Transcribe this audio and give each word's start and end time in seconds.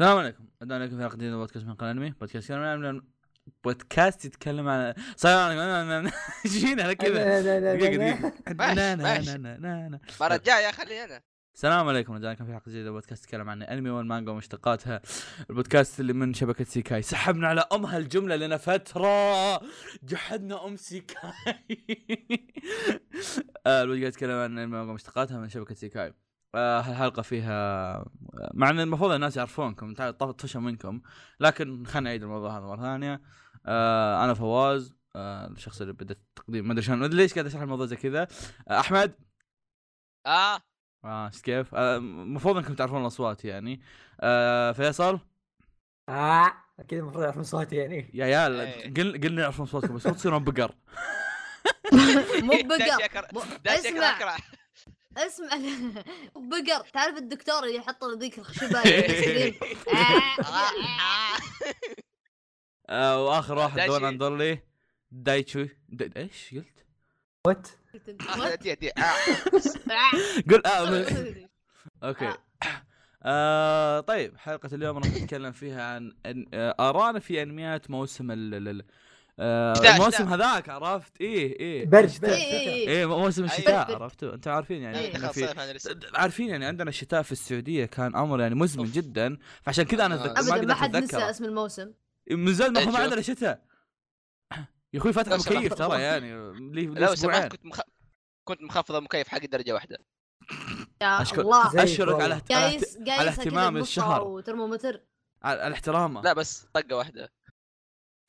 السلام 0.00 0.18
عليكم. 0.18 0.44
أهلا 0.62 0.74
عليكم 0.74 0.96
في 0.96 1.02
حلقة 1.02 1.16
جديدة 1.16 1.32
من 1.32 1.38
بودكاست 1.38 1.66
من 1.66 1.74
قناة 1.74 1.90
أنمي. 1.90 2.10
بودكاست 2.10 2.44
يتكلم 2.44 2.84
عن 2.84 3.02
بودكاست 3.64 4.24
يتكلم 4.24 4.68
عن 4.68 4.94
السلام 5.14 5.58
عليكم. 5.58 6.12
إيش 6.44 6.58
فينا 6.58 6.92
كذا. 7.02 7.40
دقيقة 7.74 7.96
دقيقة. 7.96 8.32
ماشي. 8.96 9.38
نا- 9.38 9.56
نا- 9.56 9.88
نا. 9.88 10.00
المره 10.20 10.34
الجايه 10.34 10.70
خليني 10.72 11.04
أنا 11.04 11.22
السلام 11.54 11.88
عليكم. 11.88 12.12
رجعنا 12.12 12.34
لكم 12.34 12.44
في 12.44 12.52
حلقة 12.52 12.68
جديدة. 12.70 12.90
من 12.90 13.00
بودكاست 13.00 13.24
يتكلم 13.24 13.50
عن 13.50 13.62
الانمي 13.62 13.90
والمانجا 13.90 14.30
ومشتقاتها. 14.32 15.00
البودكاست 15.50 16.00
اللي 16.00 16.12
من 16.12 16.34
شبكة 16.34 16.64
سيكاي. 16.64 17.02
سحبنا 17.02 17.48
على 17.48 17.64
أم 17.72 17.86
هالجملة 17.86 18.36
لنا 18.36 18.56
فترة. 18.56 19.60
جحدنا 20.02 20.66
أم 20.66 20.76
سيكاي. 20.76 21.32
آه، 23.66 23.82
البودكاست 23.82 24.16
يتكلم 24.16 24.30
عن 24.30 24.52
الانمي 24.52 24.62
والمانجا 24.62 24.90
ومشتقاتها 24.90 25.38
من 25.38 25.48
شبكة 25.48 25.74
سيكاي. 25.74 26.12
آه، 26.54 26.80
هالحلقه 26.80 27.22
فيها 27.22 28.04
مع 28.54 28.70
إن 28.70 28.80
المفروض 28.80 29.10
الناس 29.12 29.36
يعرفونكم 29.36 29.94
طفشوا 30.12 30.60
منكم 30.60 31.00
لكن 31.40 31.84
خلينا 31.86 32.10
نعيد 32.10 32.22
الموضوع 32.22 32.58
هذا 32.58 32.66
مرة 32.66 32.82
ثانية. 32.82 33.20
آه، 33.66 34.24
أنا 34.24 34.34
فواز 34.34 34.94
آه، 35.16 35.46
الشخص 35.46 35.80
اللي 35.80 35.92
بدأ 35.92 36.14
التقديم 36.14 36.66
ما 36.66 36.72
أدري 36.72 36.82
شلون 36.82 37.04
ليش 37.04 37.34
قاعد 37.34 37.46
أشرح 37.46 37.62
الموضوع 37.62 37.86
زي 37.86 37.96
كذا؟ 37.96 38.28
آه، 38.68 38.80
أحمد. 38.80 39.14
آه. 40.26 40.60
آه 41.04 41.28
كيف؟ 41.42 41.74
آه، 41.74 41.96
المفروض 41.96 42.56
إنكم 42.56 42.74
تعرفون 42.74 43.02
الأصوات 43.02 43.44
يعني. 43.44 43.82
آه 44.20 44.72
فيصل. 44.72 45.20
آه 46.08 46.52
أكيد 46.80 46.98
المفروض 46.98 47.24
يعرفون 47.24 47.42
صوتي 47.42 47.76
يعني. 47.76 48.10
يا 48.14 48.24
عيال 48.24 48.60
إيه. 48.60 48.94
قل 48.94 49.20
قلنا 49.20 49.42
يعرفون 49.42 49.66
صوتكم 49.66 49.94
بس 49.94 50.06
مو 50.06 50.12
تصيرون 50.12 50.44
بقر. 50.44 50.74
مو 52.42 52.52
داش 53.64 53.82
بقر 53.82 54.28
اسمع. 54.28 54.36
اسمع 55.16 55.48
بقر 56.50 56.88
تعرف 56.92 57.16
الدكتور 57.16 57.64
اللي 57.64 57.74
يحط 57.76 58.04
له 58.04 58.18
ذيك 58.18 58.38
الخشبة 58.38 58.80
يسلم؟ 58.88 59.54
آه. 59.88 61.36
آه 62.90 63.24
وآخر 63.26 63.58
واحد. 63.58 63.80
دون 63.80 64.04
اندورلي 64.04 64.58
دايتشو 65.10 65.66
دا- 65.88 66.10
إيش 66.20 66.54
قلت؟ 66.54 66.86
وات 67.46 67.68
آه، 68.98 69.02
آه. 69.02 69.12
قل 70.50 70.66
آه 70.66 71.06
أوكي 72.08 72.26
آه. 72.28 72.38
آه 73.22 74.00
طيب 74.00 74.36
حلقة 74.38 74.74
اليوم 74.74 74.98
راح 74.98 75.06
نتكلم 75.06 75.52
فيها 75.52 75.94
عن 75.94 76.12
آه، 76.54 76.74
آرانا 76.80 77.18
في 77.18 77.42
أنميات 77.42 77.90
موسم 77.90 78.30
آه 79.42 79.94
الموسم. 79.96 80.28
هذاك 80.28 80.68
عرفت 80.68 81.20
إيه 81.20 81.60
إيه 81.60 81.86
برد. 81.86 82.20
برد 82.20 82.24
إيه، 82.24 82.34
إيه. 82.34 82.88
إيه 82.88 83.06
موسم 83.06 83.42
أيوة. 83.42 83.54
الشتاء. 83.56 83.92
عرفتوا 83.94 84.34
أنتم 84.34 84.50
عارفين 84.50 84.82
يعني 84.82 84.98
إيه، 84.98 85.12
دخل 85.12 85.28
في 85.34 85.54
عارفين 86.14 86.48
يعني 86.48 86.64
عندنا 86.64 86.88
الشتاء 86.88 87.22
في 87.22 87.32
السعودية 87.32 87.84
كان 87.86 88.16
أمر 88.16 88.40
يعني 88.40 88.54
مزمن. 88.54 88.84
جدا 88.84 89.38
فعشان 89.62 89.84
كذا 89.84 90.06
أنا 90.06 90.14
آه. 90.14 90.18
أتذكر- 90.34 90.38
ابدا 90.38 90.50
ما 90.50 90.58
قدرت 90.58 90.72
حد 90.76 90.96
نسى. 90.96 91.16
اسم 91.30 91.44
الموسم 91.44 91.92
من 92.30 92.52
زمان 92.54 92.72
ما 92.72 92.80
إيه،. 92.80 92.96
عندنا 92.96 93.20
شتاء 93.22 93.62
يا 94.94 94.98
أخوي 94.98 95.12
فتح. 95.12 95.32
مكيف 95.32 95.74
ترى 95.74 96.02
يعني 96.02 96.52
لي 96.72 96.86
لو 96.86 97.12
أسبوعين 97.12 97.40
سمحت 97.40 97.52
كنت 97.52 97.66
مخ... 97.66 97.80
كنت 98.44 98.62
مخفض 98.62 98.94
المكيف 98.94 99.28
حقي 99.28 99.46
درجة 99.46 99.72
واحدة 99.74 99.98
يا 101.02 101.24
أشكر- 101.24 101.38
الله 101.38 101.82
أشكرك. 101.84 102.20
على 102.22 102.40
على 103.08 103.28
اهتمام 103.28 103.76
الشهر 103.76 104.22
وترمومتر 104.24 105.00
على 105.42 105.66
الاحترام 105.66 106.18
لا 106.18 106.32
بس 106.32 106.66
طقة 106.74 106.96
واحدة 106.96 107.32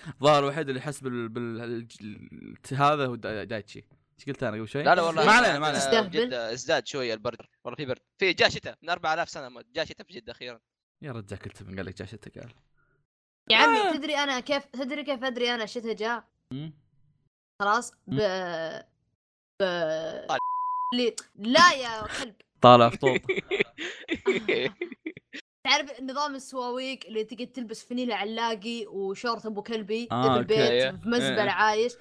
الظاهر 0.07 0.43
الوحيد 0.43 0.67
اللي 0.69 0.79
يحس 0.79 0.99
بال, 0.99 1.29
بال... 1.29 1.61
ال- 2.01 2.57
هذا 2.73 3.05
هو 3.05 3.15
دا- 3.15 3.43
دايتشي. 3.43 3.85
إيش 4.19 4.25
قلت 4.29 4.43
أنا 4.43 4.57
قبل 4.57 4.67
شوي؟ 4.67 4.83
لا 4.83 4.95
لا 4.95 5.01
والله 5.01 5.25
ما 5.25 5.31
علينا 5.31 5.59
ما 5.59 5.67
علينا. 5.67 6.01
جدة 6.07 6.53
ازداد 6.53 6.87
شوية 6.87 7.13
البرد 7.13 7.37
والله 7.63 7.75
في 7.77 7.85
برد. 7.85 7.99
في 8.17 8.33
جاء 8.33 8.49
شتاء 8.49 8.77
من 8.81 8.89
4000 8.89 9.29
سنة 9.29 9.63
جاء 9.75 9.85
شتاء 9.85 10.07
في 10.07 10.13
جدة 10.13 10.31
أخيرا. 10.31 10.59
يا 11.01 11.11
رجال 11.11 11.39
كنت 11.39 11.63
من 11.63 11.75
قال 11.75 11.85
لك 11.85 11.97
جاشتك 11.97 12.39
قال. 12.39 12.53
يا 13.49 13.57
عمي 13.57 13.97
تدري 13.97 14.15
أنا 14.15 14.39
كيف 14.39 14.65
تدري 14.65 15.03
كيف 15.03 15.23
أدري 15.23 15.53
أنا 15.55 15.63
الشتاء 15.63 15.93
جاء. 15.93 16.27
خلاص 17.61 17.91
ب 18.07 18.15
ب 19.61 19.63
اللي 20.93 21.15
لا 21.35 21.71
يا 21.73 22.07
كلب 22.19 22.35
طالع 22.61 22.89
فطوط 22.89 23.21
تعرف 25.63 26.01
نظام 26.01 26.35
السواويك 26.35 27.05
اللي 27.05 27.23
تقعد 27.23 27.47
تلبس 27.47 27.83
فنيلة 27.83 28.15
علاقي 28.15 28.85
وشورت 28.85 29.45
أبو 29.45 29.61
كلبي 29.63 30.07
آه، 30.11 30.23
في. 30.23 30.39
البيت 30.39 30.57
إيه. 30.57 30.91
في 30.91 31.09
مزبلة 31.09 31.43
إيه. 31.43 31.49
عايش. 31.49 31.93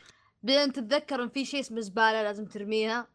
بعدين 0.42 0.72
تتذكر 0.72 1.22
إن 1.22 1.28
في 1.28 1.44
شيء 1.44 1.60
اسمه 1.60 1.80
زبالة 1.80 2.22
لازم 2.22 2.46
ترميها. 2.46 3.06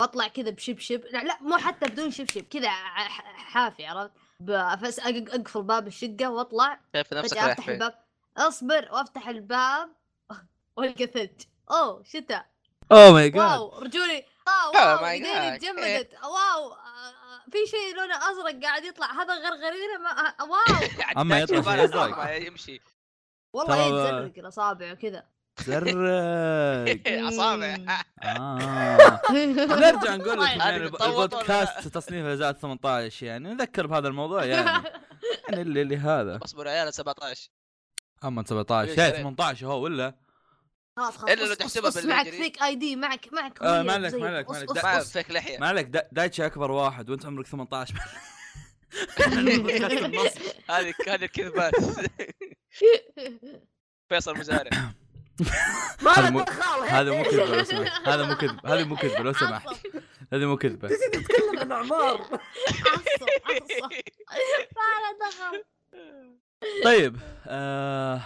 واطلع 0.00 0.28
كذا 0.28 0.50
بشبشب. 0.50 1.04
لا, 1.12 1.18
لا 1.24 1.38
مو 1.40 1.56
حتى 1.56 1.86
بدون 1.86 2.10
شبشب 2.10 2.42
كذا 2.42 2.70
حافي 2.70 3.86
عرفت؟ 3.86 4.12
بس 4.40 4.98
أقفل 4.98 5.62
باب 5.62 5.86
الشقة 5.86 6.30
وأطلع. 6.30 6.80
شايف 6.94 7.14
نفسك 7.14 7.36
رايح 7.36 7.46
أفتح 7.46 7.68
الباب. 7.68 7.94
أصبر 8.36 8.88
وأفتح 8.92 9.28
الباب. 9.28 9.88
وألقى 10.76 11.06
ثلج. 11.06 11.42
أوه 11.70 12.02
شتاء. 12.02 12.46
اوه 12.92 13.12
ماي 13.12 13.30
جاد 13.30 13.42
واو 13.42 13.78
رجولي. 13.78 14.24
واو 14.46 14.72
Oh 14.72 14.76
واو 14.76 14.98
my 14.98 15.02
ايديني 15.02 15.58
God. 15.58 15.60
تجمدت 15.60 16.14
واو 16.22 16.72
آه، 16.72 16.76
آه، 16.76 17.23
في 17.50 17.58
شيء 17.70 17.96
لونه 17.96 18.16
أزرق 18.16 18.62
قاعد 18.62 18.84
يطلع 18.84 19.12
هذا 19.12 19.34
غرغرينة 19.34 19.98
ما 19.98 20.42
واو! 20.44 20.88
أما 21.22 21.40
يطلع 21.40 21.86
شيء. 21.86 22.16
ما 22.16 22.32
يمشي. 22.32 22.80
والله 23.52 23.76
يتزرق 23.76 24.38
الاصابع 24.38 24.92
وكذا 24.92 25.24
زرق. 25.60 25.94
اصابع 27.28 27.76
آه. 28.22 29.20
نرجع 29.30 30.16
نقول 30.16 30.40
لك 30.40 30.48
طيب. 30.48 30.58
يعني 30.60 30.76
البودكاست 30.76 31.88
تصنيفه 31.88 32.34
زاد 32.34 32.56
18 32.56 33.26
يعني 33.26 33.54
نذكر 33.54 33.86
بهذا 33.86 34.08
الموضوع 34.08 34.44
يعني. 34.44 34.88
يعني 35.48 35.62
اللي, 35.62 35.82
اللي 35.82 35.96
هذا 35.96 36.40
اصبر 36.44 36.66
يا 36.66 36.70
عيال 36.70 36.94
17 36.94 37.50
أما 38.24 38.44
17 38.44 38.88
ليش 38.88 38.96
شايف 38.96 39.14
عليك؟ 39.14 39.22
18 39.22 39.66
هو 39.66 39.82
ولا؟ 39.82 40.14
خلاص 40.96 41.16
خلاص 41.16 41.30
إلا 41.30 41.44
لو 41.44 41.54
تحسبها 41.54 41.90
أص- 41.90 42.04
معك. 42.06 42.28
فيك 42.28 42.62
اي 42.62 42.74
دي 42.74 42.96
معك 42.96 43.28
معك 43.32 43.62
آه، 43.62 43.74
هوية 43.76 43.82
ما 43.82 43.92
عليك، 43.92 44.10
زي- 44.12 44.18
ما 44.18 44.26
عليك، 44.28 44.46
أص- 44.46 44.50
ما 44.50 44.56
عليك. 44.56 44.70
أص- 44.70 44.84
ما 44.84 44.98
أص. 44.98 45.12
فيك 45.12 45.30
لحية. 45.30 45.58
ما 45.58 45.66
عليك 45.66 45.86
دا- 45.86 46.08
دايتشي 46.12 46.46
أكبر 46.46 46.70
واحد 46.70 47.10
وأنت 47.10 47.26
عمرك 47.26 47.46
18 47.46 47.94
البودكاست 49.26 49.92
النصب. 49.92 50.40
هذه 50.70 50.94
هذه 51.08 51.24
الكذبات. 51.24 51.72
فيصل 54.08 54.38
مزارع. 54.38 54.70
ما 56.02 56.10
هذا 56.12 56.30
له 56.30 56.44
دخل 56.44 56.88
هذا 56.88 57.12
مو 57.16 57.22
كذبة 57.24 57.44
لو 57.56 57.64
سمحت. 57.64 58.08
هذا 58.08 58.26
مو 58.26 58.34
كذبة 58.34 58.74
هذه 58.74 58.84
مو 58.84 58.96
كذبة 58.96 59.18
لو 59.22 59.32
سمحت. 59.32 59.68
هذه 60.32 60.46
مو 60.46 60.56
كذبة. 60.56 60.88
تجي 60.88 61.18
نتكلم 61.18 61.58
عن 61.58 61.72
أعمار. 61.72 62.20
عصب 62.20 62.38
عصب 63.44 63.92
ما 64.76 64.90
له 65.02 65.28
دخل 65.28 65.64
طيب 66.84 67.16
آه... 67.46 68.20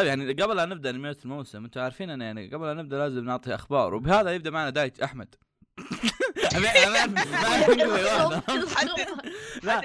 طيب 0.00 0.08
يعني 0.08 0.32
قبل 0.32 0.56
لا 0.56 0.64
نبدا 0.64 0.90
انميات 0.90 1.24
الموسم 1.24 1.64
أنتم 1.64 1.80
عارفين 1.80 2.10
ان 2.10 2.20
يعني 2.20 2.48
قبل 2.48 2.66
لا 2.66 2.74
نبدا 2.74 2.98
لازم 2.98 3.24
نعطي 3.24 3.54
أخبار 3.54 3.94
وبهذا 3.94 4.34
يبدا 4.34 4.50
معنا 4.50 4.70
دايت 4.70 5.00
احمد. 5.00 5.34
لا 9.62 9.80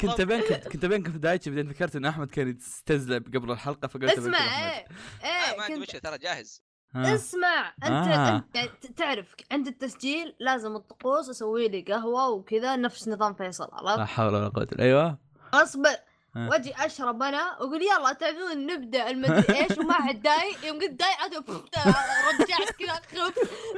كنت 0.00 0.20
بين 0.20 0.40
كنت, 0.40 0.68
كنت 0.68 0.86
بين 0.86 1.02
في 1.02 1.18
دايتشي 1.18 1.50
بعدين 1.50 1.68
ذكرت 1.68 1.96
ان 1.96 2.04
احمد 2.04 2.30
كان 2.30 2.48
يستزلب 2.48 3.36
قبل 3.36 3.50
الحلقة 3.50 3.88
فقلت 3.88 4.18
اسمع. 4.18 4.38
إيه 4.38 4.86
آه، 5.22 5.50
إيه 5.50 5.58
ما 5.58 5.64
عندي 5.64 5.80
مشكله 5.80 6.00
ترى 6.00 6.18
جاهز. 6.18 6.62
اسمع 6.96 7.74
انت 7.84 8.56
آه. 8.56 8.68
تعرف 8.96 9.34
عند 9.52 9.66
التسجيل 9.66 10.36
لازم 10.40 10.76
الطقوس 10.76 11.30
أسوي 11.30 11.68
لي 11.68 11.80
قهوه 11.82 12.28
وكذا 12.28 12.76
نفس 12.76 13.08
نظام 13.08 13.34
فيصل 13.34 13.64
لا 13.64 13.90
عرفت؟ 13.90 14.12
حول 14.12 14.34
ولا 14.34 14.48
قوه 14.48 14.68
أيوه 14.78 15.18
اصبر 15.54 15.88
آه. 15.88 16.09
واجي 16.36 16.74
اشرب 16.76 17.22
أنا 17.22 17.44
واقول 17.60 17.82
يلا 17.82 18.12
تعرفون 18.12 18.66
نبدأ 18.66 19.10
المدري 19.10 19.58
إيش؟ 19.60 19.78
وما 19.78 19.94
حد 19.94 20.22
داي 20.22 20.54
يوم 20.64 20.78
قلت 20.80 20.90
داي 20.90 21.12
عاد 21.12 21.34
رجعت 22.40 22.70
كذا 22.70 22.92
خف 22.94 23.34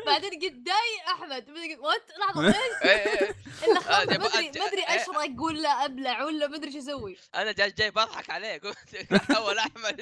بعدين 0.06 0.30
قلت 0.30 0.52
داي 0.52 1.12
أحمد. 1.14 1.44
وات 1.78 2.02
لحظة 2.20 2.46
إيش؟ 2.48 2.56
إيه، 2.82 2.90
إيه. 2.90 3.34
الا 3.64 3.76
آه، 3.78 3.80
خف 3.80 4.08
جاب- 4.10 4.20
مدري 4.20 4.48
مدري 4.48 4.82
إيه. 4.88 5.02
اشرق 5.02 5.42
ولا 5.42 5.84
أبلع 5.84 6.24
ولا 6.24 6.46
مدري 6.46 6.72
شو 6.72 6.78
أسوي. 6.78 7.16
أنا 7.34 7.52
جاي 7.52 7.70
جاي 7.70 7.90
بضحك 7.90 8.30
عليه 8.30 8.58
قلت 8.58 9.12
أول 9.36 9.58
أحمد. 9.58 10.00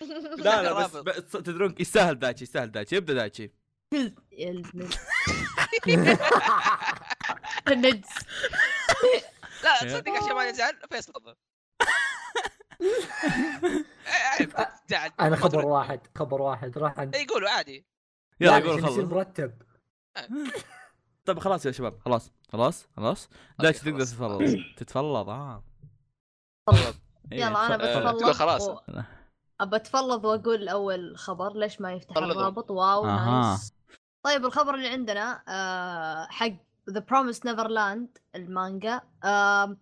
لا 0.44 0.62
لا 0.62 0.86
بس, 0.86 1.30
تدرون 1.32 1.74
يستاهل 1.78 2.18
دايتشي 2.18 2.44
يستاهل 2.44 2.72
دايتشي 2.72 2.96
يبدأ 2.96 3.14
دايتشي. 3.14 3.50
النجس. 7.68 8.08
لا 9.64 9.78
تصدق 9.80 10.10
عشان 10.10 10.34
ما 10.36 10.50
نزعل 10.50 10.76
فيصل. 10.90 11.12
تفضل 11.12 11.34
إيه، 14.40 14.48
إيه،. 14.92 15.14
أنا 15.20 15.36
خبر. 15.36 15.66
واحد 15.66 16.00
خبر 16.18 16.42
واحد. 16.42 16.78
راح 16.78 16.98
عند 16.98 17.14
إيه، 17.14 17.22
يقولوا 17.22 17.50
عادي. 17.50 17.86
يلا 18.40 18.52
قول 18.54 18.70
عشان 18.70 18.78
يصير 18.78 19.02
خلص 19.02 19.12
مرتب. 19.12 19.62
طيب 21.26 21.38
خلاص 21.38 21.66
يا 21.66 21.72
شباب 21.72 21.98
خلاص 22.04 22.32
خلاص 22.52 22.88
خلاص. 22.96 23.28
دايتشي 23.58 23.80
تقدر 23.84 23.96
خلاص. 23.96 24.10
تتفرج. 24.10 24.56
تتفلض 24.76 25.28
آه. 25.28 25.64
إيه، 27.32 27.40
يلا 27.40 27.74
أنا 27.74 28.10
تقول 28.10 28.34
خلاص. 28.34 28.70
اتفلض 29.60 30.24
وأقول 30.24 30.68
أول 30.68 31.18
خبر 31.18 31.52
ليش 31.56 31.80
ما 31.80 31.92
يفتح. 31.92 32.16
الرابط؟ 32.16 32.70
wow. 32.70 33.06
nice. 33.06 33.74
طيب 34.22 34.44
الخبر 34.44 34.74
اللي 34.74 34.88
عندنا 34.88 35.42
آه 35.48 36.26
حق 36.30 36.52
The 36.90 37.00
Promised 37.00 37.46
Neverland 37.46 38.18
المانجا. 38.34 39.00
آه 39.24 39.76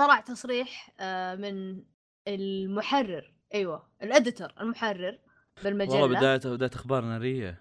طلع 0.00 0.20
تصريح 0.20 0.94
آه، 1.00 1.34
من 1.34 1.84
المحرر. 2.28 3.34
أيوه 3.54 3.88
ال 4.02 4.09
editor 4.09 4.52
المحرر 4.60 5.18
بالمجلة. 5.64 6.02
والله 6.02 6.18
بدايه 6.18 6.54
بداية 6.54 6.70
أخبار 6.74 7.04
نارية. 7.04 7.60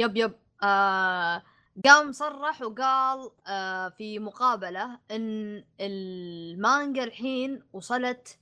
yep 0.00 0.16
yep. 0.16 0.34
آه 0.62 1.42
قام 1.84 2.12
صرح 2.12 2.62
وقال 2.62 3.30
آه 3.46 3.88
في 3.88 4.18
مقابلة 4.18 5.00
إن 5.10 5.64
المانجا 5.80 7.04
الحين 7.04 7.62
وصلت. 7.72 8.38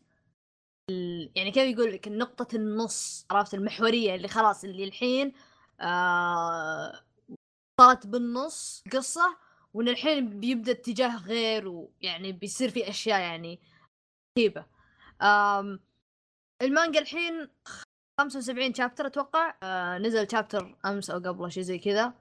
يعني 1.34 1.50
كيف 1.50 1.78
يقول 1.78 1.92
لك 1.92 2.08
نقطة 2.08 2.56
النص 2.56 3.26
عرفت 3.30 3.54
المحورية 3.54 4.14
اللي 4.14 4.28
خلاص 4.28 4.64
اللي 4.64 4.84
الحين 4.84 5.32
آه 5.80 7.00
صارت 7.80 8.06
بالنص 8.06 8.84
قصة 8.92 9.36
وان 9.74 9.88
الحين 9.88 10.40
بيبدأ 10.40 10.72
اتجاه 10.72 11.16
غير 11.16 11.68
ويعني 11.68 12.32
بيصير 12.32 12.70
في 12.70 12.88
أشياء 12.88 13.20
يعني 13.20 13.60
رهيبة 14.38 14.64
المانجا 16.62 17.00
الحين 17.00 17.48
75 18.20 18.74
شابتر 18.74 19.06
أتوقع 19.06 19.54
آه 19.62 19.98
نزل 19.98 20.30
شابتر 20.30 20.76
أمس 20.86 21.10
أو 21.10 21.18
قبله 21.18 21.48
شيء 21.48 21.62
زي 21.62 21.78
كذا 21.78 22.12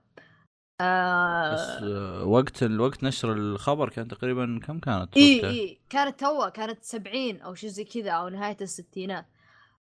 آه 0.81 1.54
بس 1.54 1.83
آه، 1.83 2.24
وقت 2.24 2.63
الوقت 2.63 3.03
نشر 3.03 3.33
الخبر 3.33 3.89
كان 3.89 4.07
تقريبا 4.07 4.60
كم 4.68 4.80
كانت؟ 4.80 5.18
إي؟ 5.18 5.50
إي 5.50 5.80
كانت 5.89 6.19
توه 6.19 6.50
كانت 6.50 6.83
70 6.83 7.42
أو 7.42 7.56
شيء 7.56 7.69
زي 7.69 7.83
كذا 7.83 8.12
أو 8.12 8.30
نهاية 8.30 8.57
الستينات 8.62 9.25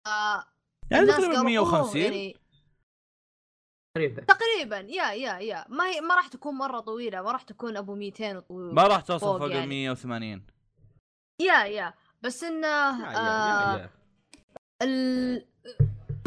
آه 0.06 0.44
يعني 0.90 1.06
تقريبا 1.06 1.26
قالوا 1.26 1.58
أوه، 1.58 1.70
150 1.70 2.02
يعني 2.02 2.36
تقريبا 3.96 4.22
تقريبا 4.24 4.76
يا 4.78 5.12
يا 5.12 5.38
يا 5.38 5.64
ما 5.68 5.86
هي 5.86 6.00
ما 6.00 6.14
راح 6.14 6.26
تكون 6.28 6.54
مرة 6.54 6.80
طويلة 6.80 7.22
ما 7.22 7.32
راح 7.32 7.42
تكون 7.42 7.76
أبو 7.76 7.94
200 7.94 8.36
وطويل 8.36 8.74
ما 8.74 8.82
راح 8.86 9.00
توصل 9.00 9.26
فوق 9.26 9.42
ال 9.42 9.50
يعني. 9.52 9.66
180 9.66 10.46
يا 11.40 11.64
يا 11.64 11.94
بس 12.22 12.44
إنه 12.44 12.66
يا- 12.66 13.18
آه 13.18 13.76
يا- 13.76 13.78
يا. 13.82 13.90
ال- 14.82 15.46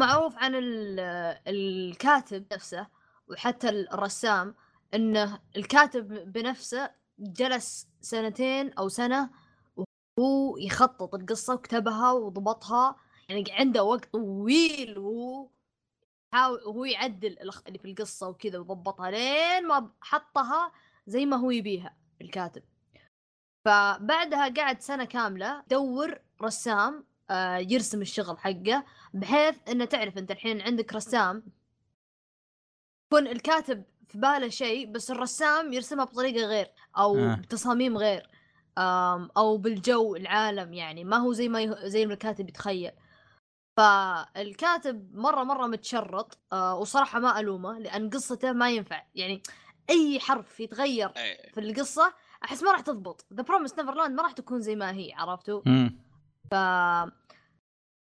معروف 0.00 0.36
عن 0.36 0.54
ال- 0.54 1.00
الكاتب 1.48 2.46
نفسه 2.52 2.86
وحتى 3.28 3.68
الرسام 3.68 4.54
إنه 4.94 5.38
الكاتب 5.56 6.32
بنفسه 6.32 6.90
جلس 7.18 7.88
سنتين 8.00 8.72
أو 8.72 8.88
سنة 8.88 9.30
وهو 9.76 10.56
يخطط 10.58 11.14
القصة 11.14 11.54
وكتبها 11.54 12.12
وضبطها 12.12 12.96
يعني 13.28 13.44
عنده 13.50 13.84
وقت 13.84 14.12
طويل 14.12 14.98
وهو 14.98 15.48
يحاول 16.34 16.60
وهو 16.66 16.84
يعدل 16.84 17.28
الأخطاء 17.28 17.68
اللي 17.68 17.78
في 17.78 17.90
القصة 17.90 18.28
وكذا 18.28 18.58
وضبطها 18.58 19.10
لين 19.10 19.66
ما 19.66 19.90
حطها 20.00 20.72
زي 21.06 21.26
ما 21.26 21.36
هو 21.36 21.50
يبيها 21.50 21.96
الكاتب. 22.20 22.62
فبعدها 23.64 24.48
قعد 24.48 24.80
سنة 24.80 25.04
كاملة 25.04 25.62
دور 25.70 26.20
رسام 26.42 27.04
آه، 27.30 27.56
يرسم 27.56 28.02
الشغل 28.02 28.38
حقه 28.38 28.84
بحيث 29.14 29.56
إنه 29.68 29.84
تعرف 29.84 30.18
أنت 30.18 30.30
الحين 30.30 30.60
عندك 30.60 30.94
رسام. 30.94 31.42
يكون 33.12 33.26
الكاتب 33.26 33.84
في 34.08 34.18
باله 34.18 34.48
شيء 34.48 34.92
بس 34.92 35.10
الرسام 35.10 35.72
يرسمها 35.72 36.04
بطريقة 36.04 36.46
غير 36.46 36.70
أو 36.96 37.18
آه. 37.18 37.34
بتصاميم 37.34 37.98
غير 37.98 38.30
أو 39.36 39.56
بالجو 39.56 40.16
العالم 40.16 40.72
يعني 40.72 41.04
ما 41.04 41.16
هو 41.16 41.32
زي 41.32 41.48
ما 41.48 41.60
يه... 41.60 41.86
زي 41.86 42.06
ما 42.06 42.12
الكاتب 42.12 42.48
يتخيل. 42.48 42.92
فالكاتب 43.76 45.14
مرة 45.16 45.44
مرة 45.44 45.66
متشرط 45.66 46.38
آه 46.52 46.78
وصراحة 46.78 47.18
ما 47.18 47.40
ألومه 47.40 47.78
لأن 47.78 48.10
قصته 48.10 48.52
ما 48.52 48.70
ينفع. 48.70 49.02
يعني 49.14 49.42
أي 49.90 50.20
حرف 50.20 50.60
يتغير 50.60 51.08
إيه. 51.16 51.52
في 51.52 51.60
القصة 51.60 52.14
أحس 52.44 52.62
ما 52.62 52.72
راح 52.72 52.80
تضبط. 52.80 53.26
The 53.34 53.42
Promised 53.42 53.78
Neverland 53.78 54.14
ما 54.16 54.22
راح 54.22 54.32
تكون 54.32 54.60
زي 54.60 54.76
ما 54.76 54.92
هي 54.92 55.12
عرفتوا؟ 55.12 55.62
امم 55.66 55.96
ف 56.50 56.54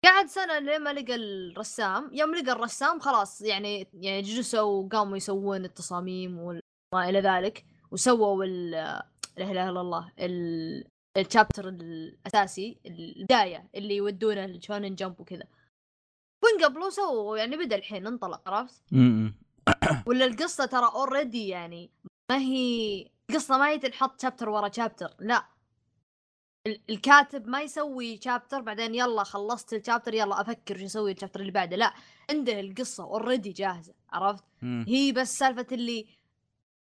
قعد 0.05 0.26
سنة 0.26 0.58
لين 0.58 0.81
ما 0.82 0.93
لقى 0.93 1.14
الرسام. 1.14 2.11
يوم 2.12 2.34
لقى 2.34 2.52
الرسام 2.52 3.00
خلاص 3.00 3.43
يعني 3.43 3.88
يعني 3.94 4.23
جلسوا 4.23 4.61
وقاموا 4.61 5.16
يسوون 5.16 5.64
التصاميم 5.64 6.38
وما 6.38 6.61
إلى 7.08 7.20
ذلك 7.20 7.64
وسووا 7.90 8.44
ال 8.44 8.70
لا 8.70 9.50
إله 9.50 9.69
إلا 9.70 9.81
الله 9.81 10.12
ال- 10.19 10.84
ال 11.17 11.23
chapter 11.23 11.69
الأساسي 11.69 12.78
البداية 12.87 13.69
اللي 13.75 13.96
يودونه 13.96 14.44
ال 14.44 14.52
Shonen 14.52 14.94
Jump 14.94 15.20
وكذا. 15.20 15.44
وانقبلوا 16.42 16.90
سووا 16.90 17.38
يعني 17.38 17.56
بدأ 17.56 17.76
الحين 17.76 18.06
انطلق 18.06 18.48
عرفت؟ 18.48 18.82
امم 18.92 19.34
ولا 20.06 20.25
القصة 20.25 20.66
ترى 20.66 20.87
already 20.94 21.49
يعني 21.48 21.90
ما 22.31 22.38
هي 22.38 23.06
القصة 23.31 23.58
ما 23.58 23.69
هي 23.69 23.78
تنحط 23.78 24.20
chapter 24.23 24.49
ورا 24.48 24.70
chapter 24.73 25.14
لا. 25.20 25.44
ال- 26.66 26.81
الكاتب 26.90 27.48
ما 27.48 27.60
يسوي 27.62 28.20
chapter 28.25 28.61
بعدين 28.60 28.94
يلا 28.94 29.25
خلصت 29.25 29.72
ال 29.75 29.80
chapter 29.80 30.14
يلا 30.14 30.40
أفكر 30.40 30.78
شو 30.78 30.84
أسوي 30.84 31.12
ال 31.12 31.16
chapter 31.16 31.41
اللي 31.40 31.52
بعده 31.52 31.76
لا. 31.76 31.94
عنده 32.31 32.60
القصة 32.60 33.04
already 33.05 33.52
جاهزة 33.52 33.94
عرفت؟ 34.12 34.44
هي 34.62 35.12
بس 35.12 35.38
سالفة 35.38 35.66
اللي 35.72 36.06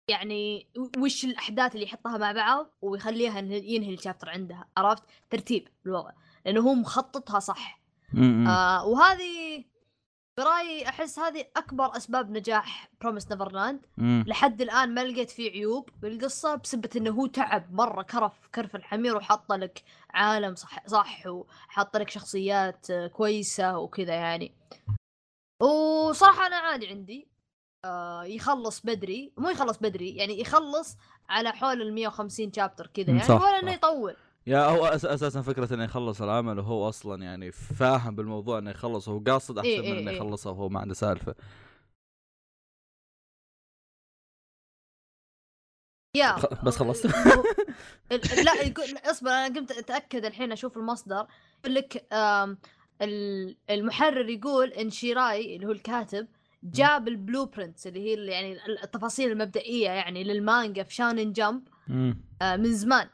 يعني 0.09 0.67
وش 0.99 1.25
الأحداث 1.25 1.75
اللي 1.75 1.85
يحطها 1.87 2.19
مع 2.19 2.33
بعض 2.33 2.71
ويخليها 2.83 3.39
ينهي 3.41 3.95
ال 3.95 3.99
chapter 3.99 4.31
عندها 4.31 4.69
عرفت؟ 4.77 5.03
ترتيب 5.31 5.69
الوضع 5.87 6.11
لأنه 6.47 6.61
هو 6.61 6.75
مخططها 6.75 7.39
صح. 7.41 7.79
امم 7.79 7.84
آه 8.49 8.87
وهذه 8.87 9.65
برأيي 10.39 10.89
أحس 10.89 11.19
هذه 11.19 11.45
أكبر 11.57 11.97
أسباب 11.97 12.31
نجاح 12.31 12.89
Promised 13.01 13.31
Neverland 13.33 13.81
لحد 14.27 14.61
الآن 14.61 14.95
ما 14.95 15.01
لقيت 15.05 15.31
فيه 15.31 15.51
عيوب. 15.51 15.89
بالقصة 16.03 16.55
بسبة 16.55 16.91
إنه 16.97 17.11
هو 17.11 17.27
تعب 17.27 17.73
مرة 17.75 18.03
كرف 18.03 18.33
كرف 18.55 18.77
الحمير 18.77 19.17
وحط 19.17 19.53
لك 19.53 19.83
عالم 20.11 20.55
صح 20.55 20.87
صح 20.87 21.27
وحط 21.27 21.97
لك 21.97 22.11
شخصيات 22.11 22.91
آه، 22.91 23.07
كويسة 23.07 23.79
وكذا 23.79 24.15
يعني. 24.15 24.53
وصراحة 25.63 26.47
أنا 26.47 26.57
عادي 26.57 26.87
عندي. 26.89 27.29
آه 27.85 28.25
يخلص 28.25 28.81
بدري 28.81 29.33
مو 29.39 29.51
يخلص 29.51 29.79
بدري 29.79 30.17
يعني 30.17 30.41
يخلص 30.41 30.97
على 31.29 31.53
حول 31.53 31.83
ال 31.83 31.95
150 31.95 32.53
chapter 32.53 32.87
كذا 32.87 33.07
يعني 33.11 33.23
صح، 33.23 33.41
ولا 33.43 33.59
إنه. 33.59 33.73
يطول. 33.73 34.17
يا 34.47 34.59
هو 34.59 34.87
أساسا 34.87 35.43
فكرة 35.43 35.75
إنه 35.75 35.85
يخلص 35.85 36.23
العمل 36.23 36.59
وهو 36.59 36.89
أصلا 36.89 37.23
يعني 37.23 37.53
فاهم 37.53 38.17
بالموضوع 38.17 38.59
إنه 38.59 38.71
يخلصه 38.71 39.13
وهو 39.13 39.23
قاصد 39.27 39.59
أحسن 39.59 39.69
إيه، 39.71 39.81
من 39.81 39.87
إيه، 39.87 40.01
إنه 40.01 40.11
إيه. 40.11 40.17
يخلصه 40.17 40.51
وهو 40.51 40.69
ما 40.69 40.81
عنده 40.81 40.95
سالفة. 40.95 41.35
يا 46.17 46.37
بس 46.65 46.77
خلصت؟ 46.77 47.07
لا 48.45 48.63
يقول 48.63 48.99
اصبر 49.05 49.31
أنا 49.31 49.55
قمت 49.55 49.71
أتأكد 49.73 50.25
الحين 50.25 50.53
أشوف 50.53 50.77
المصدر. 50.77 51.27
يقول 51.61 51.75
لك 51.75 52.07
المحرر 53.71 54.29
يقول 54.29 54.69
إن 54.69 54.91
شيراي 54.91 55.57
اللي 55.57 55.67
هو 55.67 55.73
الكاتب 55.73 56.29
جاب 56.63 57.09
ال 57.09 57.47
blueprints 57.47 57.87
اللي 57.87 58.01
هي 58.01 58.27
يعني 58.27 58.59
التفاصيل 58.85 59.33
المبدئية 59.33 59.91
يعني 59.91 60.25
للمانجا 60.25 60.83
في 60.83 60.95
Shonen 60.95 61.33
Jump 61.33 61.69
آه، 62.43 62.57
من 62.57 62.75
زمان. 62.75 63.09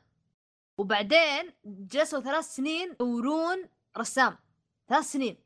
وبعدين 0.81 1.53
جلسوا 1.65 2.21
ثلاث 2.21 2.45
سنين 2.45 2.91
يدورون 2.93 3.65
رسام. 3.99 4.39
ثلاث 4.89 5.05
سنين. 5.05 5.37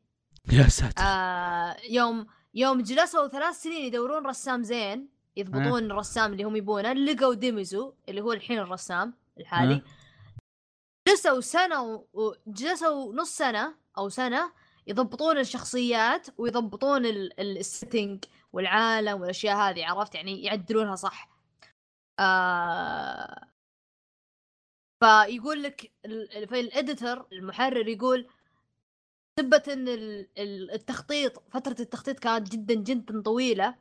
يا 0.53 0.69
ساتر. 0.69 1.03
آه 1.03 1.77
يوم 1.91 2.27
يوم 2.55 2.83
جلسوا 2.83 3.29
ثلاث 3.29 3.63
سنين 3.63 3.85
يدورون 3.87 4.27
رسام 4.27 4.63
زين 4.63 5.09
يضبطون 5.37 5.91
الرسام 5.91 6.33
اللي 6.33 6.45
هم 6.45 6.57
يبونه 6.57 6.93
لقوا 6.93 7.35
ديميزو 7.35 7.93
اللي 8.09 8.21
هو 8.21 8.33
الحين 8.33 8.59
الرسام 8.59 9.15
الحالي. 9.41 9.75
أه. 9.75 9.83
جلسوا 11.09 11.41
سنة 11.41 11.83
و- 11.83 12.05
وجلسوا 12.13 13.15
نص 13.15 13.37
سنة 13.37 13.75
أو 13.99 14.09
سنة 14.09 14.53
يضبطون 14.87 15.39
الشخصيات 15.39 16.27
ويضبطون 16.39 17.07
ال- 17.07 17.41
ال- 17.41 17.59
ال 17.59 17.67
setting 17.67 18.25
والعالم 18.53 19.21
والأشياء 19.21 19.57
هذه 19.57 19.87
عرفت؟ 19.87 20.15
يعني 20.15 20.43
يعدلونها 20.43 20.97
صح. 20.97 21.29
آه 22.19 23.44
فيقول 25.05 25.63
لك 25.63 25.93
ال 26.53 26.63
editor 26.63 27.27
المحرر 27.33 27.89
يقول 27.89 28.29
سبة 29.41 29.63
إن 29.69 29.89
ال- 29.89 30.29
ال- 30.39 30.71
التخطيط 30.71 31.43
فترة 31.51 31.77
التخطيط 31.81 32.19
كانت 32.19 32.53
جدا 32.53 32.75
جدا 32.75 33.23
طويلة. 33.23 33.75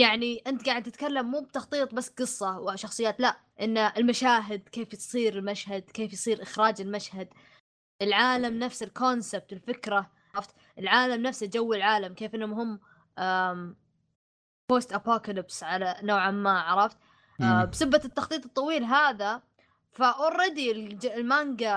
يعني 0.00 0.42
أنت 0.46 0.66
قاعد 0.66 0.82
تتكلم 0.82 1.30
مو 1.30 1.40
بتخطيط 1.40 1.94
بس 1.94 2.08
قصة 2.08 2.58
وشخصيات 2.60 3.20
لا 3.20 3.40
إن 3.60 3.78
المشاهد 3.78 4.68
كيف 4.68 4.88
تصير 4.88 5.38
المشهد 5.38 5.82
كيف 5.82 6.12
يصير 6.12 6.42
إخراج 6.42 6.80
المشهد. 6.80 7.28
العالم 8.02 8.58
نفس 8.58 8.82
ال 8.82 8.91
concept 8.91 9.52
الفكرة 9.52 10.10
عرفت؟ 10.34 10.50
العالم 10.78 11.22
نفسه 11.22 11.46
جو 11.46 11.72
العالم 11.72 12.14
كيف 12.14 12.34
إنهم 12.34 12.52
هم 12.52 12.80
بوست 14.70 14.92
ابوكاليبس 14.92 15.62
على 15.62 15.96
نوعا 16.02 16.30
ما 16.30 16.60
عرفت؟ 16.60 16.96
آه. 17.40 17.64
بسبة 17.64 18.00
التخطيط 18.04 18.44
الطويل 18.44 18.84
هذا 18.84 19.42
فأوريدي 19.96 20.70
المانجا 21.14 21.74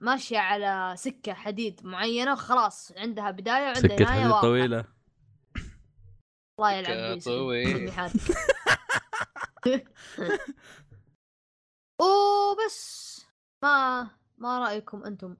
ماشية 0.00 0.38
على 0.38 0.96
سكة 0.96 1.34
حديد 1.34 1.84
معينة 1.84 2.32
وخلاص 2.32 2.92
عندها 2.96 3.30
بداية 3.30 3.62
وعندها 3.62 3.80
سكة 3.80 4.04
نهاية 4.04 4.06
حديد 4.06 4.26
واضحة 4.26 4.42
طويلة. 4.42 4.84
الله 6.58 6.72
يلعب 6.72 7.18
سكة 7.18 7.92
حالك. 7.92 8.12
وبس 12.02 13.26
ما 13.62 14.10
ما 14.38 14.58
رأيكم 14.58 15.04
أنتم؟ 15.04 15.36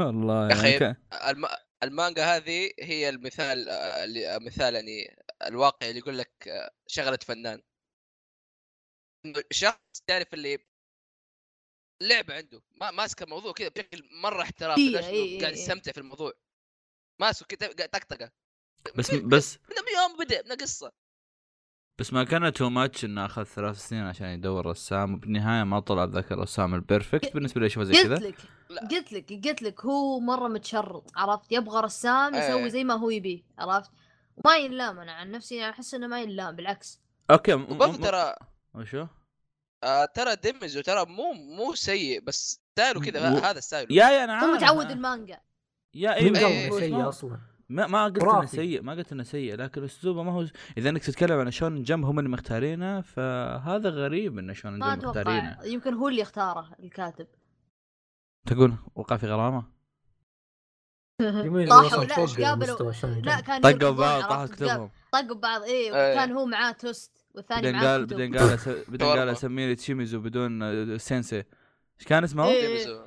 والله 0.00 0.48
يا 0.48 0.52
أخي، 0.52 0.70
يعني 0.72 0.96
الم... 1.30 1.44
المانجا 1.82 2.36
هذه 2.36 2.70
هي 2.80 3.08
المثال 3.08 3.68
اللي 3.68 4.38
مثال 4.40 4.74
يعني 4.74 5.16
الواقع 5.46 5.88
اللي 5.88 5.98
يقول 5.98 6.18
لك 6.18 6.32
شغلة 6.86 7.18
فنان. 7.26 7.62
شخص 9.50 10.00
تعرف 10.06 10.34
اللي 10.34 10.71
لعبه 12.08 12.34
عنده 12.34 12.62
ما 12.80 12.90
ماسك 12.90 13.22
الموضوع 13.22 13.52
كذا 13.52 13.68
بشكل 13.68 14.04
مرة 14.22 14.42
احترافي 14.42 14.80
إيه، 14.80 14.98
إيه، 15.06 15.32
إنه 15.34 15.40
قاعد 15.40 15.52
إيه. 15.52 15.62
يستمتع 15.62 15.92
في 15.92 15.98
الموضوع 16.00 16.32
ماسك 17.20 17.46
كذا 17.46 17.72
قاعد 17.72 17.88
طقطقة 17.88 18.30
بس 18.96 19.12
من- 19.14 19.28
بس 19.28 19.58
من 19.68 20.00
يوم 20.00 20.24
بدأ 20.24 20.42
من 20.48 20.56
قصة 20.56 20.92
بس 21.98 22.12
ما 22.12 22.24
كان 22.24 22.52
too 22.52 22.68
much 22.70 23.04
إنه 23.04 23.24
أخذ 23.24 23.42
ثلاث 23.44 23.76
سنين 23.88 24.02
عشان 24.02 24.26
يدور 24.26 24.66
رسام 24.66 25.14
وبالنهاية 25.14 25.64
ما 25.64 25.80
طلع 25.80 26.04
ذاك 26.04 26.32
الرسام 26.32 26.74
ال 26.74 26.82
perfect 26.82 27.34
بالنسبة 27.34 27.60
لي 27.60 27.66
اشوفه 27.66 27.84
زي 27.84 27.92
قلت 27.94 28.06
كذا 28.06 28.28
لك 28.28 28.36
لا. 28.70 28.80
قلت 28.88 29.12
لك 29.12 29.32
قلت 29.48 29.62
لك 29.62 29.80
هو 29.84 30.20
مرة 30.20 30.48
متشرط 30.48 31.10
عرفت 31.16 31.52
يبغى 31.52 31.80
رسام 31.80 32.34
يسوي 32.34 32.62
إيه. 32.62 32.68
زي 32.68 32.84
ما 32.84 32.94
هو 32.94 33.10
يبيه 33.10 33.42
عرفت 33.58 33.90
وما 34.36 34.56
ينلام 34.56 34.98
أنا 34.98 35.12
عن 35.12 35.30
نفسي 35.30 35.70
أحس 35.70 35.94
إنه 35.94 36.06
ما 36.06 36.22
ينلام 36.22 36.56
بالعكس 36.56 37.00
okay 37.30 37.54
م- 37.54 37.62
وبرضه 37.62 37.98
م- 37.98 38.02
ترى 38.02 38.34
وشو؟ 38.74 39.06
آه 39.84 40.04
ترى 40.04 40.36
ديمزو 40.36 40.80
ترى 40.80 41.06
مو 41.06 41.32
مو 41.32 41.74
سيء 41.74 42.20
بس 42.24 42.60
style 42.72 42.95
ه 42.95 43.00
كذا 43.00 43.32
و- 43.32 43.36
هذا 43.36 43.60
style 43.60 43.88
ه 43.88 43.94
يا 43.96 44.10
يا 44.10 44.24
أنا 44.24 44.40
هو 44.44 44.46
عارف 44.50 44.62
متعود 44.62 44.86
أنا- 44.86 44.90
المانجا 44.90 45.40
يا 45.94 46.14
أيوه 46.14 46.38
إيه، 46.38 46.70
سيء 46.70 46.92
ما- 46.96 47.08
أصلا؟ 47.08 47.38
ما 47.68 47.86
ما 47.86 48.04
قلت 48.04 48.22
إنه. 48.22 48.44
سيء 48.46 48.82
ما 48.82 48.92
قلت 48.92 49.12
إنه 49.12 49.22
سيء 49.22 49.54
لكن 49.56 49.84
اسلوبه 49.84 50.22
ما 50.22 50.32
هو 50.32 50.46
إذا 50.78 50.88
إنك 50.88 51.02
تتكلم 51.04 51.38
عن 51.40 51.50
Shonen 51.50 51.82
Jump 51.82 52.04
هم 52.04 52.18
اللي 52.18 52.30
مختارينه 52.30 53.00
فهذا 53.00 53.88
غريب 53.90 54.38
انه 54.38 54.52
Shonen 54.52 54.78
Jump 54.78 55.04
مختارينه 55.04 55.52
أتوقع 55.52 55.66
يمكن 55.66 55.94
هو 55.94 56.08
اللي 56.08 56.22
اختاره 56.22 56.70
الكاتب 56.80 57.26
تقول 58.46 58.74
وقع 58.94 59.16
في 59.16 59.26
غرامه 59.26 59.64
طاحوا 61.68 62.04
لا 62.04 62.14
قابلوا 62.48 62.92
لا 63.02 63.40
جمب. 63.40 63.44
كان 63.44 63.60
طقوا 63.60 63.90
بعض؟ 63.90 64.22
طاحت 64.22 64.50
كتبهم 64.52 64.90
طقوا 65.12 65.34
بعض 65.36 65.62
إيه 65.62 65.94
إيه. 65.96 66.12
وكان 66.12 66.32
هو 66.32 66.46
معاه 66.46 66.72
توست 66.72 67.21
والثاني 67.34 67.62
بعدين 67.62 67.80
قال. 67.80 68.06
بعدين 68.06 68.38
قال 68.38 68.58
بعدين 68.88 69.58
قال 69.58 69.76
تشيميزو 69.76 70.20
بدون 70.20 70.62
آه، 70.62 70.96
سينسي 70.96 71.36
إيش 72.00 72.06
كان 72.06 72.24
اسمه؟ 72.24 72.48
إيه. 72.48 72.66
ديمزو 72.66 73.06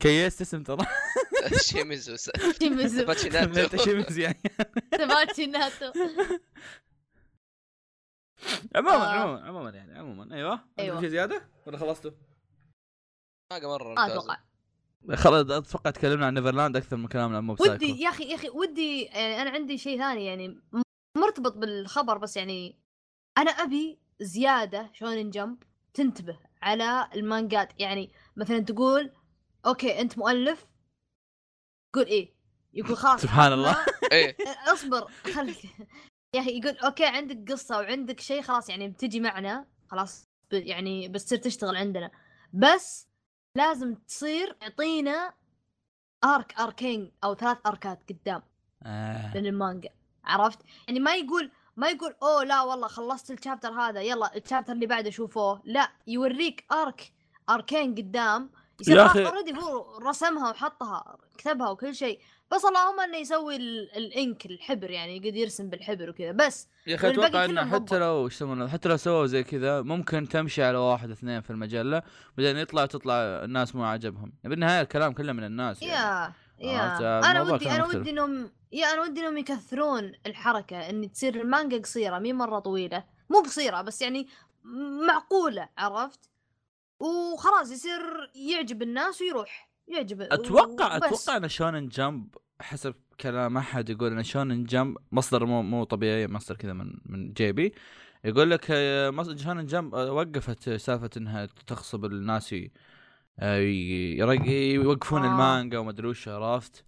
كيست 0.00 0.40
اسم 0.40 0.62
ترى 0.62 0.86
شيميزو 1.70 2.16
شيميزو 2.62 3.04
تشيميزو 3.66 4.20
يعني 4.20 4.42
سمعتي 4.96 5.46
ناتو 5.46 5.92
عموما 8.74 8.94
آه. 8.94 9.08
عموما 9.08 9.40
عموما 9.40 9.70
يعني 9.70 9.98
عموما 9.98 10.34
أيوه 10.34 10.52
أيوة. 10.52 10.60
أيوة. 10.78 11.00
شيء 11.00 11.08
زيادة 11.08 11.48
ولا 11.66 11.78
خلصتوا؟ 11.78 12.10
مانجا 13.52 13.68
مرة 13.68 13.84
ما 13.84 13.88
ممتازة 13.88 14.12
أتوقع 14.12 14.40
خلاص 15.14 15.50
أتوقع 15.50 15.90
تكلمنا 15.90 16.26
عن 16.26 16.34
نيفرلاند 16.34 16.76
أكثر 16.76 16.96
من 16.96 17.08
كلامنا 17.08 17.36
عن 17.36 17.44
موب 17.44 17.58
سايكو 17.58 17.74
ودي 17.74 18.02
يا 18.02 18.08
أخي 18.08 18.24
يا 18.24 18.34
أخي 18.34 18.48
ودي 18.48 19.02
يعني 19.02 19.42
أنا 19.42 19.50
عندي 19.50 19.78
شيء 19.78 19.98
ثاني 19.98 20.26
يعني 20.26 20.60
مرتبط 21.16 21.56
بالخبر 21.56 22.18
بس 22.18 22.36
يعني 22.36 22.80
أنا 23.38 23.50
أبي 23.50 23.98
زيادة 24.20 24.90
شونن 24.92 25.30
جمب 25.30 25.62
تنتبه 25.94 26.38
على 26.62 27.08
المانجات. 27.14 27.80
يعني 27.80 28.12
مثلا 28.36 28.58
تقول 28.58 29.12
أوكي 29.66 30.00
أنت 30.00 30.18
مؤلف. 30.18 30.66
قول 31.94 32.06
إيه؟ 32.06 32.34
يقول 32.74 32.96
خلاص 32.96 33.22
سبحان 33.22 33.52
الله. 33.52 33.76
إيه. 34.12 34.36
اصبر 34.72 35.10
خليك. 35.34 35.56
يا 36.34 36.40
أخي 36.40 36.58
يقول 36.58 36.78
okay 36.78 37.04
عندك 37.06 37.52
قصة 37.52 37.76
وعندك 37.78 38.20
شيء 38.20 38.42
خلاص 38.42 38.68
يعني 38.68 38.88
بتجي 38.88 39.20
معنا 39.20 39.66
خلاص 39.90 40.24
ب- 40.50 40.54
يعني 40.54 41.08
بس 41.08 41.24
تصير 41.24 41.38
تشتغل 41.38 41.76
عندنا. 41.76 42.10
بس 42.52 43.08
لازم 43.56 43.94
تصير 43.94 44.56
يعطينا 44.62 45.34
arc 46.24 46.54
arcين 46.60 47.12
أو 47.24 47.34
ثلاث 47.34 47.58
arcات 47.66 48.02
قدام 48.12 48.42
آه. 48.82 49.32
من 49.34 49.46
المانجا 49.46 49.90
عرفت؟ 50.24 50.58
يعني 50.88 51.00
ما 51.00 51.14
يقول 51.14 51.50
ما 51.80 51.88
يقول 51.88 52.14
أوه 52.22 52.44
لا 52.44 52.62
والله 52.62 52.88
خلصت 52.88 53.30
ال 53.30 53.35
chapter 53.35 53.68
هذا 53.72 54.00
يلا 54.00 54.36
ال 54.36 54.40
chapter 54.40 54.72
اللي 54.72 54.86
بعده 54.86 55.10
شوفوه. 55.10 55.60
لا 55.64 55.90
يوريك 56.06 56.64
arc 56.72 57.12
arcين 57.50 57.94
قدام. 57.94 58.50
يصير 58.80 59.26
already 59.26 59.58
هو 59.60 59.98
رسمها 59.98 60.50
وحطها 60.50 61.16
كتبها 61.38 61.70
وكل 61.70 61.94
شيء. 61.94 62.20
بس 62.52 62.64
اللهم 62.64 63.00
إنه 63.00 63.16
يسوي 63.16 63.56
ال- 63.56 63.96
الإنك 63.96 64.46
الحبر 64.46 64.90
يعني 64.90 65.16
يقدر 65.16 65.36
يرسم 65.36 65.68
بالحبر 65.70 66.10
وكذا. 66.10 66.32
بس 66.32 66.68
يا 66.86 66.94
أخي 66.94 67.10
أتوقع 67.10 67.44
إنه 67.44 67.70
حتى. 67.70 67.98
لو 67.98 68.24
إيش 68.24 68.34
يسمونه 68.34 68.68
حتى 68.68 68.88
لو 68.88 68.96
سووا 68.96 69.26
زي 69.26 69.42
كذا 69.44 69.82
ممكن 69.82 70.28
تمشي 70.28 70.62
على 70.62 70.78
واحد 70.78 71.10
اثنين 71.10 71.40
في 71.40 71.50
المجلة 71.50 72.02
بعدين 72.38 72.56
يطلع 72.56 72.86
تطلع 72.86 73.14
الناس 73.14 73.74
مو 73.74 73.84
عاجبهم. 73.84 74.32
بالنهاية 74.44 74.80
الكلام 74.80 75.12
كله 75.12 75.32
من 75.32 75.44
الناس 75.44 75.82
يعني. 75.82 75.94
يا. 75.94 76.32
يا 76.60 76.78
عرفت؟ 76.78 77.02
أنا 77.02 77.42
الموضوع 77.42 77.54
ودي 77.54 77.70
أنا. 77.70 77.86
ودي 77.86 78.10
انهم 78.10 78.50
يا 78.72 78.86
أنا 78.86 79.02
ودي 79.02 79.20
إنهم 79.20 79.38
يكثرون 79.38 80.12
الحركة 80.26 80.90
إن 80.90 81.12
تصير 81.12 81.40
المانجا 81.40 81.78
قصيرة 81.78 82.18
مي 82.18 82.32
مرة 82.32 82.58
طويلة 82.58 83.04
مو 83.30 83.40
قصيرة 83.40 83.82
بس 83.82 84.02
يعني 84.02 84.28
معقولة 85.06 85.68
عرفت 85.78 86.30
وخلاص 87.00 87.70
يصير 87.70 88.30
يعجب 88.34 88.82
الناس 88.82 89.20
ويروح 89.20 89.70
يعجب 89.88 90.20
أتوقع 90.20 90.96
وبس. 90.96 91.04
أتوقع 91.04 91.36
إن 91.36 91.48
شونن 91.48 91.88
جمب 91.88 92.34
حسب 92.60 92.94
كلام 93.20 93.56
أحد 93.56 93.90
يقول 93.90 94.12
إن 94.12 94.22
شونن 94.22 94.64
جمب 94.64 94.96
مصدر 95.12 95.46
مو 95.46 95.62
مو 95.62 95.84
طبيعي 95.84 96.26
مصدر 96.26 96.56
كذا 96.56 96.72
من 96.72 96.94
من 97.06 97.32
جيبي 97.32 97.74
يقول 98.24 98.50
لك 98.50 98.66
آه، 98.70 99.36
شونن 99.36 99.66
جمب 99.66 99.94
آه، 99.94 100.12
وقفت 100.12 100.70
سالفة 100.70 101.10
إنها 101.16 101.46
تغصب 101.66 102.04
الناس 102.04 102.52
آه، 102.52 102.68
يوقفون 103.42 105.22
آه. 105.22 105.26
المانجا 105.32 105.78
وما 105.78 105.90
أدري 105.90 106.08
وش 106.08 106.28
عرفت 106.28 106.84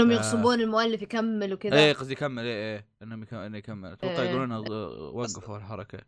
إنهم 0.00 0.10
آه. 0.10 0.14
يغصبون 0.14 0.60
المؤلف 0.60 1.02
يكمل 1.02 1.52
وكذا 1.52 1.76
إيه 1.78 1.92
قصدي 1.92 2.12
يكمل 2.12 2.42
إيه 2.44 2.74
إيه 2.76 2.88
إنهم 3.02 3.22
يكمل 3.22 3.38
إنه 3.40 3.58
يكمل 3.58 3.92
أتوقع 3.92 4.22
إيه. 4.22 4.28
يقولون 4.30 4.52
آه، 4.52 4.60
وقفوا 5.14 5.56
الحركة 5.56 5.98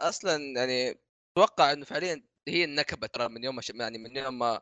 أصلا 0.00 0.36
يعني 0.56 1.00
أتوقع 1.36 1.72
إنه 1.72 1.84
فعليا 1.84 2.22
هي 2.48 2.64
النكبة 2.64 3.06
ترى 3.06 3.28
من 3.28 3.44
يوم 3.44 3.56
ما 3.56 3.62
ش- 3.62 3.70
يعني 3.70 3.98
من 3.98 4.16
يوم 4.16 4.38
ما 4.38 4.60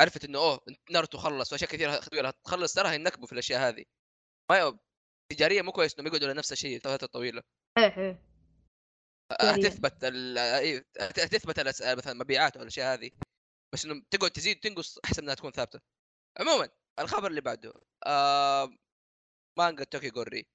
عرفت 0.00 0.24
إنه 0.24 0.38
أوه 0.38 0.60
ناروتو 0.90 1.18
خلص 1.18 1.52
وأشياء 1.52 1.70
كثيرة 1.70 1.96
كبيرة 1.96 2.34
تخلص 2.44 2.74
ترى 2.74 2.88
هينكبوا 2.88 3.26
في 3.26 3.32
الأشياء 3.32 3.68
هذه 3.68 3.84
ما 4.50 4.78
تجاريا 5.32 5.62
مو 5.62 5.72
كويس 5.72 5.94
إنهم 5.94 6.06
يقعدوا 6.06 6.28
على 6.28 6.38
نفس 6.38 6.52
الشيء 6.52 6.78
فتره 6.80 7.06
طويله 7.06 7.42
إيه 7.78 7.84
إيه 7.98 8.22
تجارياً. 9.40 9.68
هتثبت 9.68 10.04
ال- 10.04 10.38
إيه، 10.38 10.86
هت- 11.00 11.20
هتثبت 11.20 11.60
مثلا 11.60 12.14
مبيعات 12.14 12.56
والاشياء 12.56 12.94
هذه 12.94 13.10
بس 13.72 13.84
إنه 13.84 14.02
تقعد 14.10 14.30
تزيد 14.30 14.60
تنقص 14.60 14.98
أحسن 15.04 15.22
إنها 15.22 15.34
تكون 15.34 15.50
ثابتة. 15.50 15.80
عموما 16.40 16.68
الخبر 16.98 17.26
اللي 17.30 17.40
بعده 17.40 17.74
آه 18.06 18.70
مانجا 19.58 19.84
توكي 19.84 20.10
جوري 20.10 20.46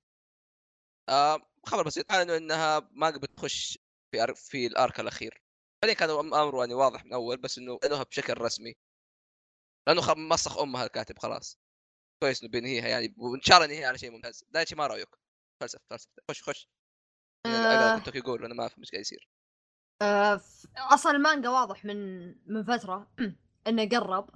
آه 1.09 1.39
خبر 1.65 1.83
بسيط 1.83 2.11
اعلنوا 2.11 2.37
إنها 2.37 2.89
مانجا 2.91 3.19
بتخش 3.19 3.79
في 4.11 4.23
أر... 4.23 4.35
في 4.35 4.67
الأرك 4.67 4.99
الأخير. 4.99 5.41
بعدين 5.83 5.95
كان 5.97 6.09
أمره 6.09 6.59
يعني 6.59 6.73
واضح 6.73 7.05
من 7.05 7.13
أول 7.13 7.37
بس 7.37 7.57
إنه 7.57 7.79
انوها 7.85 8.03
بشكل 8.03 8.37
رسمي. 8.37 8.73
لأنه 9.87 10.01
خ... 10.01 10.09
مسخ 10.17 10.57
أمها 10.57 10.85
الكاتب 10.85 11.19
خلاص. 11.19 11.59
كويس 12.23 12.41
إنه 12.43 12.51
بينهيها 12.51 12.87
يعني 12.87 13.15
وإن 13.17 13.41
شاء 13.41 13.57
الله 13.57 13.69
ينهيها 13.69 13.87
على 13.87 13.97
شيء 13.97 14.11
ممتاز. 14.11 14.43
دايتشي 14.49 14.75
ما 14.75 14.87
رأيك. 14.87 15.09
فلسفة 15.61 15.81
فلسفة. 15.89 16.11
خش 16.31 16.43
خش. 16.43 16.67
آه. 17.45 17.99
توكي 17.99 18.21
جوري 18.21 18.45
أنا 18.45 18.53
ما 18.53 18.65
أفهم 18.65 18.79
إيش 18.79 18.91
قاعد 18.91 19.01
يصير. 19.01 19.29
آه 20.01 20.41
أصلا 20.77 21.11
المانجا 21.11 21.49
واضح 21.49 21.85
من 21.85 22.27
من 22.53 22.63
فترة 22.63 23.07
إنه 23.67 23.89
قرب. 23.89 24.29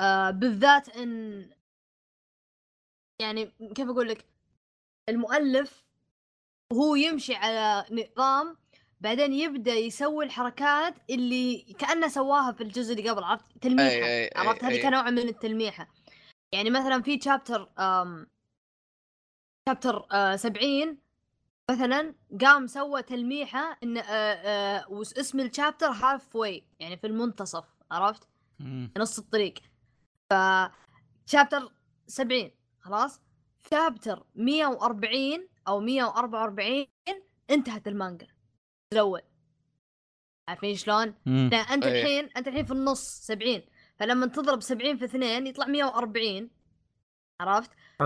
آه 0.00 0.30
بالذات 0.30 0.88
إن 0.96 1.50
يعني 3.22 3.46
كيف 3.74 3.88
أقول 3.88 4.08
لك؟ 4.08 4.26
المؤلف 5.08 5.84
هو 6.72 6.94
يمشي 6.94 7.34
على 7.34 7.84
نظام 7.90 8.56
بعدين 9.00 9.32
يبدأ 9.32 9.72
يسوي 9.72 10.24
الحركات 10.24 10.94
اللي 11.10 11.74
كأنه 11.78 12.08
سواها 12.08 12.52
في 12.52 12.62
الجزء 12.62 12.92
اللي 12.94 13.10
قبل 13.10 13.24
عرفت؟ 13.24 13.58
تلميحة 13.62 13.90
أي- 13.90 14.30
أي- 14.30 14.34
أي- 14.34 14.38
عرفت؟ 14.38 14.64
هذه. 14.64 14.82
كنوع 14.82 15.10
من 15.10 15.18
التلميحة. 15.28 15.88
يعني 16.54 16.70
مثلا 16.70 17.02
في 17.02 17.20
chapter 17.20 17.68
chapter 19.68 20.06
آه 20.12 20.36
70 20.36 20.98
مثلا 21.72 22.14
قام 22.40 22.66
سوى 22.66 23.02
تلميحة 23.02 23.78
إن 23.82 23.96
آه 23.98 24.02
آه 24.02 24.90
وس- 24.90 25.18
اسم 25.18 25.40
ال 25.40 25.86
chapter 25.86 26.36
halfway 26.36 26.66
يعني 26.80 26.96
في 26.96 27.06
المنتصف 27.06 27.64
عرفت 27.90 28.28
مم. 28.60 28.92
نص 28.98 29.18
الطريق 29.18 29.54
ف 30.30 30.34
شابتر 31.26 31.72
70 32.06 32.50
خلاص 32.80 33.20
شابتر 33.70 34.26
140 34.34 35.48
أو 35.68 35.80
144 35.80 36.86
انتهت 37.50 37.88
المانجا 37.88 38.26
الأول 38.92 39.22
عارفين 40.48 40.76
شلون؟ 40.76 41.14
أنت 41.26 41.84
أيه. 41.86 42.02
الحين 42.02 42.30
أنت 42.36 42.48
الحين 42.48 42.64
في 42.64 42.72
النص 42.72 43.00
70 43.20 43.62
فلما 43.98 44.26
تضرب 44.26 44.60
70 44.62 44.96
في 44.96 45.04
2 45.04 45.46
يطلع 45.46 45.66
140 45.66 46.50
عرفت؟ 47.40 47.70
ف... 47.98 48.02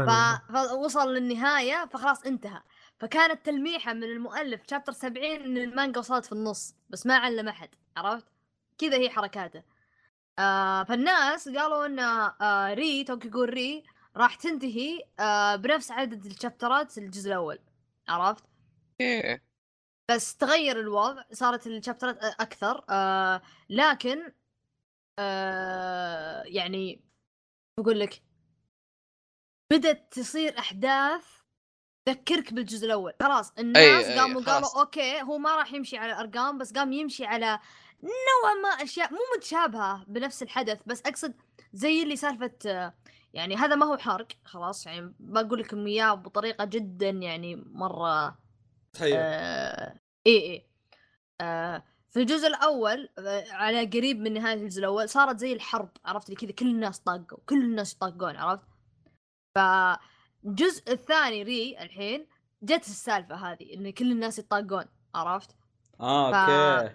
فوصل 0.52 1.14
للنهاية 1.14 1.86
فخلاص 1.86 2.22
انتهى 2.26 2.62
فكانت 2.98 3.46
تلميحة 3.46 3.92
من 3.92 4.04
المؤلف 4.04 4.60
شابتر 4.70 4.92
70 4.92 5.24
إن 5.24 5.56
المانجا 5.58 5.98
وصلت 5.98 6.24
في 6.26 6.32
النص 6.32 6.74
بس 6.90 7.06
ما 7.06 7.16
علم 7.16 7.48
أحد 7.48 7.68
عرفت؟ 7.96 8.26
كذا 8.78 8.96
هي 8.96 9.10
حركاته 9.10 9.62
آه 10.38 10.84
فالناس 10.84 11.48
قالوا 11.48 11.86
إن 11.86 11.98
آه 11.98 12.74
ري 12.74 13.04
توكيو 13.04 13.33
غول 13.33 13.50
ري 13.50 13.84
راح 14.16 14.34
تنتهي 14.34 15.04
آه 15.20 15.56
بنفس 15.56 15.90
عدد 15.90 16.26
ال 16.26 16.34
chapterات 16.34 16.98
الجزء 16.98 17.28
الأول 17.28 17.58
عرفت؟ 18.08 18.44
إيه. 19.00 19.42
بس 20.10 20.36
تغير 20.36 20.80
الوضع 20.80 21.22
صارت 21.32 21.66
ال 21.66 21.72
chapterات 21.72 22.18
أكثر 22.24 22.84
آه 22.90 23.42
لكن 23.70 24.32
آه 25.18 26.42
يعني 26.42 27.00
بقول 27.80 28.00
لك 28.00 28.22
بدت 29.72 30.12
تصير 30.12 30.58
أحداث 30.58 31.35
تذكرك 32.06 32.52
بالجزء 32.52 32.86
الأول. 32.86 33.12
خلاص 33.22 33.52
الناس 33.58 34.04
أي، 34.04 34.18
قاموا 34.18 34.42
خلاص. 34.42 34.54
قالوا 34.54 34.80
okay 34.80 35.22
هو 35.22 35.38
ما 35.38 35.56
راح 35.56 35.72
يمشي 35.72 35.98
على 35.98 36.12
الأرقام 36.12 36.58
بس 36.58 36.72
قام 36.72 36.92
يمشي 36.92 37.24
على 37.26 37.58
نوعا 38.02 38.54
ما 38.62 38.68
أشياء 38.68 39.12
مو 39.12 39.18
متشابهة 39.36 40.04
بنفس 40.08 40.42
الحدث 40.42 40.80
بس 40.86 41.02
أقصد 41.06 41.34
زي 41.72 42.02
اللي 42.02 42.16
سالفة 42.16 42.92
يعني 43.34 43.56
هذا 43.56 43.74
ما 43.74 43.86
هو 43.86 43.96
حرق 43.96 44.26
خلاص 44.44 44.86
يعني 44.86 45.14
بقول 45.20 45.60
لكم 45.60 45.86
إياه 45.86 46.14
بطريقة 46.14 46.64
جدا 46.64 47.08
يعني 47.08 47.56
مرة 47.56 48.38
تحيه 48.92 49.16
آه 49.18 50.00
اي 50.26 50.36
اي 50.36 50.66
آه 51.40 51.82
في 52.08 52.20
الجزء 52.20 52.46
الأول 52.46 53.08
آه 53.18 53.44
على 53.52 53.84
قريب 53.84 54.20
من 54.20 54.32
نهاية 54.32 54.54
الجزء 54.54 54.80
الأول 54.80 55.08
صارت 55.08 55.38
زي 55.38 55.52
الحرب 55.52 55.90
عرفت؟ 56.04 56.28
اللي 56.28 56.40
كذا 56.40 56.52
كل 56.52 56.66
الناس 56.66 56.98
طاقوا 56.98 57.38
كل 57.46 57.62
الناس 57.62 57.94
يطاقون 57.94 58.36
عرفت؟ 58.36 58.66
فالجزء 60.50 60.92
الثاني 60.92 61.42
ري 61.42 61.78
الحين 61.80 62.26
جت 62.62 62.86
السالفة 62.86 63.34
هذه 63.34 63.74
إن 63.74 63.90
كل 63.92 64.12
الناس 64.12 64.38
يطاقون 64.38 64.84
عرفت؟ 65.14 65.50
آه 66.00 66.32
ف- 66.32 66.34
okay. 66.34 66.94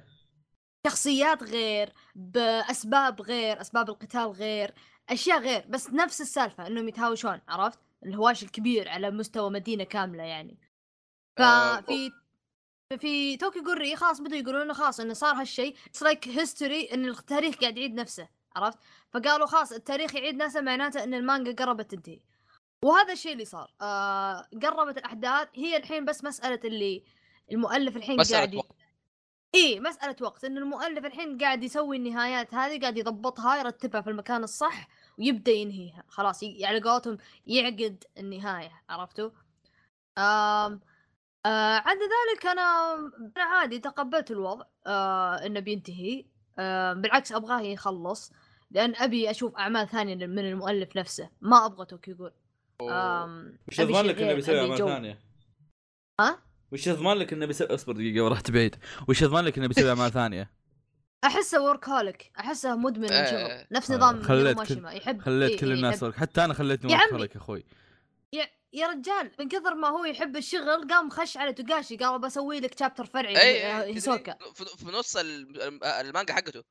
شخصيات 0.87 1.43
غير 1.43 1.93
بأسباب 2.15 3.21
غير 3.21 3.61
أسباب 3.61 3.89
القتال 3.89 4.27
غير 4.31 4.73
أشياء 5.09 5.39
غير 5.39 5.65
بس 5.69 5.89
نفس 5.89 6.21
السالفة 6.21 6.67
إنهم 6.67 6.87
يتهاوشون 6.87 7.41
عرفت؟ 7.47 7.79
الهواش 8.05 8.43
الكبير 8.43 8.89
على 8.89 9.11
مستوى 9.11 9.49
مدينة 9.49 9.83
كاملة 9.83 10.23
يعني. 10.23 10.57
آه، 11.39 11.81
ففي 11.81 12.11
في 12.99 13.37
توكيو 13.37 13.61
غول 13.61 13.82
ري 13.82 13.95
خلاص 13.95 14.21
بدوا 14.21 14.37
يقولون 14.37 14.61
إنه 14.61 14.73
خلاص 14.73 14.99
إنه 14.99 15.13
صار 15.13 15.35
هالشيء 15.35 15.75
it's 15.87 16.03
like 16.03 16.27
history 16.27 16.93
إن 16.93 17.05
التاريخ 17.09 17.55
قاعد 17.55 17.77
يعيد 17.77 17.93
نفسه 17.93 18.27
عرفت؟ 18.55 18.77
فقالوا 19.13 19.47
خلاص 19.47 19.71
التاريخ 19.71 20.15
يعيد 20.15 20.35
نفسه 20.35 20.61
معناته 20.61 21.03
إن 21.03 21.13
المانجا 21.13 21.51
قربت 21.65 21.91
تنتهي. 21.91 22.19
وهذا 22.85 23.13
الشيء 23.13 23.33
اللي 23.33 23.45
صار. 23.45 23.71
آه 23.81 24.47
قربت 24.63 24.97
الأحداث 24.97 25.47
هي 25.55 25.77
الحين 25.77 26.05
بس 26.05 26.23
مسألة 26.23 26.59
اللي 26.63 27.03
المؤلف 27.51 27.95
الحين 27.97 28.17
مسألة 28.19 28.37
قاعد 28.37 28.55
وقت. 28.55 28.75
إي 29.55 29.79
مسألة 29.79 30.15
وقت. 30.21 30.43
إن 30.45 30.57
المؤلف 30.57 31.05
الحين 31.05 31.37
قاعد 31.37 31.63
يسوي 31.63 31.97
النهايات 31.97 32.53
هذه 32.53 32.81
قاعد 32.81 32.97
يضبطها 32.97 33.57
يرتبها 33.57 34.01
في 34.01 34.09
المكان 34.09 34.43
الصح 34.43 34.87
ويبدأ 35.19 35.51
ينهيها. 35.51 36.03
خلاص 36.07 36.43
ي- 36.43 36.65
على 36.65 36.79
قولتهم 36.81 37.17
يعقد 37.47 38.03
النهاية 38.17 38.71
عرفتوا؟ 38.89 39.29
آم 40.17 40.79
آه 41.45 41.75
عدا 41.77 41.99
ذلك 42.05 42.45
أنا 42.45 42.95
أنا 43.37 43.43
عادي 43.43 43.79
تقبلت 43.79 44.31
الوضع 44.31 44.65
آه 44.87 45.35
إنه 45.45 45.59
بينتهي. 45.59 46.25
آه 46.59 46.93
بالعكس 46.93 47.31
أبغاه 47.31 47.61
يخلص 47.61 48.31
لأن 48.71 48.95
أبي 48.95 49.31
أشوف 49.31 49.55
أعمال 49.55 49.87
ثانية 49.87 50.15
من 50.15 50.39
المؤلف 50.39 50.95
نفسه. 50.95 51.29
ما 51.41 51.65
أبغى 51.65 51.85
توكيغور 51.85 52.27
آم 52.27 52.40
وش 53.67 53.79
يضمن 53.79 54.01
لك 54.05 54.21
إنه 54.21 54.33
بيسوي 54.33 54.59
أعمال. 54.59 54.77
ثانية؟ 54.77 55.19
ها؟ 56.19 56.39
وش 56.71 56.87
يضمن 56.87 57.13
لك 57.13 57.33
إنه 57.33 57.45
بيسوي 57.45 57.67
أصبر 57.75 57.93
دقيقة 57.93 58.25
ورحت 58.25 58.51
بعيد 58.51 58.75
وش 59.07 59.21
يضمن 59.21 59.41
لك 59.41 59.57
إنه 59.57 59.67
بيسوي 59.67 59.89
أعمال 59.93 60.11
ثانية؟ 60.11 60.51
أحسه 61.23 61.63
workaholic 61.63 62.31
أحسه 62.39 62.75
مدمن 62.75 63.11
آه، 63.11 63.25
شغل 63.31 63.67
نفس 63.71 63.91
آه، 63.91 63.95
نظام 63.95 64.21
خليت 64.23 64.57
كل- 64.61 64.85
يحب 64.85 65.21
خليت 65.21 65.59
كل 65.59 65.71
الناس 65.71 66.03
workaholic 66.03 66.15
حتى 66.15 66.45
أنا 66.45 66.53
خليتني 66.53 66.95
workaholic 67.11 67.35
يا 67.35 67.41
أخوي 67.41 67.63
يا, 68.33 68.47
يا 68.73 68.87
رجال 68.87 69.31
من 69.39 69.47
كثر 69.47 69.75
ما 69.75 69.87
هو 69.87 70.05
يحب 70.05 70.37
الشغل 70.37 70.87
قام 70.87 71.09
خش 71.09 71.37
على 71.37 71.53
توغاشي 71.53 71.95
قال 71.97 72.21
بسوي 72.21 72.59
لك 72.59 72.79
chapter 72.79 73.05
فرعي 73.05 73.37
إي 73.41 73.63
هيسوكا 73.93 74.37
في 74.77 74.85
نص 74.85 75.17
ال- 75.17 75.61
الم- 75.61 75.83
المانجا 75.83 76.33
حقته 76.33 76.63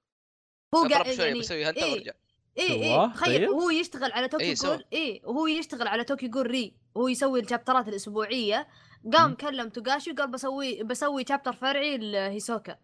هو 0.74 0.88
قاعد 0.88 1.06
يعني 1.06 1.38
بسوي 1.38 1.64
هنتر 1.64 1.84
إيه. 1.84 2.14
اي؟ 2.58 2.94
اي 3.02 3.10
تخيل 3.14 3.38
طيب. 3.38 3.48
وهو 3.48 3.70
يشتغل 3.70 4.12
على 4.12 4.28
توكيو 4.28 4.44
إيه،. 4.44 4.54
غول 4.54 4.84
اي 4.92 5.22
وهو 5.24 5.46
يشتغل 5.46 5.88
على 5.88 6.04
توكيو 6.04 6.28
غول 6.28 6.46
ري 6.46 6.74
وهو 6.94 7.08
يسوي 7.08 7.40
ال 7.40 7.46
chapterات 7.46 7.88
الأسبوعية 7.88 8.68
قام 9.12 9.30
مم. 9.30 9.36
كلم 9.36 9.68
توغاشي 9.68 10.10
وقال 10.10 10.30
بسوي 10.30 10.82
بسوي 10.82 11.24
chapter 11.28 11.52
فرعي 11.52 11.98
لهيسوكا 11.98 12.76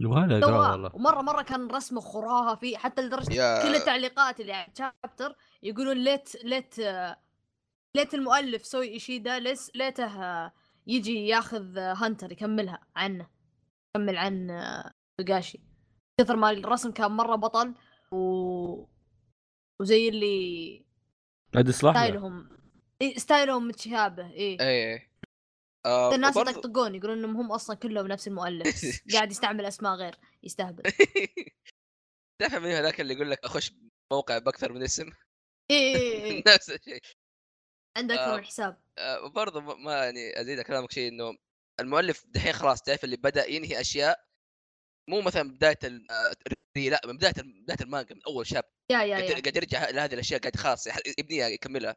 قال 0.00 0.44
سواه 0.44 0.70
والله 0.70 0.90
ومرة 0.94 1.22
مرة 1.22 1.42
كان 1.42 1.66
رسمه 1.66 2.00
خرافي 2.00 2.76
حتى 2.76 3.02
لدرجة 3.02 3.32
يا 3.32 3.62
كل 3.62 3.74
التعليقات 3.74 4.40
اللي 4.40 4.52
على 4.52 4.66
ال 4.72 4.80
chapter 4.80 5.36
يقولون 5.62 5.96
ليت 5.96 6.44
ليت 6.44 6.74
ليت 7.96 8.14
المؤلف 8.14 8.66
سوي 8.66 8.88
ايشيدا 8.88 9.38
ليس 9.38 9.70
ليته 9.74 10.50
يجي 10.86 11.26
ياخذ 11.26 11.78
هنتر 11.78 12.32
يكملها 12.32 12.80
عنه 12.96 13.26
يكمل 13.96 14.16
عن 14.16 14.48
توغاشي 15.18 15.60
كثر 16.20 16.36
ما 16.36 16.50
الرسم 16.50 16.90
كان 16.90 17.10
مرة 17.10 17.36
بطل 17.36 17.74
و 18.12 18.86
وزي 19.80 20.08
اللي 20.08 20.84
عاد 21.56 21.68
يصلح 21.68 21.94
له. 21.94 22.00
ستايلهم 22.02 22.58
إيه 23.02 23.18
ستايلهم 23.18 23.68
متشابه 23.68 24.30
إي 24.30 24.58
إي 24.60 25.08
آه، 25.86 26.14
الناس 26.14 26.36
وبرضو- 26.36 26.50
يطقطقون 26.50 26.94
يقولون 26.94 27.18
إنهم 27.18 27.36
هم 27.36 27.52
أصلا 27.52 27.76
كلهم 27.76 28.06
نفس 28.06 28.28
المؤلف 28.28 28.82
قاعد 29.14 29.30
يستعمل 29.30 29.66
أسماء 29.66 29.94
غير 29.94 30.14
يستهبل 30.42 30.82
تعرف 32.40 32.54
من 32.54 32.70
هذاك 32.70 33.00
اللي 33.00 33.14
يقول 33.14 33.30
لك 33.30 33.44
أخش 33.44 33.72
موقع 34.12 34.38
بأكثر 34.38 34.72
من 34.72 34.82
اسم 34.82 35.10
إيه 35.70 35.96
إيه. 35.96 36.42
نفس 36.54 36.70
الشيء 36.70 37.00
عنده 37.96 38.14
أكثر 38.14 38.32
آه. 38.34 38.36
من 38.36 38.44
حساب 38.44 38.82
آه، 38.98 39.24
وبرضه 39.24 39.60
ما 39.60 39.74
ما 39.74 40.04
يعني 40.04 40.40
أزيد 40.40 40.60
كلامك 40.60 40.92
شيء 40.92 41.08
إنه 41.08 41.36
المؤلف 41.80 42.26
دحين 42.28 42.52
خلاص 42.52 42.82
تعرف 42.82 43.04
اللي 43.04 43.16
بدأ 43.16 43.46
ينهي 43.46 43.80
أشياء 43.80 44.24
مو 45.08 45.20
مثلا 45.20 45.42
بداية 45.50 45.78
ال- 45.84 46.10
آه، 46.10 46.34
لا 46.76 47.00
من 47.06 47.16
بداية 47.16 47.32
بداية 47.62 47.76
المانجا 47.80 48.14
من 48.14 48.22
أول 48.26 48.46
شاب. 48.46 48.64
يا 48.90 49.02
يا 49.02 49.16
قاعد 49.16 49.30
يا. 49.30 49.40
قاعد 49.40 49.56
يرجع 49.56 49.90
لهذه 49.90 50.14
الأشياء 50.14 50.40
قاعد 50.40 50.56
خلاص 50.56 50.86
يبنيها 51.18 51.48
يكملها. 51.48 51.96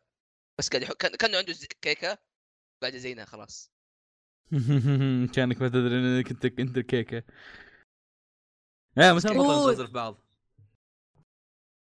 بس 0.60 0.70
قاعد 0.70 0.84
كان 0.84 1.12
كأنه 1.15 1.38
عنده 1.38 1.54
كيكة 1.82 2.18
قاعد 2.82 2.94
يزينها 2.94 3.26
خلاص. 3.26 3.72
كأنك 5.36 5.62
ما 5.62 5.68
تدري 5.68 5.96
إنك 6.20 6.32
انت 6.32 6.46
أنت 6.60 6.78
الكيكة. 6.78 7.24
أوه. 8.98 9.13
بطل 9.13 9.72
نزل 9.72 9.88
في 9.88 9.94
بعض. 9.94 10.22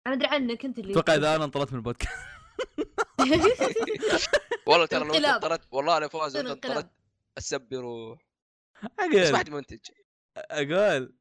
أنا 0.08 0.16
أدري 0.16 0.28
عنك 0.28 0.66
أنت 0.66 0.80
اللي 0.80 0.92
أتوقع 0.92 1.16
إذا 1.16 1.36
أنا 1.36 1.44
انطردت 1.46 1.72
من 1.72 1.78
البودكاست. 1.78 2.14
والله 4.68 4.86
ترى 4.86 5.06
لو. 5.08 5.14
انطردت 5.14 5.68
والله 5.72 6.00
لو 6.00 6.06
انقلاب. 6.06 6.50
انطردت 6.50 6.90
السب 7.38 7.74
يروح 7.74 8.20
بس 9.16 9.32
واحد 9.32 9.50
منتج. 9.50 9.80
أقول 10.52 11.14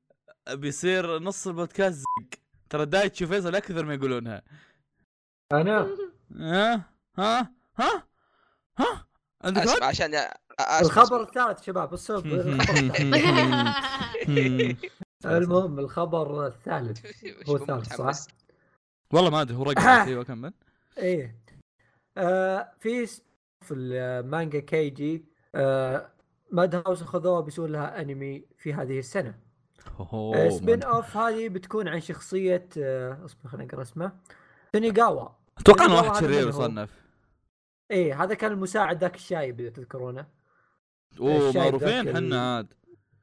بيصير 0.50 1.18
نص 1.18 1.46
البودكاست 1.46 1.98
زق. 1.98 2.38
ترى 2.70 2.87
دايت 2.87 3.12
تشوف 3.12 3.28
فيصل 3.33 3.54
أكثر 3.54 3.85
ما 3.85 3.94
يقولونها. 3.94 4.42
أنا؟ 5.52 5.88
ها؟ 6.37 6.74
ها؟ 7.18 7.52
ها؟ 7.78 8.02
ها؟ 8.78 9.07
عندك 9.44 9.62
اسمع؟ 9.62 9.87
عشان 9.87 10.12
يا- 10.12 10.35
أسمع، 10.61 10.81
الخبر. 10.81 11.22
الثالث 11.22 11.62
شباب 11.62 11.92
الصوب. 11.94 12.26
المهم 15.26 15.78
الخبر 15.78 16.46
الثالث. 16.46 17.07
هو 17.48 17.57
الثالث 17.57 17.94
صح؟ 17.94 18.12
والله 19.12 19.31
ما 19.31 19.40
أدري 19.42 19.57
هو 19.57 19.62
رقم 19.62 19.88
أيوه 19.88 20.24
كمل. 20.24 20.52
إيه. 20.98 21.38
آه 22.16 22.72
في 22.78 23.07
في 23.64 23.74
المانجا 23.74 24.61
كايجي 24.61 25.24
آه 25.54 26.11
ماد 26.50 26.74
هاوس 26.74 27.02
خذوها 27.02 27.40
بيسوون 27.40 27.72
لها 27.72 28.00
انمي 28.00 28.44
في 28.56 28.74
هذه 28.74 28.98
السنة. 28.98 29.38
أوه، 30.00 30.48
spin-off. 30.48 30.83
اوف 30.82 31.16
هذه 31.16 31.48
بتكون 31.48 31.88
عن 31.88 32.00
شخصية 32.00 32.68
آه 32.78 33.24
اصبر 33.24 33.48
خليني 33.48 33.70
أقرأ 33.70 33.82
اسمه. 33.82 34.12
تونيغاوا 34.72 35.28
أتوقع 35.58 35.84
إنه 35.84 35.94
واحد 35.94 36.20
شرير. 36.20 36.48
يصنف 36.48 37.08
إيه 37.90 38.22
هذا 38.22 38.34
كان 38.34 38.52
المساعد 38.52 39.00
ذاك 39.00 39.14
الشايب 39.14 39.61
إذا 39.61 39.70
تذكرونه. 39.70 40.26
أوه 41.20 41.52
معروفين 41.52 42.16
حنا 42.16 42.56
عاد. 42.56 42.74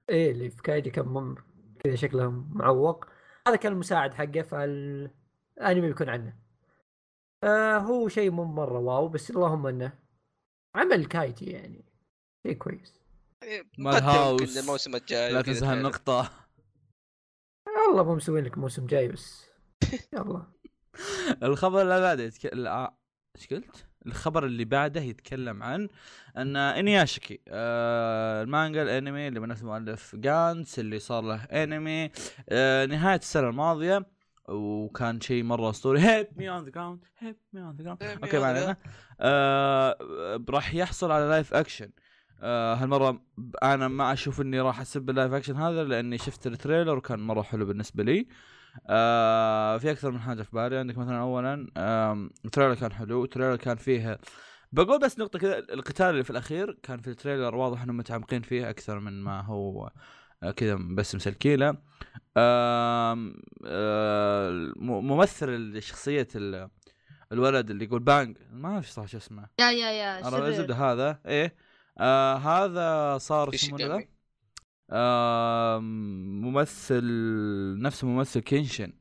إيه 0.10 0.32
اللي 0.32 0.50
في 0.50 0.62
كايجي 0.62 0.90
كان 0.90 1.06
مم... 1.06 1.36
كذا 1.80 1.96
شكله 1.96 2.30
معوق. 2.30 3.06
هذا 3.48 3.56
كان 3.56 3.72
المساعد 3.72 4.14
حقه 4.14 4.42
فالأنمي 4.42 5.88
بيكون 5.88 6.10
عنه. 6.10 6.36
آه 7.44 7.78
هو 7.78 8.08
شيء 8.08 8.32
مو 8.32 8.44
مرة 8.44 8.80
واو 8.80 9.08
بس 9.08 9.32
اللهم 9.32 9.68
إنه 9.68 9.94
عمل 10.76 11.06
كايجي 11.06 11.52
يعني. 11.52 11.86
شيء 12.48 12.54
كويس. 12.58 13.05
مال 13.78 14.04
هاوس. 14.04 14.58
الموسم 14.58 14.96
الجاي 14.96 15.34
لا 15.34 15.42
تنسى. 15.42 15.66
هالنقطة. 15.66 16.32
والله 17.88 18.04
مو 18.04 18.16
مسوين 18.16 18.44
لك 18.44 18.58
موسم 18.58 18.86
جاي 18.86 19.08
بس. 19.08 19.46
يلا. 20.14 20.48
الخبر 21.44 21.82
اللي 21.82 22.02
بعده 22.02 22.24
يتكلم 22.24 22.88
إيش 23.36 23.48
قلت؟ 23.52 23.86
الخبر 24.06 24.46
اللي 24.46 24.66
بعده 24.66 25.02
يتكلم 25.02 25.64
عن 25.64 25.90
أن 26.38 26.56
انوياشيكي 26.56 27.42
آه 27.48 28.44
المانجا 28.44 28.84
الأنمي 28.84 29.28
اللي 29.28 29.40
من 29.40 29.48
نفس 29.48 29.64
مؤلف 29.64 30.16
جانتز 30.16 30.80
اللي 30.80 31.00
صار 31.00 31.24
له 31.24 31.44
أنمي 31.44 32.12
آه 32.50 32.86
نهاية 32.86 33.20
السنة 33.20 33.50
الماضية. 33.50 34.16
وكان 34.50 35.22
شيء 35.22 35.44
مرة 35.44 35.70
أسطوري. 35.70 36.00
هيب 36.00 36.28
مي 36.38 36.50
اون 36.50 36.64
ذا 36.64 36.70
جراوند 36.70 37.06
هيب 37.18 37.38
مي 37.54 37.62
اون 37.62 37.76
ذا 37.76 37.84
جراوند 37.84 38.04
okay 38.04 38.40
ما 38.40 38.46
علينا. 38.46 38.78
آه 39.20 39.98
راح 40.50 40.76
يحصل 40.76 41.12
على 41.12 41.26
live 41.26 41.54
action 41.54 41.92
آه 42.46 42.76
هالمرة 42.76 43.22
أنا 43.64 43.88
ما 43.88 44.14
أشوف 44.14 44.42
إني 44.42 44.62
راح 44.62 44.82
أسب 44.82 45.10
ال 45.10 45.15
live 45.15 45.34
action 45.34 45.56
هذا 45.56 45.84
لأني 45.84 46.18
شفت 46.18 46.48
ال 46.48 46.54
trailer 46.54 46.98
وكان 46.98 47.20
مرة 47.20 47.42
حلو 47.42 47.66
بالنسبة 47.66 48.04
لي. 48.04 48.28
آه 48.90 49.78
في 49.78 49.92
أكثر 49.92 50.12
من 50.12 50.20
حاجة 50.20 50.42
في 50.44 50.50
بالي. 50.54 50.78
عندك 50.78 50.98
مثلا 50.98 51.20
اولا 51.22 51.68
آم، 51.78 52.30
ال 52.46 52.50
trailer 52.50 52.76
كان 52.76 52.94
حلو. 52.94 53.24
ال 53.24 53.28
trailer 53.28 53.56
كان 53.56 53.76
فيه 53.78 54.20
بقول 54.72 55.00
بس 55.00 55.20
نقطة 55.20 55.40
كذا 55.40 55.58
القتال 55.58 56.06
اللي 56.06 56.24
في 56.24 56.30
الأخير 56.30 56.78
كان 56.84 56.98
في 57.02 57.10
ال 57.10 57.16
trailer 57.16 57.56
واضح 57.56 57.84
إنهم 57.84 57.98
متعمقين 57.98 58.42
فيه 58.42 58.70
أكثر 58.70 59.00
من 59.00 59.24
ما 59.24 59.42
هو 59.42 59.92
آه، 60.44 60.52
كذا 60.52 60.76
بس 60.76 61.16
مسلكيله 61.16 61.78
آه، 62.38 63.14
ممثل 64.80 65.82
شخصية 65.82 66.28
ال- 66.36 66.70
الولد 67.32 67.70
اللي 67.70 67.86
يقول 67.86 68.00
bang. 68.00 68.38
ما 68.52 68.70
أعرف 68.70 68.88
صح 68.90 69.06
شو 69.06 69.18
اسمه. 69.18 69.46
يا 69.60 69.72
يا 69.72 69.92
يا. 69.92 70.48
الزبده 70.48 70.76
هذا. 70.76 71.20
إيه. 71.26 71.65
آه 71.98 72.36
هذا 72.36 73.18
صار 73.18 73.54
اسمه 73.54 73.78
ذا. 73.78 74.04
آه 74.92 75.80
ممثل 75.80 77.06
نفس 77.82 78.04
ممثل 78.04 78.40
كينشن. 78.40 78.94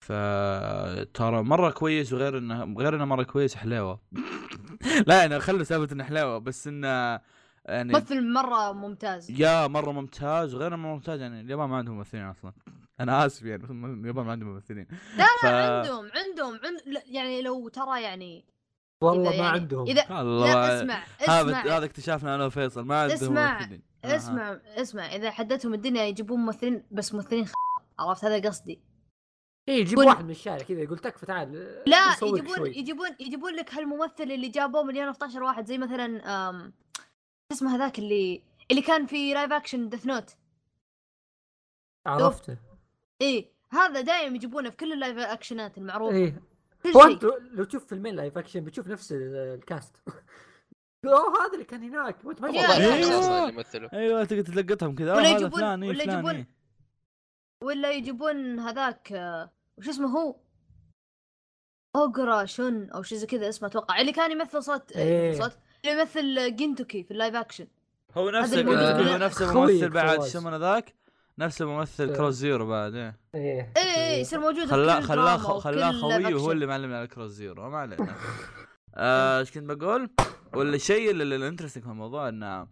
فترى 0.00 1.42
مرة 1.42 1.70
كويس 1.70 2.12
وغير 2.12 2.38
إنه 2.38 2.74
غير 2.78 2.96
إنه 2.96 3.04
مرة 3.04 3.22
كويس 3.22 3.54
حلاوة. 3.54 4.00
لا 5.06 5.24
أنا 5.24 5.38
خلوا 5.38 5.62
سالفة 5.62 5.94
إنه 5.94 6.04
حلاوة 6.04 6.38
بس 6.38 6.66
إنه 6.66 7.20
يعني 7.64 7.92
ممثل 7.92 8.32
مرة 8.32 8.72
ممتاز. 8.72 9.30
يا 9.30 9.66
مرة 9.66 9.92
ممتاز 9.92 10.54
وغير 10.54 10.74
إنه 10.74 10.88
ممتاز 10.88 11.20
يعني 11.20 11.40
اليابان 11.40 11.68
ما 11.68 11.76
عندهم 11.76 11.96
ممثلين 11.96 12.24
أصلا. 12.24 12.52
أنا 13.00 13.26
آسف 13.26 13.42
يعني 13.42 13.64
اليابان 13.64 14.24
ما 14.26 14.32
عندهم 14.32 14.48
ممثلين. 14.48 14.86
لا 15.16 15.26
ف... 15.42 15.44
لا 15.44 15.78
عندهم 15.78 16.10
عندهم 16.14 16.60
عند... 16.64 17.02
يعني 17.06 17.42
لو 17.42 17.68
ترى 17.68 18.02
يعني 18.02 18.44
والله 19.00 19.30
ما 19.30 19.36
يعني 19.36 19.58
عندهم. 19.58 19.86
اذا 19.86 20.04
لا 20.08 20.20
الله 20.20 20.78
اسمع 20.80 21.04
هذا 21.18 21.50
اسمع. 21.50 21.76
هذا 21.76 21.84
اكتشافنا 21.84 22.34
أنا 22.34 22.46
وفيصل 22.46 22.84
ما 22.84 23.00
عندهم 23.00 23.16
اسمع، 23.16 23.58
ممثلين 23.58 23.82
آه، 24.04 24.08
آه. 24.08 24.16
اسمع 24.16 24.60
اسمع. 24.66 25.14
إذا 25.14 25.30
حدتهم 25.30 25.74
الدنيا 25.74 26.04
يجيبون 26.04 26.40
ممثلين 26.40 26.82
بس 26.90 27.14
ممثلين 27.14 27.46
خ... 27.46 27.52
عرفت؟ 27.98 28.24
هذا 28.24 28.48
قصدي. 28.48 28.80
اي 29.68 29.80
يجيب 29.80 29.98
واحد 29.98 30.24
من 30.24 30.30
الشارع 30.30 30.62
كذا 30.62 30.80
يقول 30.80 30.98
تكفى 30.98 31.26
تعال 31.26 31.52
لا 31.86 32.16
يجيبون 32.22 32.56
شوي. 32.56 32.70
يجيبون 32.70 33.08
يجيبون 33.20 33.54
لك 33.54 33.74
هالممثل 33.74 34.22
اللي 34.22 34.48
جابوه 34.48 34.82
مليون 34.82 35.08
12 35.08 35.42
واحد 35.42 35.66
زي 35.66 35.78
مثلا 35.78 36.48
أم... 36.50 36.72
شو 37.52 37.56
اسمه 37.56 37.76
هذاك 37.76 37.98
اللي 37.98 38.42
اللي 38.70 38.82
كان 38.82 39.06
في 39.06 39.34
live 39.34 39.52
action 39.52 39.88
Death 39.88 40.06
Note 40.06 40.36
عرفته. 42.06 42.56
إيه 43.20 43.52
هذا 43.72 44.00
دايم 44.00 44.34
يجيبونه 44.34 44.70
في 44.70 44.76
كل 44.76 44.92
ال 44.92 44.97
live 44.97 45.18
actionات 45.18 45.78
المعروفة. 45.78 46.16
إيه 46.16 46.42
هو 46.86 46.92
شيء. 47.02 47.12
أنت 47.12 47.24
لو 47.52 47.64
تشوف 47.64 47.86
فيلمين 47.86 48.14
live 48.16 48.38
action 48.38 48.60
بتشوف 48.64 48.88
نفس 48.88 49.12
ال- 49.12 49.36
ال 49.36 49.48
cast 49.48 49.96
أوه 51.06 51.46
هذا 51.46 51.52
اللي 51.54 51.64
كان 51.64 51.82
هناك. 51.82 52.24
وانت 52.24 52.40
ما 52.40 52.48
أيوه 53.92 54.24
تقدر 54.24 54.42
تلقطهم 54.42 54.94
كذا. 54.94 55.14
ولا 55.14 55.30
يجيبون- 55.30 55.62
إيه، 55.82 55.88
ولا 55.90 56.02
يجيبون- 56.04 56.34
إيه. 56.34 56.48
ولا 57.64 57.90
يجيبون 57.92 58.58
هذاك 58.58 59.12
آه، 59.12 59.50
وش 59.78 59.88
اسمه 59.88 60.08
هو؟ 60.08 60.36
اوجرا 61.96 62.44
شون 62.44 62.90
أو 62.90 63.02
شيء 63.02 63.18
زي 63.18 63.26
كذا 63.26 63.48
اسمه 63.48 63.68
أتوقع. 63.68 64.00
اللي 64.00 64.12
كان 64.12 64.32
يمثل 64.32 64.62
صوت 64.62 64.92
إيه. 64.92 65.32
صوت. 65.40 65.58
اللي 65.84 66.00
يمثل 66.00 66.56
جينتوكي 66.56 67.02
في 67.04 67.10
اللايف 67.10 67.34
اكشن 67.34 67.66
هو 68.16 68.30
نفسه 68.30 68.62
هو 68.62 69.16
نفس 69.18 69.42
خوي 69.42 69.70
الممثل 69.72 69.90
بعد. 69.90 70.24
شو 70.24 70.40
من 70.40 70.54
ذاك 70.60 70.94
نفس 71.38 71.62
الممثل 71.62 72.08
إيه. 72.08 72.16
كروس 72.16 72.34
زيرو 72.34 72.66
بعد 72.66 72.94
إيه. 72.94 73.20
إيه. 73.34 73.72
إيه 73.76 73.82
إيه 73.96 74.20
يصير 74.20 74.40
موجود 74.40 74.66
خلاه 74.66 75.00
خلاه 75.00 75.36
خلاه 75.58 75.92
خوي 75.92 76.34
وهو. 76.34 76.52
اللي 76.52 76.66
معلمنا 76.66 76.98
على 76.98 77.06
كروس 77.06 77.30
زيرو 77.30 77.70
ما 77.70 77.78
علينا. 77.78 78.14
آه، 78.94 79.38
إيش 79.38 79.50
كنت 79.50 79.64
بقول؟ 79.72 80.10
والشيء 80.54 81.10
اللي 81.10 81.36
ال 81.36 81.40
interesting 81.40 81.84
في 81.84 81.90
الموضوع 81.90 82.28
انه 82.28 82.68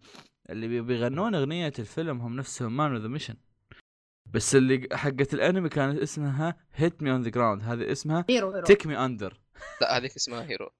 اللي 0.51 0.69
بي- 0.69 0.81
بيغنون 0.81 1.35
أغنية 1.35 1.73
الفيلم 1.79 2.21
هم 2.21 2.37
نفسهم 2.37 2.77
Man 2.77 2.97
with 2.97 3.09
a 3.09 3.12
Mission 3.12 3.35
بس 4.35 4.57
اللي 4.57 4.89
حقت 4.93 5.35
الأنمي 5.35 5.69
كانت 5.69 5.99
اسمها 5.99 6.57
hit 6.75 7.03
me 7.03 7.11
on 7.13 7.23
the 7.23 7.31
ground 7.31 7.63
هذه 7.63 7.93
اسمها 7.93 8.25
hero 8.31 8.51
hero 8.51 8.65
take 8.67 8.87
me 8.87 8.99
under 9.05 9.41
لا 9.81 9.97
هذيك 9.97 10.17
اسمها 10.17 10.43
hero 10.43 10.71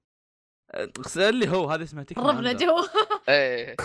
اللي 1.29 1.49
هو 1.49 1.69
هذه 1.69 1.83
اسمها 1.83 2.03
take 2.03 2.17
me 2.17 2.23
قربنا 2.23 2.51
under 2.51 2.65
جو. 2.65 2.75
إيه. 3.29 3.75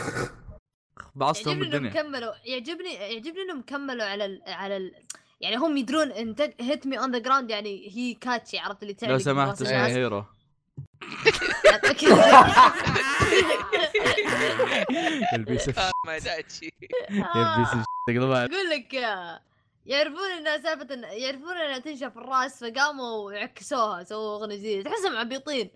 بعصتهم 1.15 1.63
يعجبني 1.63 1.77
إنهم 1.77 1.87
الدنيا 1.87 2.03
كملوا 2.03 2.33
يعجبني 2.45 2.95
يعجبني 2.95 3.43
إنهم 3.43 3.63
كملوا 3.63 4.05
على 4.05 4.25
ال... 4.25 4.43
على 4.47 4.77
ال... 4.77 4.93
يعني 5.41 5.57
هم 5.57 5.77
يدرون 5.77 6.13
إن 6.13 6.35
هيت 6.61 6.87
مي 6.87 6.99
اون 6.99 7.13
ذا 7.13 7.19
جراوند 7.19 7.51
يعني 7.51 7.91
هي 7.97 8.15
كاتشي 8.15 8.59
عرفت 8.59 8.83
اللي 8.83 8.95
تعلق 8.95 9.13
لو 9.13 9.19
سمحت 9.19 9.63
اسمها. 9.63 9.87
هيرو 9.87 10.19
آه، 15.79 15.91
ما 16.07 16.19
أقول 18.45 18.71
لك 18.71 18.93
يعرفون 19.87 20.31
انها 20.39 20.59
سالفة 20.59 20.87
إن- 20.87 21.13
يعرفون 21.13 21.57
إنها 21.57 21.79
تنشف 21.79 22.19
الراس 22.19 22.65
فقاموا 22.65 23.33
عكسوها 23.33 24.05
سووا 24.05 24.37
أغنية 24.37 24.57
جديدة. 24.57 24.91
تحسهم 24.91 25.17
عبيطين. 25.17 25.71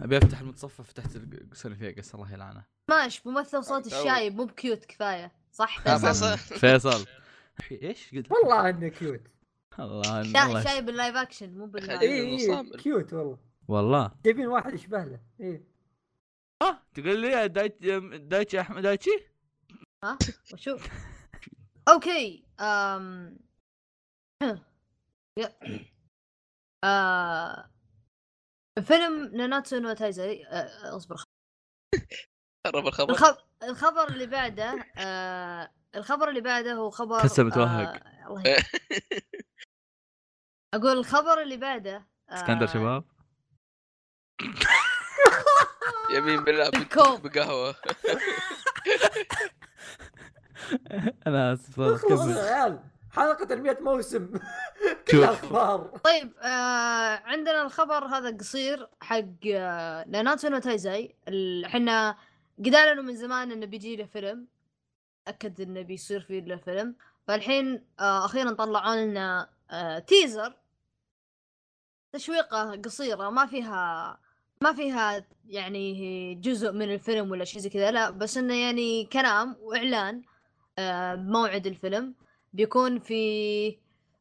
أبي 0.00 0.18
أفتح 0.18 0.40
المتصفح 0.40 0.84
فتحت 0.84 1.18
سوني 1.52 1.74
فيجاس 1.74 2.14
الله 2.14 2.32
يلعنه. 2.32 2.64
ماش 2.88 3.26
ممثل 3.26 3.64
صوت. 3.64 3.86
الشايب 3.86 4.36
مو 4.36 4.44
بكيوت 4.44 4.84
كفاية. 4.84 5.32
صح 5.52 5.80
فيصل؟ 5.98 6.38
فيصل. 6.38 7.06
إيش؟ 7.72 8.14
قلت 8.14 8.32
والله 8.32 8.70
إنه 8.70 8.88
كيوت. 8.88 9.20
الله 9.78 10.22
لا 10.22 10.64
شايب 10.64 10.86
باللايف 10.86 11.16
أكشن 11.16 11.58
مو 11.58 11.64
إيه. 11.64 11.70
باللايف. 11.70 12.00
اي 12.00 12.08
اي 12.08 12.46
المصامل. 12.46 12.76
كيوت 12.80 13.12
والله. 13.12 13.38
والله. 13.68 14.10
جايبين 14.24 14.46
واحد 14.46 14.74
يشبه 14.74 15.04
له 15.04 15.20
إيه. 15.40 15.64
آه 16.62 16.78
تقول 16.94 17.18
لي 17.18 17.48
دايتشي 17.48 18.00
دايتشي 18.18 18.60
احمد 18.60 18.82
دايتشي؟ 18.82 19.10
ها؟ 20.04 20.18
وشو؟ 20.52 20.78
أوكي 21.88 22.44
آه... 26.84 27.70
فيلم 28.82 29.36
Nanatsu 29.36 29.78
no 29.78 29.92
Taizai 29.92 30.46
آه، 30.46 30.96
اصبر 30.96 31.24
قرب 32.66 32.86
الخبر 32.88 33.10
الخبر 33.10 33.44
الخبر 33.62 34.08
اللي 34.08 34.26
بعده 34.26 34.84
آه... 34.96 35.70
الخبر 35.94 36.28
اللي 36.28 36.40
بعده 36.40 36.72
هو 36.72 36.90
خبر 36.90 37.20
تحسه 37.20 37.42
متوهق. 37.42 37.88
آه... 37.88 38.26
الله 38.26 38.56
أقول 40.74 40.98
الخبر 40.98 41.42
اللي 41.42 41.56
بعده 41.56 41.96
آه... 42.30 42.34
اسكندر 42.34 42.66
شباب. 42.66 43.04
يمين 46.10 46.44
بالله. 46.44 46.70
بقهوة. 47.24 47.74
أنا 51.26 51.52
آسف 51.52 51.80
خلص 51.80 52.04
يا 52.04 52.08
كمل. 52.16 52.38
عيال 52.38 52.93
حلقة 53.16 53.54
ال 53.54 53.62
100 53.62 53.76
موسم. 53.80 54.28
كلها 55.10 55.30
أخبار 55.32 56.00
طيب 56.04 56.32
آه 56.42 57.22
عندنا 57.24 57.62
الخبر 57.62 58.04
هذا 58.06 58.36
قصير 58.36 58.88
حق 59.00 59.24
آه 59.54 60.04
Nanatsu 60.08 60.48
no 60.48 60.58
Taizai 60.58 61.14
إحنا 61.66 62.16
قد 62.58 62.74
اعلنوا 62.74 63.02
من 63.02 63.16
زمان 63.16 63.52
إنه 63.52 63.66
بيجي 63.66 63.96
له 63.96 64.04
فيلم. 64.04 64.46
أكد 65.28 65.60
إنه 65.60 65.82
بيصير 65.82 66.20
فيه 66.20 66.40
له 66.40 66.56
فيلم. 66.56 66.94
فالحين 67.26 67.84
آه 68.00 68.24
أخيرا 68.24 68.52
طلعوا 68.52 68.96
لنا 68.96 69.48
آه 69.70 69.98
teaser 69.98 70.54
تشويقة 72.12 72.80
قصيرة 72.84 73.30
ما 73.30 73.46
فيها 73.46 74.18
ما 74.60 74.72
فيها 74.72 75.24
يعني 75.48 76.34
جزء 76.34 76.72
من 76.72 76.94
الفيلم 76.94 77.30
ولا 77.30 77.44
شيء 77.44 77.60
زي 77.60 77.68
كذا 77.70 77.90
لا 77.90 78.10
بس 78.10 78.36
إنه 78.36 78.54
يعني 78.54 79.04
كلام 79.04 79.56
وإعلان 79.60 80.22
آه 80.78 81.14
بموعد 81.14 81.66
الفيلم. 81.66 82.14
بيكون 82.54 82.98
في 82.98 83.78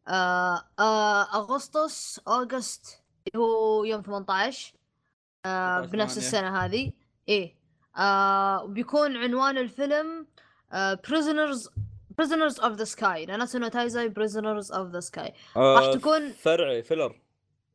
آه 0.08 0.64
آه 0.80 1.22
أغسطس 1.36 2.20
August 2.28 3.04
اللي 3.28 3.46
هو 3.46 3.84
يوم 3.84 4.02
18 4.02 4.74
آه 5.46 5.78
18 5.82 5.92
بنفس. 5.92 6.18
السنة 6.18 6.66
هذه. 6.66 6.92
إيه. 7.30 7.56
آه 7.98 8.64
وبيكون 8.64 9.18
عنوان 9.18 9.58
الفيلم 9.58 10.28
آه 10.72 11.00
prisoners 11.08 11.68
prisoners 12.22 12.56
of 12.58 12.78
the 12.80 12.86
sky. 12.96 13.28
Nanatsu 13.28 13.58
no 13.58 13.68
Taizai 13.68 14.10
prisoners 14.20 14.68
of 14.68 14.96
the 14.96 15.10
sky. 15.12 15.32
راح 15.58 15.94
تكون- 15.94 16.32
فرعي 16.32 16.84
filler. 16.84 17.22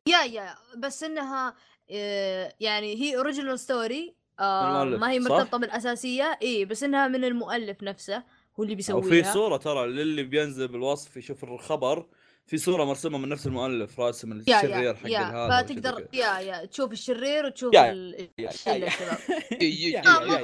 yeah 0.07 0.21
yeah 0.23 0.55
بس 0.77 1.03
إنها 1.03 1.55
آه 1.91 2.53
يعني 2.59 2.95
هي 2.95 3.17
original 3.17 3.59
story 3.59 4.15
آه 4.39 4.83
ما 4.83 5.11
هي؟ 5.11 5.19
مرتبطة 5.19 5.57
بالأساسية. 5.57 6.39
اي 6.41 6.65
بس 6.65 6.83
إنها 6.83 7.07
من 7.07 7.23
المؤلف 7.25 7.83
نفسه. 7.83 8.23
هو 8.59 8.63
اللي 8.63 8.75
بيسويها. 8.75 9.05
وفي 9.05 9.23
صورة 9.23 9.57
ترى 9.57 9.87
للي 9.87 10.23
بينزل 10.23 10.67
بالوصف 10.67 11.17
يشوف 11.17 11.43
الخبر 11.43 12.07
في 12.45 12.57
صورة 12.57 12.85
مرسومة 12.85 13.17
من 13.17 13.29
نفس 13.29 13.47
المؤلف 13.47 13.99
راسم 13.99 14.31
الشرير 14.31 14.95
حق 14.95 15.09
يا 15.09 15.19
هذا 15.19 15.61
فتقدر 15.61 16.07
yeah 16.13 16.39
yeah 16.39 16.65
تشوف 16.65 16.91
الشرير 16.91 17.45
وتشوف 17.45 17.75
الشلة 17.75 18.89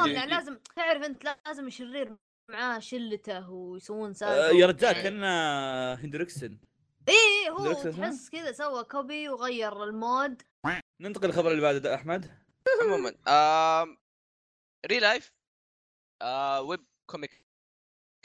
ما 0.06 0.26
لازم 0.26 0.58
تعرف 0.76 1.04
أنت 1.04 1.24
لازم 1.46 1.68
الشرير 1.68 2.16
معاه 2.52 2.80
شلته 2.80 3.50
ويسوون 3.50 4.10
آه، 4.10 4.14
سالفة 4.14 4.58
يا 4.58 4.66
رجال 4.66 4.96
إيه. 4.96 5.04
كنا 5.04 5.94
هندريكسن. 6.04 6.58
إيه 7.08 7.50
هو 7.50 7.66
هندريكسن 7.66 7.90
اسمه؟ 7.90 8.10
تحس 8.10 8.30
كذا 8.30 8.52
سوى 8.52 8.84
copy 8.84 9.30
وغير 9.30 9.84
ال 9.84 9.94
mode. 9.94 10.42
ننتقل 11.02 11.28
للخبر 11.28 11.52
اللي 11.52 11.62
بعده 11.62 11.78
ده 11.78 11.96
أحمد. 11.96 12.32
عموما 12.82 13.16
ري 14.86 15.00
لايف 15.00 15.34
ويب 16.62 16.86
كوميك 17.10 17.45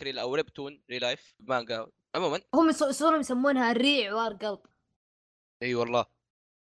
ريل 0.03 0.19
أو 0.19 0.31
ويب 0.31 0.49
تون 0.49 0.83
ري 0.91 0.99
لايف 0.99 1.35
مانجا 1.41 1.87
عموما. 2.15 2.41
هم 2.55 2.69
يصورون 2.69 3.21
يسمونها 3.21 3.71
الريع 3.71 4.15
وار 4.15 4.33
قلب. 4.33 4.61
إي 5.63 5.75
والله. 5.75 6.07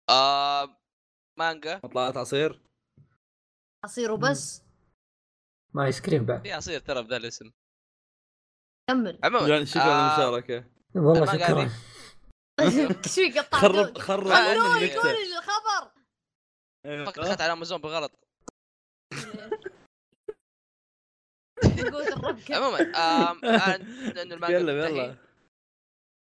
آه، 0.10 0.78
مانجا 1.40 1.78
طلعت 1.80 2.18
عصير. 2.18 2.62
اصير 3.86 4.12
وبس. 4.12 4.64
ما 5.74 5.86
ايس 5.86 6.02
كريم 6.02 6.26
بعد. 6.26 6.42
في 6.44 6.52
عصير 6.54 6.80
ترى 6.80 7.04
بذا 7.04 7.18
الاسم. 7.18 7.52
كمل. 8.90 9.20
عموما 9.24 9.48
يعني 9.48 9.66
شكرا 9.66 9.84
آه، 9.84 10.08
للمشاركة. 10.08 10.66
والله 10.96 11.26
شكرا. 11.26 11.72
إيش 12.60 12.74
في 13.16 13.40
قطعت؟ 13.40 13.62
خرب 13.62 13.98
خرب 13.98 14.28
قولي 14.28 15.38
الخبر. 15.38 15.92
أيوة. 16.86 17.06
فقط 17.06 17.20
دخلت 17.20 17.42
على 17.42 17.54
امازون 17.54 17.82
بالغلط 17.82 18.12
عموما 22.50 22.78
لأنه 24.16 24.36
المانجا 24.36 24.60
منتهي، 24.60 24.98
يلا. 24.98 25.18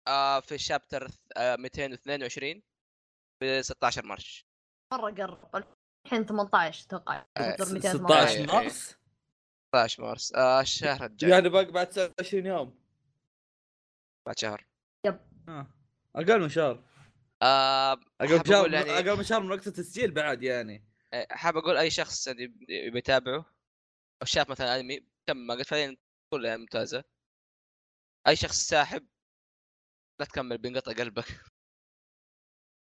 آه، 0.09 0.41
في 0.41 0.55
الشابتر 0.55 1.09
آه، 1.37 1.57
222 1.57 2.63
ب 3.43 3.61
16 3.63 4.07
مارش 4.07 4.47
مرة 4.93 5.11
قرب 5.11 5.65
الحين 6.07 6.27
18 6.27 6.87
أتوقع 6.87 7.27
آه، 7.37 7.57
شابتر 7.57 7.75
218. 7.75 8.29
16 8.29 8.39
إيه. 8.39 8.47
مارس؟ 8.47 8.97
16 9.69 10.03
مارس. 10.03 10.35
آه، 10.35 10.61
الشهر 10.61 11.07
الجاي. 11.07 11.31
يعني 11.31 11.49
باقي 11.49 11.73
بعد 11.73 11.87
29 11.87 12.47
يوم. 12.47 12.79
بعد 14.27 14.39
شهر. 14.39 14.67
آه. 15.49 15.67
أقل 16.17 16.41
من 16.41 16.49
شهر. 16.49 16.85
آه، 17.43 17.93
أقل 17.93 18.39
من 18.39 18.45
شهر 18.45 18.73
يعني 18.73 18.91
أقل 18.91 19.17
من 19.17 19.25
شهر 19.25 19.41
من 19.41 19.51
وقت 19.51 19.67
التسجيل 19.67 20.11
بعد 20.11 20.43
يعني. 20.43 20.85
آه، 21.13 21.27
حاب 21.31 21.57
أقول 21.57 21.77
أي 21.77 21.91
شخص 21.91 22.27
يعني 22.27 22.43
يبي 22.69 22.99
يتابعه 22.99 23.45
أو 24.23 24.27
شاف 24.27 24.51
مثلا 24.51 24.81
أنمي 24.81 25.07
تم 25.29 25.37
ما 25.37 25.55
قلت 25.55 25.67
فعليا 25.67 25.97
كلها 26.35 26.57
ممتازة. 26.57 27.05
أي 28.29 28.37
شخص 28.37 28.57
ساحب 28.57 29.09
لا 30.21 30.27
تكمل 30.27 30.59
بينقطع 30.59 30.93
قلبك. 30.93 31.25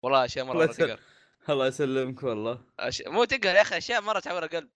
والله 0.02 0.24
أشياء 0.24 0.44
مرة. 0.44 0.66
تقهر. 0.66 1.00
الله 1.48 1.66
يسلمك 1.66 2.22
والله. 2.22 2.72
أشياء... 2.78 3.10
مو 3.10 3.24
تقهر 3.24 3.54
يا 3.54 3.62
أخي 3.62 3.78
أشياء 3.78 4.00
مرة 4.00 4.20
تعور 4.20 4.44
القلب. 4.44 4.70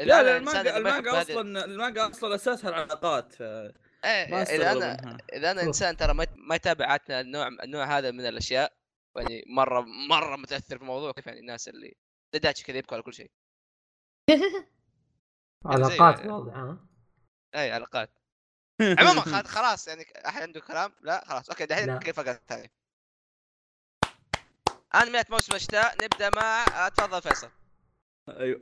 لا 0.00 0.22
لا 0.22 0.36
المانجا 0.36 0.76
المانجا 0.76 1.22
أصلا 1.22 1.64
المانجا 1.64 2.10
أصلا 2.10 2.34
أساسها 2.34 2.70
العلاقات 2.70 3.32
ف 3.32 3.42
إيه 3.42 4.30
ما 4.30 4.42
اذا 4.42 4.72
أنا 4.72 4.96
منها 5.02 5.18
اذا 5.32 5.50
أنا. 5.50 5.62
إنسان 5.62 5.96
ترى 5.96 6.14
ما 6.14 6.26
ما 6.36 6.54
يتابع 6.54 6.98
النوع 7.10 7.48
النوع 7.48 7.98
هذا 7.98 8.10
من 8.10 8.26
الأشياء. 8.26 8.72
يعني 9.16 9.44
مره 9.46 9.80
مرة 10.08 10.36
متأثر 10.36 10.76
في 10.76 10.82
الموضوع 10.82 11.12
كيف 11.12 11.26
يعني 11.26 11.40
الناس 11.40 11.68
اللي 11.68 11.96
داتش 12.34 12.62
كذا 12.62 12.78
يبكوا 12.78 12.94
على 12.94 13.02
كل 13.02 13.14
شيء. 13.14 13.30
علاقات 15.66 16.22
زي- 16.22 16.28
واضحة 16.28 16.60
ها؟ 16.62 16.78
أي 17.54 17.72
علاقات. 17.72 18.10
عموما 18.98 19.42
خلاص 19.42 19.88
يعني 19.88 20.04
احد 20.26 20.42
عنده 20.42 20.60
كلام؟ 20.60 20.92
لا 21.00 21.24
خلاص. 21.26 21.50
أوكي. 21.50 21.66
دحين 21.66 21.98
كيف 21.98 22.20
فقط 22.20 22.42
ثاني؟ 22.48 22.70
انميات 24.94 25.30
موسم 25.30 25.54
الشتاء 25.54 25.94
نبدأ 26.04 26.30
مع 26.36 26.64
آه، 26.86 26.88
تفضل 26.88 27.22
فيصل. 27.22 27.50
أيوه. 28.28 28.60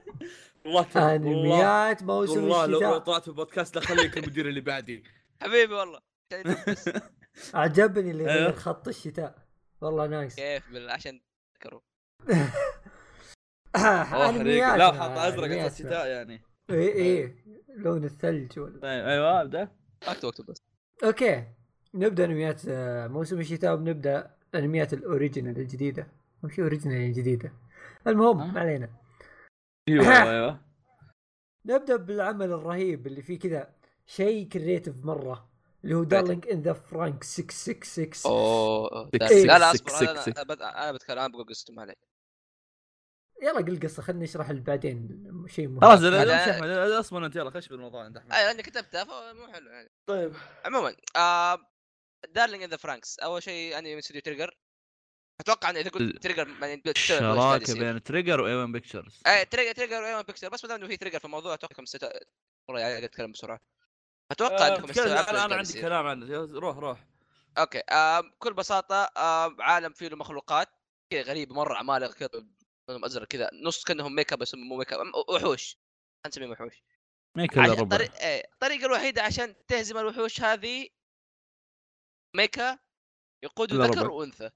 والله 0.66 1.14
انميات 1.16 2.02
موسم 2.02 2.32
والله 2.44 2.66
لو 2.66 2.78
الشتاء 2.78 2.98
طلعت 2.98 3.22
في 3.22 3.28
البودكاست 3.28 3.76
لا 3.76 3.80
خليك 3.82 4.18
المدير 4.18 4.48
اللي 4.48 4.60
بعدي. 4.60 5.04
حبيبي 5.42 5.74
والله. 5.74 6.00
عجبني 7.54 8.10
اللي 8.10 8.30
أيوه. 8.30 8.42
غير 8.44 8.52
خط 8.52 8.88
الشتاء. 8.88 9.46
والله 9.80 10.06
nice. 10.06 10.36
كيف 10.36 10.68
بالله 10.70 10.92
عشان 10.92 11.20
تذكروا. 11.54 11.80
اوه 13.76 14.04
حريق. 14.04 14.24
انميات 14.40 14.78
لا 14.78 14.92
حاط 14.92 15.18
أزرق 15.18 15.44
أنميات. 15.44 15.58
على 15.60 15.70
الشتاء 15.72 16.06
يعني. 16.06 16.42
اي 16.70 16.92
اي 16.92 17.34
لون 17.76 18.04
الثلج 18.04 18.58
ولا 18.58 19.10
أيوه 19.12 19.40
أبدأ. 19.40 19.68
أكتب 20.02 20.28
أكتب 20.28 20.46
بس. 20.46 20.62
أوكي 21.04 21.44
نبدأ 21.94 22.24
أنميات 22.24 22.62
آه، 22.68 23.06
موسم 23.06 23.40
الشتاء 23.40 23.74
وبنبدأ 23.74 24.30
أنميات 24.54 24.92
ال 24.92 24.99
original 24.99 25.58
الجديدة. 25.58 26.06
وش 26.44 26.60
original 26.60 26.96
الجديدة. 26.96 27.52
المهم 28.06 28.38
ها؟ 28.40 28.52
ما 28.52 28.60
علينا. 28.60 28.88
أيوه 29.88 30.30
أيوه. 30.30 30.60
نبدأ 31.66 31.96
بالعمل 31.96 32.52
الرهيب 32.52 33.06
اللي 33.06 33.22
فيه 33.22 33.38
كذا 33.38 33.70
شيء 34.06 34.48
creative 34.48 35.04
مرة 35.04 35.48
اللي 35.84 35.94
هو 35.94 36.04
Darling 36.04 36.48
in 36.48 36.60
the 36.62 36.72
Franxx 36.72 37.24
666 37.24 38.32
أوه 38.32 39.10
سكس- 39.14 39.32
لا 39.32 39.58
لا 39.58 39.70
أصبر 39.70 39.90
أنا 40.62 40.92
بتكلم 40.92 41.18
أنا 41.18 41.28
بقول 41.28 41.46
قصته 41.48 41.74
ما 41.74 41.82
عليك. 41.82 41.98
يلا 43.42 43.58
قل 43.58 43.80
قصة 43.82 44.02
خليني 44.02 44.24
اشرح 44.24 44.52
بعدين 44.52 45.24
شيء 45.48 45.68
مهم. 45.68 45.80
خلاص 45.80 46.00
اصبر 47.00 47.26
انت 47.26 47.36
يلا 47.36 47.50
خش 47.50 47.68
بالموضوع 47.68 48.04
عند 48.04 48.16
احمد 48.16 48.32
اي 48.32 48.44
لاني 48.44 48.62
كتبتها 48.62 49.04
فمو 49.04 49.52
حلو 49.52 49.70
يعني. 49.70 49.90
طيب. 50.06 50.32
عموما 50.64 50.96
Darling 52.28 52.62
in 52.62 52.70
the 52.70 52.76
Franxx 52.76 53.18
أول 53.18 53.42
شيء 53.42 53.78
انمي 53.78 53.92
من 53.92 53.98
استوديو 53.98 54.22
Trigger 54.22 54.56
أتوقع 55.40 55.70
إن 55.70 55.76
إذا 55.76 55.90
قلت 55.90 56.22
Trigger 56.22 56.48
يعني 56.48 56.82
شراكة. 56.94 57.74
بين 57.74 58.02
Trigger 58.02 58.40
و 58.40 58.54
A-1 58.54 58.72
Pictures 58.72 59.20
اي 59.26 59.44
Trigger 59.44 59.72
Trigger 59.72 60.02
و 60.02 60.22
A-1 60.22 60.29
Pictures 60.29 60.48
بس 60.48 60.64
ما 60.64 60.68
دام 60.68 60.78
إنه 60.78 60.88
في 60.88 60.96
Trigger 60.96 61.18
في 61.18 61.24
الموضوع 61.24 61.54
أتوقع 61.54 61.84
ست... 61.84 62.10
والله 62.68 62.82
يعني 62.82 63.04
أتكلم 63.04 63.32
بسرعة. 63.32 63.60
أتوقع 64.30 64.68
إنكم 64.68 64.84
آه، 64.84 64.90
استوعبتوا 64.90 65.30
أنا 65.30 65.44
أنا 65.44 65.54
عندي 65.54 65.68
يصير. 65.68 65.82
كلام 65.82 66.06
عنه. 66.06 66.26
روح 66.36 66.76
روح. 66.76 67.06
أوكي 67.58 67.82
آه 67.90 68.20
بكل 68.20 68.54
بساطة 68.54 68.96
آه 69.16 69.56
عالم 69.60 69.92
فيه 69.92 70.08
له 70.08 70.16
مخلوقات. 70.16 70.68
كذا 71.10 71.22
غريبه 71.22 71.54
مرة 71.54 71.74
عمالقه 71.74 72.12
كذا 72.12 72.46
لونهم 72.90 73.04
أزرق 73.04 73.26
كذا 73.26 73.50
نص 73.62 73.84
كأنهم 73.84 74.14
make 74.14 74.32
up 74.32 74.38
بس 74.38 74.54
مو 74.54 74.76
make 74.76 74.92
up 74.92 75.00
وحوش. 75.28 75.76
نسميهم 76.26 76.50
وحوش. 76.50 76.82
عشان 77.38 77.64
ربع 77.64 77.96
طريق... 77.96 78.14
إيه 78.14 78.44
الطريقة 78.52 78.86
الوحيدة 78.86 79.22
عشان 79.22 79.66
تهزم 79.66 79.98
الوحوش 79.98 80.40
هذه 80.40 80.88
mecha 82.36 82.78
يقود 83.44 83.72
ذكر. 83.72 84.10
وأنثى. 84.10 84.50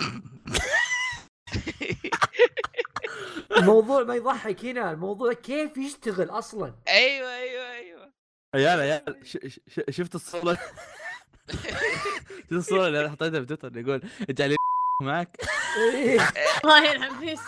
الموضوع 3.56 4.02
ما 4.02 4.14
يضحك 4.14 4.64
هنا 4.64 4.92
الموضوع 4.92 5.32
كيف 5.32 5.76
يشتغل 5.76 6.30
أصلا؟ 6.30 6.74
أيوه 6.88 7.34
أيوه 7.36 7.70
أيوه. 7.72 8.12
عيال 8.54 8.80
عيال 8.80 9.26
ش- 9.26 9.38
ش- 9.46 9.60
ش- 9.68 9.80
شفت 9.90 10.14
الصورة؟ 10.14 10.54
شفت 12.44 12.52
الصورة 12.52 12.86
اللي 12.86 13.10
حطيتها 13.10 13.40
في 13.40 13.46
تويتر؟ 13.46 13.78
يقول 13.78 14.02
اجعل 14.30 14.56
معك 15.02 15.36
إيه. 15.76 16.20
الله 16.64 16.84
يلعن 16.84 17.18
فيك 17.20 17.38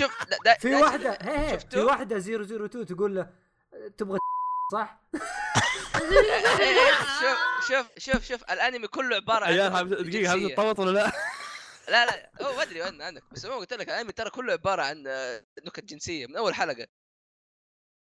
شوف 0.00 0.16
في 0.58 0.74
واحدة 0.74 1.18
هي 1.22 1.52
هي 1.52 1.58
في؟ 1.60 1.78
واحدة 1.80 2.18
002 2.18 2.86
تقول 2.86 3.14
له 3.16 3.30
تبغى 3.98 4.18
صح؟ 4.72 5.00
إيه، 6.60 6.92
شوف 7.20 7.68
شوف 7.68 7.86
شوف 7.98 8.24
شوف 8.24 8.42
الأنمي 8.52 8.86
كله 8.88 9.16
عبارة 9.16 9.44
عن 9.44 9.52
عيال 9.52 9.72
حابب 9.72 10.10
جنسية. 10.10 10.54
تطوط 10.54 10.78
ولا 10.78 10.90
لا؟ 10.90 11.12
لا 11.88 12.06
لا 12.06 12.30
هو 12.42 12.56
ما 12.56 12.62
أدري 12.62 12.82
وين 12.82 13.02
عنك 13.02 13.22
بس 13.32 13.44
ما 13.44 13.54
قلت 13.54 13.72
لك 13.72 13.88
الأنمي 13.88 14.12
ترى 14.12 14.30
كله 14.30 14.52
عبارة 14.52 14.82
عن 14.82 15.04
آه، 15.06 15.44
نكت 15.66 15.84
جنسية 15.84 16.26
من 16.26 16.36
أول 16.36 16.54
حلقة 16.54 16.86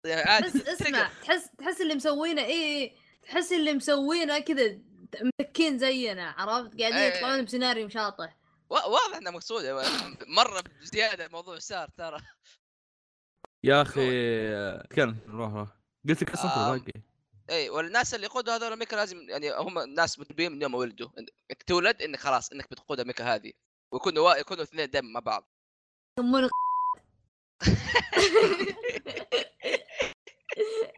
يعني 0.07 0.20
عادي 0.22 0.46
بس 0.46 0.57
اسمع 0.68 1.11
تحس 1.22 1.50
تحس 1.59 1.81
اللي 1.81 1.94
مسوينه 1.94 2.42
إيه 2.44 2.92
تحس 3.22 3.52
اللي 3.52 3.74
مسوينه 3.74 4.38
كذا 4.38 4.78
متكين 5.40 5.78
زينا 5.78 6.31
عرفت 6.38 6.81
قاعدين 6.81 6.98
إيه. 6.98 7.16
يطلعون 7.16 7.44
بسيناريو 7.44 7.88
شاطح 7.88 8.37
واضح 8.70 9.16
إنه 9.16 9.31
مقصود 9.31 9.64
مرة 10.26 10.61
بزيادة 10.81 11.26
الموضوع 11.26 11.59
صار 11.59 11.88
ترى. 11.88 12.20
يا 13.64 13.83
أخي 13.83 14.11
كان 14.96 15.16
روح 15.28 15.52
روح. 15.52 15.68
قلت 16.09 16.22
لك 16.22 16.31
أصلا. 16.31 16.76
باقي 16.78 16.92
إي 17.50 17.70
والناس 17.70 18.14
اللي 18.14 18.26
يقودوا 18.26 18.54
هذول 18.54 18.72
الميكا 18.72 18.96
لازم 18.96 19.20
يعني 19.28 19.52
هم 19.52 19.78
ناس 19.78 20.18
متربيين 20.18 20.52
من 20.52 20.62
يوم 20.62 20.72
ما 20.72 20.78
ولدوا. 20.78 21.09
إنك 21.18 21.62
تولد 21.66 22.02
إنك 22.02 22.20
خلاص 22.20 22.52
إنك 22.52 22.70
بتقود 22.70 23.00
الميكا 23.00 23.35
هذه 23.35 23.52
ويكونوا 23.92 24.24
وا... 24.24 24.37
يكونوا 24.37 24.62
اثنين 24.62 24.90
دم 24.90 25.12
مع 25.12 25.20
بعض. 25.20 25.50
يسمونه 26.18 26.48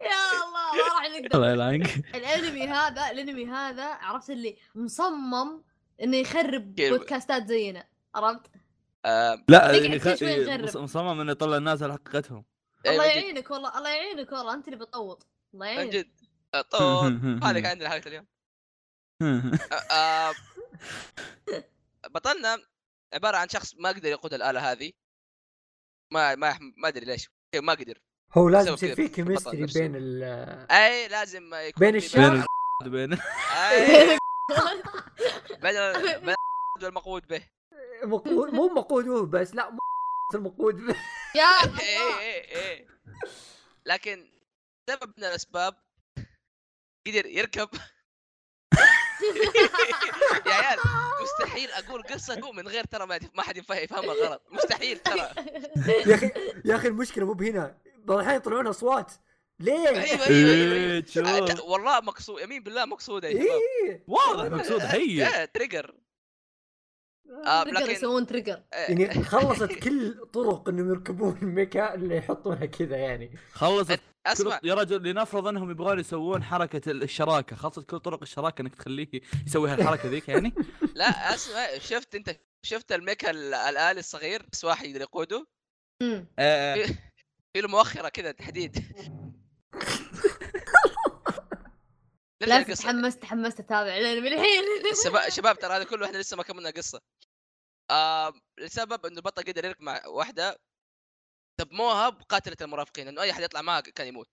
يا 0.01 0.31
الله 0.31 0.51
ما 0.53 0.93
راح 0.93 1.05
نقدر. 1.09 1.35
الله 1.35 1.51
يلعنك. 1.51 2.15
الأنمي 2.15 2.67
هذا 2.67 3.11
الأنمي 3.11 3.45
هذا 3.45 3.85
عرفت 3.85 4.29
اللي 4.29 4.57
مصمم 4.75 5.63
إنه 6.03 6.17
يخرب؟ 6.17 6.75
بودكاستات 6.75 7.47
زينا 7.47 7.87
عرفت؟ 8.15 8.41
آم، 9.05 9.45
لا 9.47 9.71
يغرب. 9.75 10.63
مص- 10.63 10.77
مصمم 10.77 11.19
انه 11.21 11.31
يطلع 11.31 11.57
الناس 11.57 11.83
على 11.83 11.93
حقيقتهم. 11.93 12.45
أي 12.85 12.91
الله. 12.91 13.05
يعينك 13.05 13.51
والله 13.51 13.77
الله 13.77 13.89
يعينك 13.89 14.31
والله 14.31 14.53
أنت 14.53 14.67
اللي 14.67 14.77
بتطوط. 14.85 15.27
الله 15.53 15.65
يعينك. 15.65 15.93
جد 15.93 16.11
آه، 16.53 16.61
طول 16.61 17.39
هذه 17.43 17.59
كان 17.59 17.65
عندنا 17.65 17.89
حلقة 17.89 18.07
اليوم. 18.07 18.27
آه، 19.91 19.91
آه، 19.91 20.33
بطلنا 22.09 22.57
عبارة 23.13 23.37
عن 23.37 23.49
شخص 23.49 23.75
ما 23.75 23.89
قدر 23.89 24.09
يقود 24.09 24.33
الآلة 24.33 24.71
هذه. 24.71 24.91
ما 26.11 26.35
ما 26.35 26.57
ما 26.77 26.87
أدري 26.87 27.05
ليش. 27.05 27.29
ما 27.55 27.73
قدر. 27.73 27.97
هو 28.33 28.49
لازم 28.49 28.73
يصير 28.73 28.95
في 28.95 29.07
كيمستري. 29.07 29.65
بين 29.65 29.95
ال 29.95 30.23
اي 30.71 31.07
لازم 31.07 31.53
يكون 31.53 31.79
بين 31.91 31.95
الشخص- 31.95 32.45
بين 32.83 33.17
ال- 35.77 36.21
بين 36.21 36.35
المقود 36.87 37.27
به. 37.27 37.41
مقود 38.03 38.53
مو 38.53 38.67
مقود 38.67 39.07
هو 39.07 39.25
بس 39.25 39.55
لا 39.55 39.69
مو 39.69 39.79
المقود 40.35 40.75
به. 40.75 40.95
يا 41.35 41.79
إيه 41.79 42.19
إيه 42.19 42.57
إيه 42.57 42.87
لكن 43.85 44.29
سبب 44.89 45.13
من 45.17 45.23
الأسباب 45.23 45.75
قدر 47.07 47.25
يركب. 47.25 47.69
يا 50.45 50.53
عيال 50.53 50.79
مستحيل 51.21 51.71
أقول 51.71 52.03
قصه 52.03 52.51
من 52.51 52.67
غير 52.67 52.83
ترى 52.83 53.05
ما 53.05 53.43
حد 53.43 53.57
يفهم- 53.57 53.77
يفهمها 53.83 54.13
غلط. 54.13 54.41
مستحيل 54.51 54.99
ترى. 54.99 55.29
يا 55.87 56.15
أخي 56.15 56.31
يا 56.65 56.75
أخي 56.75 56.87
المشكلة 56.87 57.25
مو 57.25 57.33
بهنا. 57.33 57.77
بعض 57.97 58.17
الاحيان 58.17 58.37
يطلعون 58.37 58.67
أصوات. 58.67 59.11
ليه؟ 59.61 59.87
أيوه 59.89 60.01
أيوه 60.03 60.27
أيوه. 60.27 60.75
إيه، 60.75 61.05
شوف. 61.05 61.27
أه، 61.27 61.63
والله 61.63 61.99
مقصود 61.99 62.41
يمين 62.41 62.63
بالله 62.63 62.85
مقصوده 62.85 63.27
يا 63.27 63.33
شباب؟ 63.33 63.59
إيه. 63.89 64.03
واضح 64.07 64.51
مقصود 64.51 64.81
هي. 64.95 65.27
إيه، 65.39 65.45
Trigger. 65.45 65.95
آه، 67.45 67.63
Trigger 67.63 67.79
لكن- 67.79 67.91
يسوون 67.91 68.25
Trigger. 68.27 68.63
إيه، 68.73 68.79
يعني 68.99 69.23
خلصت 69.33 69.71
كل 69.73 70.25
طرق 70.33 70.69
إنهم 70.69 70.89
يركبون 70.89 71.37
الميكا 71.41 71.93
اللي 71.93 72.17
يحطونها 72.17 72.65
كذا 72.65 72.97
يعني. 72.97 73.37
خلصت 73.51 73.99
أسمع. 74.25 74.59
يا 74.63 74.73
رجل 74.73 75.03
لنفرض 75.03 75.47
إنهم 75.47 75.71
يبغون 75.71 75.99
يسوون 75.99 76.43
حركة 76.43 76.91
الشراكة 76.91 77.55
خلصت 77.55 77.89
كل 77.89 77.99
طرق 77.99 78.21
الشراكة 78.21 78.61
إنك 78.61 78.75
تخليه 78.75 79.07
يسوي 79.47 79.69
هالحركه 79.69 80.09
ذيك 80.09 80.29
يعني؟ 80.29 80.53
لا 80.95 81.33
أسمع 81.33 81.77
شفت 81.77 82.15
أنت 82.15 82.39
شفت 82.65 82.91
الميكا 82.91 83.29
ال- 83.31 83.53
الآلي 83.53 83.99
الصغير؟ 83.99 84.45
بس 84.51 84.65
واحد 84.65 84.85
يقدر 84.85 85.01
يقوده. 85.01 85.47
آه، 86.39 86.75
في 87.53 87.61
له 87.61 87.67
مؤخره 87.67 88.09
كذا 88.09 88.31
تحديد. 88.31 88.77
لا. 92.41 92.63
تحمست 92.63 93.21
تحمست 93.21 93.59
أتابع. 93.59 93.97
الانمي 93.97 94.27
الحين. 94.27 94.63
شباب 95.05 95.29
شباب 95.29 95.59
ترى 95.59 95.73
هذا 95.73 95.83
كله 95.83 96.05
إحنا 96.05 96.17
لسه 96.17 96.37
ما 96.37 96.43
كملنا 96.43 96.69
قصة. 96.69 97.01
آه 97.91 98.33
لسبب 98.59 99.05
إنه 99.05 99.17
البطل 99.17 99.43
قدر 99.43 99.65
يركب 99.65 99.81
مع 99.81 100.07
واحدة. 100.07 100.59
سموها 101.61 102.09
بقاتلة 102.09 102.57
المرافقين 102.61 103.07
إنه 103.07 103.21
أي 103.21 103.31
احد 103.31 103.43
يطلع 103.43 103.61
معها 103.61 103.79
كان 103.81 104.07
يموت. 104.07 104.29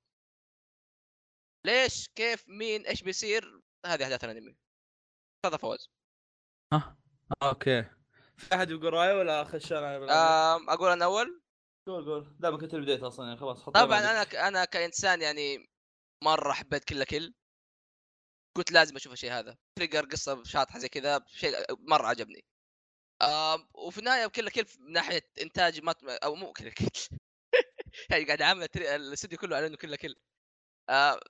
ليش؟ 1.67 2.09
كيف؟ 2.09 2.45
مين؟ 2.49 2.87
إيش 2.87 3.03
بيصير؟ 3.03 3.61
هذه 3.87 4.05
أحداث 4.05 4.25
الأنمي. 4.25 4.57
تفضل 5.43 5.59
فواز. 5.59 5.91
أوكي. 7.43 7.83
في 8.37 8.55
أحد 8.55 8.71
يقول 8.71 8.93
رأيه 8.93 9.15
ولا 9.19 9.43
اخش 9.43 9.73
أنا؟ 9.73 10.13
آه 10.13 10.57
أقول 10.73 10.91
أنا 10.91 11.05
أول. 11.05 11.43
قول 11.89 12.05
قول. 12.05 12.37
لا 12.41 12.51
ما 12.51 12.59
كنت 12.59 12.75
بديت 12.75 13.03
أصلا 13.03 13.27
يعني 13.27 13.39
خلاص 13.41 13.65
طبعا. 13.65 13.99
أنا 13.99 14.25
ك- 14.25 14.35
أنا 14.35 14.65
كإنسان 14.65 15.23
يعني 15.23 15.69
مرة 16.25 16.53
حبيت 16.53 16.85
Kill 16.85 16.98
la 16.98 17.05
Kill 17.05 17.35
قلت 18.57 18.73
لازم 18.73 18.97
أشوف 18.97 19.13
الشيء 19.13 19.33
هذا. 19.33 19.57
Trigger 19.79 20.05
قصة 20.05 20.45
شاطحة 20.45 20.79
زي 20.79 20.89
كذا 20.89 21.25
شيء 21.27 21.55
مرة 21.79 22.07
عجبني. 22.07 22.45
آه 23.23 23.69
وفي 23.75 23.99
النهاية 23.99 24.27
Kill 24.27 24.43
la 24.43 24.51
Kill 24.51 24.65
من 24.81 24.93
ناحية 24.93 25.23
إنتاج 25.43 25.81
ما 25.83 25.95
أو 26.25 26.35
مو 26.35 26.53
Kill 26.53 26.65
la 26.65 26.71
Kill 26.73 26.87
يعني 28.11 28.25
قاعد 28.25 28.43
عامل 28.43 28.63
التري- 28.63 28.97
الاستوديو 28.97 29.39
كله 29.39 29.57
على 29.57 29.67
انه 29.67 29.77
Kill 29.77 29.90
la 29.90 29.97
Kill. 29.97 30.15
آه 30.91 31.21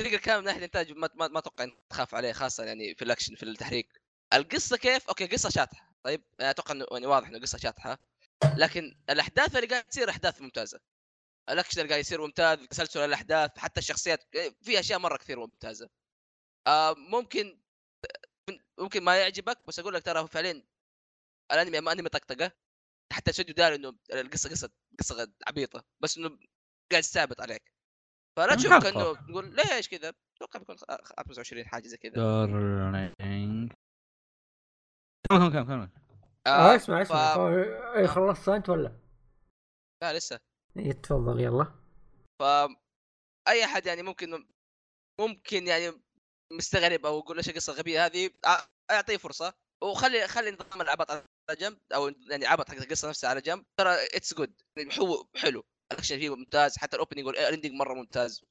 Trigger 0.00 0.18
كان 0.18 0.38
من 0.38 0.44
ناحية 0.44 0.64
إنتاج 0.64 0.92
ما 0.92 1.10
ما, 1.14 1.28
ما 1.28 1.38
أتوقع 1.38 1.66
تخاف 1.90 2.14
عليه 2.14 2.32
خاصة 2.32 2.64
يعني 2.64 2.94
في 2.94 3.02
الأكشن 3.04 3.34
في 3.34 3.42
التحريك. 3.42 4.00
القصة 4.34 4.76
كيف؟ 4.76 5.08
أوكي 5.08 5.26
قصة 5.26 5.48
شاطحة. 5.50 5.94
طيب 6.04 6.24
أتوقع 6.40 6.74
إنه 6.74 6.86
يعني 6.92 7.06
واضح 7.06 7.28
إنه 7.28 7.40
قصة 7.40 7.58
شاطحة. 7.58 7.98
لكن 8.56 8.96
الأحداث 9.10 9.56
اللي 9.56 9.66
قاعد 9.66 9.84
تصير 9.84 10.10
أحداث 10.10 10.40
ممتازة. 10.42 10.80
الأكشن 11.50 11.80
اللي 11.80 11.88
قاعد 11.88 12.00
يصير 12.00 12.20
ممتاز 12.20 12.58
تسلسل 12.58 13.00
الأحداث 13.00 13.58
حتى 13.58 13.80
الشخصيات 13.80 14.24
في 14.62 14.80
أشياء 14.80 14.98
مرة 14.98 15.16
كثير 15.16 15.38
ممتازة. 15.38 15.90
آه 16.66 16.94
ممكن 16.94 17.60
ممكن 18.78 19.04
ما 19.04 19.20
يعجبك 19.20 19.66
بس 19.66 19.78
أقول 19.78 19.94
لك 19.94 20.02
ترى 20.02 20.28
فعليا 20.28 20.62
الأنمي 21.52 21.80
ما 21.80 21.92
أنمي 21.92 22.08
طقطقة. 22.08 22.52
حتى 23.12 23.30
الاستوديو 23.30 23.54
داري 23.54 23.74
إنه 23.74 23.98
القصة 24.12 24.50
قصه 24.50 24.70
قصة 24.98 25.32
عبيطة 25.46 25.84
بس 26.00 26.18
إنه 26.18 26.28
قاعد 26.90 27.02
يستعبط 27.04 27.40
عليك. 27.40 27.72
فلا 28.36 28.54
تشوف. 28.54 28.72
كانه 28.72 29.14
تقول 29.26 29.56
ليش 29.56 29.88
كذا؟ 29.88 30.14
أتوقع 30.36 30.58
بيكون 30.58 30.76
25 30.76 31.66
حاجة 31.66 31.88
زي 31.88 31.96
كذا. 31.96 32.12
كمل 35.28 35.50
كمل 35.50 35.66
كمل. 35.66 35.90
آه 36.48 36.76
اسمع 36.76 37.04
ف- 37.04 37.06
اسمع. 37.06 37.34
ف- 37.34 37.38
إيه، 37.96 38.06
خلصت 38.06 38.48
أنت 38.48 38.68
ولا؟ 38.68 38.92
لا 40.02 40.12
لسه. 40.12 40.40
إيه، 40.76 40.92
تفضل 40.92 41.40
يلا. 41.40 41.64
ف 42.40 42.42
أي 43.48 43.64
أحد 43.64 43.86
يعني 43.86 44.02
ممكن 44.02 44.46
ممكن 45.20 45.66
يعني 45.66 45.92
مستغرب 46.52 47.06
أو 47.06 47.18
يقول 47.18 47.36
إيش 47.36 47.48
القصة 47.48 47.72
الغبية 47.72 48.06
هذه 48.06 48.28
أع- 48.46 48.66
أعطيه 48.90 49.16
فرصة. 49.16 49.54
وخلي 49.84 50.28
خلي 50.28 50.50
نظام 50.50 50.80
العبط 50.80 51.10
على 51.10 51.24
جنب 51.58 51.78
أو 51.94 52.08
يعني 52.30 52.46
عبط 52.46 52.68
حق 52.70 52.76
القصة 52.76 53.08
نفسها 53.08 53.30
على 53.30 53.40
جنب. 53.40 53.64
ترى 53.80 53.90
it's 54.14 54.34
good 54.34 54.62
هو 55.00 55.26
حلو. 55.36 55.64
الأكشن 55.92 56.18
فيه 56.18 56.36
ممتاز. 56.36 56.78
حتى 56.78 56.96
ال 56.96 57.00
opening 57.00 57.26
وال 57.26 57.38
ending 57.38 57.72
مرة 57.72 57.94
ممتاز. 57.94 58.44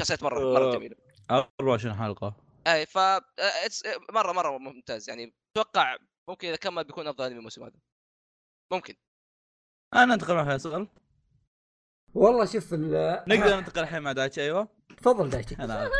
شخصيات 0.00 0.22
مرة 0.22 0.54
مرة. 0.54 0.72
جميلة. 0.76 0.96
24 1.30 1.94
حلقة. 1.94 2.36
أي 2.66 2.86
ف 2.86 2.98
it's 3.38 3.82
مرة 4.12 4.32
مرة 4.32 4.58
ممتاز. 4.58 5.08
يعني 5.08 5.34
أتوقع 5.56 5.96
ممكن 6.28 6.48
إذا 6.48 6.56
كمل 6.56 6.84
بيكون 6.84 7.06
أفضل 7.06 7.24
أنمي 7.24 7.38
الموسم 7.38 7.62
هذا. 7.62 7.72
ممكن. 8.72 8.94
أنا 9.94 10.14
أنتقل 10.14 10.34
مع 10.34 10.44
فيصل 10.44 10.88
والله 12.14 12.44
شوف 12.44 12.74
ال- 12.74 13.24
نقدر 13.28 13.56
ننتقل 13.56 13.82
الحين 13.82 14.02
مع 14.02 14.12
دايتشي 14.12 14.40
أيوه. 14.40 14.68
تفضل 14.96 15.30
دايتشي. 15.30 15.54
أنا. 15.54 15.90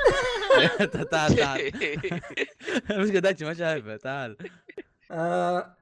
تعال 1.10 1.36
تعال. 1.36 1.60
المشكلة 2.90 3.20
دايتشي 3.20 3.44
ما 3.44 3.54
شايفه. 3.54 3.96
تعال. 3.96 4.36
آه 5.10 5.76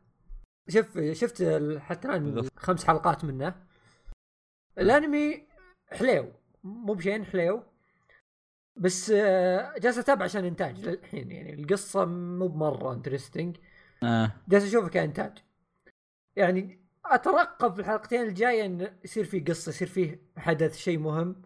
شوف 0.68 0.98
شفت 1.12 1.42
حتى 1.78 2.08
الآن. 2.08 2.48
خمس 2.56 2.84
حلقات 2.84 3.24
منه. 3.24 3.66
الأنمي 4.78 5.46
حليو. 5.92 6.32
مو 6.64 6.94
بشين 6.94 7.24
حليو. 7.24 7.62
بس 8.76 9.10
آه 9.10 9.78
جالس 9.78 9.98
أتابع 9.98 10.24
عشان 10.24 10.44
انتاج 10.44 10.80
للحين. 10.80 11.30
يعني 11.30 11.54
القصة 11.54 12.04
مو 12.04 12.48
بمرة 12.48 12.92
انترستنج 12.92 13.56
آه. 14.02 14.32
جالس 14.48 14.64
أشوفه 14.64 14.88
كانتاج 14.88 15.38
يعني 16.36 16.86
أترقب 17.04 17.74
في 17.74 17.80
الحلقتين 17.80 18.22
الجاية 18.22 18.66
إن 18.66 18.96
يصير 19.04 19.24
في 19.24 19.40
قصة 19.40 19.70
يصير 19.70 19.88
فيه 19.88 20.22
حدث 20.36 20.76
شيء 20.76 20.98
مهم. 20.98 21.42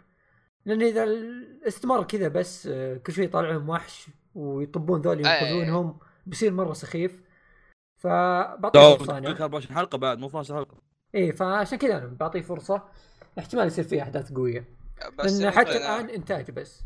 لأن 0.64 0.82
إذا 0.82 1.06
استمر 1.68 2.04
كذا 2.04 2.28
بس 2.28 2.66
آه، 2.66 2.96
كل 2.96 3.12
شوي 3.12 3.24
يطلع 3.24 3.40
لهم 3.50 3.68
وحش 3.68 4.06
ويطبون 4.34 5.00
ذول 5.00 5.26
أي. 5.26 5.42
ينقذونهم 5.42 5.98
بيصير 6.26 6.52
مرة 6.52 6.72
سخيف. 6.72 7.22
فبعطيه 7.96 8.96
فرصة 8.96 9.06
تو 9.06 9.16
أنا 9.16 9.30
24 9.30 9.76
حلقة 9.76 9.98
بعد 9.98 10.18
مو 10.18 10.26
12 10.26 10.54
حلقة. 10.54 10.76
إيه 11.14 11.32
فعشان 11.32 11.78
كذا 11.78 11.98
أنا 11.98 12.06
بعطيه 12.06 12.40
فرصة. 12.40 12.88
احتمال 13.38 13.66
يصير 13.66 13.84
فيه 13.84 14.02
أحداث 14.02 14.32
قوية. 14.32 14.64
بس 15.18 15.32
لأن 15.40 15.50
حتى 15.50 15.76
الآن 15.76 16.10
إنتاج 16.10 16.50
بس. 16.50 16.82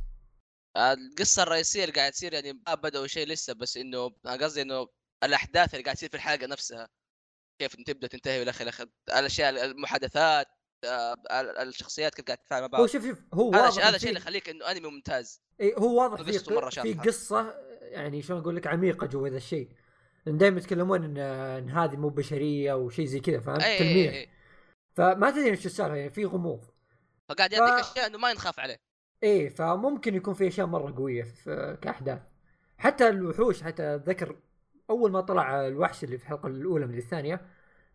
القصة 0.76 1.42
الرئيسية 1.42 1.84
اللي 1.84 1.94
قاعد 1.94 2.12
تصير 2.12 2.32
يعني 2.32 2.52
ما 2.52 2.74
بدأوا 2.74 3.06
شيء 3.06 3.28
لسه 3.28 3.54
بس 3.54 3.76
إنه 3.76 4.10
أنا 4.26 4.44
قصدي 4.44 4.62
إنه 4.62 4.88
الأحداث 5.24 5.74
اللي 5.74 5.84
قاعد 5.84 5.96
تصير 5.96 6.08
في 6.08 6.14
الحلقة 6.16 6.46
نفسها 6.46 6.88
كيف 7.58 7.76
تبدأ 7.76 8.06
تنتهي 8.06 8.42
إلى 8.42 8.50
آخره 8.50 8.88
الأشياء 9.08 9.64
المحادثات 9.64 10.46
آه، 10.84 11.12
ال- 11.30 11.58
الشخصيات 11.68 12.14
كيف 12.14 12.24
قاعد 12.24 12.38
تتفاعل 12.38 12.60
مع 12.62 12.66
هو 12.66 12.70
بعض 12.70 12.86
شوف 12.86 13.06
شوف 13.06 13.18
هو 13.34 13.52
هذا 13.54 13.68
الشيء 13.68 13.82
هذا 13.82 13.88
إن 13.88 13.94
الشيء 13.94 14.08
اللي 14.08 14.20
يخليك 14.20 14.48
إنه 14.48 14.70
أنمي 14.70 14.88
ممتاز. 14.88 15.40
إيه 15.60 15.76
هو 15.76 16.00
واضح 16.02 16.22
في 16.22 16.54
مرة 16.54 16.70
في. 16.70 16.94
قصة 16.94 17.54
يعني 17.80 18.22
شلون 18.22 18.40
أقول 18.40 18.56
لك 18.56 18.66
عميقة 18.66 19.06
جوا 19.06 19.28
ذا 19.28 19.36
الشيء. 19.36 19.68
لأن 20.26 20.38
دائما 20.38 20.58
يتكلمون 20.58 21.04
إن 21.04 21.18
إن 21.18 21.70
هذه 21.70 21.96
مو 21.96 22.08
بشرية 22.08 22.72
وشيء 22.74 23.06
زي 23.06 23.20
كذا 23.20 23.40
فهمت؟ 23.40 23.62
إي 23.62 23.72
إي 23.72 23.78
تلميح 23.78 24.12
إي 24.14 24.28
فما 24.94 25.30
تدري 25.30 25.50
إيش 25.50 25.66
السالفة 25.66 25.96
يعني 25.96 26.10
في 26.10 26.24
غموض. 26.24 26.64
فقاعد 27.28 27.52
يعطيك 27.52 27.84
ف- 27.84 27.90
أشياء 27.90 28.06
إنه 28.06 28.18
ما 28.18 28.30
ينخاف 28.30 28.60
عليه. 28.60 28.80
إيه 29.22 29.48
فممكن 29.48 30.14
يكون 30.14 30.34
في 30.34 30.48
أشياء 30.48 30.66
مرة 30.66 30.94
قوية 30.96 31.22
في 31.22 31.78
كأحداث. 31.82 32.22
حتى 32.78 33.08
الوحوش 33.08 33.62
حتى 33.62 33.94
أتذكر 33.94 34.36
أول 34.90 35.10
ما 35.10 35.20
طلع 35.20 35.66
الوحش 35.66 36.04
اللي 36.04 36.18
في 36.18 36.24
الحلقة 36.24 36.46
الأولى 36.46 36.86
من 36.86 36.98
الثانية 36.98 37.40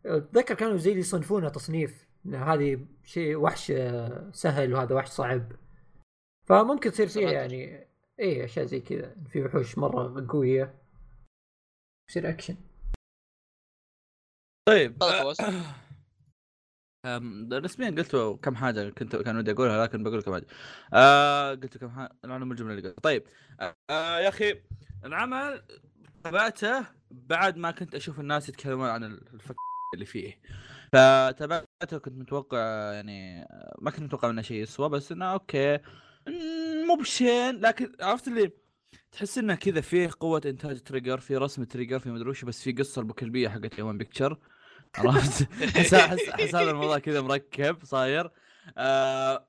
أتذكر 0.06 0.56
كانوا 0.56 0.78
زي 0.78 0.90
اللي 0.90 1.02
يصنفونه 1.02 1.50
تصنيف 1.50 2.08
إن 2.26 2.36
هذه 2.36 2.86
شيء 3.04 3.36
وحش 3.36 3.72
آه، 3.72 4.32
سهل 4.34 4.74
وهذا 4.74 4.96
وحش 4.96 5.10
صعب. 5.10 5.52
فممكن 6.46 6.92
تصير 6.92 7.08
فيها 7.08 7.22
سمعت. 7.22 7.34
يعني 7.34 7.88
إيه 8.20 8.46
أشياء 8.46 8.66
زي 8.66 8.80
كذا 8.80 9.16
في 9.30 9.44
وحوش 9.44 9.78
مرة 9.78 10.26
قوية. 10.30 10.76
يصير 12.10 12.30
اكشن 12.30 12.56
طيب. 14.68 14.98
رسميا 17.54 17.90
قلت 17.90 18.40
كم 18.44 18.56
حاجة 18.56 18.90
كنت 18.90 19.16
كان 19.16 19.38
ودي 19.38 19.52
أقولها 19.52 19.84
لكن 19.84 20.04
بقول 20.04 20.22
كم 20.22 20.34
حاجة 20.34 20.48
آه 20.94 21.52
قلت 21.52 21.78
كم 21.78 21.90
حاجة 21.90 22.12
الجمله 22.26 22.74
اللي 22.74 22.90
قلت 22.90 23.00
طيب. 23.00 23.24
آه 23.90 24.20
يا 24.20 24.30
أخي 24.30 24.62
العمل 25.06 25.64
تابعته 26.24 26.86
بعد 27.12 27.58
ما 27.58 27.72
كنت 27.72 27.96
أشوف 27.96 28.20
الناس 28.20 28.50
يتكلمون 28.50 28.90
عن 28.90 29.04
الفك 29.04 29.56
اللي 29.94 30.06
فيه. 30.06 30.40
فتابعت 30.94 31.96
كنت 31.96 32.18
متوقع 32.18 32.58
يعني 32.94 33.48
ما 33.80 33.92
كنت 33.92 34.00
متوقع 34.00 34.28
منه 34.28 34.42
شيء 34.42 34.62
يسوى 34.62 34.90
بس 34.90 35.12
إنه 35.12 35.26
أوكي. 35.26 35.80
مو 36.88 36.96
بشين 36.96 37.60
لكن 37.60 37.92
عرفت 38.02 38.28
اللي 38.28 38.52
تحس 39.12 39.38
إنه 39.38 39.56
كذا 39.56 39.82
فيه 39.82 40.10
قوة 40.20 40.42
إنتاج 40.46 40.80
تريجر 40.80 41.20
في 41.20 41.38
رسم 41.38 41.64
تريجر 41.64 42.00
في 42.00 42.10
مدري 42.10 42.30
وش 42.30 42.46
بس 42.46 42.64
في 42.64 42.72
قصة 42.72 43.00
البكلبيه 43.00 43.50
حقت 43.50 43.80
يوم 43.80 43.98
بيكتشر 43.98 44.38
عرفت؟ 44.98 45.48
احس 45.64 45.94
احس 45.94 46.56
هذا 46.56 46.72
الموضوع 46.72 47.00
كذا 47.00 47.22
مركب 47.22 47.78
صاير. 47.84 48.32
آه 48.78 49.48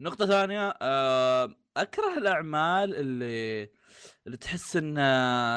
نقطة 0.00 0.26
ثانية 0.26 0.74
آه 0.82 1.54
أكره 1.76 2.18
الأعمال 2.18 2.94
اللي 2.94 3.70
اللي 4.26 4.36
تحس 4.36 4.76
إن 4.76 4.94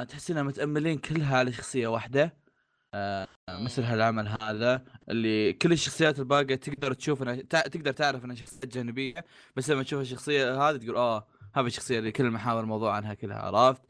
تحس 0.09 0.31
انها 0.31 0.43
متأملين 0.43 0.97
كلها 0.97 1.37
على 1.37 1.51
شخصية 1.51 1.87
واحدة. 1.87 2.45
آه 2.93 3.27
مثل 3.49 3.83
هالعمل 3.83 4.27
هذا 4.41 4.85
اللي 5.09 5.53
كل 5.53 5.71
الشخصيات 5.71 6.19
الباقية 6.19 6.55
تقدر 6.55 6.93
تشوف 6.93 7.21
إنها 7.23 7.35
تقدر 7.35 7.91
تعرف 7.91 8.25
إنها 8.25 8.35
شخصيات 8.35 8.65
جانبية 8.65 9.25
بس 9.55 9.69
لما 9.69 9.83
تشوف 9.83 10.01
الشخصية 10.01 10.69
هذه 10.69 10.77
تقول 10.77 10.95
آه 10.97 11.27
هذه 11.55 11.65
الشخصية 11.65 11.99
اللي 11.99 12.11
كل 12.11 12.29
محاور 12.29 12.61
الموضوع 12.61 12.95
عنها 12.95 13.13
كلها. 13.13 13.37
عرفت؟ 13.37 13.81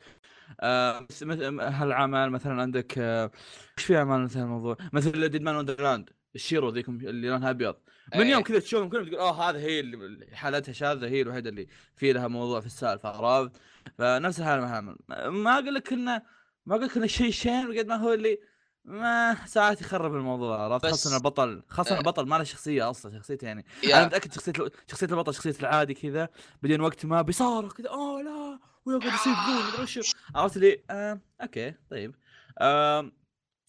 آه 0.61 0.99
بس 0.99 1.23
هالعمل 1.23 2.29
مثلا 2.29 2.61
عندك 2.61 2.97
آه 2.97 3.31
إيش 3.77 3.85
في 3.85 3.97
أعمال 3.97 4.23
مثل 4.23 4.39
الموضوع؟ 4.39 4.77
مثل 4.93 5.29
Deadman 5.29 5.55
Wonderland 5.55 6.09
الشيرو 6.35 6.69
ذيكم 6.69 6.95
اللي 6.95 7.27
لونها 7.27 7.49
أبيض. 7.49 7.75
من 8.15 8.21
إيه. 8.21 8.31
يوم 8.31 8.43
كذا 8.43 8.59
تشوفهم 8.59 8.89
كلهم 8.89 9.05
تقول 9.05 9.19
آه 9.19 9.49
هذا 9.49 9.59
هي 9.59 9.79
اللي 9.79 10.35
حالتها 10.35 10.73
شاذة 10.73 11.07
هي 11.07 11.21
الوحيدة 11.21 11.49
اللي 11.49 11.67
في 11.95 12.13
لها 12.13 12.27
موضوع 12.27 12.59
في 12.59 12.65
السالفة. 12.65 13.09
عرفت؟ 13.09 13.51
فنفس 13.97 14.39
الحال 14.39 14.61
مع 14.61 14.81
ما 15.29 15.53
أقول 15.53 15.75
لك 15.75 15.93
انه 15.93 16.21
ما 16.65 16.75
أقول 16.75 16.85
لك 16.85 16.97
إنه 16.97 17.07
شيء 17.07 17.31
شين 17.31 17.77
قد 17.79 17.87
ما 17.87 17.95
هو 17.95 18.13
اللي 18.13 18.39
ما 18.85 19.37
ساعات 19.45 19.81
يخرب 19.81 20.15
الموضوع 20.15 20.61
عرفت؟ 20.61 20.85
خاصة 20.85 21.17
البطل 21.17 21.63
خاصة 21.69 21.95
آه. 21.95 21.99
البطل 21.99 22.25
ما 22.27 22.35
له 22.35 22.43
شخصية 22.43 22.89
أصلا 22.89 23.17
شخصيته 23.17 23.45
يعني. 23.45 23.65
أنا 23.83 24.05
متأكد 24.05 24.33
شخصية 24.33 24.53
شخصية 24.87 25.07
البطل 25.07 25.33
شخصية 25.33 25.55
العادي 25.59 25.93
كذا 25.93 26.29
بعدين 26.63 26.81
وقت 26.81 27.05
ما 27.05 27.21
بيصارخ 27.21 27.73
كذا 27.73 27.89
اوه 27.89 28.21
لا 28.21 28.59
ويقعد 28.85 29.13
يصير 29.13 29.33
قول 29.33 29.71
مدري 29.71 29.83
وشو 29.83 30.01
عرفت 30.35 30.55
اللي؟ 30.55 30.83
آه 30.89 31.19
أوكي 31.41 31.73
طيب. 31.89 32.15
آه 32.59 33.11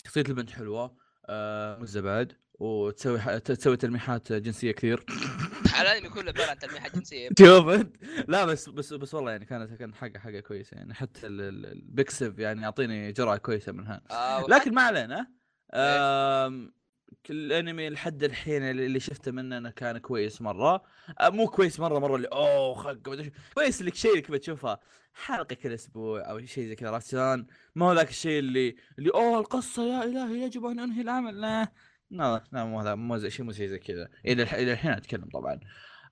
شخصية 0.05 0.25
البنت 0.29 0.51
حلوة 0.51 0.97
آه 1.27 1.79
مزبد 1.79 2.33
وتسوي 2.59 3.21
ح... 3.21 3.37
تسوي 3.39 3.77
تلميحات 3.77 4.33
جنسية 4.33 4.73
كثير. 4.73 5.05
الانمي 5.81 6.09
كله 6.09 6.31
عباره 6.31 6.51
عن 6.51 6.59
تلميحات 6.59 6.97
جنسية. 6.97 7.29
شوف 7.39 7.69
أنت 7.69 7.97
لا 8.29 8.45
بس 8.45 8.69
بس 8.69 8.93
بس 8.93 9.15
والله 9.15 9.31
يعني 9.31 9.45
كانت 9.45 9.73
كان 9.75 9.95
حاجة 9.95 10.19
حاجة 10.19 10.41
كويسة 10.41 10.77
يعني. 10.77 10.95
حتى 10.95 11.27
ال- 11.27 11.41
ال- 11.41 11.67
البيكسف 11.73 12.39
يعني 12.39 12.63
يعطيني 12.63 13.13
جرعة 13.13 13.37
كويسة 13.37 13.73
منها 13.73 14.03
آه 14.11 14.47
لكن 14.49 14.75
ما 14.75 14.83
علينا. 14.83 15.27
كل 17.27 17.35
الأنمي 17.53 17.91
لحد 17.91 18.25
الحين 18.25 18.63
اللي 18.63 19.01
شفته 19.01 19.33
منه 19.33 19.59
إنه 19.59 19.71
كان 19.71 19.99
كويس 19.99 20.43
مرة. 20.43 20.83
آه، 21.21 21.29
مو 21.29 21.47
كويس 21.49 21.81
مرة 21.81 21.99
مرة 21.99 22.17
اللي 22.17 22.29
أوه 22.29 22.75
خق. 22.75 22.93
كويس 23.55 23.81
اللي 23.81 23.93
شيء 23.95 24.19
كذا 24.19 24.37
تشوفه 24.39 24.79
حلقة 25.15 25.55
كل 25.55 25.73
أسبوع 25.73 26.31
أو 26.31 26.47
شيء 26.47 26.69
زي 26.69 26.75
كذا 26.75 26.91
عرفت 26.91 27.11
شلون؟ 27.11 27.47
ما 27.75 27.87
هو 27.87 27.93
ذاك 27.93 28.09
الشيء 28.11 28.39
اللي 28.39 28.77
اللي 28.99 29.11
أوه 29.15 29.39
القصة 29.41 29.83
يا 29.83 30.05
إلهي 30.05 30.43
يجب 30.43 30.65
أن 30.65 30.79
أنهي 30.79 31.01
العمل. 31.03 31.41
لا. 31.41 31.73
لا 32.11 32.45
لا 32.53 32.65
مو 32.65 32.81
هذا 32.81 32.95
مو 32.95 33.17
زي 33.17 33.31
شيء 33.31 33.45
مو 33.47 33.53
زي 33.53 33.79
كذا. 33.79 34.09
إلى 34.27 34.43
الح- 34.43 34.55
إلى 34.55 34.73
الحين 34.73 34.91
أتكلم 34.91 35.29
طبعا. 35.33 35.61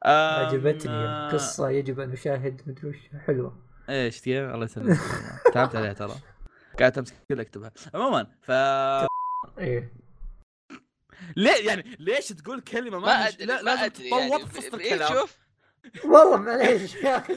عجبتني 0.05 0.93
القصة 1.05 1.71
يجب 1.71 2.01
أن 2.01 2.09
نشاهد 2.09 2.63
مدري 2.67 2.89
وش 2.89 2.97
حلوة. 3.27 3.65
إيش 3.91 4.21
تبغى 4.21 4.55
الله 4.55 4.65
يسلمك. 4.65 4.99
تعبت 5.55 5.77
عليها 5.77 5.93
ترى. 5.93 6.15
قاعد 6.79 6.99
أمسك 6.99 7.15
كذا 7.29 7.43
أكتبها. 7.43 7.73
عموما 7.95 8.27
ف 8.43 8.51
إيه. 9.59 9.93
ليه 11.37 11.67
يعني 11.69 11.97
ليش 11.99 12.29
تقول 12.29 12.61
كلمة؟ 12.61 12.99
ما, 12.99 13.07
ما 13.07 13.29
أدري 13.29 13.45
لا 13.47 13.63
ما 13.63 13.71
لازم 13.71 14.05
يعني 14.05 14.47
في 14.47 14.59
وسط 14.59 14.75
الكلام. 14.75 15.13
شوف. 15.15 15.39
والله 16.05 16.37
معليش. 16.37 16.95
يا 17.05 17.17
أخي 17.17 17.35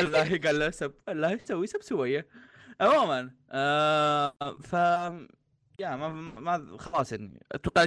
الله 0.00 0.38
قال 0.38 0.58
له 0.58 0.70
سب 0.70 0.94
الله 1.08 1.30
يسوي 1.32 1.66
سب 1.66 1.82
سوية. 1.82 2.26
عموما 2.80 3.30
آه 3.50 4.32
ف 4.62 4.74
يا 5.80 5.96
ما 5.96 6.08
ما 6.40 6.78
خلاص 6.78 7.12
يعني 7.12 7.46
أتوقع 7.52 7.82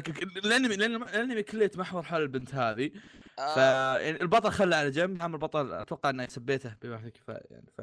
الانمي 0.46 0.76
لأن 0.76 0.96
الانمي 1.04 1.44
كله 1.44 1.64
يتمحور 1.66 2.04
حول 2.04 2.22
البنت 2.22 2.56
هذه. 2.56 2.92
ف 3.38 3.39
آه 3.39 3.98
يعني 3.98 4.22
البطل 4.22 4.52
خله 4.52 4.76
على 4.76 4.89
جنب 4.92 5.22
عم 5.22 5.34
البطل 5.34 5.74
أتوقع 5.74 6.10
إنه 6.10 6.28
سبيته 6.28 6.76
بواحد 6.84 7.10
كفايه 7.10 7.44
يعني 7.52 7.66
ف 7.78 7.82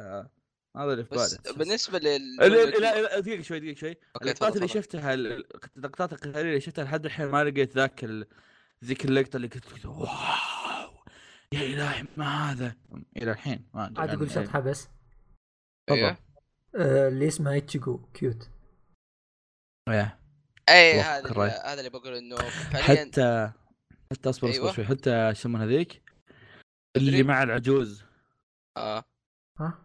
هذا 0.77 0.93
اللي 0.93 1.05
في 1.05 1.15
بس 1.15 1.35
بالي 1.35 1.59
بالنسبة 1.59 1.99
لل 1.99 2.37
لا 2.81 3.21
دقيقة 3.21 3.43
شوي 3.43 3.61
دقيقة 3.61 3.79
شوي. 3.79 3.97
اللقطات 4.23 4.57
اللي. 4.57 4.69
شفتها 4.69 5.15
ال- 5.15 5.45
اللقطات 5.77 6.13
القتالية 6.13 6.41
اللي 6.41 6.61
شفتها 6.61 6.85
لحد 6.85 7.05
الحين 7.05 7.27
ما 7.27 7.45
لقيت 7.45 7.77
ذاك 7.77 8.05
ال... 8.05 8.27
ذيك 8.85 9.05
اللقطة 9.05 9.37
اللي 9.37 9.49
كنت 9.49 9.65
كنت 9.65 9.87
wow 9.87 10.09
يا 11.53 11.61
إلهي 11.61 12.05
ما 12.17 12.53
هذا؟ 12.53 12.77
إلى 13.17 13.31
الحين 13.33 13.67
ما 13.75 13.87
أدري 13.87 14.01
عاد 14.01 14.09
عنه 14.11 14.19
أقول 14.19 14.31
شيء. 14.31 14.45
شطحة 14.45 14.61
بس. 14.61 14.89
أيوه. 15.91 16.19
آه، 16.77 17.09
اللي 17.09 17.29
اسمها 17.29 17.53
ايتشيجو 17.53 17.99
cute 18.15 18.49
إيه. 19.93 20.19
اي 20.69 21.01
هذا. 21.01 21.29
اللي- 21.31 21.63
هذا 21.65 21.79
اللي 21.79 21.91
بقول 21.91 22.15
إنه 22.15 22.37
فعليا 22.37 22.83
حتى 23.05 23.51
حتى 24.13 24.31
أصبر 24.31 24.51
أصبر 24.51 24.63
أيوة. 24.63 24.73
شوي 24.73 24.85
حتى 24.85 25.11
شو 25.11 25.41
يسمونها 25.41 25.67
ذيك 25.67 26.03
اللي. 26.97 27.23
مع 27.23 27.43
العجوز 27.43 28.03
آه 28.77 29.05
ها 29.61 29.79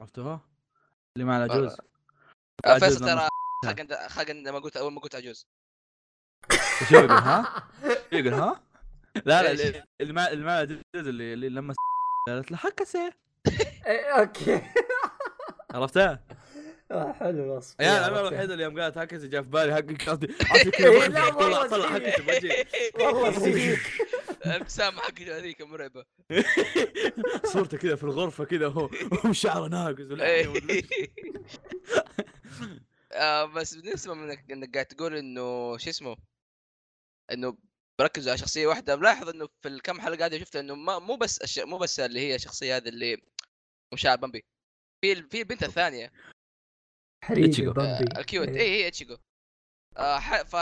عرفتوها؟ 0.00 0.40
اللي 1.16 1.26
مع 1.26 1.36
العجوز 1.44 1.72
آه، 1.72 2.68
عجوز 2.70 2.84
فيصل 2.84 3.04
لما- 3.04 3.14
ترى 3.14 3.28
خلق 3.64 3.80
عند- 3.80 4.08
خلق 4.08 4.30
عند 4.30 4.48
ما 4.48 4.58
قلت 4.58 4.76
أول 4.76 4.92
ما 4.92 5.00
قلت 5.00 5.14
عجوز 5.14 5.46
شو 6.88 6.94
يقول 6.96 7.10
ها؟ 7.10 7.62
شو 7.84 8.16
يقول 8.16 8.34
ها؟ 8.34 8.62
لا 9.26 9.42
لا 9.42 9.50
إيش؟ 9.50 9.60
اللي- 9.60 9.84
اللي 10.00 10.12
مع 10.12 10.28
اللي 10.28 10.44
مع 10.44 10.54
العجوز 10.54 10.80
اللي, 10.94 11.32
اللي 11.32 11.48
لما 11.48 11.74
قالت 12.28 12.50
له 12.50 12.56
حكسه 12.56 13.12
إيه، 13.86 14.20
أوكي 14.20 14.62
عرفتها؟ 15.74 16.20
آه، 16.90 17.12
حلو 17.12 17.44
الوصف 17.44 17.80
يا 17.80 18.06
أنا. 18.08 18.20
الوحيد 18.28 18.50
اللي 18.50 18.64
يوم 18.64 18.80
قالت 18.80 18.98
هكذا 18.98 19.26
جاء 19.26 19.42
في 19.42 19.48
بالي 19.48 19.74
حقك 19.74 20.08
قصدي. 20.08 20.26
عرفت 20.50 20.68
كذا 20.68 21.08
لا، 21.08 21.30
بخ- 21.30 21.38
طلع 21.38 21.66
طلع. 21.66 21.88
حقك 21.88 22.20
بوجهي 22.20 22.66
والله 22.94 23.38
سيء 23.38 23.78
ابتسامه 24.42 25.00
حقت 25.00 25.20
هذيك 25.22 25.62
مرعبة. 25.62 26.04
صورته 27.52 27.78
كذا 27.78 27.96
في 27.96 28.04
الغرفة 28.04 28.44
كذا 28.44 28.68
هو 28.68 28.90
هو 29.26 29.32
شعره 29.32 29.68
ناقص 29.68 30.10
إيه. 30.20 30.52
آه، 33.12 33.44
بس 33.44 33.74
بالنسبة 33.74 34.14
من 34.14 34.30
إنك 34.30 34.74
قاعد 34.74 34.86
تقول 34.86 35.16
إنه 35.16 35.76
شو 35.78 35.90
اسمه 35.90 36.16
إنه 37.32 37.56
بركزوا 38.00 38.30
على 38.32 38.38
شخصية 38.38 38.66
واحدة 38.66 38.96
ملاحظ 38.96 39.28
إنه 39.28 39.48
في 39.62 39.68
الكم 39.68 40.00
حلقة 40.00 40.26
هذه 40.26 40.38
شفت 40.38 40.56
إنه 40.56 40.74
ما 40.74 40.98
مو 40.98 41.16
بس 41.16 41.38
الش... 41.38 41.58
مو 41.58 41.78
بس 41.78 42.00
اللي 42.00 42.20
هي 42.20 42.34
الشخصيه 42.34 42.76
هذه 42.76 42.88
اللي 42.88 43.22
مشاعر 43.94 44.16
بامبي. 44.16 44.44
في 45.04 45.12
ال- 45.12 45.30
في 45.30 45.38
البنت 45.38 45.62
الثانية. 45.62 46.12
حريقه 47.26 47.44
إيتشيجو. 47.46 47.72
بامبي 47.72 47.90
آه، 48.16 48.20
ال 48.20 48.26
cute 48.26 48.48
إيه. 48.48 48.60
اي 48.60 48.82
هي 48.82 48.88
اتشيجو. 48.88 49.16
آه 49.96 50.18
ح... 50.18 50.42
ف 50.42 50.56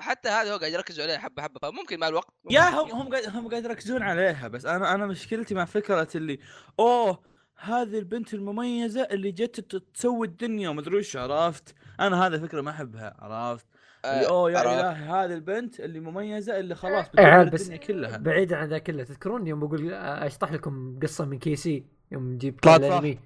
حتى 0.00 0.28
هذا 0.28 0.52
هو 0.54 0.58
قاعد 0.58 0.72
يركزوا 0.72 1.04
عليها 1.04 1.18
حبة 1.18 1.42
حبة. 1.42 1.58
فممكن 1.62 2.00
مع 2.00 2.08
الوقت 2.08 2.28
ممكن 2.44 2.56
يا 2.56 2.68
هم 2.68 2.90
هم 2.90 3.08
قاعد 3.12 3.36
هم 3.36 3.48
قاعد 3.48 3.64
يركزون 3.64 4.02
عليها 4.02 4.48
بس 4.48 4.66
أنا 4.66 4.94
أنا 4.94 5.06
مشكلتي 5.06 5.54
مع 5.54 5.64
فكرة 5.64 6.08
اللي 6.14 6.38
أوه 6.80 7.22
هذه 7.60 7.98
البنت 7.98 8.34
المميزة 8.34 9.02
اللي 9.02 9.30
جت 9.32 9.60
ت- 9.60 9.82
تسوي 9.94 10.26
الدنيا 10.26 10.68
ومدري 10.68 10.96
وش 10.96 11.16
عرفت؟ 11.16 11.74
أنا 12.00 12.26
هذه 12.26 12.36
فكرة 12.38 12.60
ما 12.60 12.70
أحبها 12.70 13.16
عرفت؟ 13.18 13.66
اللي 14.04 14.26
آه، 14.26 14.28
أوه 14.28 14.50
يا 14.52 14.58
عرفت. 14.58 14.72
إلهي 14.72 15.04
هذه 15.10 15.34
البنت 15.34 15.80
اللي 15.80 16.00
مميزة 16.00 16.58
اللي 16.58 16.74
خلاص 16.74 17.06
إيه، 17.18 17.26
بتدمر 17.38 17.48
بس 17.48 17.62
الدنيا 17.62 17.76
كلها. 17.78 18.16
بعيدا 18.16 18.56
عن 18.56 18.68
ذا 18.68 18.78
كله 18.78 19.04
تذكرون 19.04 19.46
يوم 19.46 19.60
بقول 19.60 19.92
آه، 19.94 20.26
أشطح 20.26 20.52
لكم 20.52 20.98
قصة 21.02 21.24
من 21.24 21.38
كي 21.38 21.56
سي 21.56 21.84
يوم 22.12 22.38
جبت 22.38 22.66
الأنمي؟ 22.66 23.18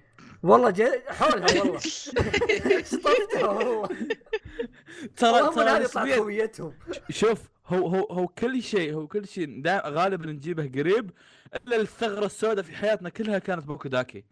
والله 0.43 0.71
جا 0.71 1.03
حولها 1.09 1.47
والله. 1.63 1.79
شطفتها 1.79 3.47
والله. 3.49 3.89
ترى 5.17 5.41
ترى 5.41 5.55
طلعت 5.55 5.97
هويتهم 5.97 6.79
شوف 7.11 7.39
هو 7.67 7.87
هو 7.89 8.05
هو 8.05 8.29
كل 8.29 8.63
شيء 8.63 8.95
هو 8.95 9.07
كل 9.07 9.27
شيء 9.29 9.63
غالبا 9.69 10.27
نجيبه 10.27 10.71
قريب 10.81 11.11
إلا 11.67 11.77
الثغرة 11.77 12.27
السوداء 12.27 12.65
في 12.65 12.77
حياتنا 12.77 13.09
كلها 13.09 13.39
كانت 13.39 13.65
بوكوداكي. 13.65 14.25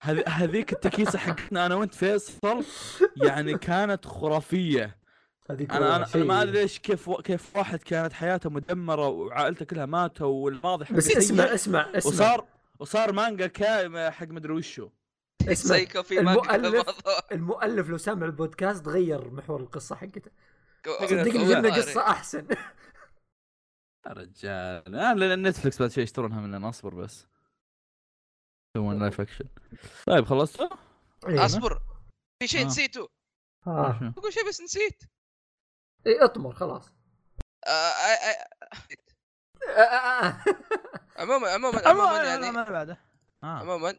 هذ 0.00 0.28
هذيك 0.28 0.72
التكيسه 0.72 1.18
حقتنا 1.18 1.66
أنا 1.66 1.74
وأنت 1.74 1.94
فيصل 1.94 2.64
يعني 3.16 3.58
كانت 3.58 4.06
خرافية. 4.06 4.96
أنا 5.50 5.96
أنا. 5.96 6.06
أنا 6.14 6.24
ما 6.24 6.42
أدري 6.42 6.60
ليش 6.62 6.78
كيف 6.78 7.10
كيف 7.10 7.56
واحد 7.56 7.82
كانت 7.82 8.12
حياته 8.12 8.50
مدمرة 8.50 9.08
وعائلته 9.08 9.64
كلها 9.64 9.86
ماتوا 9.86 10.26
والماضي 10.26 10.84
حقه 10.84 10.94
بس 10.96 11.16
اسمع 11.16 11.44
اسمع 11.44 11.80
اسمع. 11.94 12.12
وصار 12.12 12.44
وصار 12.78 13.12
مانجا 13.12 13.46
كا 13.46 14.10
حق 14.10 14.26
مدري 14.28 14.52
وشو. 14.52 14.88
اسمع 15.42 15.68
سايكو 15.68 16.02
في 16.02 16.20
المؤلف. 16.20 17.02
المؤلف 17.32 17.88
لو 17.88 17.98
سمع 17.98 18.26
البودكاست 18.26 18.88
غير 18.88 19.30
محور 19.30 19.60
القصة 19.60 19.96
حقته 19.96 20.30
صدقني 20.86 21.48
جبنا. 21.48 21.74
قصة 21.74 22.00
أحسن 22.00 22.46
يا 24.06 24.12
رجال 24.12 24.94
آه 24.94 25.12
لأن 25.14 25.46
Netflix 25.46 25.80
بعد 25.80 25.90
شوي 25.90 26.02
يشترونها 26.04 26.40
مننا 26.40 26.68
اصبر 26.68 26.94
بس 26.94 27.26
يسوون 28.76 28.98
live 28.98 29.20
action 29.20 29.44
طيب 30.06 30.24
خلصتوا؟ 30.24 30.68
إيه. 31.28 31.44
أصبر 31.44 31.82
في 32.42 32.48
شيء 32.48 32.62
آه. 32.62 32.66
نسيته. 32.66 33.08
بقول 34.16 34.32
شيء 34.32 34.48
بس 34.48 34.60
نسيت 34.60 35.02
إيه 36.06 36.24
أطمر 36.24 36.54
خلاص. 36.54 36.92
عموما 41.16 41.48
عموما 41.48 41.88
عموما 41.88 41.88
عموما 41.88 42.24
يعني 42.24 42.58
آه 43.42 43.46
عموما 43.46 43.98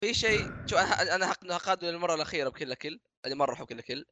في 0.00 0.14
شيء 0.14 0.66
شو 0.66 0.76
أنا 0.76 1.32
هقاده 1.32 1.90
للمرة 1.90 2.14
الأخيرة 2.14 2.48
بكل 2.48 2.74
كل 2.74 3.00
هذه 3.26 3.34
مرة 3.34 3.52
احب 3.52 3.66
كل 3.66 3.80
كل 3.80 4.04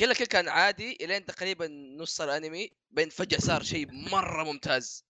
كل 0.00 0.14
كل 0.14 0.26
كان 0.26 0.48
عادي 0.48 0.92
إلين 1.04 1.24
تقريبا 1.26 1.68
نص 1.98 2.20
الأنمي 2.20 2.70
بين 2.90 3.08
فجأة 3.08 3.38
صار 3.38 3.62
شيء 3.62 3.92
مرة 3.92 4.44
ممتاز. 4.44 5.04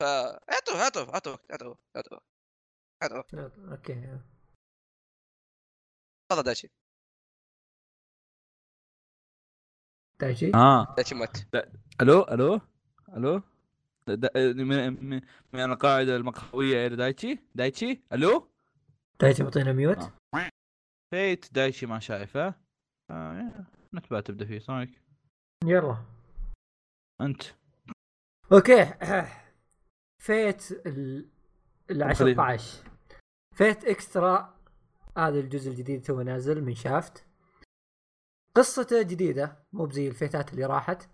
ف 0.00 0.02
اعطوه 0.02 0.82
اعطوه 0.82 1.14
اعطوه 1.14 1.38
اعطوه 1.50 1.78
اعطوه 1.96 2.20
اعطوه 3.02 3.52
أوكي 3.72 4.18
تفضل 6.30 6.42
داشي 6.42 6.70
دايجي 10.20 10.54
آه. 10.54 10.94
داشي 10.96 11.14
مات. 11.14 11.36
ألو 12.00 12.22
ألو 12.22 12.60
ألو؟ 13.16 13.42
من 14.34 15.04
من- 15.04 15.20
من 15.52 15.60
القاعدة 15.72 16.16
المقهويه 16.16 16.88
دايتشي؟ 16.88 17.38
دايتشي؟ 17.54 18.02
ألو؟ 18.12 18.50
دايجي 19.20 19.42
معطينا 19.42 19.72
ميوت. 19.72 19.98
آه. 19.98 20.50
فيت 21.14 21.54
دايتشي 21.54 21.86
ما 21.86 21.98
شايفه 21.98 22.54
آه 23.10 23.66
نتبع 23.94 24.20
تبدأ 24.20 24.44
فيه؟ 24.44 24.58
صايك 24.58 25.02
يلا. 25.64 26.04
أنت. 27.20 27.42
أوكي. 28.52 28.84
فيت 30.26 30.72
ال 30.86 31.28
ال 31.90 32.16
خلينا. 32.16 32.42
14 32.42 32.90
Fate 33.54 33.84
Extra. 33.84 34.56
هذا 35.18 35.40
الجزء 35.40 35.70
الجديد 35.70 36.02
تو 36.02 36.22
نازل 36.22 36.62
من 36.64 36.74
Shaft. 36.74 37.26
قصته 38.54 39.02
جديدة 39.02 39.64
مو 39.72 39.86
بزي 39.86 40.08
الفيتات 40.08 40.52
اللي 40.52 40.64
راحت. 40.66 41.08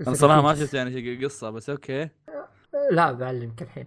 أنا 0.00 0.14
صراحة 0.14 0.42
ما 0.42 0.54
شفت 0.54 0.74
يعني 0.74 1.24
قصة 1.24 1.50
بس 1.50 1.70
okay. 1.70 2.08
لا 2.96 3.12
بعلمك 3.12 3.62
الحين. 3.62 3.86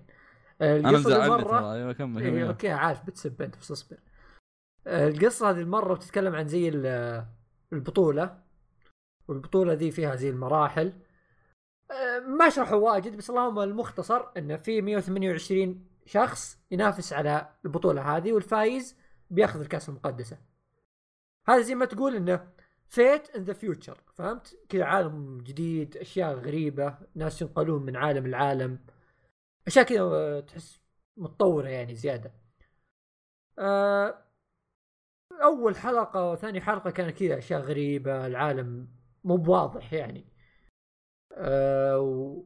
أنا 0.62 0.90
القصة 0.90 1.10
دي 1.10 1.16
مزعلني 1.16 1.44
ترى. 1.44 1.74
أيوه 1.74 1.94
كمل 1.94 2.24
إيه. 2.24 2.48
okay 2.48 2.70
عارف 2.70 3.06
بتسب 3.06 3.42
انت 3.42 3.58
بس 3.58 3.72
اصبر 3.72 3.98
آه، 4.88 5.08
القصة 5.08 5.50
هذه 5.50 5.60
المرة 5.60 5.94
بتتكلم 5.94 6.36
عن 6.36 6.48
زي 6.48 6.70
ال- 6.70 7.26
البطولة 7.74 8.38
والبطولة 9.28 9.74
ذي 9.74 9.92
فيها 9.92 10.16
زي 10.16 10.30
المراحل. 10.30 10.94
آه، 11.92 12.20
ما 12.20 12.50
شرحوا 12.50 12.78
واجد 12.92 13.18
بس 13.18 13.30
اللهم 13.30 13.60
المختصر 13.60 14.22
انه 14.38 14.56
في 14.58 14.82
128 14.82 15.86
شخص 16.06 16.58
ينافس 16.72 17.14
على 17.14 17.50
البطولة 17.66 18.18
هذه 18.18 18.32
والفايز 18.34 18.96
بياخذ 19.30 19.60
الكأس 19.60 19.90
المقدسة. 19.90 20.38
هذا 21.48 21.62
زي 21.62 21.76
ما 21.76 21.86
تقول 21.86 22.16
إنه 22.16 22.48
Fate 22.88 23.30
in 23.36 23.44
the 23.44 23.54
future 23.54 23.98
فهمت؟ 24.14 24.58
كذا 24.70 24.84
عالم 24.86 25.38
جديد 25.38 25.98
أشياء 25.98 26.34
غريبة 26.36 26.98
ناس 27.16 27.42
ينقلون 27.42 27.84
من 27.86 27.96
عالم 27.96 28.28
لعالم. 28.28 28.80
أشياء 29.70 29.86
كذا 29.86 30.02
آه، 30.02 30.40
تحس 30.40 30.82
متطورة 31.18 31.68
يعني 31.68 31.96
زيادة. 31.96 32.34
آه، 33.60 34.24
أول 35.32 35.78
حلقة 35.78 36.32
وثاني 36.32 36.62
حلقة 36.62 36.90
كانت 36.92 37.18
كذا 37.20 37.38
أشياء 37.38 37.62
غريبة 37.62 38.26
العالم 38.28 38.88
مو 39.24 39.38
بواضح 39.38 39.94
يعني. 39.94 40.26
و... 41.98 42.44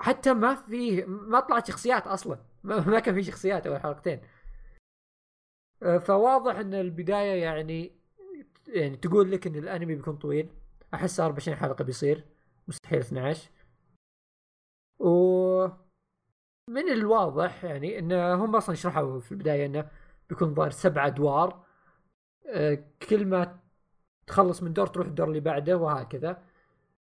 حتى 0.00 0.34
ما 0.34 0.54
في 0.54 1.04
ما 1.06 1.40
طلعت 1.40 1.66
شخصيات 1.68 2.06
أصلا. 2.06 2.38
ما 2.64 2.80
ما 2.80 3.00
كان 3.00 3.14
في 3.14 3.22
شخصيات 3.22 3.66
أول 3.66 3.80
حلقتين. 3.80 4.20
آه، 5.82 5.98
فواضح 5.98 6.56
إن 6.56 6.74
البداية 6.74 7.42
يعني 7.42 7.92
يعني 8.68 8.96
تقول 8.96 9.32
لك 9.32 9.46
إن 9.46 9.56
الأنمي 9.56 9.94
بيكون 9.94 10.16
طويل. 10.16 10.50
أحس 10.94 11.20
24 11.20 11.56
حلقة 11.56 11.84
بيصير. 11.84 12.24
مستحيل 12.68 13.00
12 13.00 13.50
و 14.98 15.83
من 16.68 16.88
الواضح 16.92 17.64
يعني 17.64 17.98
إن 17.98 18.12
هم 18.12 18.56
أصلا 18.56 18.74
شرحوا 18.74 19.20
في 19.20 19.32
البداية 19.32 19.66
إنه 19.66 19.90
بيكون 20.28 20.54
ظاهر 20.54 20.70
سبع 20.70 21.06
أدوار 21.06 21.64
آه، 22.46 22.84
كل 23.08 23.26
ما 23.26 23.60
تخلص 24.26 24.62
من 24.62 24.72
دور 24.72 24.86
تروح 24.86 25.06
الدور 25.06 25.28
اللي 25.28 25.40
بعده 25.40 25.76
وهكذا. 25.76 26.42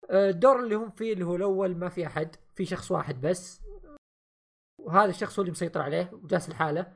آه، 0.09 0.29
الدور 0.29 0.59
اللي 0.59 0.75
هم 0.75 0.89
فيه 0.91 1.13
اللي 1.13 1.25
هو 1.25 1.35
الأول 1.35 1.75
ما 1.77 1.89
في 1.89 2.07
أحد 2.07 2.35
في 2.55 2.65
شخص 2.65 2.91
واحد 2.91 3.21
بس. 3.21 3.61
وهذا 4.79 5.09
الشخص 5.09 5.39
هو 5.39 5.41
اللي 5.41 5.51
مسيطر 5.51 5.81
عليه 5.81 6.09
وجالس 6.13 6.49
لحاله 6.49 6.93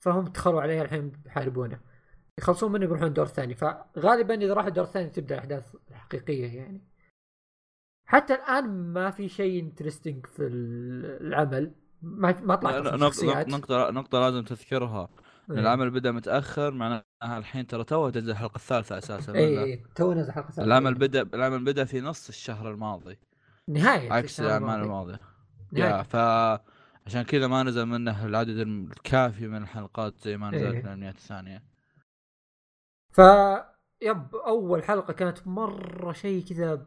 فهم 0.00 0.24
دخلوا 0.24 0.62
عليه 0.62 0.82
الحين 0.82 1.10
بيحاربونه 1.10 1.80
يخلصون 2.38 2.72
منه 2.72 2.86
بيروحون 2.86 3.08
الدور 3.08 3.26
الثاني 3.26 3.54
فغالبا 3.54 4.34
إذا 4.34 4.54
راح 4.54 4.66
الدور 4.66 4.84
الثاني 4.84 5.10
تبدأ 5.10 5.34
الأحداث 5.34 5.76
الحقيقية 5.90 6.56
يعني. 6.56 6.93
حتى 8.06 8.34
الآن 8.34 8.92
ما 8.92 9.10
في 9.10 9.28
شيء 9.28 9.62
انترستنج 9.62 10.26
في 10.26 10.46
العمل 10.46 11.74
ما 12.02 12.40
ما 12.40 12.56
في 12.56 13.26
نقطة 13.26 13.42
نقطة 13.42 13.90
نقطة 13.90 14.20
لازم 14.20 14.44
تذكرها 14.44 15.08
إن 15.50 15.54
إيه. 15.54 15.60
العمل 15.60 15.90
بدأ 15.90 16.12
متأخر 16.12 16.70
معناها 16.70 17.04
الحين 17.22 17.66
ترى 17.66 17.84
تو 17.84 18.10
تنزل 18.10 18.30
الحلقة 18.30 18.56
الثالثة 18.56 18.98
أساسا 18.98 19.34
اي؟ 19.34 19.64
اي 19.64 19.82
تو 19.94 20.12
نزل 20.12 20.32
حلقه 20.32 20.46
ثالثة. 20.46 20.64
العمل 20.64 20.94
بدأ 20.94 21.22
العمل 21.34 21.64
بدأ 21.64 21.84
في 21.84 22.00
نص 22.00 22.28
الشهر 22.28 22.70
الماضي 22.70 23.18
نهاية 23.68 24.12
عكس 24.12 24.40
الماضي. 24.40 24.82
الماضية 24.82 25.20
نهاية. 25.72 25.96
يا 25.96 26.02
ف 26.02 26.16
عشان 27.06 27.22
كذا 27.22 27.46
ما 27.46 27.62
نزل 27.62 27.86
منه 27.86 28.26
العدد 28.26 28.58
الكافي 28.58 29.48
من 29.48 29.62
الحلقات 29.62 30.14
زي 30.22 30.36
ما 30.36 30.50
نزلت 30.50 30.64
إيه. 30.64 30.80
من 30.80 30.86
الأنميات 30.86 31.14
الثانية 31.14 31.62
ف 33.10 33.20
yep 34.02 34.34
أول 34.34 34.84
حلقة 34.84 35.12
كانت 35.12 35.46
مرة 35.46 36.12
شيء 36.12 36.44
كذا 36.44 36.86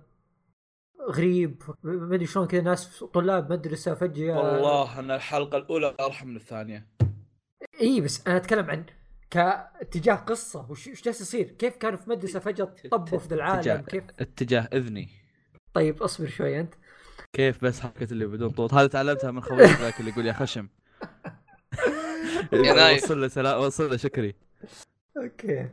غريب 1.09 1.63
ما 1.83 2.15
أدري 2.15 2.25
شلون 2.25 2.47
كذا 2.47 2.61
ناس 2.61 3.03
طلاب 3.03 3.51
مدرسة 3.51 3.95
فجأة 3.95 4.37
والله 4.37 4.99
أن 4.99 5.11
الحلقة 5.11 5.57
الأولى 5.57 5.95
أرحم 5.99 6.27
من 6.27 6.35
الثانية 6.35 6.87
إي 7.81 8.01
بس 8.01 8.27
أنا 8.27 8.37
أتكلم 8.37 8.69
عن 8.71 8.85
كاتجاه 9.29 10.15
قصة 10.15 10.71
وش 10.71 10.87
وش 10.87 11.03
جالس 11.03 11.21
يصير؟ 11.21 11.51
كيف 11.51 11.77
كانوا 11.77 11.97
في 11.97 12.09
مدرسة 12.09 12.39
فجأة 12.39 12.73
طبوا 12.91 13.19
في 13.19 13.33
العالم 13.33 13.59
اتجاه. 13.59 13.77
كيف؟ 13.77 14.03
اتجاه 14.19 14.69
إذني 14.73 15.09
طيب 15.73 16.03
اصبر 16.03 16.27
شوي 16.27 16.59
أنت 16.59 16.73
كيف 17.33 17.63
بس 17.63 17.79
حركة 17.79 18.07
اللي 18.11 18.25
بدون 18.25 18.49
طوط 18.49 18.73
هذه 18.73 18.87
تعلمتها 18.87 19.31
من 19.31 19.41
خوي 19.41 19.57
ذاك 19.57 19.99
اللي 19.99 20.11
يقول 20.11 20.25
يا 20.25 20.33
خشم. 20.33 20.67
وصل 22.53 23.21
له 23.21 23.27
سلام 23.27 23.61
وصل 23.61 23.89
له 23.89 23.97
شكري 23.97 24.35
أوكي 25.17 25.69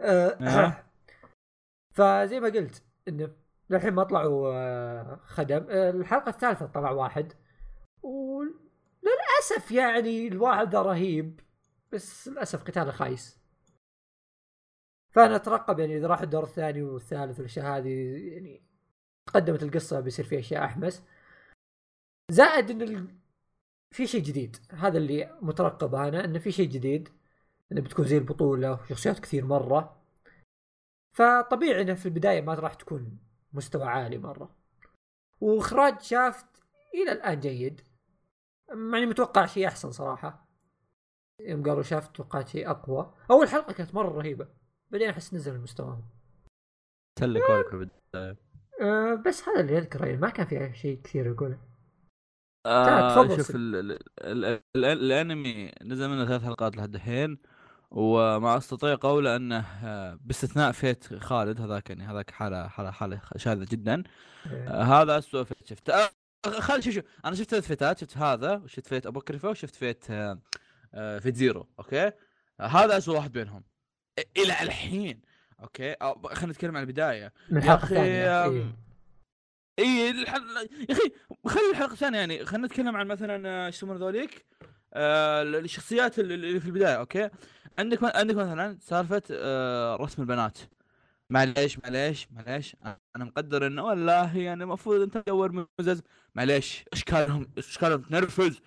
آه 0.00 0.28
أه. 0.40 0.84
فزي 1.96 2.40
ما 2.40 2.48
قلت 2.48 2.82
إنه 3.08 3.30
للحين 3.70 3.94
ما 3.94 4.04
طلعوا 4.04 4.54
آه، 4.54 5.20
خدم. 5.24 5.66
آه، 5.70 5.90
الحلقة 5.90 6.28
الثالثة 6.28 6.66
طلع 6.66 6.90
واحد. 6.90 7.32
وللأسف 8.02 9.72
يعني 9.72 10.28
الواحد 10.28 10.72
ذا 10.72 10.82
رهيب 10.82 11.40
بس 11.92 12.28
للأسف 12.28 12.62
قتاله 12.64 12.92
خايس. 12.92 13.40
فأنا 15.10 15.36
أترقب 15.36 15.78
يعني 15.78 15.96
إذا 15.96 16.06
راح 16.06 16.20
الدور 16.20 16.42
الثاني 16.44 16.82
والثالث 16.82 17.38
والأشياء 17.38 17.66
هذه 17.66 17.88
يعني 18.32 18.62
تقدمت 19.26 19.62
القصة 19.62 20.00
بيصير 20.00 20.24
في 20.24 20.38
أشياء 20.38 20.64
أحمس. 20.64 21.04
زائد 22.30 22.70
إن 22.70 22.82
ال... 22.82 23.18
في 23.90 24.06
شيء 24.06 24.22
جديد. 24.22 24.56
هذا 24.70 24.98
اللي 24.98 25.38
مترقبه 25.42 26.08
أنا 26.08 26.24
انه 26.24 26.38
في 26.38 26.52
شيء 26.52 26.68
جديد. 26.68 27.08
انه 27.72 27.80
بتكون 27.80 28.04
زي 28.04 28.18
البطولة 28.18 28.72
وشخصيات 28.72 29.18
كثير 29.20 29.44
مرة. 29.44 30.02
فطبيعي 31.12 31.82
انه 31.82 31.94
في 31.94 32.06
البداية 32.06 32.40
ما 32.40 32.54
راح 32.54 32.74
تكون 32.74 33.29
مستوى 33.52 33.84
عالي 33.84 34.18
مرة. 34.18 34.56
وإخراج 35.40 36.00
شافت 36.00 36.46
إلى 36.94 37.12
الآن 37.12 37.40
جيد. 37.40 37.80
معني 38.72 39.06
متوقع 39.06 39.46
شيء 39.46 39.68
أحسن 39.68 39.90
صراحة. 39.90 40.48
يوم 41.40 41.62
قالوا 41.62 41.82
شافت 41.82 42.16
توقعت 42.16 42.48
شيء 42.48 42.70
أقوى. 42.70 43.14
أول 43.30 43.48
حلقة 43.48 43.72
كانت 43.72 43.94
مرة 43.94 44.18
رهيبة. 44.18 44.48
بعدين 44.90 45.08
أحس 45.08 45.34
نزل 45.34 45.60
مستواهم. 45.60 46.04
في 47.18 47.24
البداية. 47.24 48.36
أه 48.80 49.14
بس 49.14 49.48
هذا 49.48 49.60
اللي 49.60 49.78
أذكره 49.78 50.06
يعني 50.06 50.16
ما 50.16 50.30
كان 50.30 50.46
في 50.46 50.74
شيء 50.74 51.02
كثير 51.02 51.32
اقوله 51.32 51.58
آه 52.66 53.28
شوف 53.36 53.46
سل. 53.46 53.56
ال 53.56 53.76
ال 53.76 53.98
ال 54.20 54.62
ال 54.76 54.84
الأنمي 54.84 55.72
نزل 55.82 56.08
منه 56.08 56.26
ثلاث 56.26 56.42
حلقات 56.42 56.76
لحد 56.76 56.94
الحين. 56.94 57.38
وما 57.90 58.56
أستطيع 58.56 58.94
قوله 58.94 59.36
أنه 59.36 59.66
آه، 59.84 60.18
باستثناء 60.20 60.72
فيت 60.72 61.14
خالد 61.14 61.60
هذاك 61.60 61.90
يعني 61.90 62.04
هذاك 62.04 62.30
حالة 62.30 62.68
حالة 62.68 62.90
حالة 62.90 63.20
شاذة 63.36 63.66
جدا. 63.70 64.02
أه، 64.46 64.68
آه 64.68 64.82
هذا 64.82 65.18
اسوء 65.18 65.44
Fate 65.44 65.66
شفته 65.66 65.94
آه 65.94 66.10
خالد 66.46 66.82
شوف 66.82 66.94
شوف. 66.94 67.04
أنا 67.24 67.34
شفت 67.34 67.50
ثلاث 67.50 67.66
فيتات 67.66 67.98
شفت 67.98 68.16
هذا 68.16 68.54
وشفت 68.54 68.86
Fate 68.86 69.06
Apocrypha 69.06 69.48
وشفت 69.48 69.76
Fate 69.76 70.04
Fate 71.20 71.36
Zero. 71.36 71.68
okay؟ 71.78 72.12
هذا 72.60 72.98
اسوء 72.98 73.16
واحد 73.16 73.32
بينهم. 73.32 73.64
إلى 74.36 74.52
الحين. 74.62 75.20
okay؟ 75.62 75.96
خلينا 76.24 76.52
نتكلم 76.52 76.76
عن 76.76 76.82
البداية. 76.82 77.32
من 77.50 77.62
يا 77.62 77.74
الحلقة 77.74 77.96
آم، 78.46 78.52
إيه. 78.52 78.76
إي 79.78 80.10
الحل... 80.10 80.68
يا 80.88 80.94
أخي 80.94 81.12
خلي 81.46 81.70
الحلقة 81.70 81.92
الثانية 81.92 82.18
يعني. 82.18 82.44
خلينا 82.44 82.66
نتكلم 82.66 82.96
عن 82.96 83.06
مثلا 83.06 83.66
إيش 83.66 83.76
يسمون 83.76 83.96
ذوليك؟ 83.96 84.46
آه 84.94 85.42
الشخصيات 85.42 86.18
اللي 86.18 86.34
اللي 86.34 86.60
في 86.60 86.66
البداية 86.66 86.94
okay؟ 86.94 87.30
عندك 87.78 88.16
عندك 88.16 88.34
مثلا 88.34 88.78
سالفة 88.80 89.22
آه 89.30 89.96
رسم 89.96 90.22
البنات. 90.22 90.58
معليش 91.30 91.78
معليش 91.78 92.28
معليش 92.30 92.76
أنا 93.16 93.24
مقدر 93.24 93.66
إنه 93.66 93.84
والله 93.84 94.36
يعني 94.38 94.62
المفروض 94.62 95.00
أنت 95.00 95.18
تدور 95.18 95.66
مزز 95.80 96.02
معليش 96.34 96.84
اشكالهم 96.92 97.50
اشكالهم 97.58 98.02
تنرفز 98.02 98.60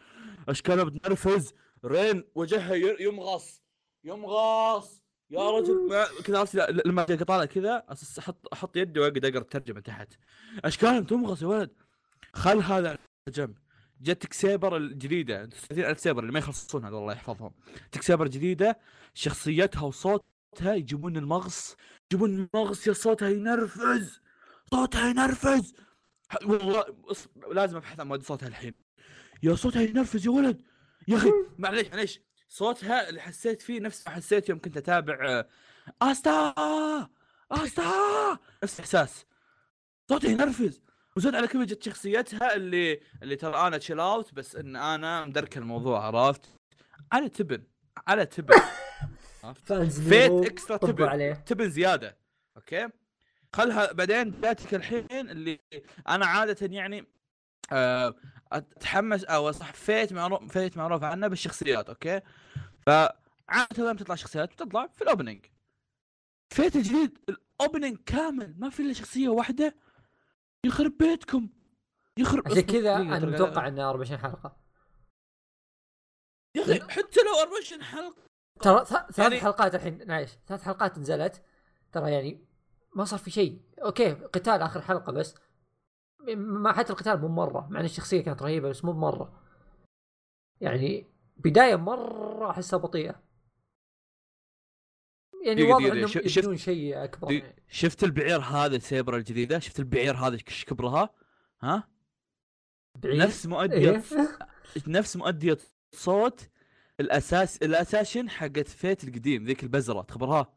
اشكالهم 0.49 0.89
تنرفز 0.89 1.53
رين 1.86 2.24
وجهها 2.36 2.76
يمغص 2.99 3.63
يمغص. 4.03 5.03
يا 5.30 5.49
رجل 5.51 5.88
ما 5.89 6.05
كذا 6.26 6.67
لما 6.86 7.03
أجي 7.03 7.24
طالع 7.26 7.45
كذا 7.45 7.84
أحط 8.19 8.47
أحط 8.53 8.78
يدي 8.78 8.99
واقعد 8.99 9.26
أقرأ 9.26 9.41
الترجمة 9.41 9.80
تحت. 9.80 10.13
اشكالهم 10.65 11.03
تمغص 11.03 11.41
يا 11.41 11.47
ولد. 11.47 11.69
خل 12.34 12.57
هذا 12.57 12.89
على 12.89 12.97
جنب 13.30 13.57
جتك 14.04 14.34
سيبر 14.34 14.78
الجديدة 14.78 15.45
30000 15.45 15.99
سيبر 15.99 16.22
اللي 16.22 16.32
ما 16.34 16.39
يخلصون 16.39 16.86
هذول 16.86 17.01
الله 17.01 17.14
يحفظهم. 17.14 17.51
تك 17.91 18.01
Saber 18.01 18.28
جديدة 18.28 18.80
شخصيتها 19.14 19.82
وصوتها 19.82 20.74
يجيبون 20.76 21.18
المغص 21.18 21.76
يجيبون 22.12 22.49
المغص 22.56 22.88
يا 22.88 22.93
صوتها 22.93 23.30
ينرفز 23.30 24.22
صوتها 24.72 25.10
ينرفز. 25.10 25.74
والله 26.43 26.86
لازم 27.51 27.78
أبحث 27.78 27.99
عن 27.99 28.08
مؤدية 28.07 28.26
صوتها 28.26 28.47
الحين. 28.47 28.74
يا 29.43 29.56
صوتها 29.56 29.82
ينرفز 29.82 30.26
يا 30.26 30.32
ولد. 30.32 30.62
يا 31.08 31.18
أخي 31.18 31.30
معليش 31.58 31.88
معليش. 31.88 32.22
صوتها 32.49 33.10
اللي 33.10 33.22
حسيت 33.22 33.62
فيه 33.62 33.80
نفس 33.80 34.08
ما 34.08 34.14
حسيت 34.14 34.49
يوم 34.49 34.60
كنت 34.60 34.78
أتابع 34.78 35.18
آه، 35.30 35.47
آستا! 36.01 36.54
آستا! 37.51 38.39
نفس 38.64 38.76
الإحساس. 38.76 39.26
صوتها 40.10 40.30
ينرفز. 40.30 40.82
وزاد 41.18 41.36
على 41.36 41.47
كذا 41.47 41.64
جت 41.64 41.84
شخصيتها 41.84 42.55
اللي 42.55 42.99
اللي 43.24 43.36
ترى 43.36 43.68
أنا 43.68 43.78
chill 43.78 43.99
out 43.99 44.34
بس 44.34 44.55
إن 44.55 44.76
أنا 44.76 45.26
مدرك 45.26 45.57
الموضوع 45.57 46.05
عرفت؟ 46.05 46.49
على 47.11 47.30
تبن 47.30 47.64
على 48.07 48.26
تبن 48.26 48.55
Fate 50.09 50.32
Extra 50.32 50.78
تبن 50.78 51.03
عليه. 51.03 51.34
تبن 51.34 51.70
زيادة 51.70 52.18
okay؟ 52.57 52.89
خلها 53.53 53.91
بعدين 53.91 54.41
جاتك 54.41 54.74
الحين 54.74 55.30
اللي 55.30 55.59
أنا 56.07 56.26
عادة 56.26 56.68
يعني 56.76 57.05
آه، 57.72 58.16
أتحمس 58.51 59.24
أو 59.24 59.51
صح 59.51 59.74
Fate 59.74 60.13
معروف 60.14 60.51
Fate 60.51 60.78
معروف 60.78 61.03
عنه 61.03 61.28
بالشخصيات 61.28 61.89
okay؟ 61.89 62.21
فعادة 62.86 63.78
لما 63.78 63.93
تطلع 63.93 64.16
شخصيات؟ 64.16 64.53
تطلع 64.53 64.88
في 64.88 65.01
ال 65.01 65.07
opening 65.07 65.45
Fate 66.49 66.76
الجديد 66.76 67.18
ال 67.30 67.38
opening 67.38 67.97
كامل 68.05 68.55
ما 68.57 68.70
في 68.70 68.82
إلا 68.82 68.93
شخصية 68.93 69.30
واحدة 69.30 69.76
يخرب 70.66 70.97
بيتكم. 70.97 71.49
يخرب 72.18 72.47
عشان 72.47 72.61
كذا 72.61 72.95
أنا 72.95 73.26
متوقع 73.26 73.68
إنه 73.68 73.89
24 73.89 74.18
حلقة. 74.20 74.57
يا 76.55 76.61
أخي 76.61 76.80
حتى 76.82 77.20
لو 77.24 77.39
24 77.43 77.84
حلقة. 77.84 78.16
ترى 78.61 78.86
ثلاث 78.86 79.20
يعني- 79.20 79.39
حلقات 79.41 79.76
الحين 79.76 80.07
معليش 80.07 80.32
ثلاث 80.47 80.61
حلقات 80.64 80.99
نزلت. 80.99 81.43
ترى 81.91 82.11
يعني 82.11 82.45
ما 82.95 83.05
صار 83.05 83.20
في 83.20 83.32
شيء. 83.32 83.61
أوكي 83.86 84.11
قتال 84.14 84.61
آخر 84.61 84.82
حلقة 84.82 85.11
بس. 85.11 85.36
ما 86.36 86.74
حتى 86.74 86.93
القتال 86.93 87.22
مو 87.22 87.28
مرة 87.28 87.68
مع 87.70 87.80
إن 87.80 87.86
الشخصية 87.86 88.22
كانت 88.24 88.41
رهيبة 88.41 88.70
بس 88.70 88.86
مو 88.86 88.91
بمرة. 88.91 89.41
يعني 90.61 91.07
بداية 91.38 91.76
مرة 91.76 92.49
أحسها 92.51 92.80
بطيئة. 92.80 93.24
يعني 95.43 95.63
واضح 95.63 95.85
إنهم 95.85 96.11
يبنون 96.25 96.57
شيء 96.57 97.03
أكبر 97.03 97.31
يعني. 97.31 97.55
شفت 97.69 98.03
البعير 98.03 98.39
هذا 98.39 98.75
السيبرا 98.75 99.17
الجديده 99.17 99.59
شفت 99.59 99.79
البعير 99.79 100.15
هذا 100.15 100.33
إيش 100.47 100.65
كبرها؟ 100.65 101.09
ها؟ 101.61 101.89
بعيد 102.95 103.19
نفس 103.19 103.45
مؤدية 103.45 103.91
إيه؟ 103.91 104.03
نفس 104.87 105.15
مؤدية 105.17 105.57
صوت 105.91 106.49
الاساس 106.99 107.57
الاساشن 107.57 108.29
حقت 108.29 108.67
فيت 108.67 109.03
القديم 109.03 109.45
ذيك 109.45 109.63
البزرة 109.63 110.01
تخبرها؟ 110.01 110.53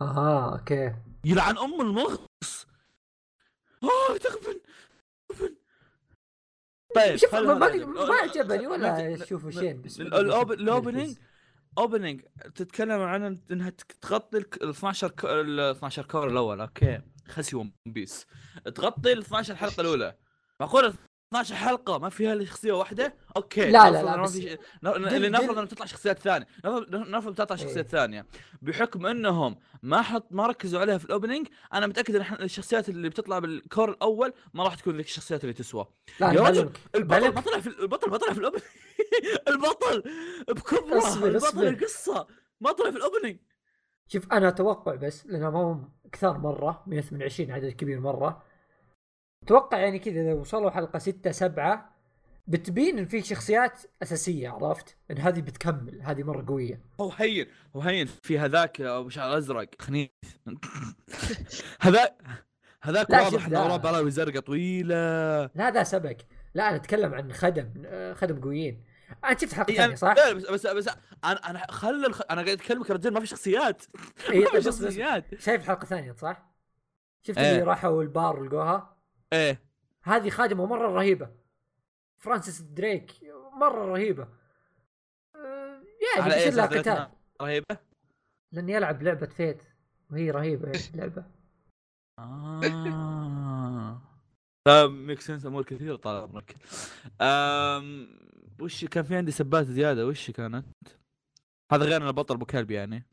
أها 0.00 0.52
أوكي. 0.58 0.94
يلعن 1.24 1.58
أم 1.58 1.80
المغص! 1.80 2.66
آه 3.82 4.16
تغفن 4.16 4.60
تغفن 5.28 5.54
طيب 6.94 7.16
شوف 7.16 7.34
ما, 7.34 8.14
عجبني 8.14 8.66
ولا 8.66 8.82
لا- 8.82 9.24
اشوفه 9.24 9.50
شين 9.50 9.82
الاوبننج 10.00 11.16
opening 11.78 12.20
تتكلم 12.54 13.00
عن 13.00 13.40
إنها 13.50 13.72
تغطي 14.00 14.38
ال 14.38 14.68
12 14.70 15.08
ك- 15.08 15.24
ال 15.24 15.60
12 15.60 16.04
cour 16.04 16.28
الأول 16.30 16.60
okay. 16.60 17.00
خسي 17.28 17.56
One 17.56 17.72
Piece. 17.86 18.26
تغطي 18.74 19.12
ال 19.12 19.18
12 19.18 19.54
حلقة 19.56 19.80
الأولى. 19.80 20.16
معقول 20.60 20.94
12 21.28 21.54
حلقة 21.54 21.98
ما 21.98 22.08
فيها 22.08 22.32
إلا 22.32 22.44
شخصية 22.44 22.72
واحدة؟ 22.72 23.14
okay 23.36 23.70
لا، 23.70 23.90
لا، 23.90 24.02
لا، 24.02 24.22
بس 24.22 24.32
في 24.38 24.58
اللي 24.86 25.28
نفرض 25.28 25.50
دل- 25.52 25.58
إنه 25.58 25.64
تطلع 25.66 25.86
شخصيات 25.86 26.18
ثانية. 26.18 26.46
نفرض 26.64 26.94
نفرض 26.94 27.34
تطلع 27.34 27.56
شخصيات 27.56 27.76
إيه. 27.76 27.82
ثانية. 28.00 28.26
بحكم 28.62 29.06
إنهم 29.06 29.56
ما 29.82 30.02
حط 30.02 30.26
ما 30.30 30.46
ركزوا 30.46 30.80
عليها 30.80 30.98
في 30.98 31.04
ال 31.04 31.09
opening 31.09 31.46
أنا 31.72 31.86
متأكد 31.86 32.16
إن 32.16 32.24
الشخصيات 32.40 32.88
اللي 32.88 33.08
بتطلع 33.08 33.38
بال 33.38 33.55
cour 33.55 33.90
الأول 33.90 34.32
ما 34.54 34.64
راح 34.64 34.74
تكون 34.74 34.96
ذيك 34.96 35.06
الشخصيات 35.06 35.44
اللي 35.44 35.52
تسوى. 35.52 35.86
لا 36.20 36.32
يا 36.32 36.40
رجل، 36.40 36.70
البطل. 36.94 37.34
ما 37.34 37.40
طلع 37.40 37.60
في 37.60 37.66
البطل 37.66 38.10
ما 38.10 38.16
طلع 38.16 38.32
في 38.32 38.38
ال 38.38 38.41
opening 38.41 38.62
البطل 39.48 40.02
بكبرة 40.48 41.14
البطل. 41.26 41.66
القصة 41.68 42.26
ما 42.60 42.72
طلع 42.72 42.90
في 42.90 42.96
ال 42.96 43.00
opening. 43.00 43.36
شوف 44.08 44.32
أنا 44.32 44.48
أتوقع 44.48 44.94
بس 44.94 45.26
لأنه 45.26 45.50
ما 45.50 45.58
هم 45.62 45.92
كثار 46.12 46.38
مره 46.38 46.82
128 46.86 47.50
عدد 47.50 47.70
كبير 47.70 48.00
مرة. 48.00 48.42
أتوقع 49.44 49.78
يعني 49.78 49.98
كذا 49.98 50.20
إذا 50.20 50.32
وصلوا 50.32 50.70
حلقة 50.70 50.98
6 50.98 51.30
7 51.30 51.94
بتبين 52.46 52.98
إن 52.98 53.06
في 53.06 53.22
شخصيات 53.22 53.80
أساسية 54.02 54.50
عرفت؟ 54.50 54.96
إن 55.10 55.18
هذه 55.18 55.40
بتكمل 55.40 56.02
هذه 56.02 56.22
مرة 56.22 56.44
قوية 56.48 56.80
هو 57.00 57.10
هين 57.10 57.46
هو 57.76 57.80
هين 57.80 58.06
في 58.06 58.38
هذاك 58.38 58.80
أبو 58.80 59.08
شعر 59.08 59.38
أزرق 59.38 59.68
خنيث 59.78 60.10
هذا 61.80 62.10
هذاك 62.82 63.10
لا، 63.10 63.22
واضح 63.22 63.46
انه. 63.46 63.64
وراه 63.64 63.76
بلاوي 63.76 64.10
زرقاء 64.10 64.40
طويلة 64.40 64.94
لا 65.54 65.70
ذا 65.70 65.82
سبق 65.82 66.16
لا 66.54 66.68
أنا 66.68 66.76
أتكلم 66.76 67.14
عن 67.14 67.32
خدم 67.32 67.68
آه، 67.86 68.12
خدم 68.12 68.40
قويين 68.40 68.84
أنا 69.24 69.38
شفت 69.38 69.54
حلقة 69.54 69.74
ثانية 69.74 69.94
صح؟ 69.94 70.14
لا 70.16 70.32
بس 70.32 70.50
بس 70.50 70.66
بس 70.66 70.88
أنا 71.24 71.50
أنا 71.50 71.66
خل 71.70 72.04
الخ... 72.06 72.20
أنا 72.30 72.42
قاعد 72.42 72.60
اكلمك 72.60 72.90
يا 72.90 72.94
رجال 72.94 73.12
ما 73.12 73.20
في 73.20 73.26
شخصيات 73.26 73.82
ما 74.34 74.50
في 74.50 74.62
شخصيات 74.62 75.24
شايف 75.40 75.66
حلقة 75.66 75.84
ثانية 75.84 76.12
صح؟ 76.12 76.54
شفت 77.22 77.38
إيه. 77.38 77.52
اللي 77.52 77.62
راحوا 77.62 78.02
البار 78.02 78.40
ولقوها؟ 78.40 78.93
إيه. 79.34 79.62
هذه 80.02 80.30
خادمة 80.30 80.66
مرة 80.66 80.88
رهيبة. 80.88 81.30
فرانسيس 82.18 82.60
دريك 82.60 83.12
مرة 83.60 83.84
رهيبة. 83.84 84.28
يعني 85.34 86.22
على 86.22 86.34
بيصير 86.34 86.54
لها 86.54 86.66
قتال؟ 86.66 87.10
رهيبة؟ 87.42 87.78
لاني 88.52 88.72
يلعب 88.72 89.02
لعبة 89.02 89.26
فيت. 89.26 89.62
وهي 90.10 90.30
رهيبة 90.30 90.68
يعني 90.72 90.78
اللعبه 90.94 91.24
آه. 92.18 94.02
طيب 94.66 94.90
ميك 94.90 95.20
سنس 95.20 95.46
أمور 95.46 95.62
كثير 95.64 95.96
طال 95.96 96.22
عمرك 96.22 96.56
أم... 97.20 98.08
وش 98.60 98.84
كان 98.84 99.04
في 99.04 99.16
عندي 99.16 99.30
سبات 99.30 99.66
زيادة؟ 99.66 100.06
وش 100.06 100.30
كانت؟ 100.30 100.66
هذا 101.72 101.84
غير 101.84 102.02
أنا 102.02 102.10
بطل 102.10 102.34
أبو 102.34 102.46
كلب 102.46 102.70
يعني. 102.70 103.06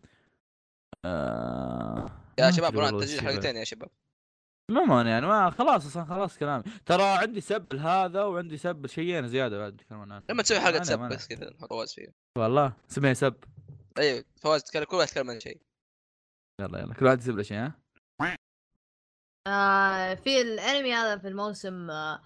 آه... 1.06 2.12
يا 2.40 2.52
شباب 2.52 2.66
أدري 2.66 2.78
بران 2.78 2.94
والله 2.94 3.06
تسجيل 3.06 3.18
وش 3.18 3.24
يبغى. 3.24 3.34
حلقتين 3.34 3.56
يا 3.56 3.64
شباب. 3.64 3.90
عموما 4.78 5.02
يعني 5.02 5.28
ما 5.28 5.50
خلاص 5.50 5.86
أصلا 5.86 6.06
خلاص 6.06 6.38
كلامي. 6.38 6.64
ترى 6.86 7.04
عندي 7.04 7.42
سب 7.42 7.74
لهذا 7.74 8.24
وعندي 8.24 8.58
سب 8.58 8.88
شيئين 8.88 9.28
زيادة 9.28 9.58
بعد 9.58 9.82
عنه 9.92 10.22
لما 10.30 10.44
تسوي 10.44 10.60
حلقه 10.60 10.84
سب 10.84 11.00
أنا. 11.00 11.10
بس 11.10 11.28
كذا 11.28 11.50
نحط 11.50 11.70
فواز 11.70 11.94
فيه 11.94 12.08
والله. 12.38 12.74
سميها 12.88 13.14
سب. 13.14 13.36
أيوه 13.98 14.24
فواز 14.42 14.64
تتكلم 14.64 14.84
كل 14.84 14.98
واحد 14.98 15.08
يتكلم 15.10 15.30
عن 15.30 15.40
شيء. 15.40 15.62
يلا 16.62 16.80
يلا. 16.80 16.94
كل 16.94 17.06
واحد 17.06 17.20
يسب 17.20 17.38
له 17.38 17.44
شيء 17.44 17.58
ها؟ 17.58 17.82
آه 19.48 20.14
في 20.16 20.42
الأنمي 20.42 20.94
هذا 20.94 21.18
في 21.18 21.28
الموسم 21.28 21.92
آه 21.92 22.22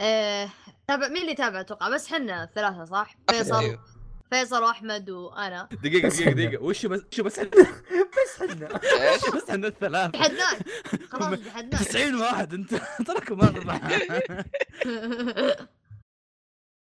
آه 0.00 0.50
تابع 0.88 1.08
مين 1.08 1.22
اللي 1.22 1.34
تابع 1.34 1.60
أتوقع؟ 1.60 1.88
بس 1.88 2.08
حنا 2.12 2.46
ثلاثة 2.54 2.84
صح؟ 2.84 3.16
فيصل. 3.30 3.54
أيوه. 3.54 3.93
فيصل 4.30 4.62
وأحمد 4.62 5.10
وأنا. 5.10 5.68
دقيقة 5.72 6.08
دقيقة 6.08 6.24
حنا. 6.24 6.32
دقيقة. 6.32 6.62
وش 6.62 6.86
بس 6.86 7.00
شو 7.10 7.22
بس 7.22 7.40
بس 8.16 8.40
حنا 8.40 8.80
إيش؟ 9.12 9.30
بس 9.34 9.50
عندنا 9.50 9.68
الثلاث 9.68 10.10
تحداك 10.10 10.68
خلاص 11.12 11.38
تحداك 11.40 11.80
90 11.80 12.14
واحد. 12.14 12.54
انت 12.54 12.74
تراكم 13.06 13.40
اربعه 13.40 13.80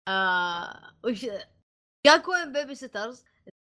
آه 0.08 0.94
وش؟ 1.04 1.26
Gakuen 2.08 2.54
Babysitters 2.54 3.24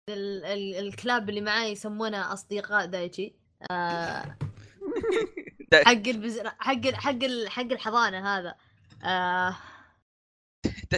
ال- 0.08 0.44
ال- 0.44 0.74
الكلاب 0.86 1.28
اللي 1.28 1.40
معاي 1.40 1.72
يسمونه 1.72 2.32
أصدقاء 2.32 2.86
دايتشي. 2.86 3.34
آه 3.70 4.36
حق 5.74 5.90
البز... 5.90 6.40
حق. 6.40 6.86
حق. 6.86 7.24
حق 7.48 7.60
الحضانة 7.72 8.38
هذا. 8.38 8.54
آه 9.04 9.56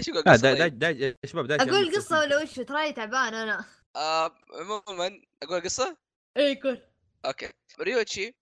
شو 0.00 0.12
قصة 0.12 0.36
دا 0.36 0.54
دا 0.54 0.58
طيب؟ 0.58 0.78
دا 0.78 1.16
شباب 1.24 1.46
دا 1.46 1.62
أقول 1.62 1.96
قصة 1.96 2.18
ولا 2.18 2.42
وش؟ 2.42 2.54
تراي 2.54 2.92
تعبان 2.92 3.34
أنا. 3.34 3.64
آه، 3.96 4.32
عموما 4.60 5.20
أقول 5.42 5.60
قصة؟ 5.60 5.96
اي 6.36 6.54
كل 6.54 6.78
okay. 7.24 7.48
ريوتشي 7.80 8.34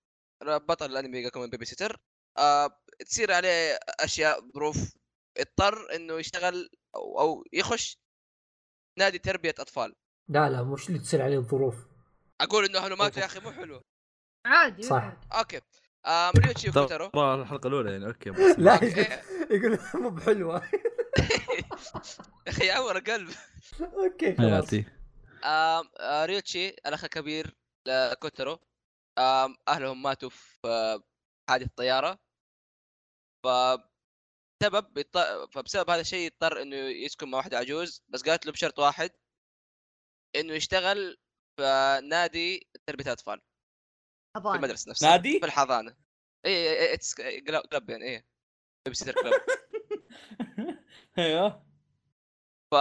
بطل 0.45 0.91
الأنمي 0.91 1.31
كمان 1.31 1.51
babysitter. 1.51 1.97
آه 2.39 2.81
تصير 3.07 3.33
عليه 3.33 3.79
أشياء 4.01 4.41
ظروف 4.55 4.77
اضطر 5.39 5.95
إنه 5.95 6.15
يشتغل 6.15 6.69
أو, 6.95 7.21
أو 7.21 7.45
يخش 7.53 7.99
نادي 8.99 9.19
تربية 9.19 9.55
أطفال. 9.59 9.95
لا 10.29 10.51
لا 10.51 10.63
مش 10.63 10.89
اللي 10.89 10.99
تصير 10.99 11.23
عليه 11.23 11.39
الظروف 11.39 11.75
أقول 12.41 12.65
إنه 12.65 12.79
اهله 12.79 12.97
ماتوا 12.97 13.21
يا 13.21 13.27
أخي 13.27 13.41
مو 13.41 13.53
حلو. 13.53 13.83
عادي 14.47 14.83
صح. 14.83 15.17
okay. 15.33 15.61
آه 16.07 16.31
ريوتشي 16.31 16.71
ترى 16.71 16.85
وكوتارو 16.85 17.35
الحلقة 17.43 17.67
الأولى 17.67 17.93
يعني 17.93 18.07
okay. 18.07 18.31
لا 18.65 18.81
يقول 19.51 19.79
مو 19.95 20.11
بحلوة. 20.11 20.63
يا 21.19 22.49
أخي 22.49 22.67
يعور 22.67 22.99
قلب. 22.99 23.31
okay 23.81 24.35
خلاص. 24.37 24.71
آه 25.45 26.25
ريوتشي 26.25 26.69
الأخ 26.69 27.05
الكبير 27.05 27.57
لكوتارو 27.89 28.59
آم، 29.19 29.57
أهلهم 29.69 30.03
ماتوا 30.03 30.29
في 30.31 30.59
آه، 30.69 31.03
حادث 31.51 31.69
طياره 31.77 32.19
ف 33.45 33.49
سبب 34.63 34.99
يط... 34.99 35.19
فبسبب 35.55 35.91
هذا 35.91 36.01
الشيء 36.01 36.27
اضطر 36.33 36.63
إنه 36.63 36.77
يسكن 36.77 37.31
مع 37.31 37.39
واحدة 37.39 37.59
عجوز 37.59 38.03
بس 38.09 38.23
قالت 38.23 38.47
له 38.47 38.53
بشرط 38.53 38.79
واحد 38.79 39.11
إنه 40.37 40.53
يشتغل 40.55 41.19
في 41.57 42.01
نادي 42.09 42.69
تربية 42.87 43.05
الاطفال 43.05 43.41
في. 44.37 44.57
المدرسة 44.57 44.91
نفسها. 44.91 45.11
نادي؟ 45.11 45.41
في 45.41 45.47
الحضانة. 45.47 45.97
اي 46.47 46.71
اي 46.81 46.95
it's 46.95 47.15
club 47.71 47.91
يعني 47.91 48.05
اي 48.05 48.25
babysitter 48.87 49.13
club 49.13 49.33
أيوه. 51.27 51.67
ف 52.71 52.75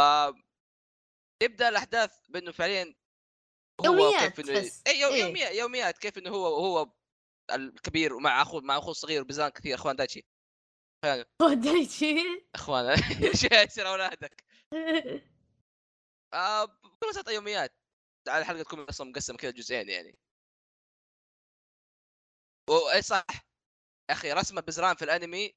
يبدأ 1.43 1.69
الأحداث 1.69 2.11
بأنه 2.29 2.51
فعليا 2.51 2.95
هو 3.81 3.85
يوميات 3.85 4.33
كيف 4.33 4.49
إنه 4.49 4.59
بس. 4.59 4.83
اي 4.87 4.99
يو... 4.99 5.09
إيه. 5.09 5.23
يوميات 5.23 5.55
يوميات 5.55 5.97
كيف 5.97 6.17
إنه 6.17 6.29
هو 6.29 6.45
هو 6.47 6.91
الكبير 7.51 8.13
ومع 8.13 8.41
اخوه 8.41 8.61
مع 8.61 8.77
أخوه 8.77 8.91
الصغير 8.91 9.21
وبزان 9.21 9.49
كثير 9.49 9.75
أخوان 9.75 9.95
دايتشي. 9.95 10.25
دايتشي. 11.63 12.15
أخوان 12.55 12.85
إيش 13.23 13.43
يصير 13.43 13.87
أولادك. 13.87 14.43
آه 16.33 16.65
بكل 16.65 17.09
بساطه 17.09 17.31
يوميات. 17.31 17.75
على 18.27 18.41
الحلقة 18.41 18.63
تكون 18.63 18.79
أصلا 18.79 19.09
مقسمه 19.09 19.37
كذا 19.37 19.51
جزئين 19.51 19.89
يعني. 19.89 20.19
واي 22.69 23.01
صح. 23.01 23.25
يا 24.09 24.13
أخي 24.13 24.33
رسم 24.33 24.57
البزران 24.57 24.95
في 24.95 25.05
الأنمي 25.05 25.55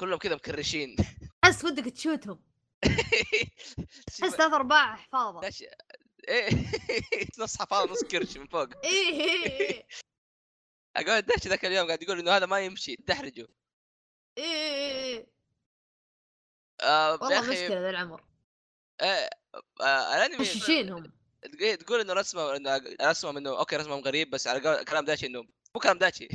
كلهم 0.00 0.18
كذا 0.18 0.34
مكرشين. 0.34 0.96
حس 1.44 1.64
ودك 1.64 1.84
تشوتهم. 1.84 2.42
حس 4.22 4.30
ثلاث 4.30 4.40
أرباع 4.40 4.96
حفاظة. 4.96 5.50
إيه. 6.28 6.50
نص 7.38 7.58
حفاظ 7.58 7.90
نص 7.90 8.04
كرش 8.04 8.36
من 8.36 8.46
فوق. 8.46 8.68
إيه 8.84 8.90
إيه، 8.90 9.60
إيه. 9.60 9.86
أقول 10.96 11.20
داش 11.20 11.46
ذاك 11.46 11.64
اليوم 11.64 11.86
قاعد 11.86 12.02
يقول 12.02 12.18
إنه 12.18 12.30
هذا 12.30 12.46
ما 12.46 12.60
يمشي 12.60 12.96
تحرجه. 12.96 13.48
إيه 14.38 14.44
إيه،. 14.44 15.26
آه 16.80 17.12
والله 17.12 17.40
مشكلة 17.40 17.80
ذا 17.80 17.90
العمر. 17.90 18.24
آه 19.00 19.30
آه 19.80 20.16
الانمي 20.16 20.38
مششينهم. 20.38 21.12
تقول 21.80 22.00
إنه 22.00 22.12
رسمه 22.12 22.56
إنه 22.56 22.80
رسمه 23.02 23.38
إنه 23.38 23.58
أوكي 23.58 23.76
رسمهم 23.76 24.00
غريب 24.00 24.30
بس 24.30 24.46
على 24.46 24.84
كلام 24.84 25.04
داشي 25.04 25.26
إنه 25.26 25.42
مو 25.74 25.80
كلام 25.80 25.98
داشي. 25.98 26.28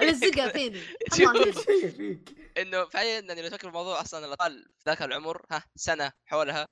الزقه 0.00 0.48
فيني. 0.48 0.80
فيك. 1.96 2.38
إنه 2.58 2.84
فعليا 2.84 3.20
يعني 3.20 3.42
لو 3.42 3.48
تفكر 3.48 3.58
في 3.58 3.66
الموضوع 3.66 4.00
أصلا 4.00 4.26
الاطفال 4.26 4.64
في 4.78 4.82
ذاك 4.86 5.02
العمر 5.02 5.46
ها 5.50 5.64
سنة 5.76 6.12
حولها 6.26 6.68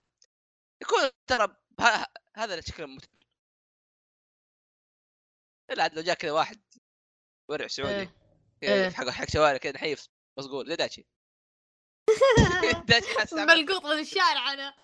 يكون 0.82 1.10
ترى 1.26 1.56
هذا 2.36 2.58
الشكل 2.58 2.82
المت... 2.82 3.04
إلا 5.70 5.82
عاد 5.82 5.94
لو 5.94 6.02
جاء 6.02 6.14
كذا 6.14 6.32
واحد 6.32 6.60
ورع 7.48 7.66
سعودي 7.66 7.94
إيه. 7.94 8.14
كذا 8.60 8.84
إيه. 8.84 8.90
حق 8.90 9.08
حق 9.08 9.30
شوارع 9.30 9.56
كذا 9.56 9.72
نحيف 9.72 10.08
مصقول 10.38 10.68
زي 10.68 10.76
داشي 10.76 11.06
ملقوط 13.32 13.84
من 13.84 13.98
الشارع 13.98 14.52
أنا. 14.52 14.74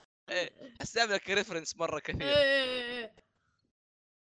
حستعمل 0.81 1.15
لك 1.15 1.31
ريفرنس 1.31 1.77
مرة 1.77 1.99
كثير. 1.99 2.23
إيه، 2.23 2.35
إيه، 2.35 2.99
إيه. 2.99 3.15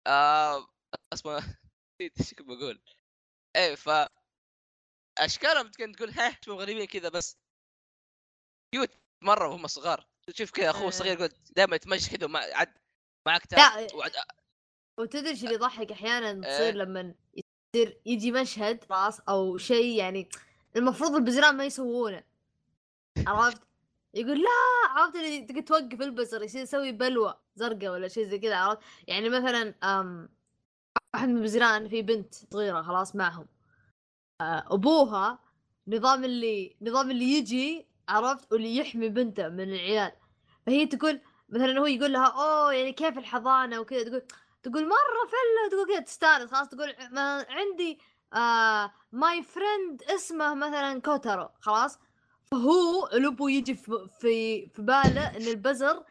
آه 0.07 0.67
اسمه 1.13 1.57
نسيت 2.01 2.17
إيش 2.19 2.33
كنت 2.33 2.47
بقول 2.47 2.79
إيه 3.55 3.75
ف 3.75 3.89
أشكالهم 5.17 5.71
كنت 5.71 5.95
تقول 5.95 6.11
ها 6.11 6.29
تشوفهم 6.29 6.59
غريبين 6.59 6.85
كذا 6.85 7.09
بس 7.09 7.37
كيوت 8.73 8.89
مرة 9.21 9.47
وهم 9.47 9.67
صغار 9.67 10.07
تشوف 10.27 10.51
كذا 10.51 10.69
أخوه 10.69 10.81
إيه. 10.81 10.87
الصغير 10.87 11.17
يقول 11.17 11.29
دائما 11.55 11.75
يتمشى 11.75 12.17
كذا 12.17 12.25
ومع 12.25 12.39
عد 12.39 12.73
معك. 13.27 13.45
تاب 13.45 13.95
وعد... 13.95 14.11
وتدري 14.99 15.29
إيش 15.29 15.43
اللي 15.43 15.53
يضحك 15.53 15.91
أحيانا 15.91 16.47
إيه. 16.47 16.55
تصير 16.55 16.75
لما 16.75 17.15
يصير 17.33 18.01
يجي 18.05 18.31
مشهد 18.31 18.85
راس 18.91 19.19
أو 19.19 19.57
شيء 19.57 19.97
يعني 19.97 20.29
المفروض 20.75 21.15
البزران 21.15 21.57
ما 21.57 21.65
يسوونه 21.65 22.23
عرفت؟ 23.27 23.61
يقول 24.13 24.41
لا 24.41 24.49
عرفت 24.89 25.15
اللي 25.15 25.41
تقدر 25.41 25.61
توقف 25.61 26.01
البزر 26.01 26.43
يصير 26.43 26.61
يسوي 26.61 26.91
بلوى 26.91 27.39
زرقاء 27.55 27.91
ولا 27.91 28.07
شيء 28.07 28.27
زي 28.27 28.39
كذا 28.39 28.55
عرفت؟ 28.55 28.79
يعني 29.07 29.29
مثلا 29.29 29.75
أم 29.83 30.36
واحد 31.17 31.29
من 31.29 31.37
البزران 31.37 31.89
في 31.89 32.01
بنت 32.01 32.35
صغيرة 32.35 32.81
خلاص 32.81 33.15
معهم. 33.15 33.47
آه، 34.41 34.65
أبوها 34.71 35.39
نظام 35.87 36.23
اللي 36.23 36.77
نظام 36.81 37.11
اللي 37.11 37.25
يجي 37.25 37.87
عرفت؟ 38.09 38.53
واللي 38.53 38.77
يحمي 38.77 39.09
بنته 39.09 39.49
من 39.49 39.59
العيال. 39.59 40.11
فهي 40.65 40.85
تقول 40.85 41.21
مثلا 41.49 41.79
هو 41.79 41.85
يقول 41.85 42.13
لها 42.13 42.25
أوه 42.27 42.73
يعني 42.73 42.93
كيف 42.93 43.17
الحضانة؟ 43.17 43.79
وكذا. 43.79 44.03
تقول 44.03 44.21
تقول 44.63 44.83
مرة 44.83 45.27
فلة. 45.27 45.69
تقول 45.71 45.87
كذا 45.87 45.99
تستانس. 45.99 46.51
خلاص 46.51 46.67
تقول 46.69 46.93
ما 47.11 47.45
عندي 47.49 47.99
آه 48.33 48.91
my 49.11 49.43
friend 49.43 50.03
اسمه 50.03 50.53
مثلا 50.53 51.01
كوتارو 51.01 51.49
خلاص. 51.59 51.99
فهو 52.51 53.07
الأبو 53.13 53.47
يجي 53.47 53.75
في 53.75 54.07
في, 54.19 54.67
في 54.69 54.81
باله 54.81 55.37
إن 55.37 55.47
البزر 55.47 56.03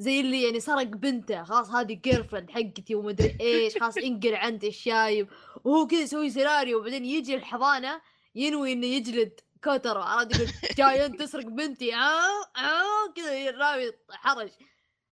زي 0.00 0.20
اللي 0.20 0.42
يعني 0.42 0.60
سرق 0.60 0.82
بنته 0.82 1.42
خلاص 1.44 1.70
هذه 1.70 1.94
girlfriend 1.94 2.50
حقتي 2.50 2.94
ومدري 2.94 3.36
إيش 3.40 3.78
خلاص 3.78 3.96
انقلع 4.06 4.48
انت 4.48 4.64
الشايب. 4.64 5.28
وهو 5.64 5.86
كذا 5.86 6.00
يسوي 6.00 6.30
سيناريو 6.30 6.78
وبعدين 6.78 7.04
يجي 7.04 7.34
الحضانة 7.34 8.00
ينوي 8.34 8.72
إنه 8.72 8.86
يجلد 8.86 9.40
كوتارو 9.64 10.00
عرفت؟ 10.02 10.40
يقول 10.40 10.48
جاي 10.76 11.06
أنت 11.06 11.22
تسرق 11.22 11.44
بنتي. 11.46 11.94
آه 11.94 12.44
آه. 12.56 13.12
كذا 13.16 13.50
رامي 13.50 13.92
حرج. 14.10 14.50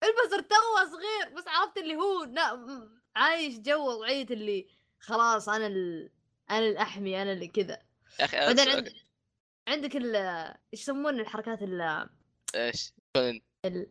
البزر 0.03 0.41
توه 0.41 0.85
صغير 0.91 1.37
بس 1.37 1.43
عرفت 1.47 1.77
اللي 1.77 1.95
هو. 1.95 2.25
م- 2.25 3.03
عايش 3.15 3.59
جو 3.59 3.89
وضعية 3.89 4.25
اللي 4.31 4.67
خلاص 4.99 5.49
أنا 5.49 5.67
ال... 5.67 6.09
أنا 6.51 6.67
الأحمي 6.67 7.21
أنا 7.21 7.31
اللي 7.33 7.47
كذا. 7.47 7.79
بعدين 8.19 8.69
عند... 8.69 8.93
عندك 9.67 9.95
ال 9.95 10.15
إيش 10.15 10.81
يسمون 10.81 11.19
الحركات 11.19 11.61
ال... 11.61 12.07
إيش. 12.55 12.93
ال... 13.65 13.87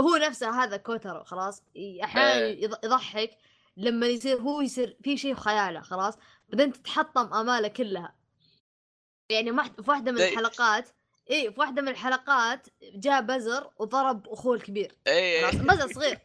هو 0.00 0.16
نفسه 0.16 0.50
هذا 0.64 0.76
كوترو 0.76 1.24
خلاص. 1.24 1.62
أحيانا 2.04 2.38
إيه. 2.38 2.68
يض- 2.68 2.84
يضحك. 2.84 3.30
لما 3.76 4.06
يصير 4.06 4.36
هو 4.40 4.60
يصير 4.60 4.96
في 5.02 5.16
شيء 5.16 5.34
في 5.34 5.40
خياله 5.40 5.80
خلاص. 5.80 6.14
بعدين 6.48 6.72
تتحطم 6.72 7.34
أماله 7.34 7.68
كلها. 7.68 8.14
يعني 9.30 9.52
في 9.64 9.90
واحدة 9.90 10.12
من 10.12 10.18
زي- 10.18 10.28
الحلقات 10.32 10.88
اي 11.30 11.52
في 11.52 11.60
واحدة 11.60 11.82
من 11.82 11.88
الحلقات 11.88 12.66
جاء 12.82 13.20
بزر 13.22 13.70
وضرب 13.78 14.28
أخوه 14.28 14.54
الكبير. 14.56 14.94
إيه 15.06 15.46
خلاص 15.46 15.54
بزر 15.54 15.92
صغير. 15.92 16.18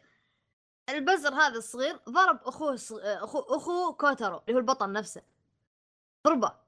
البزر 0.88 1.34
هذا 1.34 1.58
الصغير 1.58 1.96
ضرب 2.08 2.40
أخوه 2.44 2.76
الص- 2.76 3.04
اخو 3.04 3.38
أخوه 3.40 3.92
كوترو 3.92 4.36
اللي 4.48 4.54
هو 4.54 4.58
البطل 4.58 4.92
نفسه. 4.92 5.22
ضربه. 6.26 6.65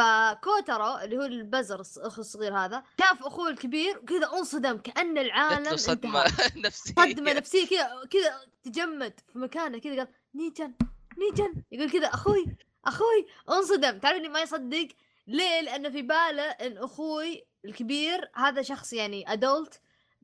فكوترو 0.00 0.98
اللي 0.98 1.16
هو 1.16 1.22
البزر 1.22 1.80
أخو 1.80 2.20
الصغير 2.20 2.58
هذا 2.58 2.82
شاف 3.00 3.22
أخوه 3.26 3.48
الكبير 3.48 3.98
وكذا 3.98 4.30
انصدم 4.38 4.78
كأن 4.78 5.18
العالم 5.18 5.76
صدمة 5.76 6.24
نفسية. 6.64 6.94
صدمة 6.94 7.32
نفسية 7.32 7.66
كذا 7.66 7.88
كذا 8.10 8.40
تجمد 8.62 9.20
في 9.32 9.38
مكانه 9.38 9.78
كذا 9.78 9.96
قال 9.96 10.08
niichan 10.34 10.74
niichan 11.18 11.62
يقول 11.72 11.90
كذا 11.90 12.06
أخوي 12.06 12.46
أخوي 12.86 13.26
انصدم. 13.50 13.98
تعرف 13.98 14.16
اللي 14.16 14.28
ما 14.28 14.40
يصدق؟ 14.40 14.88
ليه؟ 15.26 15.60
لأنه 15.60 15.88
في 15.90 16.02
باله 16.02 16.42
إن 16.42 16.78
أخوي 16.78 17.44
الكبير 17.64 18.30
هذا 18.34 18.62
شخص 18.62 18.92
يعني 18.92 19.32
adult 19.32 19.80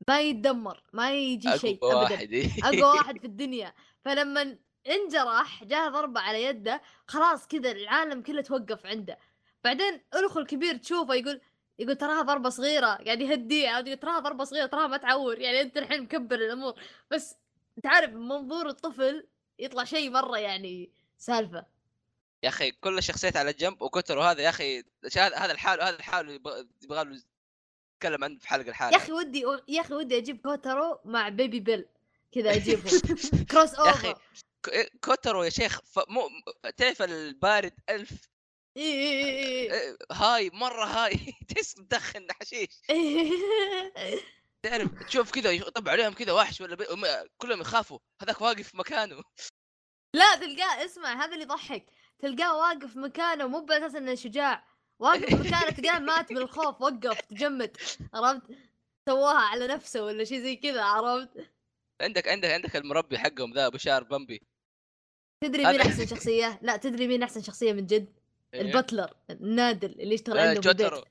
ما 0.07 0.21
يتدمر 0.21 0.83
ما 0.93 1.11
يجي 1.11 1.57
شيء 1.59 1.77
اقوى 1.83 1.91
ابدا. 1.93 2.13
واحد. 2.13 2.33
أقوى 2.63 2.97
واحد 2.97 3.17
في 3.19 3.27
الدنيا. 3.27 3.73
فلما 4.05 4.57
انجرح 4.89 5.63
جاه 5.63 5.89
ضربة 5.89 6.21
على 6.21 6.43
يده 6.43 6.81
خلاص 7.07 7.47
كذا 7.47 7.71
العالم 7.71 8.21
كله 8.21 8.41
توقف 8.41 8.85
عنده. 8.85 9.17
بعدين 9.63 10.01
الاخو 10.15 10.39
الكبير 10.39 10.77
تشوفه 10.77 11.13
يقول 11.13 11.41
يقول 11.79 11.95
تراها 11.95 12.21
ضربة 12.21 12.49
صغيرة 12.49 12.85
قاعد 12.87 13.21
يهديه 13.21 13.69
عاد 13.69 13.87
يقول 13.87 13.99
تراها 13.99 14.19
ضربة 14.19 14.43
صغيرة 14.43 14.65
تراها 14.65 14.87
ما 14.87 14.97
تعور 14.97 15.39
يعني 15.39 15.61
أنت 15.61 15.77
الحين 15.77 16.01
مكبر 16.03 16.35
الأمور 16.35 16.81
بس 17.11 17.35
تعرف 17.83 18.09
من 18.09 18.27
منظور 18.27 18.69
الطفل 18.69 19.27
يطلع 19.59 19.83
شيء 19.83 20.09
مرة 20.09 20.37
يعني 20.37 20.89
سالفة 21.17 21.65
يا 22.43 22.49
أخي 22.49 22.71
كل 22.71 22.97
الشخصيات 22.97 23.37
على 23.37 23.53
جنب 23.53 23.81
وكترو 23.81 24.21
هذا 24.21 24.41
يا 24.41 24.49
أخي 24.49 24.83
هذا 25.17 25.51
الحال 25.51 25.81
هذا 25.81 25.95
الحال 25.95 26.29
يبغى 26.83 27.03
له 27.03 27.21
يتكلم 27.95 28.23
عنه 28.23 28.39
في 28.39 28.47
حلقة 28.47 28.69
الحالة 28.69 28.97
يا 28.97 29.03
أخي 29.03 29.11
ودي 29.11 29.43
يا 29.67 29.81
أخي 29.81 29.93
ودي 29.93 30.17
أجيب 30.17 30.41
كوترو 30.41 30.99
مع 31.05 31.29
baby 31.29 31.59
Beel 31.59 31.85
كذا 32.31 32.51
اجيبهم 32.55 32.99
crossover 33.51 34.13
ك- 34.63 34.91
كوترو 35.05 35.43
يا 35.43 35.49
شيخ. 35.49 35.79
مو 36.09 36.29
تعرف 36.77 37.01
البارد 37.01 37.73
ألف. 37.89 38.29
إيه، 38.77 39.97
high 40.11 40.49
مرة 40.53 40.85
high. 40.85 41.33
تحس 41.49 41.77
مدخن 41.77 42.27
حشيش. 42.41 42.81
تعرف 44.63 45.03
تشوف 45.03 45.31
كذا 45.31 45.51
يطب 45.51 45.89
عليهم 45.89 46.13
كذا 46.13 46.31
وحش 46.31 46.61
ولا 46.61 46.75
بي... 46.75 46.85
كلهم 47.37 47.61
يخافوا. 47.61 47.99
هذاك 48.21 48.41
واقف 48.41 48.75
مكانه. 48.75 49.23
لا 50.13 50.35
تلقاه 50.35 50.85
اسمع 50.85 51.25
هذا 51.25 51.33
اللي 51.33 51.43
يضحك. 51.43 51.85
تلقاه 52.19 52.57
واقف 52.57 52.97
مكانه 52.97 53.47
مو 53.47 53.59
بأساس 53.59 53.95
إنه 53.95 54.15
شجاع. 54.15 54.67
واقف 54.99 55.33
مكانه 55.33 55.69
تلقاه 55.69 55.99
مات 55.99 56.31
من 56.31 56.37
الخوف 56.37 56.81
وقف 56.81 57.21
تجمد. 57.21 57.77
عرفت؟ 58.13 58.41
سواها 59.09 59.37
على 59.37 59.67
نفسه 59.67 60.03
ولا 60.03 60.23
شيء 60.23 60.39
زي 60.39 60.55
كذا 60.55 60.81
عرفت؟ 60.83 61.29
عندك 62.01 62.27
عندك 62.27 62.49
عندك 62.49 62.75
المربي 62.75 63.17
حقهم 63.17 63.53
ذا 63.53 63.67
أبو 63.67 63.77
شعر 63.77 64.03
بمبي 64.03 64.41
تدري 65.43 65.65
مين 65.65 65.81
أحسن 65.81 66.07
شخصية؟ 66.15 66.59
لا 66.61 66.77
تدري 66.77 67.07
مين 67.07 67.23
أحسن 67.23 67.41
شخصية 67.41 67.73
من 67.73 67.85
جد؟ 67.85 68.07
إيه. 68.07 68.16
ال 68.61 68.68
butler 68.68 69.13
النادل 69.29 69.91
اللي 69.99 70.13
يشتغل 70.13 70.37
آه، 70.37 70.49
عنده 70.49 70.61
في 70.61 70.69
البيت. 70.71 71.03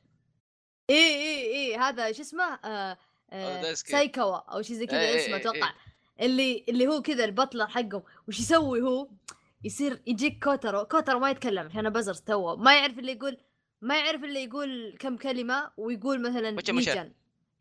اي 0.90 0.96
اي 0.96 1.54
اي 1.54 1.76
هذا 1.76 2.12
شو 2.12 2.22
اسمه؟ 2.22 2.44
آه 2.64 2.98
آه. 3.32 3.72
سايكوا 3.74 4.36
أو 4.36 4.62
شيء 4.62 4.76
زي 4.76 4.86
كذا 4.86 5.00
إيه، 5.00 5.24
اسمه 5.24 5.34
إيه، 5.36 5.40
أتوقع. 5.40 5.72
اللي 6.20 6.64
اللي 6.68 6.86
هو 6.86 7.02
كذا 7.02 7.24
ال 7.24 7.30
butler 7.30 7.66
حقهم. 7.66 8.02
وش 8.28 8.40
يسوي 8.40 8.82
هو؟ 8.82 9.08
يصير 9.64 10.02
يجيك 10.06 10.44
كوترو. 10.44 10.84
كوترو 10.84 11.18
ما 11.18 11.30
يتكلم 11.30 11.66
عشان 11.66 11.90
بزر 11.90 12.14
تو 12.14 12.56
ما 12.56 12.76
يعرف 12.78 12.98
اللي 12.98 13.12
يقول 13.12 13.36
ما 13.82 13.98
يعرف 13.98 14.24
اللي 14.24 14.44
يقول 14.44 14.96
كم 14.98 15.16
كلمة 15.16 15.70
ويقول 15.76 16.22
مثلا 16.22 16.50
مجا. 16.50 16.72
نيجان. 16.72 17.12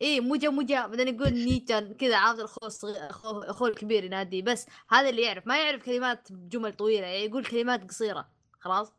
إيه 0.01 0.21
موجا 0.21 0.49
موجا 0.49 0.87
بعدين 0.87 1.07
يقول 1.07 1.33
نيجان 1.45 1.93
كذا 1.93 2.17
عارف 2.17 2.39
الاخو 2.39 2.65
الصغير 2.65 3.09
أخوه 3.49 3.69
الكبير 3.69 4.03
يناديه 4.03 4.41
بس 4.41 4.65
هذا 4.89 5.09
اللي 5.09 5.21
يعرف. 5.21 5.47
ما 5.47 5.63
يعرف 5.63 5.85
كلمات 5.85 6.31
جمل 6.31 6.73
طويلة. 6.73 7.07
يعني 7.07 7.25
يقول 7.25 7.45
كلمات 7.45 7.89
قصيرة. 7.89 8.29
خلاص؟ 8.59 8.93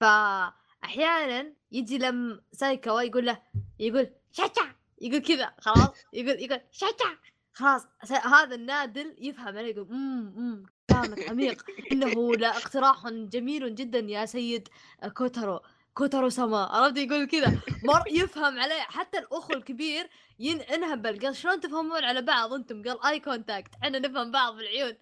فاحيانا 0.00 1.52
يجي 1.72 1.98
لم 1.98 2.40
سايكوا 2.52 3.02
يقول 3.02 3.26
له 3.26 3.42
يقول 3.78 4.10
شاتا 4.32 4.74
يقول 5.00 5.18
كذا 5.18 5.54
خلاص 5.60 5.88
يقول 6.12 6.42
يقول 6.42 6.60
شاتا 6.72 7.16
خلاص 7.52 7.86
هذا 8.10 8.54
النادل 8.54 9.16
يفهم 9.18 9.58
عليه 9.58 9.74
يقول 9.74 9.88
أمم 9.90 10.34
أمم 10.36 10.66
كلامك 10.90 11.28
عميق. 11.28 11.64
إنه 11.92 12.34
لا 12.34 12.56
اقتراح 12.56 13.08
جميل 13.08 13.74
جدا 13.74 13.98
يا 13.98 14.26
سيد 14.26 14.68
كوترو 15.14 15.60
كوترو 15.94 16.28
سما. 16.28 16.64
عرفت؟ 16.64 16.96
يقول 16.96 17.26
كذا. 17.26 17.60
مر 17.84 18.02
يفهم 18.10 18.58
عليه. 18.58 18.80
حتى 18.80 19.18
الأخو 19.18 19.52
الكبير 19.52 20.08
ين 20.38 20.60
انهبل 20.60 21.20
قال 21.20 21.36
شلون 21.36 21.60
تفهمون 21.60 22.04
على 22.04 22.22
بعض؟ 22.22 22.52
أنتم 22.52 22.82
قال 22.82 23.06
eye 23.06 23.20
contact 23.20 23.74
إحنا 23.82 23.98
نفهم 23.98 24.30
بعض 24.30 24.56
بالعيون 24.56 24.94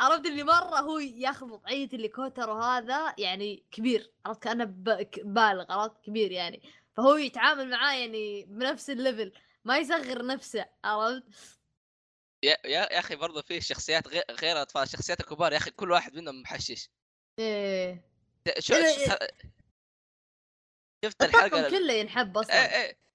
عرفت 0.00 0.26
اللي 0.26 0.42
مرة 0.42 0.80
هو 0.80 0.98
ياخذ 0.98 1.46
وضعيه 1.50 1.88
اللي 1.92 2.08
كوترو 2.08 2.52
هذا 2.52 3.14
يعني 3.18 3.64
كبير 3.70 4.12
عرفت 4.26 4.42
كأنه 4.42 4.64
بالغ 5.24 5.72
عرفت 5.72 6.04
كبير 6.04 6.32
يعني. 6.32 6.62
فهو 6.96 7.16
يتعامل 7.16 7.70
معاه 7.70 7.94
يعني 7.94 8.44
بنفس 8.44 8.90
ال 8.90 8.97
level 8.97 9.32
ما 9.64 9.78
يصغر 9.78 10.26
نفسه 10.26 10.66
عرفت؟ 10.84 11.24
يا 12.44 12.56
يا 12.64 12.92
يا 12.92 12.98
أخي 12.98 13.16
برضه 13.16 13.42
في 13.42 13.60
شخصيات 13.60 14.08
غير 14.08 14.24
غير 14.30 14.62
اطفال 14.62 14.82
الشخصيات 14.82 15.20
الكبار 15.20 15.52
يا 15.52 15.56
أخي 15.56 15.70
كل 15.70 15.90
واحد 15.90 16.14
منهم 16.14 16.42
محشش. 16.42 16.88
إيه. 17.38 18.04
شو 18.58 18.74
إيه، 18.74 19.18
شفت 21.04 21.22
الحلقة 21.22 21.70
كله 21.70 21.92
ينحب 21.92 22.38
أصلا. 22.38 22.54
إيه 22.54 22.82
إيه. 22.82 23.05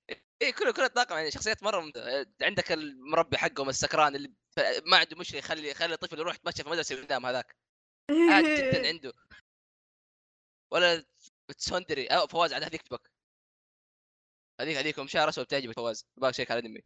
إيه 0.41 0.53
كله 0.53 0.73
كله 0.73 0.85
الطاقم 0.85 1.15
يعني 1.15 1.31
شخصيات 1.31 1.63
مرة 1.63 1.79
ممت... 1.79 1.97
عندك 2.41 2.71
المربي 2.71 3.37
حقهم 3.37 3.69
السكران 3.69 4.15
اللي 4.15 4.33
ما 4.85 4.97
عنده 4.97 5.17
مشكلة 5.17 5.39
يخلي 5.39 5.69
يخلي 5.69 5.93
الطفل 5.93 6.19
يروح 6.19 6.35
يتمشى 6.35 6.55
في 6.55 6.61
المدرسة 6.67 7.01
قدام 7.03 7.25
هذاك. 7.25 7.55
عادي 8.31 8.55
جدا 8.57 8.87
عنده. 8.87 9.13
ولا 10.71 11.05
تسوندري 11.57 12.07
أو 12.07 12.27
فواز 12.27 12.53
عاد 12.53 12.63
هذيك 12.63 12.81
تبك 12.81 13.11
هذيك 14.61 14.77
هذيك 14.77 15.05
شهر 15.05 15.29
اسود 15.29 15.45
بتعجبك 15.45 15.75
فواز. 15.75 16.05
باك 16.17 16.33
شيك 16.33 16.51
على 16.51 16.59
الأنمي. 16.59 16.81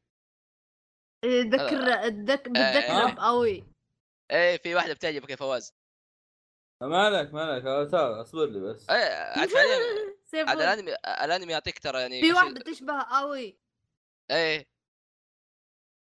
تذكر 1.24 2.10
تذك- 2.10 2.50
بتذكره 2.50 3.10
آه. 3.10 3.14
بقوي 3.14 3.64
إيه 4.32 4.58
في 4.58 4.76
واحدة 4.76 4.94
بتعجبك 4.94 5.30
يا 5.30 5.36
فواز. 5.36 5.74
مالك 6.82 7.34
مالك؟ 7.34 7.66
أصبر 7.66 8.46
لي 8.46 8.60
بس. 8.60 8.90
إيه 8.90 10.15
سيف 10.36 10.50
عاد 10.50 10.58
وود. 10.58 10.66
الأنمي 10.68 10.96
الأنمي 11.24 11.52
يعطيك 11.52 11.80
ترى 11.80 12.02
يعني 12.02 12.22
في 12.22 12.34
واحدة 12.34 12.62
تشبه 12.62 13.02
قوي. 13.02 13.58
إيه. 14.32 14.68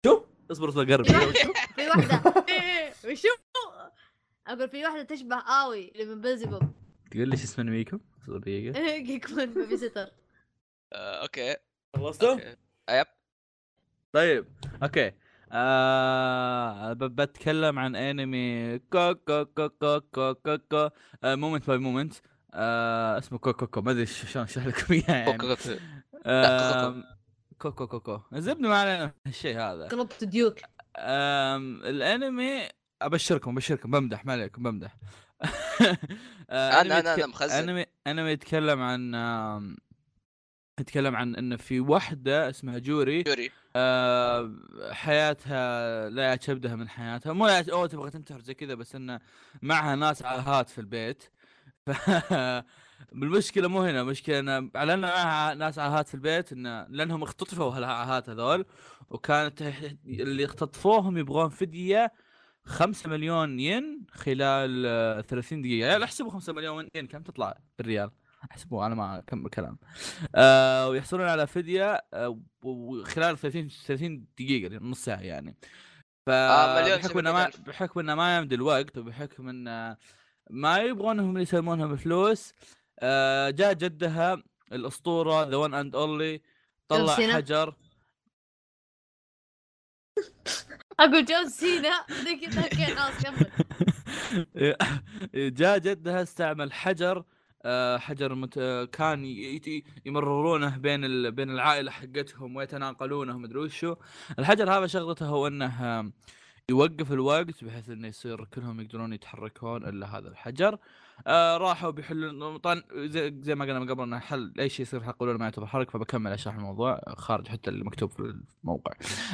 شوف 0.06 0.24
اصبر 0.52 0.70
اصبر 0.70 0.94
قرب. 0.94 1.06
في 1.06 1.90
واحدة 1.90 2.46
إيه، 2.54 2.94
وشو؟ 3.06 3.28
أقول 4.48 4.70
في 4.70 4.84
واحدة 4.86 5.04
تشبه 5.04 5.40
قوي 5.40 5.92
اللي 5.92 6.06
من 6.06 6.22
بلزبوب 6.22 6.62
تقول 7.12 7.30
لي 7.30 7.38
شو 7.38 7.44
اسم 7.44 7.62
أنميكم؟ 7.62 8.00
اصبر 8.24 8.38
دقيقة. 8.38 8.80
كيكون 9.08 9.46
babysitter. 9.54 10.12
آه، 10.94 11.22
okay. 11.22 11.56
خلصتوا؟ 11.96 12.32
okay. 12.34 12.56
yep 12.90 13.06
طيب 14.14 14.46
okay. 14.84 15.12
آه 15.52 16.94
ب- 16.94 17.16
بتكلم 17.22 17.80
عن 17.80 17.96
أنمي 17.96 18.80
كو 18.80 19.16
كو 19.16 19.46
كو 19.46 19.70
كو 19.70 20.00
كو 20.02 20.34
كو. 20.36 20.58
كو 20.72 20.90
moment 21.24 21.68
by 21.68 21.78
moment 21.78 22.14
اسمه 23.18 23.38
كو 23.38 23.54
كو 23.54 23.82
ما 23.82 23.92
أدري 23.92 24.06
شلون 24.06 24.44
اشرح 24.44 24.66
لكم 24.66 24.94
إياه 24.94 25.04
يعني. 25.12 25.38
كوكو 25.38 25.56
كوكو. 25.56 25.80
آم، 26.26 27.04
كو 27.58 27.72
كو 27.72 27.88
كو 27.88 28.00
كو 28.00 28.22
زبده 28.34 28.70
ما 28.70 28.78
علينا 28.78 29.12
الشيء 29.28 29.58
هذا. 29.58 29.88
قلبت 29.88 30.24
ديوك. 30.24 30.60
آم، 30.98 31.82
الأنمي 31.84 32.68
أبشركم 33.02 33.52
أبشركم 33.52 33.92
بمدح 33.92 34.26
ما 34.26 34.34
عليكم 34.34 34.64
بمدح. 34.64 34.98
آه، 36.50 36.82
أنا 36.82 36.82
أنمي 36.82 37.00
أنا 37.00 37.14
أنا 37.16 37.28
مخزن. 37.28 37.70
انمي 37.70 37.86
أنمي 38.08 38.32
يتكلم 38.32 38.82
عن 38.82 39.16
يتكلم 40.80 41.16
عن 41.16 41.36
إن 41.36 41.58
في 41.58 41.80
وحدة 41.80 42.50
اسمها 42.50 42.80
جوري. 42.80 43.24
يوري 43.28 43.52
آه، 43.76 44.54
حياتها 44.92 46.10
لا 46.10 46.36
كبدها 46.36 46.76
من 46.76 46.90
حياتها. 46.90 47.34
مو 47.34 47.48
أو 47.48 47.86
تبغى 47.86 48.12
تنتحر 48.12 48.42
زي 48.42 48.54
كذا 48.54 48.74
بس 48.74 48.96
انه 48.96 49.20
معها 49.62 49.96
ناس 49.96 50.22
عاهات 50.22 50.70
في 50.70 50.82
البيت. 50.82 51.24
ف 51.92 51.92
بالمشكلة 53.12 53.68
مو 53.68 53.82
هنا 53.82 54.02
المشكلة 54.02 54.40
انه 54.40 54.70
على 54.76 54.94
إن 54.94 55.02
معها 55.02 55.54
ناس 55.54 55.80
عاهات 55.80 56.08
في 56.08 56.14
البيت 56.16 56.52
انه 56.52 56.86
لأنهم 56.90 57.24
اختطفوا 57.24 57.72
هالعاهات 57.78 58.30
هذول 58.30 58.66
وكانت 59.10 59.62
اللي 60.06 60.46
اختطفوهم 60.46 61.18
يبغون 61.18 61.50
فدية 61.50 62.12
5 62.66 63.10
مليون 63.10 63.60
ين 63.60 64.06
خلال 64.12 64.84
آه، 64.88 65.22
30 65.22 65.62
دقيقة. 65.62 65.88
يعني 65.88 66.04
احسبوا 66.04 66.32
5 66.32 66.54
مليون 66.54 66.88
ين 66.96 67.08
كم 67.08 67.24
تطلع 67.24 67.58
بالريال؟ 67.78 68.12
احسبوا 68.52 68.86
أنا 68.86 68.96
ما 68.96 69.18
أكمل 69.20 69.50
كلام. 69.50 69.78
آه 70.36 70.90
ويحصلون 70.90 71.28
على 71.28 71.48
فدية 71.48 72.06
آه 72.14 72.40
وخلال 72.64 73.38
30 73.38 73.68
30 73.68 74.26
دقيقة 74.40 74.76
نص 74.84 75.04
ساعة 75.06 75.20
يعني. 75.20 75.58
ف 76.26 76.30
آه، 76.30 76.96
بحكم 76.98 77.20
إنه 77.20 77.32
ما 77.32 77.40
700,000. 77.40 77.62
بحكم 77.62 78.00
إنه 78.00 78.16
ما 78.16 78.38
يمدي 78.38 78.56
الوقت 78.56 78.98
وبحكم 78.98 79.50
إنه 79.50 79.98
ما 80.50 80.78
يبغونهم 80.78 81.38
يسلمونها 81.38 81.86
بفلوس. 81.86 82.54
آه 83.00 83.50
جاء 83.50 83.74
جدها 83.74 84.44
الأسطورة 84.72 85.44
ذا 85.44 85.56
one 85.56 85.74
and 85.74 85.96
only 85.96 86.42
طلع؟ 86.88 87.16
حجر. 87.16 87.76
أقول 91.00 91.26
جون 91.26 91.50
سينا 91.50 92.06
okay 92.10 92.86
خلاص 92.96 93.24
كمل. 93.24 93.52
جاء 95.36 95.78
جدها 95.78 96.22
استعمل 96.22 96.74
حجر. 96.74 97.24
آه، 97.68 97.98
حجر 97.98 98.36
مت... 98.36 98.58
آه، 98.58 98.86
كان 98.86 99.26
يمررونه 100.06 100.78
بين 100.78 101.06
ال... 101.06 101.32
بين 101.32 101.50
العائلة 101.50 101.92
حقتهم 101.92 102.56
ويتناقلونه 102.56 103.38
مدري 103.38 103.60
وشو. 103.60 103.96
الحجر 104.40 104.72
هذا 104.72 104.88
شغلته 104.88 105.26
هو 105.26 105.48
إنه 105.48 106.12
يوقف 106.72 107.12
الوقت 107.12 107.64
بحيث 107.64 107.90
إنه 107.90 108.08
يصير 108.08 108.46
كلهم 108.46 108.82
يقدرون 108.82 109.14
يتحركون 109.14 109.86
إلا 109.86 110.18
هذا 110.18 110.28
الحجر. 110.28 110.78
آه 111.28 111.58
راحوا 111.58 111.90
بيحلون 111.90 112.58
طبعا 112.58 112.84
زي, 112.94 113.36
زي 113.42 113.56
ما 113.56 113.66
قلنا 113.66 113.80
من 113.80 113.90
قبل 113.90 114.04
إنه 114.04 114.20
حل 114.20 114.54
أي 114.60 114.70
شيء 114.70 114.82
يصير 114.82 115.10
الاولى 115.10 115.38
ما 115.38 115.46
يعتبر 115.46 115.66
حرق 115.66 115.90
فبكمل 115.90 116.32
أشرح 116.32 116.56
الموضوع. 116.56 117.02
خارج 117.18 117.48
حتى 117.48 117.70
اللي 117.70 117.84
مكتوب 117.84 118.12
في 118.12 118.36
الموقع. 118.64 118.92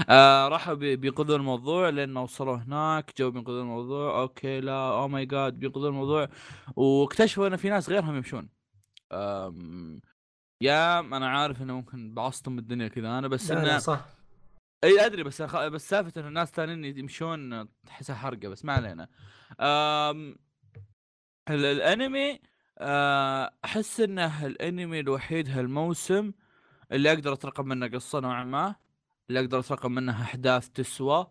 آه 0.10 0.48
راحوا 0.48 0.74
بي- 0.74 0.96
بينقذون 0.96 1.40
الموضوع 1.40 1.90
لين 1.90 2.10
ما 2.10 2.22
وصلوا 2.22 2.56
هناك. 2.56 3.14
جو 3.18 3.32
بينقذون 3.32 3.62
الموضوع. 3.62 4.22
okay 4.22 4.62
لا. 4.62 4.90
oh 4.92 5.08
my 5.08 5.26
god 5.26 5.54
بينقذون 5.54 5.88
الموضوع. 5.88 6.28
واكتشفوا 6.76 7.48
إن 7.48 7.56
في 7.56 7.70
ناس 7.70 7.90
غيرهم 7.90 8.16
يمشون. 8.16 8.50
آم، 9.12 10.02
يا 10.62 11.00
أنا 11.00 11.30
عارف 11.30 11.62
إنه 11.62 11.74
ممكن 11.74 12.14
بعصتم 12.14 12.60
الدنيا 12.60 12.88
كذا 12.88 13.20
أنا 13.20 13.28
بس 13.28 13.52
إنه 13.52 13.78
صح. 13.78 14.06
إي 14.84 15.06
أدري 15.06 15.24
بس 15.24 15.42
أخ... 15.42 15.68
بس 15.68 15.90
سالفة 15.90 16.12
إنه 16.18 16.28
الناس 16.28 16.52
ثانيين 16.52 16.98
يمشون 16.98 17.68
تحسها 17.86 18.16
حرقة 18.16 18.48
بس 18.50 18.66
ما 18.66 18.74
علينا. 18.74 19.04
أم... 19.60 20.36
ال- 21.50 21.66
الأنمي 21.66 22.40
آه، 22.80 23.52
أحس 23.66 24.00
إنه 24.00 24.46
الأنمي 24.46 25.00
الوحيد 25.00 25.50
هالموسم 25.50 26.32
اللي 26.92 27.14
أقدر 27.14 27.34
أترقب 27.34 27.66
منه 27.66 27.88
قصة 27.88 28.20
نوعا 28.20 28.44
ما 28.44 28.76
اللي 29.30 29.40
أقدر 29.40 29.60
أترقب 29.60 29.90
منها 29.92 30.24
أحداث 30.24 30.70
تسوى. 30.70 31.28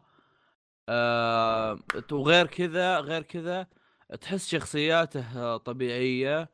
آه، 0.89 1.79
وغير 2.13 2.47
كذا 2.47 3.01
غير 3.01 3.23
كذا 3.23 3.67
تحس 4.21 4.49
شخصياته 4.49 5.57
طبيعية. 5.57 6.51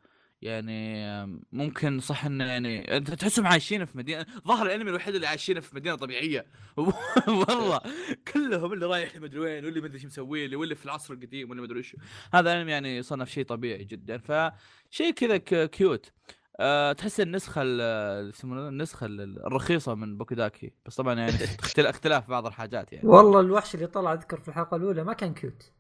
يعني 0.47 1.41
ممكن 1.53 2.01
صح 2.01 2.25
إنه 2.27 2.45
يعني 2.45 2.97
أنت 2.97 3.11
تحسهم 3.11 3.47
عايشين 3.47 3.85
في 3.85 3.99
مدينة 3.99 4.27
ظهر 4.47 4.67
الأنمي 4.67 4.91
الوحيد 4.91 5.15
اللي 5.15 5.27
عايشين 5.27 5.61
في 5.61 5.77
مدينة 5.77 5.95
طبيعية. 5.97 6.47
والله 7.29 7.81
كلهم 8.33 8.73
اللي 8.73 8.87
رايح 8.87 9.17
مدري 9.17 9.41
وين 9.41 9.65
واللي 9.65 9.81
مدري 9.81 9.95
إيش 9.95 10.05
مسوي 10.07 10.47
لي 10.47 10.57
واللي 10.57 10.75
في 10.75 10.85
العصر 10.85 11.15
القديم 11.15 11.49
واللي 11.51 11.63
مدري 11.63 11.79
إيش 11.79 11.97
هذا 12.35 12.53
الأنمي 12.53 12.73
يعني 12.73 13.03
صنف 13.03 13.31
شيء 13.31 13.45
طبيعي 13.45 13.85
جدا. 13.85 14.19
فشيء 14.19 15.11
كذا 15.17 15.37
ك- 15.37 15.71
cute 15.71 16.13
أه 16.61 16.93
تحس 16.93 17.21
النسخة 17.21 17.63
ال- 17.65 18.29
يسمونه؟ 18.29 18.69
النسخة 18.69 19.07
ال- 19.07 19.47
الرخيصة 19.47 19.95
من 19.95 20.17
بوكيداكي 20.19 20.73
بس 20.87 20.97
طبعا 20.97 21.15
يعني 21.15 21.33
اختلاف 21.79 22.29
بعض 22.31 22.47
الحاجات 22.47 22.93
يعني. 22.93 23.09
والله 23.09 23.41
الوحش 23.41 23.75
اللي 23.75 23.87
طلع 23.87 24.13
أذكر 24.13 24.41
في 24.41 24.49
الحلقة 24.49 24.77
الأولى 24.77 25.05
ما 25.05 25.13
كان 25.13 25.35
cute. 25.35 25.73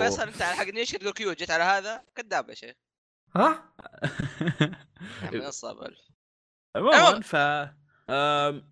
فيصل 0.00 0.22
أنت 0.22 0.42
على 0.42 0.56
حق 0.56 0.64
نيش 0.64 0.90
تقول 0.90 1.12
cute 1.12 1.38
جيت 1.38 1.50
على 1.50 1.64
هذا؟ 1.64 2.04
كذاب 2.14 2.48
يا 2.48 2.54
شيخ. 2.54 2.74
ها؟ 3.36 3.72
يا 5.22 5.30
من 5.32 5.38
نصاب 5.38 5.82
الف 5.82 5.98
عموما 6.76 7.20
ف 7.20 7.34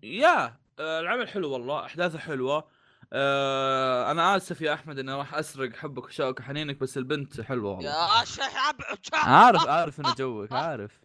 يا 0.03 0.59
آه، 0.79 0.99
العمل 0.99 1.27
حلو 1.27 1.51
والله 1.51 1.85
أحداثه 1.85 2.19
حلوة. 2.19 2.67
آه، 3.13 4.11
أنا 4.11 4.35
آسف 4.35 4.61
يا 4.61 4.73
أحمد 4.73 4.99
إني 4.99 5.13
راح 5.13 5.33
أسرق 5.33 5.75
حبك 5.75 6.05
وشوقك 6.05 6.39
وحنينك 6.39 6.77
بس 6.77 6.97
البنت 6.97 7.41
حلوة 7.41 7.71
والله. 7.71 8.19
يا 8.19 8.25
شحب 8.25 8.75
عارف 9.13 9.67
عارف 9.67 9.99
إنه 9.99 10.13
جوك 10.13 10.51
عارف. 10.51 11.01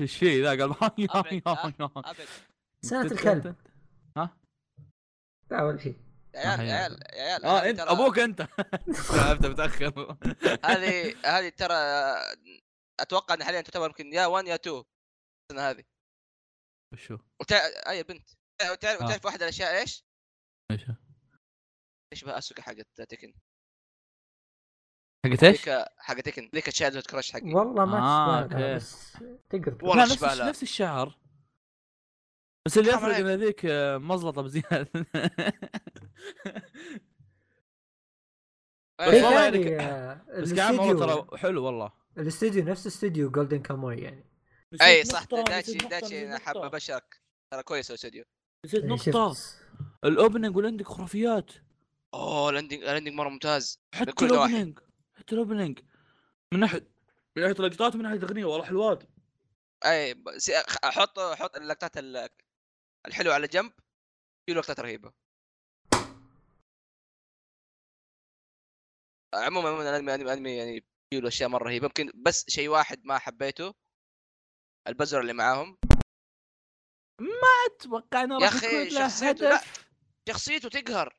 إيش 0.00 0.16
فيه 0.16 0.42
ذا؟ 0.42 0.64
قال. 0.64 0.74
سنة 2.82 3.02
الكلب. 3.02 3.54
ها؟ 4.16 4.36
لا 5.50 5.62
ولا 5.62 5.78
شيء. 5.78 5.96
يا 6.34 6.48
عيال 6.48 6.68
يا 6.68 6.74
عيال 6.74 7.02
يا 7.02 7.22
عيال 7.22 7.44
آه 7.44 7.70
إنت 7.70 7.80
أبوك 7.80 8.18
أنت. 8.18 8.40
عرفت 9.10 9.46
متأخر. 9.46 10.16
هذه 10.64 11.14
هذه 11.36 11.48
ترى 11.48 11.74
أتوقع 13.00 13.34
إن 13.34 13.44
حاليا 13.44 13.60
تعتبر 13.60 13.86
يمكن 13.86 14.12
يا 14.12 14.26
1 14.26 14.46
يا 14.46 14.54
2 14.54 14.82
السنة 15.50 15.70
هذه. 15.70 15.84
وشو؟ 16.92 17.18
وتع... 17.40 17.56
أي 17.88 18.02
بنت. 18.02 18.30
وتعرف 18.70 19.02
آه. 19.02 19.06
تعرف 19.08 19.24
واحدة 19.24 19.44
الاشياء 19.44 19.80
إيش؟ 19.80 20.04
إيش؟ 20.70 20.82
تشبه 22.14 22.38
اسوكا 22.38 22.62
حقت 22.62 22.86
تكن 23.08 23.34
حقت 25.26 25.44
إيش؟ 25.44 25.68
ذيك 25.68 25.84
حق 25.98 26.20
تكن 26.20 26.50
ذيك 26.54 26.66
تشايلد 26.66 27.06
كراش 27.06 27.32
حقي. 27.32 27.54
والله 27.54 27.84
ما 27.84 27.98
آه، 27.98 28.46
تشبه. 28.46 28.74
بس 28.76 29.12
تقدر 29.50 29.78
والله 29.82 30.04
لا 30.04 30.12
نفس. 30.12 30.24
نفس 30.24 30.62
الشعر. 30.62 31.23
بس 32.66 32.78
اللي 32.78 32.90
يفرق. 32.90 33.16
إن 33.16 33.26
ذيك 33.26 33.66
آه، 33.66 33.98
مزلطة 33.98 34.42
بزيادة. 34.42 34.88
بس 39.00 39.10
شيء 39.10 39.24
والله 39.24 39.50
ثاني 39.50 39.60
يعني 39.70 39.82
آه، 39.82 40.24
بس 40.42 40.48
والله 40.48 40.70
الاستديو 40.70 40.98
ترى 40.98 41.38
حلو 41.38 41.64
والله. 41.64 41.92
الاستديو 42.18 42.64
نفس 42.64 42.86
استديو 42.86 43.30
جولدن 43.30 43.62
كاموي 43.62 43.96
يعني. 43.96 44.24
اي 44.82 45.04
صح 45.04 45.24
داتشي 45.24 45.78
داتشي 45.78 46.26
أنا 46.26 46.38
حاب 46.38 46.56
أبشرك. 46.56 47.20
ترى 47.50 47.62
كويس 47.62 47.90
الاستوديو 47.90 48.24
نسيت 48.66 48.80
يعني 48.84 48.94
نقطة. 48.94 49.36
ال 50.04 50.11
opening 50.11 50.56
وال 50.56 50.64
ending 50.64 50.86
خرافيات. 50.86 51.50
أوه 52.14 52.50
ال 52.50 52.55
ending 52.55 52.82
ال 52.82 52.87
ending 52.87 53.14
مرة 53.14 53.28
ممتاز. 53.28 53.80
حتى. 53.94 54.24
ال 54.24 54.31
opening 54.31 54.78
حتى 55.14 55.34
ال 55.34 55.39
opening. 55.39 55.78
من 56.52 56.60
ناحية 56.60 56.88
من 57.36 57.42
ناحية 57.42 57.56
اللقطات 57.60 57.94
ومن 57.94 58.02
ناحية 58.02 58.16
الاغنية 58.16 58.44
والله 58.44 58.64
حلوات. 58.66 59.02
اي 59.86 60.14
بس 60.14 60.50
أحط 60.84 61.18
أحط 61.18 61.56
اللقطات 61.56 61.96
ال- 63.06 63.10
الحلوه 63.10 63.34
على 63.34 63.46
جنب 63.46 63.72
في 64.46 64.54
لقطات 64.54 64.80
رهيبه 64.80 65.12
عموما 69.34 69.68
عموما 69.68 69.90
الانمي 69.90 70.14
انمي 70.14 70.32
انمي 70.32 70.56
يعني 70.56 70.80
فيه 71.10 71.20
له 71.20 71.28
أشياء 71.28 71.48
مرة 71.48 71.64
رهيبة 71.64 71.84
يمكن 71.86 72.22
بس 72.22 72.44
شيء 72.50 72.68
واحد 72.68 73.04
ما 73.04 73.18
حبيته 73.18 73.74
البزر 74.88 75.20
اللي 75.20 75.32
معاهم. 75.32 75.78
أتوقع 77.66 78.22
إنه 78.24 78.34
يا 78.34 78.46
راح 78.46 78.54
أخي، 78.54 78.66
يكون 78.66 78.94
له 78.94 79.08
شخصيته 79.08 79.48
لا. 79.48 79.60
شخصيته 80.28 80.68
تقهر. 80.68 81.18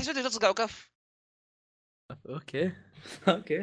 شخصيته 0.00 0.28
تصقع 0.28 0.48
وكف 0.50 0.90
okay. 2.28 2.72
okay. 3.36 3.60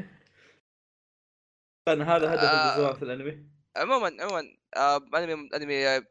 أنا 1.87 2.15
هذا 2.15 2.33
هدف 2.33 2.43
آه. 2.43 2.75
الجزء 2.87 2.99
في 2.99 3.05
الأنمي. 3.05 3.58
عموما 3.77 4.23
عموما 4.23 4.57
آه، 4.77 4.97
أنمي 5.15 5.49
أنمي 5.55 6.05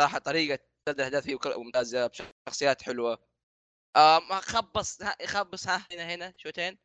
صراحة 0.00 0.18
طريقة 0.18 0.58
سرد 0.88 0.96
الأحداث 1.00 1.24
فيه 1.24 1.38
ممتازة 1.46 2.10
شخصيات 2.48 2.82
حلوة. 2.82 3.18
آه 3.96 4.18
ما 4.30 4.40
خبص 4.40 5.02
ها- 5.02 5.16
يخبص 5.20 5.68
ها 5.68 5.86
هنا 5.92 6.14
هنا 6.14 6.32
شويتين. 6.36 6.78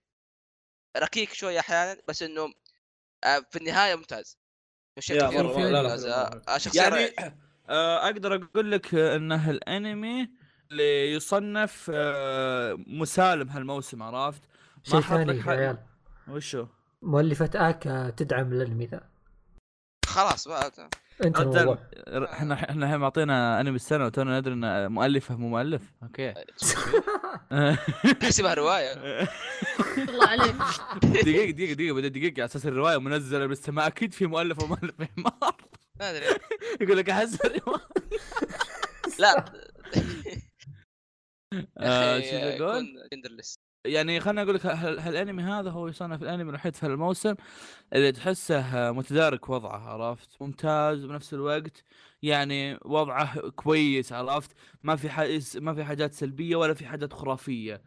ركيك 0.97 1.34
شوية 1.34 1.60
أحيانا 1.60 2.02
بس 2.08 2.24
إنه 2.24 2.54
آه 3.24 3.39
في 3.52 3.56
النهاية 3.60 3.95
ممتاز. 3.95 4.38
شيء 5.00 5.28
كثير 5.28 5.43
شخصية 6.58 6.82
يعني. 6.82 7.39
آه، 7.70 8.06
أقدر 8.06 8.36
أقول 8.36 8.72
لك 8.72 8.95
انه 8.95 9.50
الانمي 9.50 10.30
اللي 10.72 11.14
يصنف 11.14 11.91
آه، 11.93 12.74
مسالم 12.88 13.50
هالموسم 13.50 14.04
عرفت؟ 14.04 14.41
شيء 14.84 15.02
حط 15.02 15.18
لك 15.18 15.26
ثاني 15.26 15.39
يا 15.39 15.52
عيال. 15.52 15.78
وشو؟ 16.28 16.68
مؤلفة 17.02 17.50
آكا 17.56 18.10
تدعم 18.10 18.54
الأنمي 18.54 18.86
ذا. 18.86 19.09
خلاص 20.10 20.47
بقى. 20.47 20.72
انت 21.26 21.38
رجال، 21.39 21.78
إحنا 22.07 22.53
إحنا 22.53 22.86
الحين 22.86 22.97
معطينا 22.99 23.62
انمي 23.62 23.76
السنة 23.76 24.05
وتونا 24.05 24.39
ندري 24.39 24.53
انه 24.53 24.88
مؤلفه 24.88 25.36
مو 25.36 25.49
مؤلف. 25.49 25.82
okay. 26.03 26.34
احسبها 28.24 28.53
رواية. 28.53 28.93
الله 29.97 30.28
عليك. 30.28 30.55
دقيقة 31.26 31.51
دقيقة 31.51 31.74
دقيقة 31.74 31.95
بدأ 31.95 32.07
دقيقة 32.07 32.34
على 32.34 32.45
أساس 32.45 32.66
الرواية 32.66 32.97
منزلة 32.97 33.45
بالسماء 33.45 33.88
أكيد 33.88 34.14
في 34.14 34.26
مؤلف 34.26 34.64
ومؤلف 34.64 34.93
ما 34.99 35.32
أدري. 36.01 36.26
يقول 36.82 36.97
لك 36.97 37.10
أحس. 37.10 37.38
لا. 39.20 39.45
آه، 41.78 42.20
شو 42.20 42.28
بدي 42.28 42.64
أقول؟ 42.64 42.86
جندرلس 43.14 43.60
يعني 43.86 44.19
خليني 44.19 44.41
أقول 44.41 44.55
لك 44.55 44.65
هال- 44.65 44.99
هالانمي 44.99 45.43
هذا 45.43 45.69
هو 45.69 45.88
يصنف 45.88 46.21
الأنمي 46.23 46.49
الوحيد 46.49 46.75
في 46.75 46.86
هالموسم 46.86 47.36
اللي 47.93 48.11
تحسه 48.11 48.91
متدارك 48.91 49.49
وضعه 49.49 49.80
عرفت؟ 49.80 50.41
ممتاز 50.41 51.05
بنفس 51.05 51.34
الوقت 51.34 51.84
يعني 52.21 52.80
وضعه 52.86 53.49
كويس 53.49 54.13
عرفت؟ 54.13 54.51
ما 54.84 54.95
في 54.95 55.09
حاجز 55.09 55.57
ما 55.57 55.73
في 55.75 55.84
حاجات 55.84 56.13
سلبية 56.13 56.55
ولا 56.55 56.73
في 56.73 56.86
حاجات 56.88 57.13
خرافية. 57.13 57.84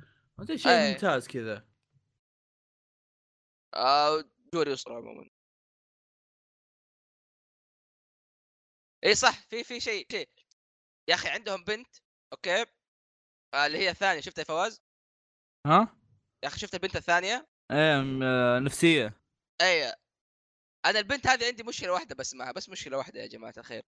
شيء 0.55 0.72
أي. 0.72 0.93
ممتاز 0.93 1.28
كذا. 1.28 1.66
آه 3.74 4.24
جوري 4.55 4.72
اسره 4.72 4.95
عموما. 4.97 5.30
اي 9.05 9.14
صح 9.14 9.40
في 9.49 9.64
في 9.64 9.80
شيء 9.80 10.07
شيء. 10.12 10.28
يا 11.09 11.14
أخي 11.14 11.28
عندهم 11.28 11.64
بنت 11.64 11.97
okay؟ 12.33 12.66
آه 13.55 13.66
اللي 13.66 13.78
هي 13.78 13.90
الثانية 13.90 14.20
شفتها 14.20 14.43
يا 14.43 14.47
فواز؟ 14.47 14.91
ها؟ 15.67 15.97
يا 16.43 16.49
أخي 16.49 16.59
شفت 16.59 16.75
البنت 16.75 16.97
الثانية؟ 16.97 17.47
إيه 17.71 18.01
م- 18.01 18.65
نفسية. 18.65 19.15
اي 19.61 19.95
أنا 20.87 20.99
البنت 20.99 21.27
هذه 21.27 21.47
عندي 21.47 21.63
مشكلة 21.63 21.93
واحدة 21.93 22.15
بس 22.15 22.35
معها 22.35 22.53
بس 22.53 22.69
مشكلة 22.69 22.97
واحدة 22.99 23.21
يا 23.21 23.27
جماعة 23.27 23.55
الخير. 23.59 23.83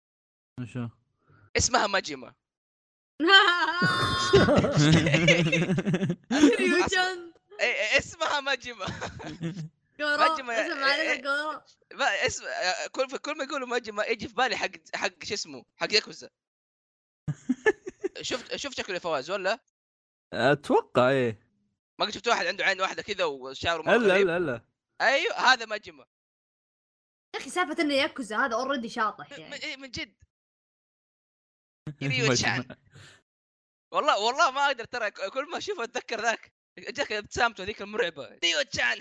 شو 0.65 0.89
اسمها 1.57 1.87
ماجيما. 1.87 2.35
ريوجان 6.33 7.33
اي 7.61 7.67
إي، 7.93 7.99
اسمها 7.99 8.41
ماجيما. 8.41 8.87
ماجما- 9.99 10.53
اسم 12.27 12.45
آه، 12.47 12.87
كل 12.93 13.19
كل 13.19 13.37
ما 13.39 13.45
يقولوا 13.45 13.69
ماجيما 13.69 14.05
يجي 14.05 14.29
في 14.29 14.35
بالي 14.35 14.57
حق 14.57 14.71
حق 14.95 15.25
شو 15.25 15.35
اسمه 15.35 15.65
حق 15.77 15.93
ياكوزا. 15.93 16.31
شفت 18.23 18.57
شفت 18.57 18.77
شكله 18.79 18.95
يا 18.95 19.01
فواز 19.01 19.31
ولا؟ 19.31 19.59
أتوقع 20.33 21.09
إيه. 21.11 21.52
ما 22.01 22.07
قد 22.07 22.11
شفت 22.13 22.29
واحد 22.29 22.47
عنده 22.47 22.65
عين 22.65 22.81
واحدة 22.81 23.03
كذا 23.03 23.25
وشعره 23.25 23.83
مرة 23.83 23.97
الا؟ 23.97 24.17
الا 24.17 24.37
الا 24.37 24.65
أيوه 25.01 25.35
هذا 25.35 25.67
ماجيما 25.67 26.07
يا 27.35 27.41
أخي 27.41 27.51
سالفة 27.51 27.83
إنه 27.83 27.95
ياكوزا 27.95 28.37
هذا 28.37 28.55
already 28.55 28.89
شاطح 28.89 29.33
يعني. 29.33 29.77
من 29.77 29.91
جد. 29.91 30.15
ريو 32.03 32.33
chan 32.33 32.77
والله 33.95 34.25
والله 34.25 34.51
ما 34.51 34.67
أقدر 34.67 34.85
ترى 34.85 35.11
كل 35.11 35.51
ما 35.51 35.59
اشوفه 35.59 35.85
أتذكر 35.85 36.21
ذاك 36.21 36.53
جاك 36.79 37.13
ابتسامته 37.13 37.65
ذيك 37.65 37.83
المرعبة. 37.83 38.29
ريو 38.45 38.63
chan 38.63 38.99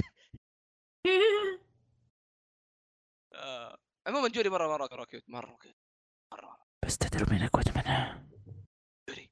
آه. 3.33 3.77
عموما 4.07 4.27
جوري 4.29 4.49
مرة 4.49 4.67
مرة 4.67 4.89
مره 4.91 5.05
cute 5.05 5.29
مرة 5.29 5.57
cute 5.57 5.75
مرة 6.33 6.65
بس 6.85 6.97
تدري 6.97 7.25
مين 7.31 7.47
كنت 7.47 7.77
منها؟ 7.77 8.29
جوري. 9.09 9.31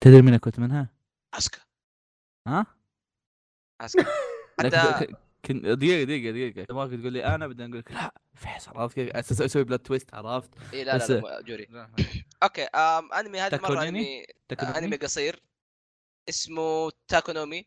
تدري 0.00 0.22
مين 0.22 0.36
كنت 0.36 0.58
منها؟ 0.58 0.88
أسكا. 1.34 1.69
ها؟ 2.48 2.66
لكن 3.82 4.04
حتى 4.60 5.06
ك- 5.06 5.16
كن 5.44 5.60
دقيقة 5.62 6.04
دقيقة 6.04 6.30
دقيقة. 6.30 6.64
تبغاك 6.64 6.90
تقول 6.90 7.12
لي 7.12 7.24
أنا 7.24 7.46
بعدين 7.46 7.66
أقول 7.66 7.78
لك 7.78 7.90
لا 7.92 8.14
فيصل 8.34 8.70
عرفت 8.78 8.94
كيف؟ 8.94 9.16
أساس 9.16 9.40
أسوي 9.40 9.64
plot 9.64 9.78
twist 9.78 10.14
عرفت؟ 10.14 10.50
إيه 10.72 10.84
لا 10.84 10.90
لا, 10.92 10.96
بس- 10.96 11.10
لا 11.10 11.40
جوري. 11.40 11.68
okay 12.42 12.62
آم 12.64 13.12
أنمي 13.12 13.40
هذه 13.40 13.54
مرة 13.56 13.58
تاكونومي؟ 13.60 14.26
انمي؟ 14.62 14.78
أنمي 14.78 14.96
قصير. 14.96 15.42
اسمه 16.28 16.90
تاكونومي. 17.08 17.66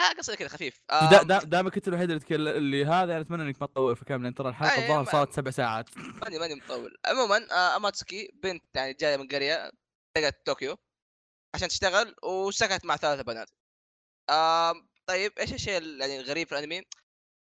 آه 0.00 0.12
قصير 0.18 0.34
كذا 0.34 0.48
خفيف. 0.48 0.80
آه 0.90 1.10
دا 1.10 1.22
دا 1.22 1.38
دامك 1.38 1.76
أنت 1.76 1.88
الوحيد 1.88 2.10
اللي 2.10 2.20
تكل... 2.20 2.48
اللي 2.48 2.84
هذا 2.84 3.10
يعني 3.12 3.20
أتمنى 3.24 3.42
إنك 3.42 3.60
ما 3.60 3.66
تطول 3.66 3.96
في 3.96 4.04
كامل 4.04 4.22
لأن 4.24 4.34
ترى 4.34 4.48
الحلقة 4.48 4.82
الظاهر 4.82 5.04
صارت 5.04 5.32
سبع 5.32 5.50
ساعات. 5.50 5.98
ماني 5.98 6.38
ماني 6.38 6.54
مطول. 6.54 6.96
عموما 7.06 7.36
آه 7.52 7.76
اماتسكي 7.76 8.30
بنت 8.42 8.64
يعني 8.76 8.92
جاية 8.92 9.16
من 9.16 9.28
قريه 9.28 9.70
لقت 10.18 10.46
طوكيو. 10.46 10.76
عشان 11.54 11.68
تشتغل 11.68 12.14
وسكنت 12.22 12.84
مع 12.84 12.96
ثلاثة 12.96 13.22
بنات. 13.22 13.50
آه 14.30 14.74
طيب 15.06 15.32
إيش 15.38 15.52
الشيء 15.52 15.76
ال- 15.78 16.00
يعني 16.00 16.20
الغريب 16.20 16.48
في 16.48 16.58
الأنمي؟ 16.58 16.82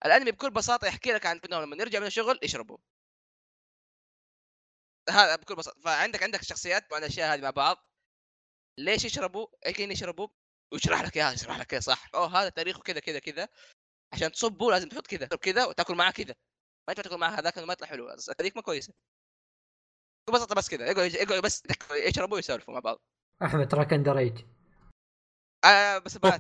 الأنمي 0.06 0.32
بكل 0.32 0.52
بساطة 0.52 0.88
يحكي 0.88 1.12
لك 1.14 1.26
عن 1.26 1.40
انهم 1.46 1.64
لما 1.64 1.76
يرجع 1.84 2.00
من 2.00 2.08
الشغل 2.08 2.40
يشربوا. 2.44 2.78
هذا 5.10 5.36
بكل 5.36 5.56
بساطة. 5.56 5.82
فعندك 5.82 6.24
عندك 6.24 6.44
شخصيات 6.44 6.92
مع 6.92 6.98
الأشياء 6.98 7.34
هذه 7.34 7.42
مع 7.42 7.50
بعض. 7.50 7.78
ليش 8.80 9.06
يشربوا؟ 9.06 9.48
إيش 9.66 9.80
يشربوا؟ 9.80 10.28
ويشرح 10.74 11.02
لك 11.02 11.18
إياها 11.18 11.34
يشرح 11.34 11.60
لك 11.60 11.74
إياها 11.74 11.82
صح. 11.82 12.10
أوه 12.16 12.42
هذا 12.42 12.50
تاريخه 12.50 12.82
كذا 12.82 13.00
كذا 13.00 13.20
كذا. 13.20 13.50
عشان 14.14 14.32
تصبه 14.32 14.72
لازم 14.72 14.90
تحط 14.90 15.08
كذا 15.08 15.28
كذا 15.28 15.66
وتاكل 15.66 15.96
معاه 15.96 16.12
كذا. 16.12 16.36
ما 16.88 16.92
ينفع 16.94 17.04
تاكل 17.04 17.18
معاه 17.18 17.32
هذاك 17.40 17.58
ما 17.58 17.74
يطلع 17.74 17.88
حلو. 17.88 18.10
هذيك 18.40 18.56
ما 18.58 18.62
كويسه 18.62 18.94
ببساطه 20.30 20.56
بس 20.56 20.70
كذا. 20.70 20.86
يقعدوا 20.86 21.06
يقعدوا 21.06 21.40
بس 21.42 21.64
يشربوا 21.92 22.36
ويسولفوا 22.36 22.74
مع 22.74 22.80
بعض. 22.80 23.02
أحمد 23.44 23.68
تراك 23.68 23.94
under 23.94 24.18
age 24.18 24.38
آه 25.66 25.98
بس 25.98 26.18
بنات 26.18 26.40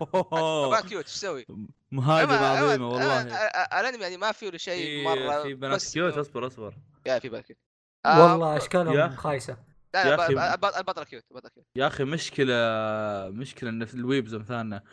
بنات 0.70 0.86
cute 0.86 1.04
إيش 1.06 1.14
تسوي؟ 1.14 1.46
مهاجم 1.92 2.32
عظيمه 2.32 2.88
والله. 2.90 3.22
آه، 3.22 3.34
آه، 3.34 3.80
الأنمي 3.80 4.04
يعني 4.04 4.18
ما 4.18 4.32
فيه 4.32 4.58
شيء 4.58 4.86
في 4.86 5.04
مرة 5.04 5.44
في 5.44 5.54
بنات 5.54 5.76
بس 5.76 5.94
cute 5.94 6.18
أصبر 6.18 6.48
أصبر. 6.48 6.76
يا 7.06 7.20
في 7.20 7.30
بنات 7.30 7.46
cute. 7.46 7.58
والله 8.08 8.54
يا 8.54 8.58
اشكالهم. 8.58 9.16
خايسة. 9.16 9.58
لا 9.94 10.16
لا 10.16 10.26
أخي. 10.26 10.36
ب- 10.36 10.38
الب- 10.40 10.76
البطل 10.78 11.04
cute 11.04 11.24
البطل 11.32 11.50
cute. 11.50 11.66
يا 11.76 11.88
أخي 11.88 12.04
مشكله 12.04 12.56
مشكلة 13.30 13.70
إن 13.70 13.82
ال 13.82 13.90
weebs 13.90 14.34
امثالنا 14.34 14.84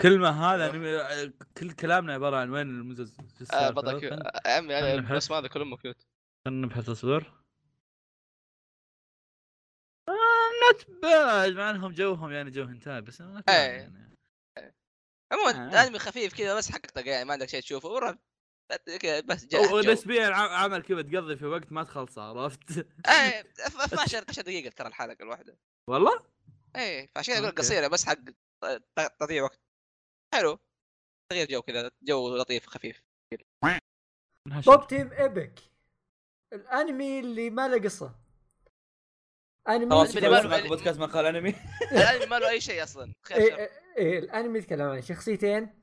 كلمه 0.00 0.54
هذا 0.54 0.66
يعني 0.66 1.32
كل 1.58 1.72
كلامنا 1.72 2.14
عبارة 2.14 2.36
عن 2.36 2.50
وين 2.50 2.66
المزز. 2.66 3.16
آه 3.20 3.40
السالفة؟ 3.40 3.70
بطل 3.70 4.00
cute. 4.00 4.12
آه، 4.12 4.56
عمي 4.56 4.96
نبحث. 4.96 5.16
بس 5.16 5.32
هذا 5.32 5.48
كلهم 5.48 5.76
cute. 5.76 6.06
خلنا 6.44 6.66
نبحث 6.66 6.88
أصبر. 6.88 7.32
not 10.72 10.86
bad 11.02 11.52
مع 11.52 11.70
إنهم 11.70 11.92
جوهم 11.92 12.32
يعني 12.32 12.50
جو 12.50 12.64
هنتاي 12.64 13.00
بس 13.00 13.22
bad 13.22 13.42
إيه. 13.48 13.54
يعني. 13.54 14.16
عموما 15.32 15.50
آه. 15.66 15.68
الانمي 15.68 15.98
خفيف 15.98 16.34
كذا 16.34 16.54
بس 16.54 16.72
حق 16.72 16.80
يعني 17.08 17.24
ما 17.24 17.32
عندك 17.32 17.48
شيء 17.48 17.60
تشوفه 17.60 17.88
كذا 19.00 19.20
بس 19.20 19.44
جا 19.44 19.66
جو. 19.66 19.76
ونسبيا 19.76 20.26
ع- 20.26 20.56
عمل 20.64 20.82
كذا 20.82 21.02
تقضي 21.02 21.36
في 21.36 21.46
وقت 21.46 21.72
ما 21.72 21.84
تخلصه 21.84 22.22
عرفت 22.22 22.70
إيه 22.78 23.40
12 23.66 24.18
12 24.18 24.42
دقيقة 24.42 24.70
ترى 24.70 24.88
الحلقة 24.88 25.22
الواحدة 25.22 25.58
والله 25.90 26.26
إيه 26.76 27.10
فعشان 27.14 27.34
كذا 27.34 27.44
أقول. 27.44 27.54
قصيرة 27.56 27.88
بس 27.88 28.04
حق 28.04 28.18
تضييع 29.20 29.42
وقت 29.42 29.60
حلو 30.34 30.58
تغيير 31.32 31.48
جو 31.48 31.62
كذا 31.62 31.90
جو 32.02 32.36
لطيف 32.36 32.66
خفيف 32.66 33.02
Pop 34.64 34.86
Team 34.86 35.12
Epic 35.12 35.60
الأنمي 36.52 37.20
اللي 37.20 37.50
ما 37.50 37.68
له 37.68 37.82
قصة 37.82 38.14
انمي 39.68 39.90
خلاص، 39.90 40.12
بودكاست 40.68 40.98
مقهى 41.00 41.26
الأنمي. 41.26 41.54
الانمي 41.92 42.26
ما 42.26 42.38
له 42.38 42.48
أي 42.48 42.60
شيء 42.60 42.82
أصلا. 42.82 43.12
خير 43.28 43.36
إيه 43.38 43.50
شر. 43.50 43.56
إيه 43.56 43.70
إيه 43.98 44.18
الأنمي 44.18 44.58
يتكلم 44.58 44.88
عن 44.88 45.02
شخصيتين. 45.02 45.82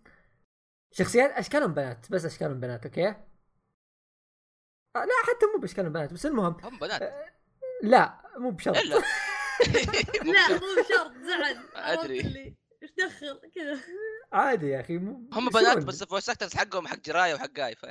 شخصيات 0.92 1.32
أشكالهم 1.32 1.74
بنات 1.74 2.12
بس 2.12 2.26
أشكالهم 2.26 2.60
بنات 2.60 2.86
okay؟ 2.86 3.08
آه 3.08 5.06
لا 5.06 5.14
حتى 5.24 5.46
مو 5.56 5.62
بأشكالهم 5.62 5.94
بنات 5.94 6.14
بس 6.14 6.26
المهم. 6.26 6.58
هم 6.64 6.80
بنات. 6.80 7.14
لا 7.84 8.22
مو 8.38 8.52
بشرط. 8.52 8.78
إلا. 8.78 8.96
لا 10.34 10.48
مو 10.50 10.84
شرط 10.90 11.12
زعل. 11.18 12.06
اللي؟ 12.06 12.56
إيش 12.84 12.92
دخل؟ 12.98 13.52
كذا. 13.56 13.80
عادي 14.34 14.70
يا 14.70 14.80
أخي 14.80 14.98
مو 14.98 15.30
هم؟ 15.34 15.50
بنات 15.50 15.78
بس 15.78 16.02
ال 16.02 16.06
voice 16.06 16.30
actors 16.30 16.56
حقهم 16.56 16.88
حق 16.88 17.00
جيرايا 17.00 17.34
وحق 17.34 17.50
جاي 17.50 17.76
ف 17.76 17.86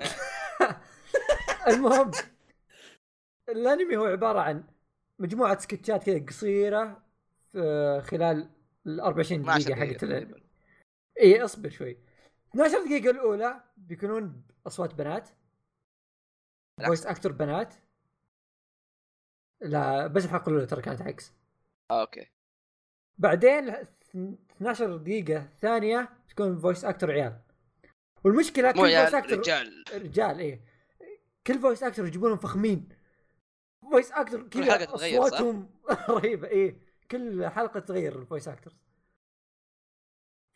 المهم. 1.68 2.10
الأنمي 3.48 3.96
هو 3.96 4.04
عبارة 4.04 4.40
عن 4.40 4.64
مجموعة 5.18 5.58
سكتشات 5.58 6.04
كذا 6.04 6.26
قصيرة 6.26 7.02
في 7.52 8.02
خلال 8.04 8.50
ال 8.86 9.00
24 9.00 9.40
12 9.40 9.64
دقيقه 9.64 9.84
دقيقة 9.84 10.26
حقت. 10.26 10.42
إي 11.20 11.44
اصبر 11.44 11.70
شوي. 11.70 11.98
12 12.50 12.84
دقيقة 12.84 13.10
الأولى 13.10 13.64
بيكونون 13.76 14.42
اصوات 14.66 14.94
بنات. 14.94 15.28
voice 16.86 17.06
actor 17.06 17.32
بنات. 17.32 17.74
لا 19.60 20.06
بس 20.06 20.24
الحلقة 20.24 20.48
الأولى 20.48 20.66
ترى 20.66 20.82
كانت 20.82 21.02
عكس. 21.02 21.32
آه، 21.90 22.00
okay. 22.00 22.26
بعدين 23.18 23.68
12 24.56 24.96
دقيقة 24.96 25.48
ثانية 25.60 26.08
تكون 26.28 26.58
voice 26.58 26.84
actor 26.84 27.10
عيال. 27.10 27.40
والمشكلة 28.24 28.72
كل 28.72 28.78
voice 28.78 29.14
actor 29.14 29.38
رجال. 29.38 29.84
رجال 29.94 30.38
إيه 30.38 30.64
كل 31.46 31.58
voice 31.58 31.82
actor 31.82 32.06
يجيبونهم 32.06 32.38
فخمين. 32.38 32.88
voice 33.92 34.12
actor 34.12 34.42
كل 34.42 34.66
كذا؟ 34.66 34.94
أصواتهم 34.94 35.70
رهيبة. 36.08 36.48
إيه 36.48 36.80
كل 37.10 37.48
حلقة 37.48 37.80
تغير 37.80 38.18
ال 38.18 38.23
voice 38.23 38.48
actor 38.48 38.72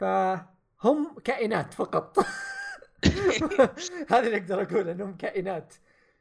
فهم 0.00 1.18
كائنات 1.24 1.74
فقط. 1.74 2.18
هذا 4.12 4.26
اللي 4.26 4.36
أقدر 4.36 4.62
أقول 4.62 4.88
إنهم 4.88 5.16
كائنات 5.16 5.74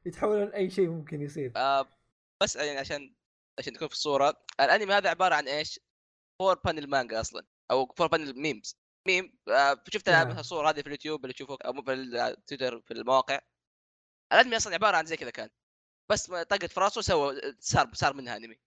يتحولون 0.06 0.48
أي 0.48 0.70
شيء 0.70 0.90
ممكن 0.90 1.22
يصير. 1.22 1.52
آه 1.56 1.88
بس 2.44 2.56
يعني 2.56 2.80
عشان 2.80 3.16
عشان 3.60 3.74
تكون 3.74 3.88
في 3.88 3.94
الصورة 3.94 4.46
الأنمي 4.60 4.94
هذا 4.94 5.10
عبارة 5.10 5.36
عن 5.36 5.48
إيش؟ 5.48 5.80
four 6.40 6.60
panel 6.66 6.90
manga 6.90 7.22
أصلا 7.22 7.46
أو 7.72 7.94
four 7.98 8.08
panel 8.08 8.42
memes 8.42 8.78
meme 9.08 9.38
آه 9.48 9.84
شفت 9.94 10.10
نعم. 10.10 10.28
مثلا 10.28 10.40
الصور 10.40 10.70
هذه 10.70 10.82
في 10.82 10.88
اليوتيوب 10.88 11.26
اللي 11.26 11.34
تشوفها 11.34 11.58
أو 11.66 11.74
في 11.84 11.94
التويتر 11.94 12.82
في 12.82 12.94
المواقع. 12.94 13.40
الأنمي 14.34 14.58
أصلا 14.58 14.74
عبارة 14.74 14.98
عن 14.98 15.06
زي 15.06 15.18
كذا 15.18 15.30
كان. 15.30 15.50
بس 16.10 16.26
طقت 16.26 16.66
في 16.66 16.80
راسه 16.80 17.02
سوى 17.02 17.42
صار 17.60 17.90
صار 17.94 18.14
منها 18.14 18.38
أنمي. 18.38 18.60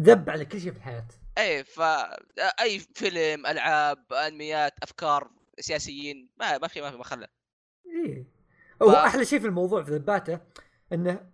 ذب 0.00 0.30
على 0.30 0.44
كل 0.44 0.60
شيء 0.60 0.70
في 0.72 0.76
الحياة. 0.76 1.08
إي 1.38 1.64
ف 1.64 1.80
أي 2.60 2.78
فيلم 2.78 3.46
ألعاب 3.46 4.12
أنميات 4.12 4.72
أفكار 4.82 5.30
سياسيين 5.60 6.30
ما 6.36 6.58
ما 6.58 6.68
في 6.68 6.80
ما 6.80 6.90
في 6.90 6.96
ما 6.96 7.04
خلى 7.04 7.28
إيه 7.86 8.26
هو 8.82 8.90
أحلى 8.90 9.24
شيء 9.24 9.40
في 9.40 9.46
الموضوع 9.46 9.82
في 9.82 9.90
ذباته 9.90 10.40
إنه 10.92 11.30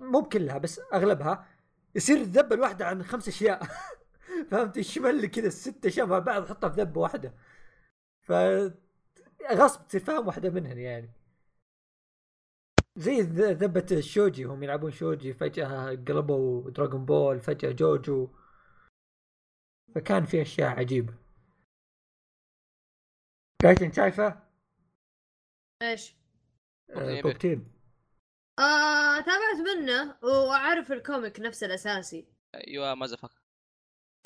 مو 0.00 0.20
بكلها 0.20 0.58
بس 0.58 0.80
أغلبها 0.94 1.46
يصير 1.94 2.16
الذبه 2.16 2.54
الواحدة 2.54 2.86
عن 2.86 3.02
خمس 3.02 3.28
أشياء. 3.28 3.62
فهمت؟ 4.50 4.76
يشمل 4.76 5.26
كذا 5.26 5.46
الست 5.46 5.86
أشياء 5.86 6.06
مع 6.06 6.18
بعض 6.18 6.48
حطها 6.48 6.70
في 6.70 6.80
ذبة 6.80 7.00
واحدة. 7.00 7.34
ف 8.22 8.32
غصب 9.52 9.86
تصير 9.88 10.00
فاهم 10.00 10.26
واحدة 10.26 10.50
منهن 10.50 10.78
يعني. 10.78 11.10
زي 12.96 13.20
ذ- 13.20 13.52
ذبة 13.62 13.86
الشوجي 13.92 14.44
هم 14.44 14.62
يلعبون 14.62 14.90
شوجي 14.90 15.34
فجأة 15.34 15.88
قلبوا 15.90 16.70
دراغون 16.70 17.04
بول 17.04 17.40
فجأة 17.40 17.72
جوجو. 17.72 18.28
فكان 19.94 20.24
في 20.24 20.42
أشياء 20.42 20.68
عجيبة. 20.68 21.14
لكن 23.64 23.92
شايفه؟ 23.92 24.42
إيش؟ 25.82 26.14
آه، 26.90 27.20
Pop 27.20 27.32
Team. 27.38 27.72
آه 28.58 29.20
تابعت 29.20 29.56
منه 29.56 30.16
وأعرف 30.22 30.92
ال 30.92 31.00
comic 31.00 31.40
نفسه 31.40 31.66
الأساسي. 31.66 32.26
أيوه 32.54 32.94
ما 32.94 33.06
زفك 33.06 33.30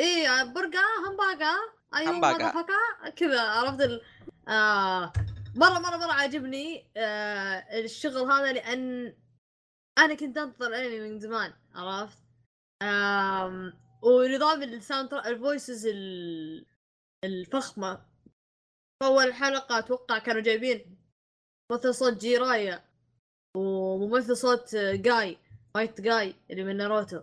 إيه 0.01 0.53
برقة 0.55 0.81
همباقة. 1.09 1.57
أيوه 1.95 2.11
همباقة. 2.11 2.51
همباقة 2.51 3.11
كذا 3.17 3.41
عرفت 3.41 3.81
ال... 3.81 4.03
آه. 4.49 5.13
مرة 5.57 5.79
مرة 5.79 5.97
مرة 5.97 6.13
عاجبني 6.13 6.91
آه 6.97 7.81
الشغل 7.81 8.17
هذا 8.31 8.53
لأن 8.53 9.15
أنا 9.99 10.15
كنت 10.15 10.39
أنتظر 10.39 10.75
أنمي 10.77 11.01
من 11.01 11.19
زمان 11.21 11.53
عرفت؟ 11.75 12.19
آم 12.83 13.73
ونظام 14.03 14.63
ال 14.63 14.71
sound 14.71 15.15
ال 15.15 15.25
voices 15.25 15.87
ال- 15.87 16.67
الفخمة. 17.25 17.97
في 19.03 19.07
أول 19.07 19.35
حلقة 19.35 19.79
أتوقع 19.79 20.19
كانوا 20.19 20.43
جايبين 20.43 20.99
ممثل 21.73 21.95
صوت 21.95 22.13
جيرايا 22.21 22.85
وممثل 23.57 24.37
صوت 24.37 24.77
جاي 24.77 25.39
مايت 25.75 26.01
جاي 26.01 26.35
اللي 26.51 26.65
من 26.65 26.77
ناروتو. 26.77 27.21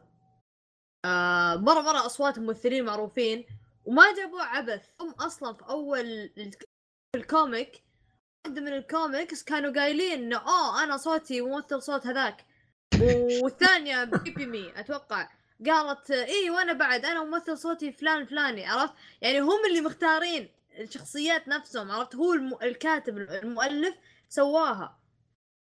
آه 1.05 1.55
مرة 1.55 1.81
مرة 1.81 2.05
أصوات 2.05 2.39
ممثلين 2.39 2.85
معروفين 2.85 3.45
وما 3.85 4.15
جابوه 4.15 4.43
عبث. 4.43 4.89
هم 5.01 5.11
أصلا 5.11 5.53
في 5.53 5.63
الك- 6.37 6.69
ال 7.15 7.27
comic 7.27 7.84
واحدة 8.45 8.61
من 8.61 8.73
الكوميكس 8.73 9.43
كانوا 9.43 9.73
قايلين 9.73 10.23
إنه 10.23 10.37
أوه 10.37 10.83
أنا 10.83 10.97
صوتي 10.97 11.41
ممثل 11.41 11.81
صوت 11.81 12.07
هذاك. 12.07 12.45
والثانية 13.43 14.03
بيبيمي 14.03 14.79
أتوقع. 14.79 15.29
قالت 15.65 16.11
إيه 16.11 16.51
وأنا 16.51 16.73
بعد 16.73 17.05
أنا 17.05 17.23
ممثل 17.23 17.57
صوتي 17.57 17.91
فلان 17.91 18.21
الفلاني 18.21 18.65
عرفت؟ 18.65 18.93
يعني 19.21 19.39
هم 19.39 19.65
اللي 19.69 19.81
مختارين 19.81 20.49
الشخصيات 20.79 21.47
نفسهم 21.47 21.91
عرفت؟ 21.91 22.15
هو 22.15 22.33
الم... 22.33 22.53
الكاتب 22.63 23.17
المؤلف 23.17 23.95
سواها. 24.29 24.99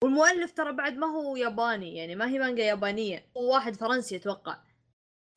والمؤلف 0.04 0.52
ترى 0.52 0.72
بعد 0.72 0.96
ما 0.96 1.06
هو 1.06 1.36
ياباني 1.36 1.96
يعني 1.96 2.16
ما 2.16 2.28
هي 2.28 2.38
مانجا 2.38 2.64
يابانية 2.64 3.26
هو 3.36 3.54
واحد 3.54 3.76
فرنسي 3.76 4.16
أتوقع. 4.16 4.58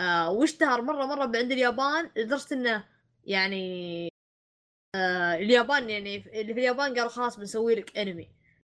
آه 0.01 0.31
واشتهر 0.31 0.81
مرة 0.81 1.05
مرة 1.05 1.23
عند 1.23 1.51
اليابان 1.51 2.11
لدرجة 2.15 2.53
إنه 2.53 2.83
يعني 3.23 4.09
آه 4.95 5.35
اليابان 5.35 5.89
يعني 5.89 6.15
اللي 6.15 6.53
في 6.53 6.59
اليابان 6.59 6.93
قالوا 6.95 7.09
خلاص 7.09 7.37
بنسوي 7.37 7.75
لك 7.75 7.97
انمي 7.97 8.29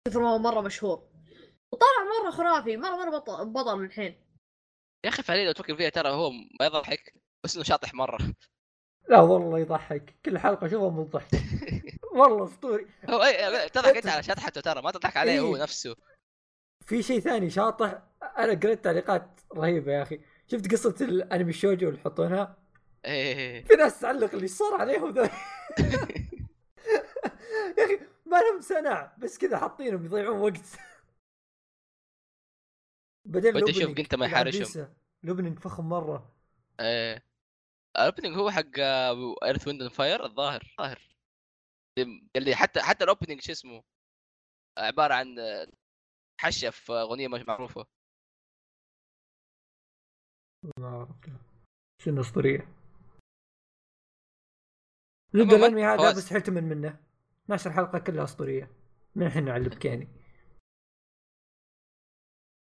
كثر 0.08 0.20
ما 0.20 0.30
هو 0.30 0.38
مرة 0.38 0.60
مشهور. 0.60 1.08
وطلع 1.72 2.22
مرة 2.22 2.30
خرافي 2.30 2.76
مره 2.76 2.96
مرة 2.96 3.18
بطل, 3.18 3.46
بطل 3.46 3.80
الحين. 3.84 4.24
يا 5.04 5.08
أخي 5.10 5.22
فعليا 5.22 5.44
لو 5.44 5.52
تفكر 5.52 5.76
فيها 5.76 5.88
ترى 5.88 6.08
هو 6.10 6.30
ما 6.30 6.66
يضحك 6.66 7.14
بس 7.44 7.54
إنه 7.56 7.64
شاطح 7.64 7.94
مرة. 7.94 8.18
لا 9.08 9.20
والله 9.20 9.58
يضحك. 9.58 10.14
كل 10.24 10.38
حلقة 10.38 10.68
شوفها 10.68 10.90
من 10.90 11.04
ضحك 11.04 11.28
والله 12.18 12.44
أسطوري. 12.44 12.86
هو 13.10 13.22
اي 13.22 13.68
تضحك 13.68 13.96
انت 13.96 14.06
على 14.06 14.22
شطحته 14.22 14.60
ترى 14.60 14.82
ما 14.82 14.90
تضحك 14.90 15.16
عليه 15.16 15.40
هو 15.40 15.56
إيه. 15.56 15.62
نفسه. 15.62 15.96
في 16.86 17.02
شيء 17.02 17.20
ثاني 17.20 17.50
شاطح. 17.50 18.02
أنا 18.38 18.54
قريت 18.54 18.84
تعليقات 18.84 19.40
رهيبة 19.54 19.92
يا 19.92 20.02
أخي. 20.02 20.20
شفت 20.46 20.72
قصة 20.72 20.94
الأنمي 21.00 21.52
شوجو 21.52 21.88
اللي 21.88 22.00
يحطونها؟ 22.00 22.56
إيه. 23.04 23.64
في 23.64 23.74
ناس 23.74 24.00
تعلق 24.00 24.34
اللي 24.34 24.48
صار 24.48 24.80
عليهم 24.80 25.10
ذا. 25.10 25.22
يا 27.78 27.84
أخي 27.84 28.00
ما 28.26 28.36
لهم 28.36 28.60
سنع 28.60 29.16
بس 29.18 29.38
كذا 29.38 29.58
حاطينهم 29.58 30.04
يضيعون 30.04 30.38
وقت. 30.38 30.78
بعدين 33.24 33.56
أشوف 33.56 33.68
ال 33.68 33.72
opening 33.72 33.96
جنتاما 33.96 34.26
بعد 34.26 34.32
يحارشهم. 34.32 34.94
ال 35.24 35.28
opening 35.28 35.58
فخم 35.58 35.88
مرة. 35.88 36.36
إيه. 36.80 37.24
الأوبننج 37.96 38.36
هو 38.36 38.50
حق 38.50 38.78
ايرث 39.44 39.66
ويند 39.66 39.88
فاير 39.88 40.24
الظاهر. 40.24 40.62
الظاهر. 40.62 41.16
اللي 42.36 42.54
حتى 42.54 42.80
حتى 42.80 43.04
الأوبننج 43.04 43.40
شو 43.40 43.52
اسمه؟ 43.52 43.82
عبارة 44.78 45.14
عن 45.14 45.38
آه، 45.38 45.66
حشه 46.40 46.70
في 46.70 46.92
أغنية 46.92 47.28
مش 47.28 47.40
معروفة. 47.40 47.86
ما 50.78 50.86
أعرف. 50.88 51.08
شنو 52.02 52.20
أسطورية؟ 52.20 52.77
عموماً، 55.34 55.56
الانمي 55.56 55.84
هذا. 55.84 56.12
بس 56.12 56.32
حلتمن 56.32 56.64
منه. 56.64 57.00
12 57.44 57.72
حلقة 57.72 57.98
كلها 57.98 58.24
أسطورية. 58.24 58.70
من 59.14 59.26
الحين 59.26 59.44
نعلبك 59.44 59.84
يعني 59.84 60.08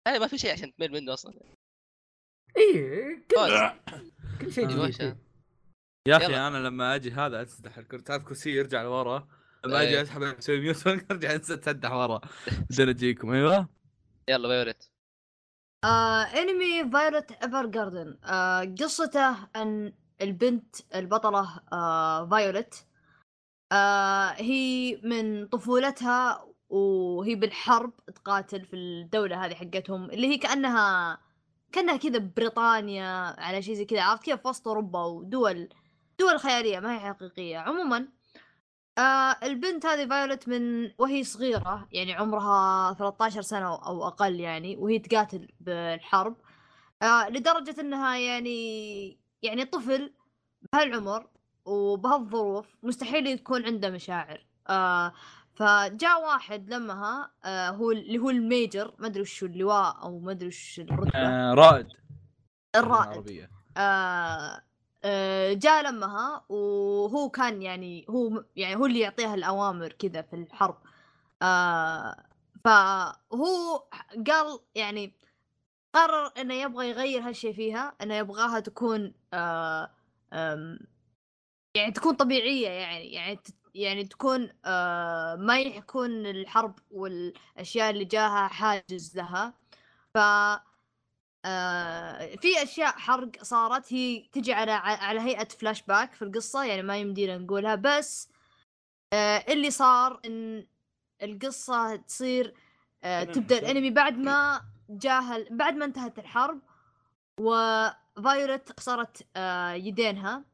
يعني 0.06 0.18
ما 0.18 0.26
في 0.26 0.38
شيء 0.38 0.52
عشان 0.52 0.74
تمل 0.74 0.92
منه 0.92 1.12
أصلا. 1.12 1.32
اي 2.56 3.16
كل 3.30 3.70
كل 4.40 4.52
شيء. 4.52 4.66
جديد. 4.68 5.16
يا 6.08 6.16
أخي. 6.16 6.36
أنا 6.36 6.58
لما 6.68 6.94
أجي 6.94 7.10
هذا 7.10 7.42
اسدح 7.42 7.78
الكرسي 7.78 8.12
هذا 8.12 8.16
الكرسي 8.20 8.50
يرجع 8.50 8.82
لورا؟ 8.82 9.28
لما 9.64 9.82
أجي 9.82 9.96
إيه. 9.96 10.02
أسحب 10.02 10.22
أسوي 10.22 10.60
mute 10.60 10.86
أرجع 11.10 11.36
اسدح 11.36 11.92
ورا. 11.92 12.20
بعدين 12.70 12.88
أجيكم. 12.88 13.30
أيوه. 13.30 13.68
يلا 14.28 14.48
favorite 14.48 14.84
آه 15.84 16.22
انمي 16.22 16.90
Violet 16.93 17.32
Evergarden 17.32 18.18
آه 18.24 18.64
قصته 18.80 19.48
عن 19.54 19.92
البنت 20.22 20.76
البطلة 20.94 21.60
آه 21.72 22.28
Violet 22.28 22.86
آه 23.72 24.28
هي 24.30 24.97
من 25.02 25.47
طفولتها 25.47 26.47
وهي 26.68 27.34
بالحرب 27.34 27.93
تقاتل 28.14 28.64
في 28.64 28.76
الدولة 28.76 29.44
هذه 29.47 29.55
حقتهم 29.55 30.05
اللي 30.10 30.26
هي 30.28 30.38
كأنها 30.38 31.18
كأنها 31.72 31.97
كذا 31.97 32.18
بريطانيا 32.36 33.06
على 33.40 33.62
شيء 33.62 33.74
زي 33.74 33.84
كذا 33.84 34.02
عرفت 34.02 34.24
كيف؟ 34.24 34.47
وسط 34.47 34.68
أوروبا 34.68 35.05
ودول 35.05 35.68
دول 36.18 36.38
خيالية 36.40 36.80
ما 36.80 36.94
هي 36.94 37.01
حقيقية. 37.01 37.59
عموما 37.59 38.09
آه 38.98 39.36
البنت 39.43 39.86
هذه 39.86 40.09
فايولت 40.09 40.48
من 40.48 40.93
وهي 40.98 41.24
صغيرة 41.24 41.88
يعني 41.93 42.12
عمرها 42.14 42.93
13 42.94 43.43
سنة 43.43 43.66
أو 43.86 44.06
أقل 44.06 44.40
يعني 44.40 44.76
وهي 44.76 44.98
تقاتل 44.98 45.48
بالحرب. 45.60 46.36
آه 47.02 47.28
لدرجة 47.28 47.80
أنها 47.80 48.16
يعني 48.16 49.26
يعني 49.42 49.64
طفل 49.64 50.12
بهالعمر 50.72 51.26
وبهالظروف 51.64 52.66
مستحيل 52.82 53.26
يكون 53.26 53.64
عنده 53.64 53.90
مشاعر. 53.90 54.46
آه 54.68 55.12
فجاء 55.54 56.22
واحد 56.22 56.74
لمها 56.74 57.30
آه 57.44 57.70
هو 57.70 57.90
اللي 57.90 58.18
هو 58.18 58.30
الميجر 58.30 58.94
ما 58.98 59.06
أدري 59.06 59.22
وش 59.22 59.42
اللواء 59.42 60.02
أو 60.02 60.18
ما 60.18 60.32
أدري 60.32 60.48
وش 60.48 60.80
الرتبة. 60.80 61.18
آه 61.18 61.54
رائد. 61.54 61.86
الرائد. 62.76 63.48
آه 63.76 64.62
آه 65.04 65.52
جاء 65.52 65.90
لمها 65.90 66.44
وهو 66.48 67.30
كان 67.30 67.62
يعني 67.62 68.06
هو 68.10 68.44
يعني 68.56 68.76
هو 68.76 68.86
اللي 68.86 69.00
يعطيها 69.00 69.34
الأوامر 69.34 69.92
كذا 69.92 70.22
في 70.22 70.36
الحرب. 70.36 70.78
آه 71.42 72.16
فهو 72.64 73.82
قال 74.26 74.58
يعني 74.74 75.12
قرر 75.97 76.32
إنه 76.39 76.55
يبغى 76.55 76.90
يغير 76.90 77.28
هالشيء 77.28 77.52
فيها 77.52 77.94
إنه 78.02 78.14
يبغاها 78.14 78.60
تكون 78.60 79.14
آه 79.32 79.90
يعني 81.77 81.93
تكون 81.93 82.14
طبيعية 82.14 82.68
يعني 82.68 83.12
يعني 83.12 83.39
يعني 83.74 84.05
تكون 84.05 84.51
آه 84.64 85.36
ما 85.36 85.60
يكون 85.60 86.27
الحرب 86.27 86.78
والأشياء 86.90 87.90
اللي 87.90 88.05
جاها 88.05 88.48
حاجز 88.48 89.16
لها. 89.16 89.55
ف 90.14 90.18
آه 91.44 92.36
في 92.36 92.62
أشياء 92.62 92.93
حرق 92.98 93.43
صارت 93.43 93.93
هي 93.93 94.28
تجي 94.32 94.52
على 94.52 94.73
على 94.73 95.20
هيئة 95.20 95.48
فلاش 95.48 95.82
باك 95.82 96.12
في 96.12 96.23
القصة 96.23 96.64
يعني 96.64 96.82
ما 96.82 96.97
يمدينا 96.98 97.39
نقولها 97.39 97.74
بس 97.74 98.28
آه 99.12 99.44
اللي 99.48 99.70
صار 99.70 100.20
إن 100.24 100.66
القصة 101.23 101.97
تصير 101.97 102.55
آه 103.05 103.24
تبدأ 103.24 103.59
الإنمي 103.59 103.90
بعد 103.90 104.18
ما 104.18 104.60
جاها 104.90 105.44
بعد 105.50 105.74
ما 105.74 105.84
انتهت 105.84 106.18
الحرب 106.18 106.60
و 107.40 107.60
Violet 107.60 108.80
خسرت 108.80 109.26
آه 109.36 109.72
يدينها 109.72 110.44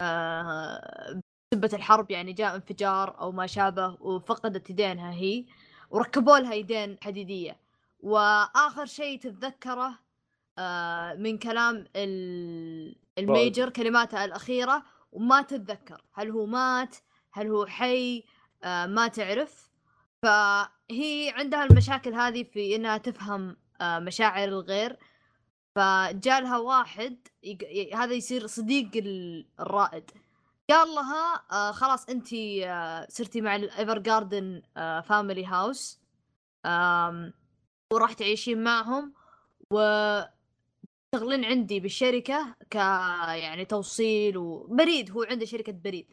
آه 0.00 1.20
بسبة 1.52 1.70
الحرب 1.72 2.10
يعني 2.10 2.32
جاء 2.32 2.54
انفجار 2.56 3.20
أو 3.20 3.32
ما 3.32 3.46
شابه 3.46 3.96
وفقدت 4.00 4.70
يدينها 4.70 5.10
هي 5.12 5.44
وركبوا 5.90 6.38
لها 6.38 6.54
يدين 6.54 6.96
حديدية. 7.02 7.56
وآخر 8.00 8.86
شيء 8.86 9.20
تتذكره 9.20 9.98
آه 10.58 11.14
من 11.14 11.38
كلام 11.38 11.84
ال- 11.96 12.96
ال 13.18 13.27
major 13.27 13.70
كلماته 13.70 14.24
الأخيرة 14.24 14.82
وما 15.12 15.42
تتذكر. 15.42 16.02
هل 16.12 16.30
هو 16.30 16.46
مات؟ 16.46 16.96
هل 17.32 17.46
هو 17.48 17.66
حي؟ 17.66 18.24
ما 18.64 19.08
تعرف. 19.08 19.67
فهي 20.22 21.30
عندها 21.36 21.64
المشاكل 21.64 22.14
هذه 22.14 22.42
في 22.42 22.76
إنها 22.76 22.98
تفهم 22.98 23.56
آه 23.80 23.98
مشاعر 23.98 24.48
الغير. 24.48 24.96
فجالها 25.76 26.58
واحد 26.58 27.28
يق... 27.42 27.94
هذا 27.96 28.14
يصير 28.14 28.46
صديق 28.46 28.90
ال- 28.96 29.46
الرائد. 29.60 30.10
قال 30.70 30.88
لها 30.88 31.42
آه 31.52 31.72
خلاص 31.72 32.08
انت 32.08 32.34
آه 32.34 33.06
صرتي 33.10 33.40
مع 33.40 33.56
ال 33.56 33.98
Evergarden 33.98 34.62
فاميلي 35.04 35.46
هاوس. 35.46 36.00
وراح 37.92 38.12
تعيشين 38.12 38.64
معهم. 38.64 39.14
و 39.72 39.78
تشتغلين 41.12 41.44
عندي 41.44 41.80
بالشركة 41.80 42.54
ك 42.70 42.74
يعني 42.74 43.64
توصيل 43.64 44.36
وبريد 44.36 45.10
هو 45.10 45.22
عنده 45.22 45.46
شركة 45.46 45.72
بريد. 45.72 46.06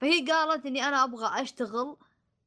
فهي 0.00 0.24
قالت 0.26 0.66
إني 0.66 0.82
أنا 0.88 1.04
أبغى 1.04 1.42
أشتغل 1.42 1.96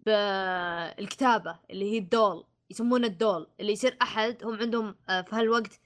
بالكتابة 0.06 1.60
اللي 1.70 1.92
هي 1.92 1.98
الدول 1.98 2.46
يسمونه 2.70 3.08
الدول. 3.08 3.48
اللي 3.60 3.72
يصير 3.72 3.98
أحد 4.02 4.44
هم 4.44 4.54
عندهم 4.54 4.96
آه، 5.10 5.22
في 5.22 5.36
هالوقت 5.36 5.80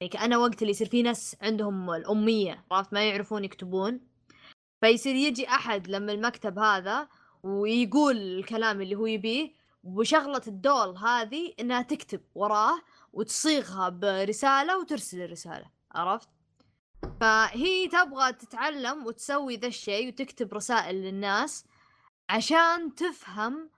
يعني 0.00 0.12
كأنه 0.12 0.38
وقت 0.38 0.62
اللي 0.62 0.70
يصير 0.70 0.88
في 0.88 1.02
ناس 1.02 1.36
عندهم 1.42 1.90
الأمية 1.90 2.64
عرفت؟ 2.70 2.92
ما 2.92 3.08
يعرفون 3.08 3.44
يكتبون. 3.44 4.00
فيصير 4.80 5.14
يجي 5.14 5.48
أحد 5.48 5.88
لما 5.88 6.12
المكتب 6.12 6.58
هذا 6.58 7.08
ويقول 7.42 8.16
الكلام 8.16 8.82
اللي 8.82 8.94
هو 8.94 9.06
يبيه 9.06 9.52
وشغلة 9.84 10.42
الدول 10.46 10.96
هذه 10.96 11.54
إنها 11.60 11.82
تكتب 11.82 12.20
وراه 12.34 12.82
وتصيغها 13.12 13.88
برسالة 13.88 14.78
وترسل 14.78 15.22
الرسالة 15.22 15.70
عرفت؟ 15.92 16.28
فهي 17.20 17.88
تبغى 17.88 18.32
تتعلم 18.32 19.06
وتسوي 19.06 19.56
ذا 19.56 19.68
الشيء 19.68 20.08
وتكتب 20.08 20.54
رسائل 20.54 20.94
للناس 20.94 21.64
عشان 22.30 22.94
تفهم 22.94 23.70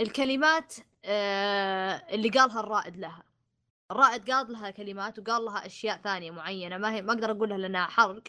الكلمات 0.00 0.74
آه 1.04 1.92
اللي 2.10 2.28
قالها 2.28 2.60
الرائد 2.60 2.96
لها. 2.96 3.22
الرائد 3.90 4.30
قال 4.30 4.52
لها 4.52 4.70
كلمات 4.70 5.18
وقال 5.18 5.44
لها 5.44 5.66
أشياء 5.66 5.96
ثانية 5.96 6.30
معينة 6.30 6.78
ما 6.78 6.94
هي 6.94 7.02
ما 7.02 7.12
أقدر 7.12 7.30
أقولها 7.30 7.58
لأنها 7.58 7.86
حرق. 7.86 8.22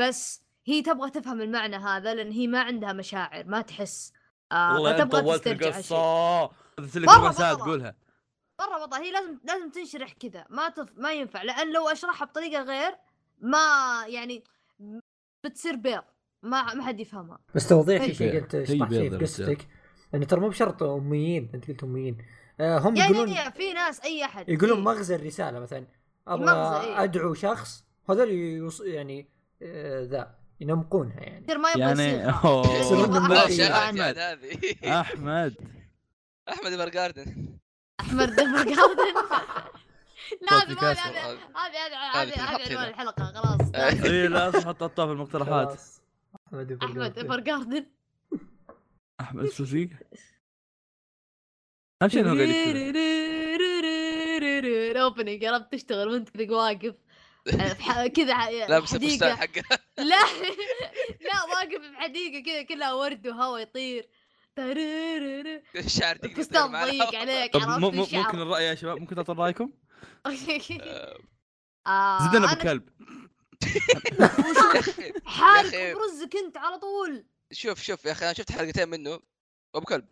بس 0.00 0.42
هي 0.66 0.82
تبغى 0.82 1.10
تفهم 1.10 1.40
المعنى 1.40 1.76
هذا 1.76 2.14
لأن 2.14 2.32
هي 2.32 2.46
ما 2.46 2.60
عندها 2.62 2.92
مشاعر 2.92 3.44
ما 3.44 3.60
تحس. 3.60 4.12
آه 4.52 4.74
والله 4.74 4.90
أنت 4.90 5.00
فتبغى 5.00 5.22
طولت. 5.22 5.46
القصة 5.46 6.46
قلت 6.78 6.96
لك. 6.96 7.58
تقولها. 7.58 7.96
مره 8.60 8.84
بطل 8.86 8.96
هي 8.96 9.10
لازم 9.10 9.38
لازم 9.44 9.70
تنشرح 9.70 10.12
كذا. 10.12 10.46
ما 10.50 10.68
تف... 10.68 10.88
ما 10.96 11.12
ينفع. 11.12 11.42
لأن 11.42 11.72
لو 11.72 11.88
أشرحها 11.88 12.26
بطريقة 12.26 12.62
غير 12.62 12.96
ما 13.38 14.04
يعني 14.06 14.44
بتصير 15.44 15.76
بيض. 15.76 16.02
ما 16.42 16.74
ما 16.74 16.82
حد 16.86 17.00
يفهمها 17.00 17.38
بس 17.54 17.68
توضيح 17.68 18.06
شيء 18.12 18.32
بيض. 18.32 18.42
قلت 18.42 18.56
فيه 18.56 18.84
بيض 18.84 19.16
في. 19.16 19.24
قصتك 19.24 19.68
انه 20.14 20.24
ترى 20.24 20.40
مو 20.40 20.48
بشرط 20.48 20.82
اميين 20.82 21.50
انت 21.54 21.68
قلت 21.68 21.84
اميين 21.84 22.18
آه 22.60 22.78
هم 22.78 22.96
يا 22.96 23.04
يقولون 23.04 23.28
يا 23.28 23.50
في 23.50 23.72
ناس 23.72 24.00
أي 24.00 24.24
أحد 24.24 24.48
يقولون 24.48 24.78
إيه. 24.78 24.84
مغزى 24.84 25.14
الرسالة 25.14 25.60
مثلا 25.60 25.86
أبغى 26.28 26.86
إيه. 26.86 27.02
أدعو 27.04 27.34
شخص 27.34 27.84
هذول 28.10 28.30
يوص... 28.30 28.80
يعني 28.80 29.28
آه 29.62 30.04
ذا 30.04 30.38
ينمقونها 30.60 31.20
يعني 31.20 31.58
ما 31.58 31.70
يبغى 31.70 31.80
يعني. 31.80 32.10
شيء. 32.10 32.32
شغل 32.82 33.16
احمد 33.16 33.60
أحمد 33.60 34.18
هذه 34.18 34.74
أحمد 35.00 35.54
أحمد 36.48 36.72
إيفر 36.72 36.88
جاردن 36.88 37.58
أحمد 38.00 38.30
لازم 40.50 40.78
هذه. 40.78 40.98
هذه 40.98 41.86
هذه 42.14 42.22
هذه 42.22 42.40
عنوان 42.40 42.76
هنا. 42.76 42.88
الحلقة 42.88 43.24
خلاص 43.24 43.74
إي 44.04 44.28
لازم 44.28 44.58
أحط 44.58 44.82
حطها 44.82 45.06
في 45.06 45.12
المقترحات. 45.12 45.80
احمد 46.36 46.70
يبغى 46.70 46.86
أحمد. 46.86 47.18
إيفر 47.18 47.40
جاردن 47.40 47.86
أحمد 49.20 49.46
سوزي 49.46 49.88
أهم 52.02 52.08
شيء 52.08 52.20
إنه 52.20 52.34
قاعد 52.36 52.48
يكتب 52.48 52.96
اوبننج 55.02 55.44
قربت 55.44 55.72
تشتغل 55.72 56.08
وأنت 56.08 56.28
كذا 56.30 56.56
واقف 56.56 56.94
في 57.44 57.82
ح- 57.82 58.06
كذا 58.06 58.50
لابس 58.68 58.94
الفستان 58.94 59.36
حقه 59.36 59.62
لا 59.98 60.04
لا 61.20 61.44
واقف 61.54 61.90
بحديقة 61.92 62.42
كذا 62.42 62.62
كلها 62.62 62.92
ورد 62.92 63.26
وهواء 63.26 63.62
يطير. 63.62 64.08
الشعر 65.76 66.16
تقدر 66.16 66.34
فستان. 66.42 66.84
ضيق 66.84 67.14
عليك 67.14 67.52
طب. 67.52 67.60
ممكن 67.68 68.38
الرأي 68.38 68.64
يا 68.64 68.74
شباب 68.74 68.98
ممكن 69.00 69.16
تعطوا 69.16 69.34
رأيكم؟ 69.34 69.70
آه، 71.86 72.28
زدنا 72.28 72.38
أنا 72.38 72.54
بكلب 72.54 72.88
يا 73.00 73.27
حالك 75.24 75.74
أخي. 75.74 75.94
برزك 75.94 76.36
انت 76.36 76.56
على 76.56 76.78
طول. 76.78 77.24
شوف 77.52 77.82
شوف 77.82 78.04
يا 78.04 78.12
أخي 78.12 78.24
أنا 78.24 78.34
شفت 78.34 78.52
حلقتين 78.52 78.88
منه. 78.88 79.20
أبو 79.74 79.84
كلب. 79.86 80.06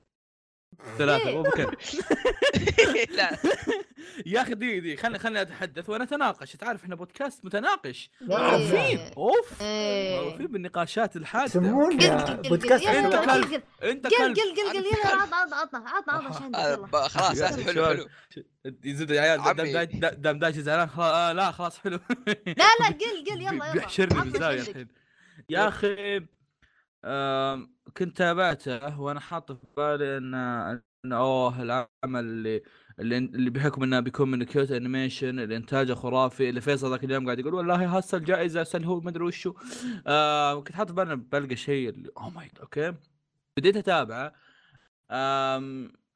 ثلاثة 0.98 1.30
مو 1.30 1.42
بكلب 1.42 1.74
لا. 3.16 3.38
يا 4.26 4.42
أخي 4.42 4.54
دقيقة 4.54 4.78
دقيقة 4.80 5.02
خليني 5.02 5.18
خليني 5.18 5.42
اتحدث 5.42 5.88
ونتناقش. 5.90 6.52
تعرف 6.56 6.82
إحنا 6.82 6.94
بودكاست 6.94 7.44
متناقش. 7.44 8.10
معروفين 8.20 8.76
إيه. 8.98 9.10
أوف. 9.16 9.62
إيه. 9.62 10.20
معروفين 10.20 10.46
بالنقاشات 10.46 11.16
الحادة. 11.16 11.44
يسمونها 11.44 12.24
قل- 12.24 12.36
قل- 12.42 12.48
بودكاست 12.48 12.86
قل- 12.86 12.94
يلا، 12.94 13.06
أنت 13.06 13.30
حلوة. 13.30 13.44
كلب. 13.44 13.52
قل- 13.52 13.62
قل- 13.82 13.88
أنت 13.88 14.06
قل 14.06 14.12
كلب. 14.16 14.36
قل 14.36 14.56
قل 14.62 14.78
قل 14.78 14.86
يلا. 14.86 15.22
عطنا 15.22 15.36
عطنا 15.56 15.88
عطنا 15.90 16.12
عطنا 16.14 17.08
خلاص 17.08 17.42
حلو. 17.42 17.86
حلو. 17.86 18.08
يزيد 18.84 19.10
يا 19.10 19.20
عيال 19.20 19.40
عمي. 19.40 19.54
دام 19.54 19.72
داش 19.72 20.14
دام 20.14 20.38
داش 20.38 20.54
زعلان. 20.54 20.88
آه 20.98 21.32
لا 21.32 21.50
خلاص 21.50 21.78
حلو. 21.78 22.00
لا 22.26 22.54
لا 22.80 22.86
قل 22.86 23.24
قل 23.30 23.32
يلا 23.32 23.52
يلا. 23.52 23.72
بيحشرني 23.72 24.30
بالزاوية. 24.30 24.60
الحين. 24.60 24.88
يا 25.50 25.68
أخي 25.68 26.20
كنت 27.96 28.16
تابعته 28.16 29.00
وأنا 29.00 29.20
حاط 29.20 29.52
في 29.52 29.66
بالي 29.76 30.16
إن 30.16 30.34
إن 31.04 31.12
أوه 31.12 31.62
العمل 31.62 31.88
اللي 32.04 32.62
اللي, 32.98 33.50
بحكم 33.50 33.82
إنه 33.82 34.00
بيكون 34.00 34.30
من 34.30 34.44
Kyoto 34.44 34.70
Animation 34.70 35.40
اللي 35.40 35.56
انتاجه 35.56 35.94
خرافي 35.94 36.48
اللي 36.48 36.60
فيصل 36.60 36.90
ذاك 36.90 37.04
اليوم 37.04 37.24
قاعد 37.26 37.38
يقول 37.38 37.54
والله 37.54 37.96
هسه 37.98 38.18
الجائزة 38.18 38.64
سل 38.64 38.84
هو 38.84 39.00
ما 39.00 39.10
أدري 39.10 39.24
وشو. 39.24 39.54
آه 40.06 40.60
كنت 40.60 40.72
حاط 40.76 40.88
في 40.88 40.94
بالي 40.94 41.16
بلقى 41.16 41.56
شيء 41.56 42.10
oh 42.16 42.30
my 42.30 42.50
okay؟ 42.60 42.94
بديت 43.56 43.76
أتابعه. 43.76 44.32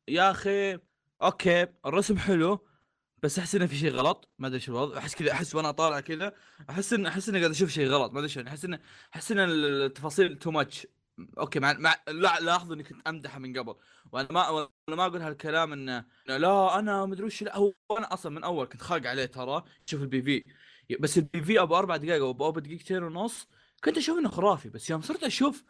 يا 0.08 0.30
أخي 0.30 0.78
okay 1.22 1.66
الرسم 1.86 2.18
حلو 2.18 2.66
بس 3.22 3.38
أحس 3.38 3.54
إنه 3.54 3.66
في 3.66 3.76
شيء 3.76 3.90
غلط 3.90 4.28
ما 4.38 4.46
أدري 4.48 4.60
شو 4.60 4.72
الوضع. 4.72 4.98
أحس 4.98 5.14
كذا 5.14 5.32
أحس 5.32 5.54
وأنا 5.54 5.70
طالع 5.70 6.00
كذا 6.00 6.32
أحس 6.70 6.92
إن 6.92 7.06
أحس 7.06 7.28
إني 7.28 7.38
قاعد 7.38 7.50
أشوف 7.50 7.70
شيء 7.70 7.88
غلط 7.88 8.12
ما 8.12 8.18
أدري 8.18 8.28
شلون. 8.28 8.46
أحس 8.46 8.64
إن 8.64 8.78
أحس 9.14 9.32
إن 9.32 9.38
التفاصيل 9.40 10.38
too 10.38 10.50
much 10.50 10.86
okay 11.38 11.60
مع 11.60 11.72
مع 11.72 11.94
لا 12.08 12.40
لاحظوا 12.40 12.74
إني 12.74 12.82
كنت 12.82 13.08
أمدحه 13.08 13.38
من 13.38 13.58
قبل. 13.58 13.74
وأنا 14.12 14.28
ما 14.32 14.48
وأنا 14.48 14.68
ما 14.88 15.06
أقول 15.06 15.22
هالكلام 15.22 15.72
إنه 15.72 16.04
لا 16.26 16.78
أنا 16.78 17.06
ما 17.06 17.14
ادري 17.14 17.26
وش 17.26 17.42
لا 17.42 17.56
هو 17.56 17.72
أنا 17.98 18.14
أصلا 18.14 18.32
من 18.32 18.44
أول 18.44 18.66
كنت 18.66 18.82
خاق 18.82 19.06
عليه 19.06 19.24
ترى. 19.26 19.62
شوف 19.86 20.02
ال 20.02 20.22
PV. 20.22 20.44
بس 21.00 21.18
ال 21.18 21.42
PV 21.42 21.60
أبو 21.60 21.76
أربع 21.78 21.96
دقائق 21.96 22.22
أو 22.22 22.30
أبو 22.30 22.50
دقيقتين 22.60 23.02
ونص 23.02 23.48
كنت 23.84 23.96
أشوف 23.98 24.18
إنه 24.18 24.28
خرافي. 24.28 24.68
بس 24.68 24.90
يوم 24.90 25.00
صرت 25.02 25.24
أشوف 25.24 25.64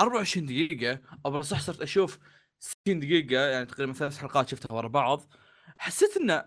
24 0.00 0.46
دقيقة 0.46 1.00
أو 1.26 1.42
صح 1.42 1.60
صرت 1.60 1.80
أشوف 1.82 2.18
60 2.60 3.00
دقيقة 3.00 3.40
يعني 3.40 3.66
تقريبا 3.66 3.92
ثلاث 3.92 4.18
حلقات 4.18 4.48
شفتها 4.48 4.74
ورا 4.74 4.88
بعض 4.88 5.32
حسيت 5.78 6.16
إنه 6.16 6.44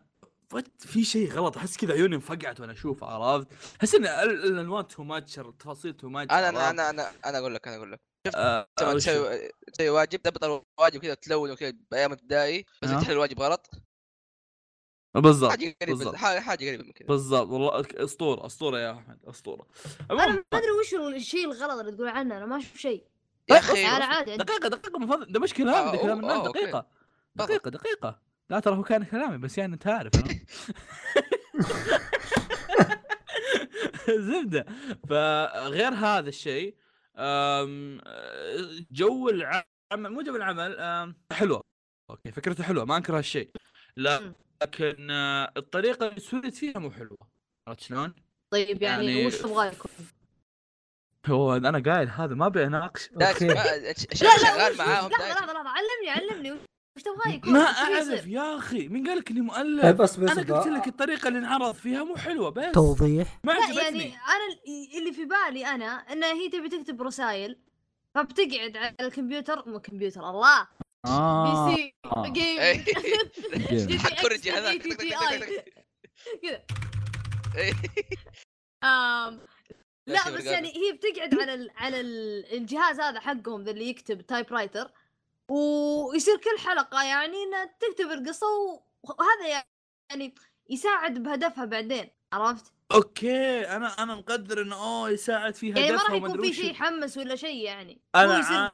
في 0.80 1.04
شيء 1.04 1.32
غلط. 1.32 1.58
أحس 1.58 1.78
كذا 1.78 1.94
عيوني 1.94 2.16
انفقعت 2.16 2.60
وأنا 2.60 2.72
أشوف 2.72 3.04
عرفت؟ 3.04 3.48
أحس 3.80 3.96
إن 3.96 4.06
ال- 4.06 4.46
الألوان 4.46 4.88
too 4.88 5.04
much 5.04 5.40
التفاصيل 5.40 5.94
too 5.94 6.10
much 6.10 6.32
أنا 6.34 6.70
أنا 6.70 6.90
أنا 6.90 7.12
أنا 7.26 7.38
أقول 7.38 7.56
لك 7.56 7.68
أنا 7.68 7.78
أقول 7.78 7.92
لك. 7.92 8.15
آه 8.36 8.68
لما 8.82 8.94
وش- 8.94 9.04
تسوي 9.06 9.52
تسوي 9.74 9.90
واجب 9.90 10.22
تبطل 10.22 10.62
واجب 10.80 11.02
كذا 11.02 11.14
تلون 11.14 11.52
وكذا 11.52 11.74
بأيام 11.92 12.12
ابتدائي 12.12 12.66
بس 12.82 12.90
آه. 12.90 13.00
تحل 13.02 13.12
الواجب 13.14 13.40
غلط 13.42 13.70
بالضبط 15.16 15.52
حاجة 15.52 15.76
قريبة 15.82 15.98
بالضبط. 15.98 16.16
حاجة 16.16 16.56
قريبة 16.68 16.84
من 16.84 16.92
كذا 16.92 17.08
بالضبط 17.08 17.48
والله 17.50 17.86
أسطورة 17.96 18.46
أسطورة 18.46 18.80
يا 18.80 18.92
أحمد 18.92 19.20
أسطورة 19.26 19.68
أنا 20.12 20.26
ما 20.28 20.44
أدري 20.54 20.72
وش 20.80 20.94
هو 20.94 21.08
الشيء 21.10 21.46
الغلط 21.46 21.80
اللي 21.80 21.92
تقول 21.92 22.08
عنه 22.08 22.38
أنا 22.38 22.46
ما 22.46 22.58
أشوف 22.58 22.78
شيء 22.78 23.08
يا 23.50 23.58
أخي 23.60 23.86
أنا 23.86 24.06
عادي 24.06 24.32
عندي. 24.32 24.44
دقيقة 24.44 24.68
دقيقة 24.70 25.00
من 25.00 25.08
فضل 25.08 25.32
ده 25.32 25.40
مش 25.40 25.54
كلام 25.54 25.86
ده 25.92 26.00
آه، 26.00 26.02
كلام 26.02 26.20
أوه، 26.26 26.32
الناس 26.32 26.38
آه، 26.38 26.48
okay. 26.48 26.60
دقيقة 26.62 26.88
دقيقة 27.36 27.70
دقيقة 27.70 28.22
لا 28.50 28.60
ترى 28.60 28.76
هو 28.78 28.84
كان 28.84 29.04
كلامي 29.04 29.38
بس 29.38 29.58
يعني 29.58 29.74
أنت 29.74 29.88
عارف. 29.88 30.12
زبدة 34.10 34.66
فغير 35.10 35.94
هذا 35.94 36.30
الشيء 36.30 36.76
جو 38.92 39.30
العمل 39.30 39.64
مو 40.10 40.22
جو 40.22 40.36
العمل 40.36 41.16
حلوة 41.32 41.62
okay 42.10 42.32
فكرته 42.32 42.64
حلوة 42.64 42.86
ما 42.86 42.98
أنكر 42.98 43.18
هالشيء 43.18 43.50
لا 43.98 44.34
لكن 44.64 45.12
آه، 45.12 45.52
الطريقة 45.58 46.08
اللي 46.08 46.20
سويت 46.20 46.56
فيها 46.56 46.80
مو 46.80 46.92
حلوة 46.92 47.18
عرفت 47.68 47.80
شلون؟ 47.80 48.14
طيب 48.54 48.82
يعني, 48.82 49.06
يعني- 49.06 49.26
وش 49.28 49.38
تبغى 49.38 49.68
يكون؟ 49.68 49.92
هو 51.28 51.56
أنا 51.56 51.94
قايل 51.94 52.10
هذا 52.10 52.36
ما 52.36 52.46
ابي 52.46 52.66
اناقش 52.66 53.10
داش 53.12 53.34
أوكي. 53.34 53.48
ما- 53.48 53.54
لا 53.54 53.94
شغال 54.38 54.78
معاهم 54.78 55.12
لحظة 55.12 55.18
داش. 55.18 55.38
لحظة 55.38 55.54
لحظة 55.54 55.70
علمني 55.70 56.10
علمني 56.10 56.52
وش 56.96 57.04
تبغى 57.04 57.36
يكون؟ 57.36 57.54
ما 57.54 57.60
أعرف؟ 57.64 58.28
يا 58.28 58.58
أخي 58.58 58.88
مين 58.88 59.08
قال 59.08 59.18
لك 59.18 59.32
إني 59.32 59.42
مؤلف؟ 59.42 59.86
بس 59.86 60.16
بس 60.16 60.38
أنا 60.38 60.58
قلت 60.58 60.68
لك 60.68 60.88
الطريقة 60.88 61.28
اللي 61.28 61.40
انعرض 61.40 61.74
فيها 61.74 62.04
مو 62.04 62.16
حلوة 62.16 62.50
بس 62.50 62.72
توضيح 62.74 63.40
ما 63.44 63.54
عجبتني 63.54 63.80
يعني 63.80 64.04
أنا 64.16 64.54
ال- 64.68 64.98
اللي 64.98 65.14
في 65.14 65.26
بالي 65.26 65.66
أنا 65.68 65.86
انها 65.86 66.34
هي 66.34 66.50
تبي 66.50 66.70
تكتب 66.70 67.02
رسائل 67.02 67.58
فبتقعد 68.16 68.78
على 68.78 68.96
الكمبيوتر 69.02 69.70
مو 69.70 69.80
كمبيوتر 69.80 70.30
الله 70.30 70.68
آه. 71.06 71.70
بي 71.70 71.76
سي 71.76 71.94
آه. 72.06 72.28
جيم 72.30 72.60
إيه. 72.60 72.86
هذاك. 74.56 74.82
كذا 76.42 76.64
إيه. 77.56 77.74
لا 80.08 80.30
بس. 80.30 80.46
يعني 80.46 80.68
هي 80.68 80.92
بتقعد 80.94 81.40
على 81.42 81.54
ال 81.54 81.70
على 81.76 82.00
ال 82.02 82.46
الجهاز 82.54 83.00
هذا 83.00 83.20
حقهم 83.20 83.64
ذا 83.64 83.72
اللي 83.72 83.90
يكتب 83.90 84.22
typewriter 84.22 84.92
ويصير 85.52 86.38
كل 86.38 86.60
حلقة 86.60 87.04
يعني 87.04 87.44
انها 87.44 87.66
تكتب 87.80 88.12
القصة 88.12 88.48
و- 88.48 88.84
وهذا 89.04 89.64
يعني 90.12 90.36
يساعد 90.70 91.24
بهدفها 91.24 91.66
بعدين 91.66 92.10
عرفت؟ 92.34 92.74
okay 92.92 93.62
أنا 93.70 93.88
أنا 93.88 94.16
مقدر 94.16 94.62
إنه 94.62 94.76
اوه 94.76 95.10
يساعد 95.10 95.56
في 95.56 95.70
يعني 95.70 95.82
ما 95.82 95.88
هدفها 95.96 96.04
راح 96.08 96.14
يكون 96.14 96.42
في 96.42 96.54
شيء 96.54 96.72
يحمس 96.72 97.18
ولا 97.18 97.36
شيء 97.36 97.64
يعني 97.64 98.02
أنا 98.16 98.72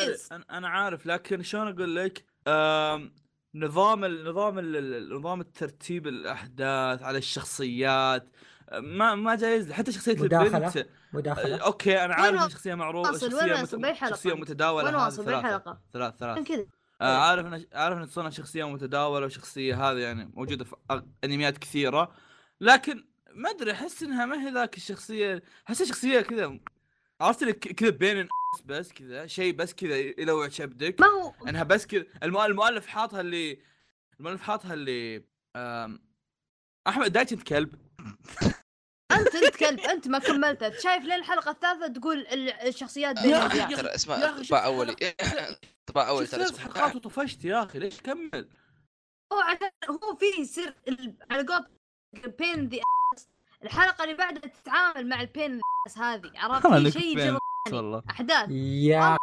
عارف. 0.00 0.32
أنا 0.50 0.68
عارف 0.68 1.06
لكن 1.06 1.42
شلون 1.42 1.68
أقول 1.68 1.96
لك 1.96 2.24
آم، 2.48 3.14
نظام 3.54 4.04
ال- 4.04 4.24
نظام 4.24 4.58
ال- 4.58 4.76
ال- 4.76 5.14
نظام 5.14 5.40
الترتيب 5.40 6.06
الأحداث 6.06 7.02
على 7.02 7.18
الشخصيات 7.18 8.28
ما 8.72 9.14
ما 9.14 9.34
جايز 9.36 9.72
حتى 9.72 9.92
شخصية 9.92 10.14
مداخلة؟ 10.14 10.56
البنت 10.68 10.88
مداخلة. 11.12 11.56
أوكي 11.56 12.04
أنا 12.04 12.14
عارف 12.14 12.42
إن 12.42 12.50
شخصية 12.50 12.74
معروفه؟ 12.74 13.12
شخصية 13.18 13.62
مت... 13.62 13.94
شخصية 14.10 14.34
متداولة 14.34 14.84
وين 14.86 14.94
هذه 14.94 15.04
واصل 15.04 15.24
ثلاثة. 15.24 15.40
بالحلقة؟ 15.40 15.80
ثلاث 15.92 16.14
ثلاث. 16.16 16.32
عشان 16.38 16.44
كذا. 16.44 16.66
آه 17.00 17.18
عارف 17.18 17.46
ان 17.46 17.66
عارف 17.72 17.98
إن 17.98 18.06
تصنع 18.06 18.30
شخصية 18.30 18.68
متداولة 18.68 19.26
وشخصية 19.26 19.90
هذه 19.90 19.98
يعني 19.98 20.30
موجودة 20.34 20.64
في 20.64 20.76
أغ- 20.92 21.02
أنميات 21.24 21.58
كثيرة. 21.58 22.12
لكن 22.60 23.04
ما 23.34 23.50
أدري 23.50 23.72
أحس 23.72 24.02
إنها 24.02 24.26
ما 24.26 24.46
هي 24.48 24.50
ذاك 24.52 24.76
الشخصية 24.76 25.42
احسها 25.68 25.86
شخصيه 25.86 26.20
كذا 26.20 26.58
عرفت 27.20 27.42
لك 27.42 27.58
كذا 27.58 27.90
بين 27.90 28.10
الناس 28.16 28.62
بس 28.64 28.92
كذا 28.92 29.26
شيء 29.26 29.54
بس 29.54 29.74
كذا 29.74 29.96
يلوع 29.96 30.48
شبدك. 30.48 31.00
ما 31.00 31.06
هو؟ 31.06 31.48
إنها 31.48 31.62
بس 31.62 31.86
كذا 31.86 32.02
المؤ- 32.24 32.40
المؤلف 32.40 32.86
حاطها 32.86 33.20
اللي 33.20 33.58
المؤلف 34.20 34.42
حاطها 34.42 34.74
اللي 34.74 35.24
أحمد 36.88 37.12
دايتش 37.12 37.32
انت 37.32 37.42
كلب. 37.42 37.74
انت 39.12 39.34
أنت 39.34 39.56
كلب 39.56 39.80
أنت 39.80 40.08
ما 40.08 40.18
كملتها 40.18 40.70
شايف 40.80 41.04
لين 41.04 41.12
الحلقة 41.18 41.50
الثالثة 41.50 41.86
تقول 41.86 42.18
ال- 42.18 42.50
الشخصيات 42.68 43.22
بين 43.22 43.30
يا. 43.30 43.36
يا 43.54 43.76
ترى 43.76 43.94
اسمع 43.94 44.16
طباع 44.48 44.64
أولي. 44.66 44.96
طباع 45.86 46.08
أولي 46.08 46.26
ترى 46.26 46.44
حلقات 46.58 46.96
وطفشت 46.96 47.44
يا 47.44 47.62
أخي 47.62 47.78
ليش 47.78 48.00
كمل؟ 48.00 48.48
هو 49.32 49.40
عشان 49.40 49.70
هو 49.90 50.16
في 50.16 50.42
يصير 50.42 50.74
ال- 50.88 51.14
على 51.30 51.46
قولت 51.46 51.66
ال 52.24 52.35
pen 52.35 52.68
ذي 52.68 52.80
الحلقة 53.64 54.04
اللي 54.04 54.14
بعدها 54.14 54.50
تتعامل 54.62 55.08
مع 55.08 55.20
ال 55.20 55.30
pen 55.30 55.60
هذه 55.96 56.30
عرفت؟ 56.34 56.88
شيء 56.98 57.16
pen 57.16 57.38
والله 57.72 58.02
أحداث. 58.10 58.50
يا 58.50 59.16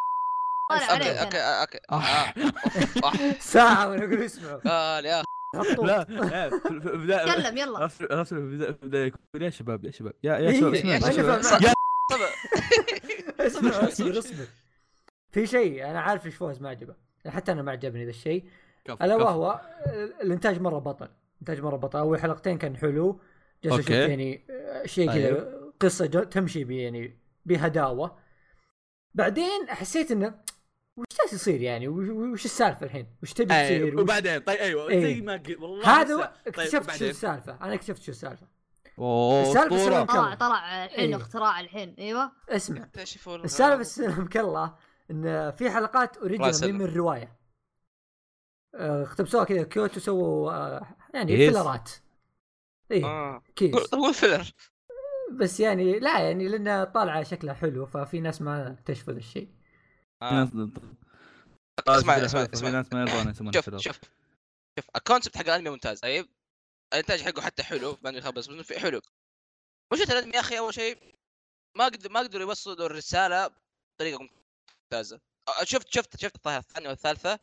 طالع 0.69 0.85
عليك 0.85 1.07
okay 1.07 1.37
أنا. 1.37 1.61
okay 1.61 1.77
okay. 1.91 2.99
آه. 3.03 3.39
ساعة 3.39 3.89
وأنا 3.89 4.03
أقول 4.05 4.21
اسمعوا. 4.23 4.59
قال 4.59 5.05
يا. 5.05 5.23
لا 5.83 6.03
لا، 7.05 7.25
تكلم 7.25 7.57
يلا. 7.57 7.87
في 7.87 8.31
البداية 8.31 9.05
يقول 9.07 9.41
يا 9.41 9.49
شباب 9.49 9.85
يا 9.85 9.91
شباب 9.91 10.13
يا 10.23 10.33
يا 10.37 10.49
إيه، 10.49 10.59
شباب. 10.59 10.75
فاهم. 10.75 11.63
يا 11.63 11.73
اصبر 13.47 13.87
اصبر 14.19 14.45
في 15.31 15.47
شيء 15.47 15.85
أنا 15.85 15.99
عارف 16.01 16.25
إيش 16.25 16.35
فوز 16.35 16.61
ما 16.61 16.69
عجبه. 16.69 16.95
حتى 17.27 17.51
أنا 17.51 17.61
ما 17.61 17.71
عجبني 17.71 18.03
ذا 18.03 18.09
الشيء. 18.09 18.45
ألا. 19.01 19.15
وهو 19.15 19.61
الإنتاج 20.21 20.61
مرة 20.61 20.79
بطل. 20.79 21.07
انتاج 21.41 21.61
مرة 21.61 21.75
بطل. 21.77 21.99
أول 21.99 22.19
حلقتين 22.19 22.57
كان 22.57 22.77
حلو. 22.77 23.19
جالس 23.63 23.75
أشوف. 23.75 23.89
يعني 23.89 24.45
شيء 24.85 25.11
كذا 25.13 25.61
قصة 25.79 26.05
جو- 26.05 26.23
تمشي 26.23 26.83
يعني 26.83 27.17
بهداوة. 27.45 28.17
بعدين 29.13 29.67
حسيت 29.69 30.11
إنه 30.11 30.35
وش 31.25 31.31
جالس 31.31 31.33
يصير 31.41 31.61
يعني 31.61 31.87
وش- 31.87 32.09
وش 32.09 32.45
السالفة 32.45 32.85
الحين؟ 32.85 33.07
وش 33.23 33.33
تبي 33.33 33.45
تصير؟ 33.45 33.57
أيوة. 33.85 33.95
وش- 33.95 34.01
وبعدين 34.01 34.39
طيب 34.39 34.57
أيوه 34.59 34.89
إيه. 34.89 35.01
زي 35.15 35.21
ما 35.21 35.33
قلت 35.33 35.57
والله 35.59 36.01
هذا 36.01 36.15
طيب، 36.17 36.29
اكتشفت 36.47 36.81
شو 36.81 36.87
بعدين. 36.87 37.09
السالفة 37.09 37.57
أنا 37.61 37.73
اكتشفت 37.73 38.01
شو 38.01 38.11
السالفة 38.11 38.47
أوه 38.99 39.43
سلام. 39.53 40.05
طلع. 40.05 40.35
طلع 40.35 40.85
الحين 40.85 41.09
إيه. 41.09 41.15
اختراع 41.15 41.59
الحين 41.59 41.95
أيوه 41.99 42.31
اسمع 42.49 42.89
السالفة 43.27 43.81
السلام 43.81 44.27
كله 44.27 44.75
إن 45.11 45.51
في 45.51 45.69
حلقات 45.71 46.17
original. 46.17 46.73
من 46.73 46.81
الرواية 46.81 47.35
آه، 48.75 49.03
اقتبسوها 49.03 49.43
كذا 49.43 49.63
Kyoto 49.63 49.99
سووا 49.99 50.51
آه، 50.51 50.87
يعني 51.13 51.33
yes. 51.33 51.53
فيلرات 51.53 51.91
إيه 52.91 53.05
آه 53.05 53.41
كيس 53.55 53.93
هو 53.93 54.11
filler 54.11 54.51
بس 55.31 55.59
يعني 55.59 55.99
لا 55.99 56.19
يعني 56.19 56.47
لأن 56.47 56.83
طالعة 56.83 57.23
شكلها 57.23 57.53
حلو 57.53 57.85
ففي 57.85 58.19
ناس 58.19 58.41
ما 58.41 58.71
اكتشفوا 58.71 59.13
ذا 59.13 59.19
الشيء 59.19 59.49
آه. 60.21 60.49
اسمع 61.79 62.17
اسمع 62.25 62.47
اسمع. 62.53 63.51
شوف. 63.51 63.65
شوف 63.79 63.99
شوف 64.79 64.85
ال 64.95 65.01
concept 65.01 65.37
حق 65.37 65.43
الأنمي 65.43 65.69
ممتاز 65.69 65.99
طيب؟ 65.99 66.29
الإنتاج 66.93 67.21
حقه 67.21 67.41
حتى 67.41 67.63
حلو 67.63 67.97
ما 68.01 68.09
انه 68.09 68.17
يخبص 68.17 68.47
بس 68.47 68.65
في 68.65 68.79
حلو. 68.79 69.01
مشكلة 69.93 70.19
الانمي 70.19 70.35
يا 70.35 70.39
أخي 70.39 70.57
أول 70.57 70.73
شيء 70.73 71.15
ما 71.77 71.85
قدر 71.85 72.11
ما 72.11 72.19
قدروا 72.19 72.47
يوصلوا 72.47 72.85
الرسالة 72.85 73.47
بطريقة 73.47 74.29
ممتازة. 74.91 75.19
شفت 75.63 75.93
شفت 75.93 76.19
شفت 76.21 76.35
الظاهر 76.35 76.59
الثانية 76.59 76.89
والثالثة؟ 76.89 77.39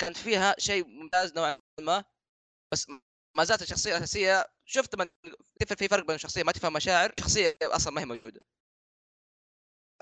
كانت 0.00 0.16
فيها 0.16 0.54
شيء 0.58 0.86
ممتاز 0.86 1.32
نوعا 1.32 1.58
ما 1.80 2.04
بس 2.72 2.86
ما 3.36 3.44
زالت 3.44 3.62
الشخصية 3.62 3.90
الاساسيه 3.90 4.46
شفت 4.64 4.96
من 4.96 5.08
في 5.58 5.76
في 5.76 5.88
فرق 5.88 6.06
بين 6.06 6.18
شخصية 6.18 6.42
ما 6.42 6.52
تفهم 6.52 6.72
مشاعر 6.72 7.12
شخصية 7.20 7.58
أصلا 7.62 7.92
ما 7.92 8.00
هي 8.00 8.04
موجودة. 8.04 8.40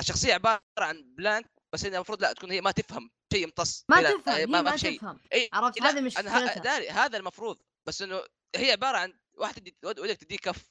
الشخصية 0.00 0.34
عبارة 0.34 0.62
عن 0.78 1.14
بلانك 1.14 1.50
بس 1.72 1.84
انها 1.84 1.96
المفروض 1.96 2.22
لا 2.22 2.32
تكون 2.32 2.50
هي 2.50 2.60
ما 2.60 2.70
تفهم. 2.70 3.10
شيء 3.32 3.42
يمتص 3.42 3.84
ما 3.88 3.96
لا، 4.00 4.10
تفهم 4.18 4.50
ما, 4.50 4.62
ما 4.62 4.76
شيء. 4.76 4.98
تفهم. 4.98 5.20
عرفت؟ 5.52 5.80
لا، 5.80 5.90
هذه 5.90 5.98
أنا 6.18 6.52
ه- 6.52 6.58
داري 6.58 6.88
هذا 6.90 7.16
المفروض 7.18 7.58
بس 7.86 8.02
إنه 8.02 8.20
هي 8.56 8.72
عبارة 8.72 8.96
عن 8.98 9.12
واحد 9.34 9.58
يدي 9.58 9.76
ود- 9.84 10.00
ودك 10.00 10.16
تديه 10.16 10.36
كف. 10.36 10.70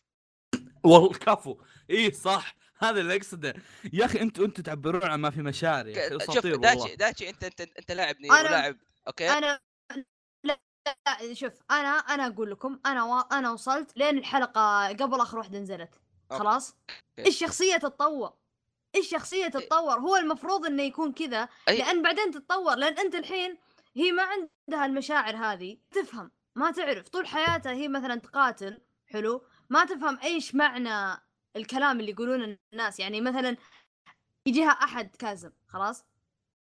والله 0.84 1.10
كفو. 1.14 1.58
إي 1.90 2.12
صح. 2.12 2.56
هذا 2.78 3.00
اللي 3.02 3.16
أقصده. 3.16 3.54
يا 3.94 4.06
أخي 4.06 4.22
أنتوا 4.22 4.46
أنتوا 4.46 4.64
تعبرون 4.64 5.04
عن 5.04 5.20
ما 5.20 5.30
في 5.30 5.42
مشاعر 5.42 5.88
يا 5.88 6.18
أخي. 6.18 6.34
شوف 6.34 6.46
داتشي 6.46 6.96
داتشي 6.96 7.30
أنت 7.30 7.44
أنت 7.44 7.62
أنت 7.62 7.92
لاعب 7.92 8.20
نير 8.22 8.32
أنا- 8.32 8.40
ولاعب 8.46 8.78
أوكي؟ 9.08 9.30
أنا 9.30 9.60
لا, 10.44 10.60
لا 10.86 11.34
شوف 11.34 11.54
أنا 11.72 11.90
أنا 11.90 12.28
أقول 12.28 12.52
لكم 12.52 12.80
أنا 12.86 13.04
و... 13.04 13.20
أنا 13.20 13.52
وصلت 13.52 13.98
لين 13.98 14.18
الحلقة 14.18 14.88
قبل 14.88 15.20
آخر 15.22 15.38
واحدة 15.38 15.60
نزلت. 15.60 15.96
خلاص؟ 16.30 16.76
أوكي. 17.20 17.30
الشخصية 17.30 17.78
تتطور 17.78 18.34
الشخصيه 18.96 19.48
تتطور؟ 19.48 20.00
هو 20.00 20.16
المفروض 20.16 20.66
إنه 20.66 20.84
يكون 20.84 21.12
كذا 21.14 21.50
لأن 21.68 22.02
بعدين 22.02 22.32
تتطور 22.32 22.76
لأن 22.76 23.00
أنت 23.00 23.16
الحين 23.16 23.58
هي 23.96 24.12
ما 24.12 24.24
عندها 24.24 24.86
المشاعر 24.86 25.36
هذه. 25.36 25.78
تفهم 25.92 26.32
ما 26.56 26.72
تعرف. 26.72 27.10
طول 27.10 27.28
حياتها 27.28 27.72
هي 27.72 27.88
مثلا 27.88 28.16
تقاتل 28.16 28.82
حلو؟ 29.08 29.46
ما 29.70 29.86
تفهم 29.86 30.20
إيش 30.24 30.56
معنى 30.56 31.22
الكلام 31.56 32.00
اللي 32.00 32.12
يقولونه 32.12 32.58
الناس. 32.74 33.00
يعني 33.00 33.22
مثلا 33.22 33.58
يجيها 34.46 34.70
أحد 34.70 35.16
كاظم 35.16 35.52
خلاص؟ 35.68 36.06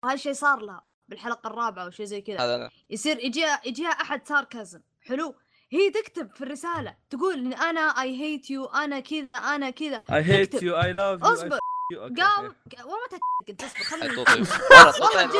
وهالشيء 0.03 0.33
صار 0.33 0.59
لها 0.59 0.85
بالحلقة 1.07 1.47
الرابعة 1.47 1.83
أو 1.83 1.91
شيء 1.91 2.05
زي 2.05 2.21
كذا. 2.21 2.69
يصير 2.89 3.19
يجيها 3.19 3.61
يجيها 3.65 3.89
أحد 3.89 4.27
sarcasm 4.27 4.81
حلو؟ 5.01 5.35
هي 5.71 5.89
تكتب 5.89 6.35
في 6.35 6.41
الرسالة 6.41 6.97
تقول 7.09 7.33
إن 7.33 7.53
أنا 7.53 7.81
I 7.81 8.21
hate 8.21 8.49
you 8.49 8.65
أنا 8.65 8.99
كذا 8.99 9.25
أنا 9.25 9.69
كذا. 9.69 10.03
I 10.11 10.21
hate. 10.21 10.63
you 10.63 10.75
I 10.75 10.93
love 10.93 11.19
you 11.21 11.27
اصبر. 11.27 11.59
قام 11.97 12.55
والله 12.83 12.97
ما 13.11 13.17
تكتب 13.47 13.65
اصبر 13.65 13.83
خليني. 13.83 14.17
والله 14.17 15.01
ورا 15.01 15.23
جد. 15.23 15.35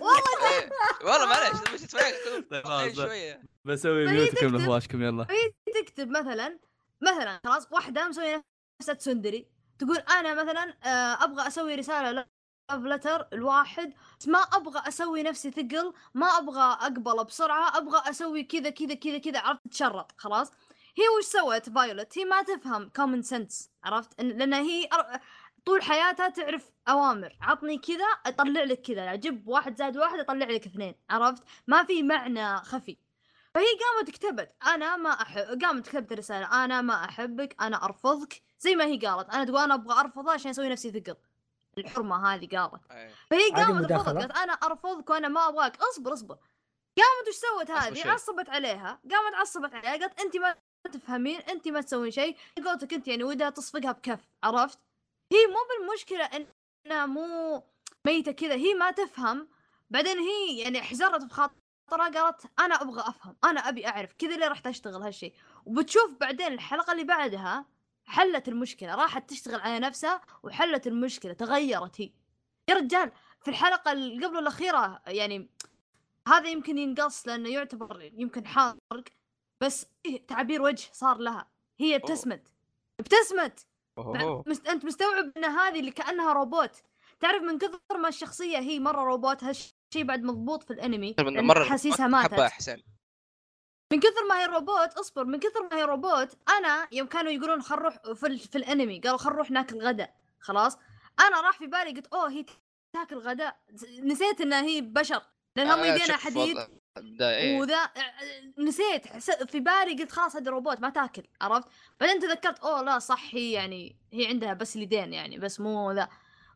والله 0.00 0.50
إيه. 0.50 0.70
والله 1.02 1.26
معليش 1.26 1.82
مش 1.82 1.90
طيب 1.90 2.64
خلاص 2.64 2.94
شوية 2.96 3.42
بسوي 3.64 4.06
mute 4.06 4.28
كم 4.28 4.34
تكتب. 4.34 4.54
لفواشكم 4.54 5.02
يلا 5.02 5.26
هي 5.30 5.52
تكتب 5.82 6.08
مثلا 6.10 6.58
مثلا 7.00 7.40
خلاص 7.44 7.68
واحدة 7.72 8.08
مسوية 8.08 8.42
نفسها 8.80 8.94
تسونديري 8.94 9.46
تقول 9.78 9.96
أنا 9.98 10.44
مثلا 10.44 10.74
آه، 10.84 11.24
أبغى 11.24 11.46
أسوي 11.46 11.74
رسالة 11.74 12.10
love 12.10 12.26
letter 12.84 13.28
الواحد 13.32 13.94
بس 14.20 14.28
ما 14.28 14.38
أبغى 14.38 14.82
أسوي 14.88 15.22
نفسي 15.22 15.50
ثقل 15.50 15.92
ما 16.14 16.26
أبغى 16.26 16.62
اقبله 16.62 17.22
بسرعة 17.22 17.76
أبغى 17.78 18.10
أسوي 18.10 18.42
كذا 18.42 18.70
كذا 18.70 18.94
كذا 18.94 19.18
كذا 19.18 19.40
عرفت 19.40 19.60
تشرط 19.70 20.12
خلاص 20.16 20.52
هي 20.96 21.04
وش 21.18 21.24
سوت؟ 21.24 21.68
فايوليت. 21.70 22.18
هي 22.18 22.24
ما 22.24 22.42
تفهم 22.42 22.88
common 22.88 23.22
sense 23.22 23.70
عرفت؟ 23.84 24.12
إن- 24.20 24.24
لأن 24.24 24.54
هي 24.54 24.88
طول 25.66 25.82
حياتها 25.82 26.28
تعرف 26.28 26.70
أوامر. 26.88 27.36
عطني 27.40 27.78
كذا 27.78 28.04
أطلع 28.26 28.62
لك 28.62 28.82
كذا. 28.82 29.14
جيب 29.14 29.48
واحد 29.48 29.76
زائد 29.76 29.96
واحد 29.96 30.18
اطلع 30.18 30.46
لك 30.46 30.66
اثنين 30.66 30.94
عرفت؟ 31.10 31.42
ما 31.66 31.84
في 31.84 32.02
معنى 32.02 32.56
خفي. 32.56 32.96
فهي 33.54 33.64
قامت 33.64 34.10
كتبت 34.10 34.54
أنا 34.66 34.96
ما 34.96 35.10
احب 35.10 35.62
قامت 35.64 35.88
كتبت 35.88 36.12
رسالة 36.12 36.64
أنا 36.64 36.80
ما 36.80 37.04
أحبك 37.04 37.56
أنا 37.62 37.84
أرفضك. 37.84 38.42
زي 38.58 38.74
ما 38.76 38.84
هي 38.84 38.98
قالت 38.98 39.30
أنا 39.30 39.44
تقول 39.44 39.58
أنا 39.58 39.74
أبغى 39.74 40.00
أرفضها 40.00 40.32
عشان 40.32 40.50
أسوي 40.50 40.68
نفسي 40.68 40.90
ثقل. 40.90 41.16
الحرمة 41.78 42.34
هذه 42.34 42.48
قالت. 42.56 42.90
إيه. 42.90 43.10
فهي 43.30 43.50
قامت. 43.50 43.92
رفضت 43.92 44.08
قالت 44.08 44.36
أنا 44.36 44.52
أرفضك 44.52 45.10
وأنا 45.10 45.28
ما 45.28 45.48
أبغاك. 45.48 45.76
اصبر 45.82 46.12
اصبر. 46.12 46.34
قامت 46.96 47.28
وش 47.28 47.34
سوت 47.34 47.70
هذه. 47.70 48.10
عصبت 48.10 48.48
عليها. 48.48 49.00
قامت 49.10 49.34
عصبت 49.34 49.74
عليها 49.74 49.90
قالت 49.90 50.20
أنت 50.20 50.36
ما 50.36 50.54
تفهمين 50.92 51.40
انت 51.40 51.68
ما 51.68 51.80
تسوين 51.80 52.10
شيء 52.10 52.36
قولتك 52.64 52.94
انت 52.94 53.08
يعني 53.08 53.24
ودها 53.24 53.50
تصفقها 53.50 53.92
بكف 53.92 54.28
عرفت؟ 54.42 54.78
هي 55.32 55.46
مو 55.46 55.56
بالمشكلة 55.70 56.46
إنها 56.86 57.06
مو 57.06 57.62
ميتة 58.06 58.32
كذا 58.32 58.54
هي 58.54 58.74
ما 58.74 58.90
تفهم. 58.90 59.48
بعدين 59.90 60.18
هي 60.18 60.58
يعني 60.58 60.82
حزرت 60.82 61.24
بخاطرها 61.24 61.58
قالت 61.90 62.46
أنا 62.58 62.82
أبغى 62.82 63.00
أفهم 63.00 63.36
أنا 63.44 63.68
أبي 63.68 63.86
أعرف 63.86 64.12
كذا 64.18 64.34
اللي 64.34 64.48
راح 64.48 64.58
تشتغل 64.58 65.02
هالشيء؟ 65.02 65.34
وبتشوف 65.66 66.10
بعدين 66.20 66.46
الحلقة 66.46 66.92
اللي 66.92 67.04
بعدها 67.04 67.66
حلت 68.04 68.48
المشكلة 68.48 68.94
راحت 68.94 69.30
تشتغل 69.30 69.60
على 69.60 69.78
نفسها 69.78 70.20
وحلت 70.42 70.86
المشكلة 70.86 71.32
تغيرت 71.32 72.00
هي. 72.00 72.12
يا 72.68 72.74
رجال 72.74 73.12
في 73.40 73.48
الحلقة 73.48 73.92
اللي 73.92 74.26
قبل 74.26 74.38
الأخيرة 74.38 75.02
يعني 75.06 75.50
هذا 76.28 76.48
يمكن 76.48 76.78
ينقص 76.78 77.28
لأنه 77.28 77.48
يعتبر 77.48 78.10
يمكن 78.14 78.46
حرق. 78.46 79.04
بس 79.64 79.86
إيه 80.06 80.26
تعبير 80.26 80.62
وجه 80.62 80.88
صار 80.92 81.18
لها. 81.18 81.50
هي 81.78 81.96
ابتسمت. 81.96 82.52
ابتسمت. 83.00 83.66
مست... 84.46 84.68
أنت 84.68 84.84
مستوعب 84.84 85.32
إن 85.36 85.44
هذه 85.44 85.80
اللي 85.80 85.90
كأنها 85.90 86.32
روبوت. 86.32 86.82
تعرف 87.20 87.42
من 87.42 87.58
كثر 87.58 87.98
ما 87.98 88.08
الشخصية 88.08 88.58
هي 88.58 88.78
مرة 88.78 89.04
روبوت 89.04 89.44
هالشيء 89.44 89.70
بعد 89.94 90.22
مضبوط 90.22 90.62
في 90.62 90.72
الأنمي 90.72 91.14
مرة 91.20 91.64
حسيسها 91.64 92.06
ماتت. 92.06 92.32
أحسن. 92.32 92.82
من 93.92 94.00
كثر 94.00 94.24
ما 94.28 94.40
هي 94.40 94.46
روبوت 94.46 94.92
اصبر 94.92 95.24
من 95.24 95.38
كثر 95.38 95.68
ما 95.70 95.76
هي 95.76 95.82
روبوت 95.82 96.36
أنا 96.48 96.88
يوم 96.92 97.06
كانوا 97.06 97.32
يقولون 97.32 97.62
خل 97.62 97.76
نروح 97.76 97.96
في, 98.14 98.26
ال... 98.26 98.38
في 98.38 98.58
الأنمي 98.58 99.00
قالوا 99.00 99.18
خل 99.18 99.30
نروح 99.30 99.50
ناكل 99.50 99.78
غدا 99.78 100.14
خلاص؟ 100.40 100.78
أنا 101.20 101.40
راح 101.40 101.58
في 101.58 101.66
بالي 101.66 101.90
قلت 101.90 102.06
أوه 102.06 102.30
هي 102.30 102.46
تاكل 102.92 103.18
غداء. 103.18 103.60
نسيت 104.02 104.40
إنها 104.40 104.62
هي 104.62 104.80
بشر 104.80 105.22
لأن 105.56 105.66
هم 105.66 105.78
آه، 105.78 105.86
يدينا 105.86 106.16
حديد 106.16 106.56
إيه. 107.20 107.58
وذا 107.60 107.90
نسيت 108.58 109.06
في 109.50 109.60
بالي 109.60 110.02
قلت 110.02 110.12
خلاص 110.12 110.36
هذه 110.36 110.48
روبوت 110.48 110.80
ما 110.80 110.90
تاكل 110.90 111.22
عرفت؟ 111.40 111.68
بعدين 112.00 112.20
تذكرت 112.20 112.58
أوه 112.58 112.82
لا 112.82 112.98
صح 112.98 113.34
هي 113.34 113.52
يعني 113.52 113.96
هي 114.12 114.26
عندها 114.26 114.54
بس 114.54 114.76
اليدين 114.76 115.12
يعني 115.12 115.38
بس 115.38 115.60
مو 115.60 115.92
ذا. 115.92 116.08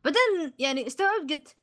بعدين 0.04 0.54
يعني 0.58 0.86
استوعبت 0.86 1.32
قلت 1.32 1.56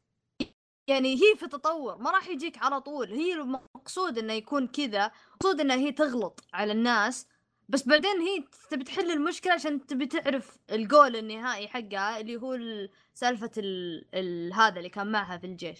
يعني 0.87 1.15
هي 1.15 1.35
في 1.37 1.47
تطور 1.47 1.97
ما 1.97 2.11
راح 2.11 2.27
يجيك 2.27 2.57
على 2.63 2.81
طول. 2.81 3.11
هي 3.11 3.33
المقصود 3.33 4.17
إنه 4.17 4.33
يكون 4.33 4.67
كذا 4.67 5.11
مقصود 5.35 5.61
انها 5.61 5.75
هي 5.75 5.91
تغلط 5.91 6.39
على 6.53 6.71
الناس 6.71 7.27
بس 7.69 7.87
بعدين 7.87 8.21
هي 8.21 8.43
تبي 8.69 8.83
تحل 8.83 9.11
المشكلة 9.11 9.53
عشان 9.53 9.85
تبي 9.85 10.05
تعرف 10.05 10.57
الجول 10.71 11.15
النهائي 11.15 11.67
حقها 11.67 12.19
اللي 12.19 12.35
هو 12.37 12.53
ال- 12.53 12.89
سالفة 13.13 13.51
ال... 13.57 14.05
ال... 14.13 14.53
هذا 14.53 14.77
اللي 14.77 14.89
كان 14.89 15.11
معها 15.11 15.37
في 15.37 15.45
الجيش. 15.47 15.79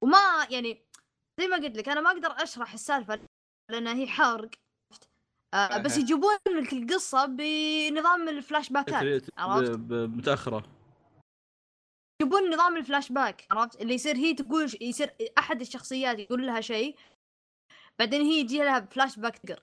وما 0.00 0.46
يعني 0.50 0.84
زي 1.40 1.46
ما 1.46 1.56
قلت 1.56 1.76
لك 1.76 1.88
أنا 1.88 2.00
ما 2.00 2.10
أقدر 2.10 2.42
أشرح 2.42 2.72
السالفة 2.72 3.20
لانها 3.70 3.94
هي 3.94 4.06
حرق. 4.06 4.50
آه 5.54 5.78
بس. 5.78 5.96
يجيبون 5.96 6.34
لك 6.48 6.72
القصة 6.72 7.26
بنظام 7.26 8.28
الفلاش 8.28 8.70
باكات 8.70 9.24
عرفت؟ 9.38 9.70
متأخرة. 9.90 10.64
يجيبون 12.22 12.50
نظام 12.50 12.76
الفلاش 12.76 13.12
باك 13.12 13.46
عرفت؟ 13.50 13.80
اللي 13.80 13.94
يصير 13.94 14.16
هي 14.16 14.34
تقول 14.34 14.72
يصير 14.80 15.14
أحد 15.38 15.60
الشخصيات 15.60 16.18
يقول 16.18 16.46
لها 16.46 16.60
شيء 16.60 16.96
بعدين 17.98 18.22
هي 18.22 18.40
يجي 18.40 18.58
لها 18.58 18.80
فلاش 18.80 19.18
باك 19.18 19.38
تقر. 19.38 19.62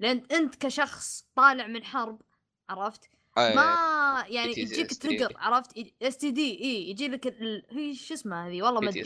لأن 0.00 0.26
أنت 0.32 0.54
كشخص 0.54 1.26
طالع 1.34 1.66
من 1.66 1.84
حرب 1.84 2.22
عرفت؟ 2.70 3.10
آه، 3.38 3.54
ما 3.54 4.24
يعني 4.28 4.52
PTSD. 4.52 4.58
يجيك 4.58 5.02
trigger 5.02 5.32
عرفت؟ 5.36 5.92
STD 6.02 6.60
إيه 6.60 6.90
يجي 6.90 7.08
لك 7.08 7.26
ال... 7.26 7.66
هي 7.70 7.94
شو 7.94 8.14
اسمها 8.14 8.48
هذه؟ 8.48 8.62
والله 8.62 8.80
ما 8.80 8.88
أدري. 8.90 9.02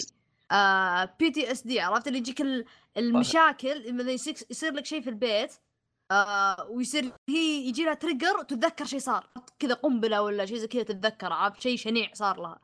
PTSD. 0.53 1.09
PTSD 1.19 1.81
عرفت؟ 1.81 2.07
اللي 2.09 2.19
يجيك 2.19 2.41
ال- 2.41 2.65
المشاكل 2.97 3.93
مثلا 3.95 4.11
يصير 4.11 4.35
يصير 4.51 4.73
لك 4.73 4.87
شيء 4.87 5.01
في 5.03 5.11
البيت 5.11 5.53
آه 6.11 6.67
ويصير 6.71 7.13
هي 7.29 7.69
يجي 7.69 7.85
لها 7.85 7.95
trigger 7.95 8.37
وتتذكر 8.37 8.85
شيء 8.85 8.99
صار. 8.99 9.29
كذا 9.59 9.75
قنبلة 9.75 10.23
ولا 10.23 10.47
شيء 10.47 10.57
زي 10.57 10.67
كذا 10.67 10.83
تتذكر 10.83 11.33
عرفت؟ 11.33 11.61
شيء 11.61 11.77
شنيع 11.77 12.11
صار 12.15 12.41
لها. 12.41 12.59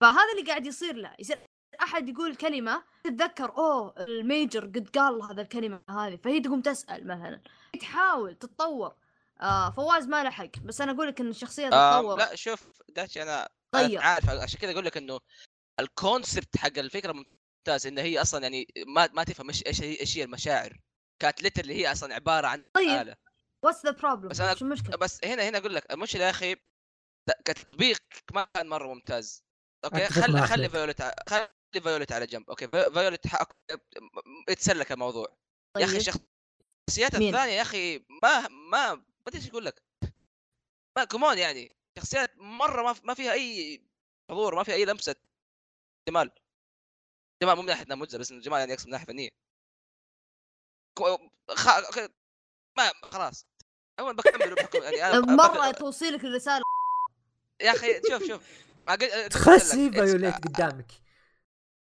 فهذا 0.00 0.32
اللي 0.38 0.50
قاعد 0.50 0.66
يصير 0.66 0.96
له. 0.96 1.14
يصير 1.18 1.38
أحد 1.82 2.08
يقول 2.08 2.36
كلمة 2.36 2.82
تتذكر 3.04 3.50
أوه 3.58 3.94
ال 3.98 4.09
major 4.09 4.64
قد 4.64 4.88
قال 4.94 5.22
هذا 5.22 5.42
الكلمة 5.42 5.80
هذه. 5.90 6.16
فهي 6.16 6.40
تقوم 6.40 6.60
تسأل 6.60 7.06
مثلا. 7.06 7.40
تحاول 7.80 8.34
تتطور. 8.34 8.94
آه 9.40 9.70
فواز 9.70 10.06
ما 10.06 10.24
لحق. 10.24 10.58
بس 10.64 10.80
أنا 10.80 10.92
أقول 10.92 11.08
لك 11.08 11.20
إن 11.20 11.28
الشخصية 11.28 11.68
آه 11.68 11.98
تتطور. 12.00 12.18
لا 12.18 12.34
شوف 12.34 12.68
داتشي 12.96 13.22
أنا 13.22 13.48
طيب. 13.74 13.90
أنا 13.90 14.00
عارف. 14.08 14.30
عشان 14.30 14.60
كذا 14.60 14.72
أقول 14.72 14.84
لك 14.84 14.96
إنه 14.96 15.18
ال 15.80 15.90
concept 15.90 16.56
حق 16.56 16.78
الفكرة 16.78 17.12
ممتاز 17.12 17.86
إن 17.86 17.98
هي 17.98 18.20
أصلا 18.22 18.42
يعني 18.42 18.66
ما 18.86 19.08
ما 19.12 19.24
تفهم 19.24 19.48
إيش 19.48 19.66
إيش 19.66 19.82
هي 19.82 20.00
إيش 20.00 20.18
هي 20.18 20.24
المشاعر. 20.24 20.80
كانت 21.22 21.42
letter 21.42 21.62
اللي 21.62 21.74
هي 21.74 21.92
أصلا 21.92 22.14
عبارة 22.14 22.46
عن 22.46 22.64
طيب. 22.74 22.88
آلة. 22.88 23.16
what's 23.64 23.86
the 23.86 23.90
problem 23.90 24.28
بس 24.28 24.42
أنا- 24.42 24.56
شو 24.56 24.64
المشكلة؟ 24.64 24.96
بس 24.96 25.24
هنا 25.24 25.48
هنا 25.48 25.58
أقول 25.58 25.74
لك 25.74 25.92
المشكلة 25.92 26.24
يا 26.24 26.30
أخي 26.30 26.56
كتطبيق 27.44 28.02
ما 28.34 28.46
كان 28.54 28.68
مرة 28.68 28.94
ممتاز. 28.94 29.44
أوكي؟ 29.84 30.06
خلي 30.06 30.46
خلي. 30.46 30.68
فيوليت 30.68 31.02
خلي 31.28 31.48
فيوليت 31.82 32.12
على 32.12 32.26
جنب. 32.26 32.50
أوكي؟ 32.50 32.68
في- 32.68 32.90
فيوليت 32.92 33.26
يتسلك 34.50 34.92
الموضوع. 34.92 35.36
يا 35.78 35.84
أخي 35.84 35.98
طيب. 35.98 36.00
الشخصيات 36.00 37.16
مين؟ 37.16 37.34
الثانية 37.34 37.52
يا 37.52 37.62
أخي 37.62 37.98
ما 38.22 38.48
ما 38.48 38.94
ما 38.94 39.02
أدري 39.28 39.38
إيش 39.40 39.48
أقول 39.50 39.64
لك. 39.64 39.82
ما 40.98 41.04
كمان 41.04 41.38
يعني 41.38 41.76
شخصيات 41.98 42.38
مرة 42.38 42.82
ما, 42.82 42.94
ما 43.04 43.14
فيها 43.14 43.32
أي 43.32 43.82
حضور 44.30 44.54
ما 44.54 44.62
فيها 44.62 44.74
أي 44.74 44.84
لمسة. 44.84 45.14
جمال. 46.08 46.30
جمال 47.42 47.56
مو 47.56 47.62
من 47.62 47.68
ناحية 47.68 47.84
مجزه 47.94 48.18
بس 48.18 48.30
إنه 48.30 48.40
جمال 48.40 48.58
يعني 48.60 48.72
اقصد 48.72 48.86
من 48.86 48.92
ناحية 48.92 49.06
فنية. 49.06 49.28
كو- 50.98 51.28
خ... 51.50 51.68
ما 52.78 52.92
خلاص. 53.02 53.46
عموما 53.98 54.16
بكمل 54.16 54.54
بحكم 54.54 54.82
يعني 54.82 55.04
أنا 55.04 55.20
مرة 55.36 55.70
توصيلك 55.70 56.24
الرساله 56.24 56.62
يا 57.62 57.70
أخي 57.72 58.00
شوف 58.10 58.22
شوف. 58.24 58.42
تخسي 59.30 59.90
فايوليت 59.92 60.34
إتس- 60.34 60.38
قدامك. 60.40 60.92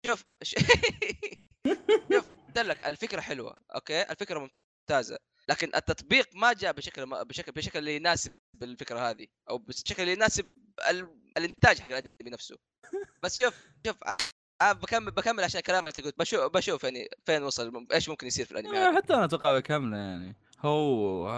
شوف 0.07 0.24
شوف 2.12 2.27
قلت 2.47 2.59
لك 2.59 2.86
الفكرة 2.86 3.20
حلوة 3.20 3.57
أوكي؟ 3.74 4.03
الفكرة 4.03 4.51
ممتازة. 4.89 5.19
لكن 5.49 5.74
التطبيق 5.74 6.28
ما 6.35 6.53
جاء 6.53 6.73
بشكل 6.73 7.03
ما 7.03 7.23
بشكل 7.23 7.53
بشكل 7.53 7.78
اللي 7.78 7.97
يناسب 7.97 8.39
الفكرة 8.62 9.11
هذه 9.11 9.27
أو 9.51 9.59
بالشكل 9.59 10.03
اللي 10.03 10.12
يناسب 10.12 10.51
ال... 10.91 11.23
الإنتاج 11.36 11.78
حق 11.81 11.89
الانمي 11.93 12.31
نفسه 12.31 12.56
بس 13.23 13.40
شوف 13.43 13.55
شوف 13.86 13.97
آه 14.62 14.73
بكمل 14.73 15.11
بكمل 15.11 15.44
عشان 15.44 15.61
كلامك 15.61 16.01
قلت 16.01 16.19
بشوف 16.19 16.40
بشوف 16.55 16.85
يعني 16.85 17.09
فين 17.27 17.43
وصل 17.43 17.86
إيش 17.93 18.09
ممكن 18.09 18.27
يصير 18.27 18.44
في 18.47 18.52
الأنمي 18.52 18.78
آه، 18.78 18.97
حتى 18.97 19.15
أنا 19.15 19.24
أتوقع 19.24 19.59
بكمله 19.59 19.97
يعني. 19.97 20.36
هو 20.61 21.28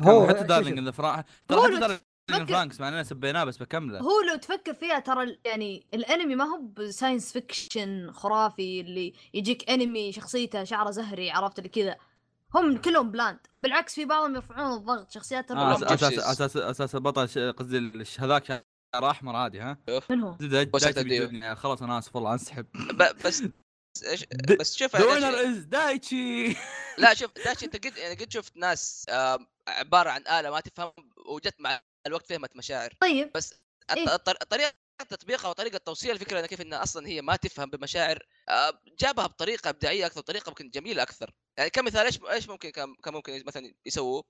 هو- 0.00 0.28
حتى 0.28 0.44
دارلينج. 0.44 0.78
ان 0.78 0.84
ذا 0.84 0.90
فرا 0.90 1.16
هو 1.16 1.22
ترى 1.68 1.76
حتى 1.76 1.98
دارلينج 2.28 2.50
فرانكس 2.50 2.80
مع 2.80 2.88
إننا 2.88 3.02
سبيناه 3.02 3.44
بس 3.44 3.56
بكمله. 3.56 4.00
هو 4.00 4.20
لو 4.30 4.36
تفكر 4.36 4.74
فيها 4.74 4.98
ترى 4.98 5.38
يعني 5.44 5.86
الأنمي 5.94 6.34
ما 6.34 6.44
هو 6.44 6.60
ب 6.62 6.71
science 6.71 7.32
fiction 7.32 8.10
خرافي 8.12 8.80
اللي 8.80 9.12
يجيك 9.34 9.70
أنمي 9.70 10.12
شخصيته 10.12 10.64
شعره 10.64 10.90
زهري 10.90 11.30
عرفت 11.30 11.58
اللي 11.58 11.68
كذا. 11.68 11.96
هم 12.54 12.76
كلهم 12.76 13.10
bland 13.10 13.38
بالعكس 13.62 13.94
في 13.94 14.04
بعضهم 14.04 14.34
يرفعون 14.34 14.76
الضغط 14.78 15.10
شخصيات 15.10 15.50
آه، 15.50 15.74
أساس. 15.94 16.18
أساس 16.18 16.56
أساس 16.56 16.94
البطل 16.94 17.52
قصدي 17.52 17.78
الش- 17.78 18.20
هذاك 18.20 18.65
أحمر 18.94 19.36
عادي 19.36 19.60
ها؟ 19.60 19.78
من 20.10 20.20
هو؟ 20.20 20.32
دايتشي؟ 20.40 21.02
بيجودني 21.02 21.56
خلاص 21.56 21.82
أنا 21.82 21.98
آسف 21.98 22.16
والله 22.16 22.32
أنسحب. 22.32 22.66
بس 23.24 23.42
بس 24.58 24.76
شوف 24.76 24.96
ذا 24.96 25.04
يعني 25.04 25.12
وينر 25.24 25.30
داشي- 25.36 25.50
إز 25.50 25.58
دايتشي. 25.64 26.56
لا 26.98 27.14
شوف 27.14 27.30
داشي 27.44 27.64
أنت 27.66 27.86
قد 27.86 27.96
يعني 27.96 28.14
قد 28.14 28.32
شفت 28.32 28.56
ناس 28.56 29.06
عبارة 29.68 30.10
عن 30.10 30.20
آلة 30.26 30.50
ما 30.50 30.60
تفهم 30.60 30.92
وجت 31.26 31.54
مع 31.60 31.80
الوقت 32.06 32.26
فهمت 32.26 32.56
مشاعر. 32.56 32.94
طيب. 33.00 33.30
بس 33.34 33.54
الط- 33.90 34.28
إيه؟ 34.28 34.44
طريقة 34.50 34.72
تطبيقها 35.08 35.48
وطريقة 35.48 35.78
توصيل 35.78 36.10
الفكرة 36.10 36.46
كيف 36.46 36.60
انها 36.60 36.82
أصلا 36.82 37.06
هي 37.08 37.22
ما 37.22 37.36
تفهم 37.36 37.70
بمشاعر 37.70 38.26
جابها 39.00 39.26
بطريقة 39.26 39.70
إبداعية 39.70 40.06
أكثر 40.06 40.20
طريقة 40.20 40.48
ممكن 40.50 40.70
جميلة 40.70 41.02
أكثر. 41.02 41.30
يعني 41.58 41.70
كمثال 41.70 42.06
إيش 42.06 42.18
إيش 42.30 42.48
ممكن 42.48 42.70
كان 42.70 42.94
كان 43.04 43.14
ممكن 43.14 43.42
مثلا 43.46 43.74
يسووه؟ 43.86 44.24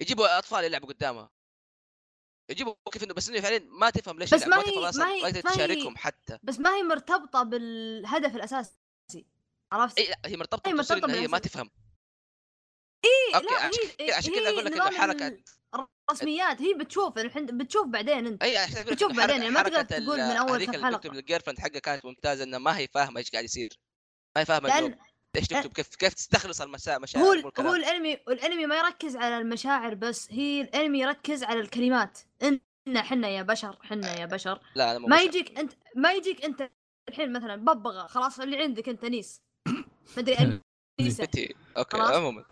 يجيبوا 0.00 0.38
أطفال 0.38 0.64
يلعبوا 0.64 0.88
قدامها 0.88 1.30
يجيبوا 2.50 2.74
كيف 2.92 3.02
إنه 3.04 3.14
بس 3.14 3.28
إنه 3.28 3.40
فعليا 3.40 3.58
ما 3.58 3.90
تفهم 3.90 4.18
ليش 4.18 4.34
بس 4.34 4.46
ما 4.46 4.56
هي- 4.56 4.90
ما 4.98 5.08
هي- 5.12 5.22
ما 5.22 5.30
تقدر 5.30 5.50
تشاركهم 5.50 5.96
حتى 5.96 6.38
بس 6.42 6.58
ما 6.58 6.74
هي 6.76 6.82
مرتبطة 6.82 7.42
بالهدف 7.42 8.36
الأساسي 8.36 8.76
عرفت؟ 9.72 9.98
اي 9.98 10.06
لا 10.08 10.18
هي 10.26 10.36
مرتبطة 10.36 10.68
هي 10.68 10.72
مرتبطة 10.74 11.12
هي 11.14 11.28
ما. 11.28 11.38
تفهم 11.38 11.70
إيه 13.04 13.36
أوكي 13.36 13.46
لا 13.46 13.60
عشان 13.60 13.80
هي 14.00 14.12
عشان 14.12 14.34
كذا 14.34 14.48
أقول 14.50 14.64
لك 14.64 14.72
إنه 14.72 14.90
حركة 14.90 15.38
الرسميات 16.10 16.62
هي 16.62 16.74
بتشوف 16.74 17.18
الحين 17.18 17.46
بتشوف 17.46 17.86
بعدين 17.86 18.26
أنت 18.26 18.42
اي 18.42 18.66
بتشوف 18.84 19.12
بعدين، 19.16 19.36
يعني 19.36 19.50
ما 19.50 19.62
تقدر 19.62 19.82
تقول 19.82 20.16
من 20.16 20.22
هذيك 20.22 20.68
كم 20.70 20.74
اللي 20.74 20.86
حلقة. 20.86 20.98
تكتب 20.98 21.12
ال 21.12 21.40
girlfriend 21.40 21.58
حقها 21.60 21.78
كانت 21.78 22.04
ممتازة 22.04 22.44
إنها 22.44 22.58
ما 22.58 22.78
هي 22.78 22.88
فاهمة 22.94 23.18
إيش 23.20 23.30
قاعد 23.30 23.44
يصير 23.44 23.80
ما 24.36 24.42
هي 24.42 24.46
فاهمة 24.46 24.68
لأن 24.68 24.98
إيش 25.36 25.46
تكتب 25.48 25.72
كيف 25.72 25.96
كيف 25.96 26.14
تستخلص 26.14 26.60
المشاعر 26.60 27.00
مشاعر 27.00 27.24
هو 27.26 27.50
هو. 27.58 27.74
الأنمي 27.74 28.14
الأنمي 28.14 28.66
ما 28.66 28.78
يركز 28.78 29.16
على 29.16 29.38
المشاعر 29.38 29.94
بس 29.94 30.32
هي 30.32 30.60
الأنمي 30.60 31.00
يركز 31.00 31.44
على 31.44 31.60
الكلمات 31.60 32.18
ان 32.42 32.60
حنا 32.96 33.28
يا 33.28 33.42
بشر 33.42 33.78
حنا 33.82 34.20
يا 34.20 34.26
بشر 34.26 34.60
لا 34.74 34.98
مو 34.98 35.06
ما 35.06 35.16
بشر. 35.16 35.26
يجيك 35.26 35.58
أنت 35.58 35.72
ما 35.96 36.12
يجيك 36.12 36.44
أنت 36.44 36.70
الحين 37.08 37.32
مثلا 37.32 37.56
ببغى 37.56 38.08
خلاص 38.08 38.40
اللي 38.40 38.62
عندك 38.62 38.88
أنت 38.88 39.04
نيس 39.04 39.42
مدري 40.16 40.60
انيسه 41.00 41.24
أوكي. 41.76 41.98
عموما 41.98 42.44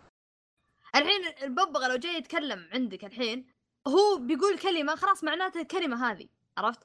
الحين 0.95 1.21
الببغاء 1.43 1.89
لو 1.89 1.95
جاي 1.95 2.13
يتكلم 2.15 2.69
عندك 2.73 3.05
الحين 3.05 3.45
هو 3.87 4.17
بيقول 4.17 4.59
كلمة 4.59 4.95
خلاص 4.95 5.23
معناته 5.23 5.61
الكلمة 5.61 6.11
هذه 6.11 6.27
عرفت؟ 6.57 6.79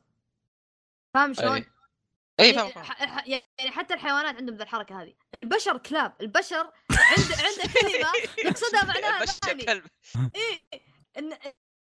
فاهم 1.15 1.35
شلون؟ 1.35 1.65
اي 2.41 2.51
يعني 2.51 2.59
فاهم 2.59 2.71
فاهم. 2.71 2.85
ح- 2.85 3.05
ح- 3.21 3.29
يعني 3.29 3.71
حتى 3.71 3.95
الحيوانات 3.95 4.37
عندهم 4.37 4.57
ذا 4.57 4.63
الحركة 4.63 5.03
هذه. 5.03 5.15
البشر 5.43 5.79
كلاب. 5.79 6.13
البشر 6.21 6.71
عنده 6.91 7.37
عنده 7.37 7.73
كلمة 7.81 8.13
يقصدها 8.51 8.85
معناها 8.85 9.21
البشر 9.21 9.33
ثاني. 9.33 9.65
كلب. 9.65 9.85
إيه 10.37 10.81
الن- 11.19 11.39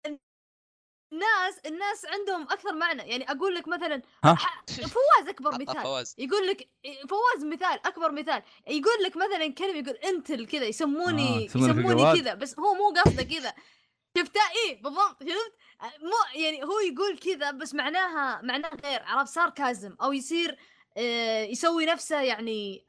الن- 0.06 0.18
الناس 1.12 1.58
الناس 1.66 2.04
عندهم 2.06 2.42
أكثر 2.42 2.72
معنى. 2.74 3.02
يعني 3.02 3.30
أقول 3.30 3.54
لك 3.54 3.68
مثلا 3.68 4.02
فواز 4.76 5.28
أكبر 5.28 5.54
مثال. 5.60 5.82
فواز. 5.82 6.14
يقول 6.18 6.46
لك 6.46 6.68
فواز 7.10 7.44
مثال 7.44 7.86
أكبر 7.86 8.12
مثال. 8.12 8.42
يقول 8.66 9.02
لك 9.04 9.16
مثلا 9.16 9.54
كلمة 9.54 9.78
يقول 9.78 9.96
إنتل 9.96 10.46
كذا 10.46 10.64
آه، 10.64 10.68
يسموني 10.68 11.44
يسمونك 11.44 11.76
يسموني. 11.78 12.20
كذا 12.20 12.34
بس 12.34 12.58
هو 12.58 12.74
مو 12.74 12.88
قصده 13.00 13.22
كذا. 13.22 13.54
شفتها؟ 14.16 14.42
إيه 14.42 14.82
بالضبط 14.82 15.22
شفت؟ 15.22 15.54
مو 16.02 16.42
يعني 16.42 16.64
هو 16.64 16.78
يقول 16.80 17.18
كذا 17.18 17.50
بس 17.50 17.74
معناها 17.74 18.42
معناها 18.42 18.74
غير 18.84 19.02
عرفت؟ 19.02 19.32
ساركازم 19.32 19.96
أو 20.02 20.12
يصير 20.12 20.58
آه 20.96 21.44
يسوي 21.44 21.86
نفسه 21.86 22.20
يعني 22.20 22.84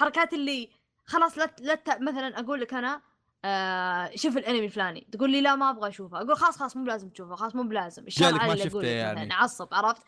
حركات 0.00 0.32
اللي 0.32 0.70
خلاص 1.06 1.38
لا 1.38 1.54
لا 1.60 1.98
مثلا 2.00 2.40
أقول 2.40 2.60
لك 2.60 2.74
أنا 2.74 3.02
آه 3.44 4.10
شوف 4.16 4.36
الأنمي 4.36 4.64
الفلاني 4.64 5.08
تقول 5.12 5.30
لي 5.30 5.40
لا 5.40 5.54
ما 5.54 5.70
أبغى 5.70 5.88
أشوفه 5.88 6.16
أقول 6.16 6.36
خلاص 6.36 6.58
خلاص 6.58 6.76
مو 6.76 6.84
بلازم 6.84 7.08
تشوفه 7.10 7.34
خلاص 7.34 7.54
مو 7.54 7.62
بلازم 7.62 8.04
جالك 8.08 8.42
ما 8.44 8.56
شفته 8.56 8.82
يعني. 8.82 9.32
اعصب 9.32 9.74
عرفت؟ 9.74 10.02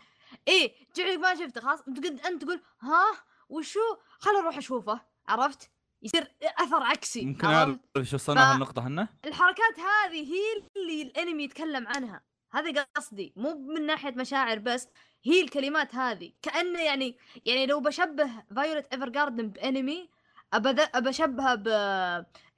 إيه 0.48 0.74
جعلك 0.96 1.18
ما 1.18 1.34
شفته 1.34 1.60
خلاص 1.60 1.80
أنت 2.26 2.42
تقول 2.42 2.60
ها؟ 2.80 3.04
وشو؟ 3.48 3.80
خل 4.18 4.36
أروح 4.36 4.58
أشوفه 4.58 5.00
عرفت؟ 5.28 5.70
يصير 6.04 6.34
أثر 6.58 6.82
عكسي 6.82 7.24
ممكن؟ 7.24 7.46
أعرف 7.46 7.76
شو 8.02 8.16
وصلنا 8.16 8.40
ف- 8.40 8.52
هالنقطة 8.52 8.86
هنا؟ 8.86 9.08
الحركات 9.24 9.78
هذه 9.78 10.32
هي 10.34 10.62
اللي 10.76 11.02
الأنمي 11.02 11.44
يتكلم 11.44 11.88
عنها 11.88 12.22
هذا 12.52 12.86
قصدي 12.96 13.32
مو 13.36 13.54
من 13.54 13.86
ناحية 13.86 14.10
مشاعر 14.10 14.58
بس 14.58 14.88
هي 15.24 15.40
الكلمات 15.40 15.94
هذه 15.94 16.32
كأنه 16.42 16.80
يعني 16.82 17.16
يعني 17.44 17.66
لو 17.66 17.80
بشبه 17.80 18.30
فايوليت 18.56 18.92
ايفرجاردن 18.92 19.48
بأنمي 19.48 20.08
أبذ- 20.56 20.88
ابى 20.94 21.08
اشبهها 21.10 21.54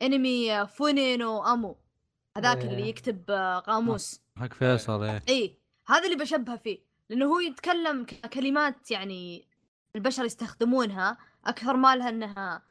بانمي 0.00 0.66
فوني 0.66 1.17
نو 1.17 1.42
أمو 1.44 1.76
هذاك 2.36 2.56
إيه. 2.58 2.70
اللي 2.70 2.88
يكتب 2.88 3.30
آه، 3.30 3.58
قاموس 3.58 4.20
حق 4.36 4.52
فيصل 4.52 5.02
إيه 5.02 5.22
اي 5.28 5.58
هذا 5.88 6.04
اللي 6.04 6.16
بشبهه 6.16 6.56
فيه 6.56 6.78
لأنه 7.10 7.24
هو 7.26 7.40
يتكلم 7.40 8.06
كلمات 8.32 8.90
يعني 8.90 9.48
البشر 9.96 10.24
يستخدمونها 10.24 11.18
أكثر 11.46 11.76
ما 11.76 11.96
لها 11.96 12.08
إنها 12.08 12.62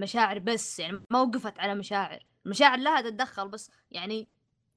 مشاعر 0.00 0.38
بس 0.38 0.78
يعني 0.78 1.00
ما 1.10 1.20
وقفت 1.20 1.58
على 1.58 1.74
مشاعر. 1.74 2.26
المشاعر 2.46 2.78
لها 2.78 3.00
تتدخل 3.00 3.48
بس 3.48 3.70
يعني 3.90 4.28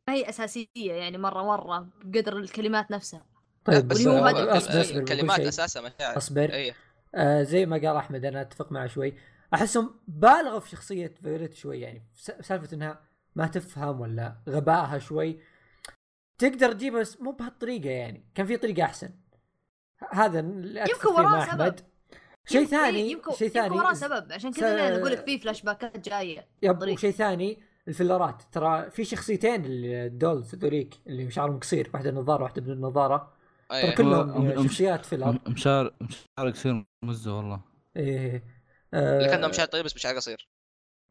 ما 0.07 0.13
هي 0.13 0.29
أساسية 0.29 0.67
يعني 0.93 1.17
مرة 1.17 1.43
مرة 1.43 1.87
بقدر 2.03 2.37
الكلمات 2.37 2.91
نفسها. 2.91 3.25
طيب 3.65 3.87
بس 3.87 4.07
هو 4.07 4.25
هدف 4.25 4.37
أصبر 4.37 4.69
الأنمي. 4.71 4.81
أصبر 4.81 4.99
الكلمات 4.99 5.35
شيء. 5.37 5.47
أساسها 5.47 5.81
مشاعر. 5.81 6.17
أصبر. 6.17 6.53
اي 6.53 6.73
آه 7.15 7.43
زي 7.43 7.65
ما 7.65 7.75
قال 7.75 7.95
أحمد 7.95 8.25
أنا 8.25 8.41
أتفق 8.41 8.71
معه 8.71 8.87
شوي. 8.87 9.13
أحسهم 9.53 9.99
بالغوا 10.07 10.59
في 10.59 10.69
شخصية 10.69 11.13
فيوليت 11.23 11.53
شوي 11.53 11.81
يعني 11.81 12.03
س- 12.15 12.31
سالفة 12.41 12.75
إنها 12.75 13.01
ما 13.35 13.47
تفهم 13.47 14.01
ولا 14.01 14.35
غبائها 14.49 14.99
شوي. 14.99 15.39
تقدر 16.37 16.71
تجيبه 16.71 16.99
بس 16.99 17.21
مو 17.21 17.31
بهالطريقة 17.31 17.89
يعني 17.89 18.25
كان 18.35 18.45
في 18.45 18.57
طريقة 18.57 18.83
أحسن. 18.83 19.09
هذا 20.11 20.39
اللي 20.39 20.79
يمكن 20.79 21.07
وراه 21.09 21.45
سبب. 21.45 21.75
شيء 22.45 22.61
يمكن- 22.61 22.71
ثاني 22.71 22.97
شيء 22.99 23.11
يمكن 23.11 23.31
ثاني 23.49 23.75
وراه 23.75 23.93
سبب 23.93 24.31
عشان 24.31 24.51
س- 24.51 24.59
كذا 24.59 24.97
نقول 24.97 25.11
لك 25.11 25.25
في 25.25 25.39
فلاش 25.39 25.61
باكات 25.61 26.09
جاية 26.09 26.47
yep. 26.61 26.81
وشيء 26.81 27.11
ثاني 27.11 27.59
ال 27.88 27.94
filler 27.94 28.35
ات 28.35 28.41
ترى 28.51 28.89
في 28.91 29.05
شخصيتين 29.05 29.63
ال 29.65 29.80
dolls 29.80 30.55
ذوليك 30.55 30.93
اللي 31.07 31.31
شعرهم 31.31 31.59
قصير 31.59 31.89
واحدة 31.93 32.11
نظارة 32.11 32.43
واحدة 32.43 32.61
بدون 32.61 32.81
نظارة 32.81 33.33
ترى. 33.69 33.91
كلهم 33.91 34.63
شخصيات 34.67 35.05
filler 35.05 35.39
مشار 35.47 35.93
مشار 36.01 36.47
يصير 36.47 36.85
مزة 37.03 37.37
والله 37.37 37.61
إيه 37.97 38.43
اللي 38.93 39.27
كان 39.29 39.43
آه 39.43 39.65
طيب 39.65 39.85
بس 39.85 39.95
مشاهد 39.95 40.15
قصير 40.15 40.49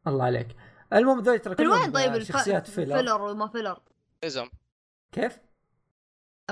الله 0.07 0.23
عليك 0.25 0.47
المهم 0.93 1.19
ذول 1.19 1.39
ترى 1.39 1.55
كلهم 1.55 1.95
وين 1.95 2.13
طيب. 2.13 2.23
شخصيات 2.23 2.67
filler 2.69 2.97
filler 2.97 3.21
وما 3.21 3.47
filler 3.47 3.79
ازم 4.23 4.49
كيف؟ 5.11 5.39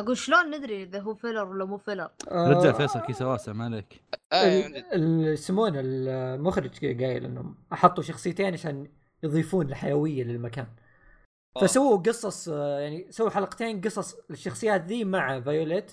أقول 0.01 0.17
شلون 0.17 0.51
ندري 0.57 0.83
إذا 0.83 0.99
هو 0.99 1.13
filler 1.15 1.43
ولا 1.43 1.65
مو 1.65 1.77
filler 1.77 2.09
آه، 2.31 2.47
رجع 2.47 2.71
فيصل 2.71 2.99
كيس 2.99 3.21
واسع 3.21 3.53
ما 3.53 3.65
عليك. 3.65 4.01
ال- 4.33 4.93
ال- 4.93 5.33
يسمونه 5.33 5.79
المخرج 5.83 6.85
قايل 6.85 7.25
إنهم 7.25 7.55
حطوا 7.71 8.03
شخصيتين 8.03 8.53
عشان 8.53 8.87
يضيفون 9.23 9.69
الحيوية 9.69 10.23
للمكان. 10.23 10.67
آه. 11.57 11.59
فسووا 11.61 11.97
قصص 11.97 12.49
آه، 12.49 12.79
يعني 12.79 13.07
سووا 13.11 13.29
حلقتين 13.29 13.81
قصص 13.81 14.15
الشخصيات 14.31 14.81
ذي 14.81 15.03
مع 15.03 15.39
فايوليت 15.41 15.91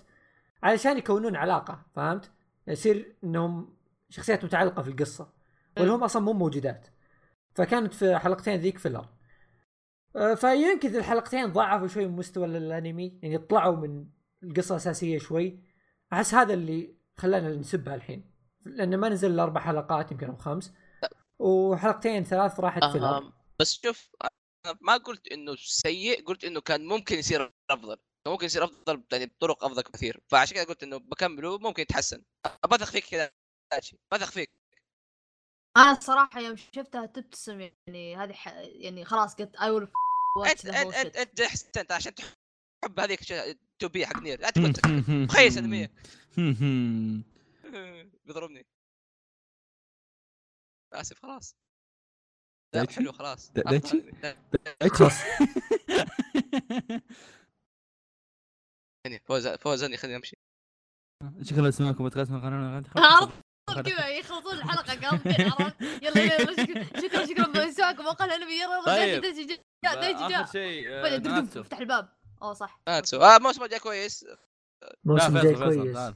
علشان 0.62 0.98
يكونون 0.98 1.36
علاقة 1.36 1.82
فهمت؟ 1.96 2.30
يصير 2.68 3.14
إنهم 3.24 3.68
شخصيات 4.10 4.44
متعلقة 4.44 4.82
في 4.82 4.88
القصة 4.90 5.28
واللي 5.76 5.92
هم 5.92 6.04
أصلا 6.04 6.22
مو 6.22 6.32
موجودات. 6.32 6.86
فكانت 7.54 7.94
في 7.94 8.16
حلقتين 8.18 8.60
ذيك 8.60 8.78
فيلر 8.78 8.98
آه، 8.98 9.08
فيمكن 10.12 10.96
الحلقتين 10.96 11.46
ضعفوا 11.52 11.86
شوي 11.86 12.06
من 12.06 12.16
مستوى 12.16 12.46
الانمي 12.46 13.18
يعني 13.22 13.38
طلعوا 13.38 13.76
من 13.76 14.06
القصة 14.42 14.72
الأساسية 14.72 15.18
شوي. 15.18 15.62
أحس 16.12 16.34
هذا 16.34 16.54
اللي 16.54 16.96
خلانا 17.16 17.54
نسبها 17.54 17.94
الحين 17.94 18.30
لأن 18.66 18.96
ما 18.96 19.08
نزل 19.08 19.30
إلا 19.30 19.42
أربع 19.42 19.60
حلقات 19.60 20.12
يمكن 20.12 20.26
أو 20.26 20.36
خمس. 20.36 20.72
وحلقتين 21.38 22.24
ثلاث 22.24 22.60
راحت 22.60 22.84
فيلر 22.84 23.06
آه 23.06 23.32
بس 23.60 23.80
شوف 23.84 24.10
أنا 24.22 24.78
ما 24.80 24.96
قلت 24.96 25.28
إنه 25.28 25.54
سيء 25.56 26.24
قلت 26.24 26.44
إنه 26.44 26.60
كان 26.60 26.86
ممكن 26.86 27.18
يصير 27.18 27.54
أفضل. 27.70 27.96
ممكن 28.28 28.46
يصير 28.46 28.64
أفضل 28.64 29.04
يعني 29.12 29.26
بطرق 29.26 29.64
أفضل 29.64 29.82
كثير. 29.82 30.20
فعشان 30.28 30.56
كذا 30.56 30.64
قلت 30.64 30.82
إنه 30.82 30.96
بكمله 30.96 31.58
ممكن 31.58 31.82
يتحسن. 31.82 32.22
بثق 32.70 32.84
فيك 32.86 33.04
كذا. 33.04 33.30
بثق 34.12 34.30
فيك 34.30 34.57
أنا 35.78 35.92
الصراحه 35.92 36.40
يوم 36.40 36.56
شفتها 36.56 37.06
تبتسم 37.06 37.60
يعني 37.60 38.16
هذه 38.16 38.32
ح... 38.32 38.48
يعني 38.56 39.04
خلاص 39.04 39.34
قلت 39.34 39.56
اي 39.56 39.70
ويل 39.70 39.88
انت 40.46 40.66
انت 40.66 40.94
انت, 40.94 41.16
انت 41.16 41.40
احسنت 41.40 41.92
عشان 41.92 42.14
تحب 42.14 43.00
هذيك 43.00 43.20
تو 43.78 43.88
بي 43.88 44.06
حق 44.06 44.22
نير. 44.22 44.48
انت 44.48 44.58
كنت 44.58 44.86
مخيس 45.10 45.58
أدمية. 45.58 45.92
بيضربني. 48.26 48.66
آسف 50.92 51.18
خلاص. 51.22 51.56
لا؟ 52.74 52.86
حلو 52.90 53.12
خلاص. 53.12 53.50
دايتشي؟ 53.52 54.12
خلاص. 54.92 55.12
يعني 59.04 59.18
فوز 59.24 59.48
فوزني 59.48 59.96
خليني 59.96 60.16
أمشي. 60.16 60.36
شكرا 61.42 61.68
لسماعكم 61.68 61.98
بودكاست 61.98 62.30
قانون 62.30 62.64
عرفت 62.64 63.47
كذا 63.74 64.08
يخلصون 64.08 64.52
الحلقة 64.52 65.08
قاصدين 65.08 65.50
عرفت؟ 65.50 65.82
يلا 66.02 66.20
يلا 66.20 66.52
شكرا 66.52 66.84
شكرا 67.02 67.26
شكرا 67.26 67.66
بسمعكم 67.66 68.06
وقال 68.06 68.30
الانمي 68.30 68.52
يلا 68.52 68.84
طيب. 68.86 69.22
جاء 69.84 70.14
آخر 70.42 70.52
شيء 70.52 70.88
آه،. 70.90 71.60
افتح 71.60 71.78
الباب. 71.78 72.08
اوه 72.42 72.52
صح. 72.52 72.80
ناتسو 72.88 73.16
آه 73.22 73.38
موسم 73.38 73.66
جاء 73.66 73.78
كويس. 73.80 74.26
موسم 75.04 75.32
فيصل 75.32 75.42
جاي 75.42 75.54
فيصل 75.56 75.74
كويس. 75.82 75.94
تعال. 75.94 76.14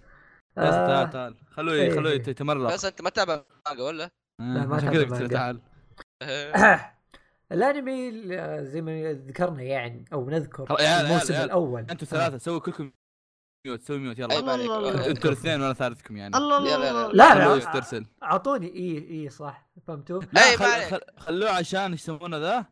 آه، 0.58 0.70
تعال. 0.86 1.10
تعال 1.10 1.34
خلوه. 1.50 1.94
خلوه 1.94 2.12
يت- 2.12 2.28
يتمرق 2.28 2.72
بس 2.74 2.84
أنت 2.84 3.02
ما 3.02 3.10
تتابع 3.10 3.42
مانجا 3.68 3.82
ولا؟ 3.82 4.10
لا، 4.40 4.66
ما 4.66 4.76
عشان 4.76 4.88
أتابع 4.88 4.92
كذا 4.92 5.02
قلت 5.02 5.12
له 5.12 5.18
مانجا. 5.18 5.34
تعال. 5.36 5.60
الأنمي 7.52 8.26
آه، 8.38 8.62
زي 8.62 8.80
ما 8.82 9.12
ذكرنا 9.12 9.62
يعني 9.62 10.04
أو 10.12 10.30
نذكر 10.30 10.76
الموسم. 10.80 11.34
الأول. 11.34 11.86
أنتوا 11.90 12.06
ثلاثة 12.06 12.38
سووا 12.38 12.60
كلكم 12.60 12.92
mute 13.66 13.82
سوي 13.82 13.98
mute 13.98 14.18
يلا 14.18 14.34
عيب 14.34 14.48
عليك. 14.48 14.70
الله. 14.70 15.06
أنتوا 15.06 15.30
الاثنين 15.30 15.62
ولا 15.62 15.72
ثالثكم 15.72 16.16
يعني 16.16 16.36
الله 16.36 16.58
الله 16.58 16.70
يلا، 16.72 16.90
الله. 16.90 17.12
لا 17.12 17.30
خلوه 17.34 17.46
لا 17.46 17.54
يسترسل 17.56 18.06
أعطوني 18.22 18.66
إي 18.74 19.08
إي 19.10 19.30
صح 19.30 19.68
فهمتوا؟ 19.86 20.20
لا 20.32 20.50
ما 20.50 20.56
خل... 20.56 20.64
عليك. 20.64 20.88
خل... 20.90 21.00
خلوه 21.18 21.50
عشان 21.50 21.90
إيش 21.92 22.00
يسمونه 22.00 22.36
ذا 22.38 22.66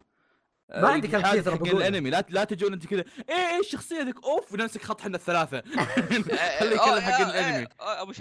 ما 0.70 0.88
عندي 0.88 1.08
كلام 1.08 1.22
كثير 1.22 1.52
حق 1.52 1.58
بقوله. 1.58 1.88
الانمي 1.88 2.10
لا 2.10 2.24
لا 2.28 2.44
تجون 2.44 2.72
أنت 2.72 2.86
كذا 2.86 3.04
إيه 3.28 3.34
إيه 3.34 3.60
الشخصية 3.60 4.02
ذيك 4.02 4.24
off 4.24 4.52
ونمسك 4.52 4.82
خط 4.82 5.00
إحنا 5.00 5.16
الثلاثة 5.16 5.62
خليه 6.60 6.80
أوه، 6.80 6.96
يتكلم 6.96 7.00
حق 7.00 7.20
الانمي 7.20 7.66
أبو. 7.80 8.12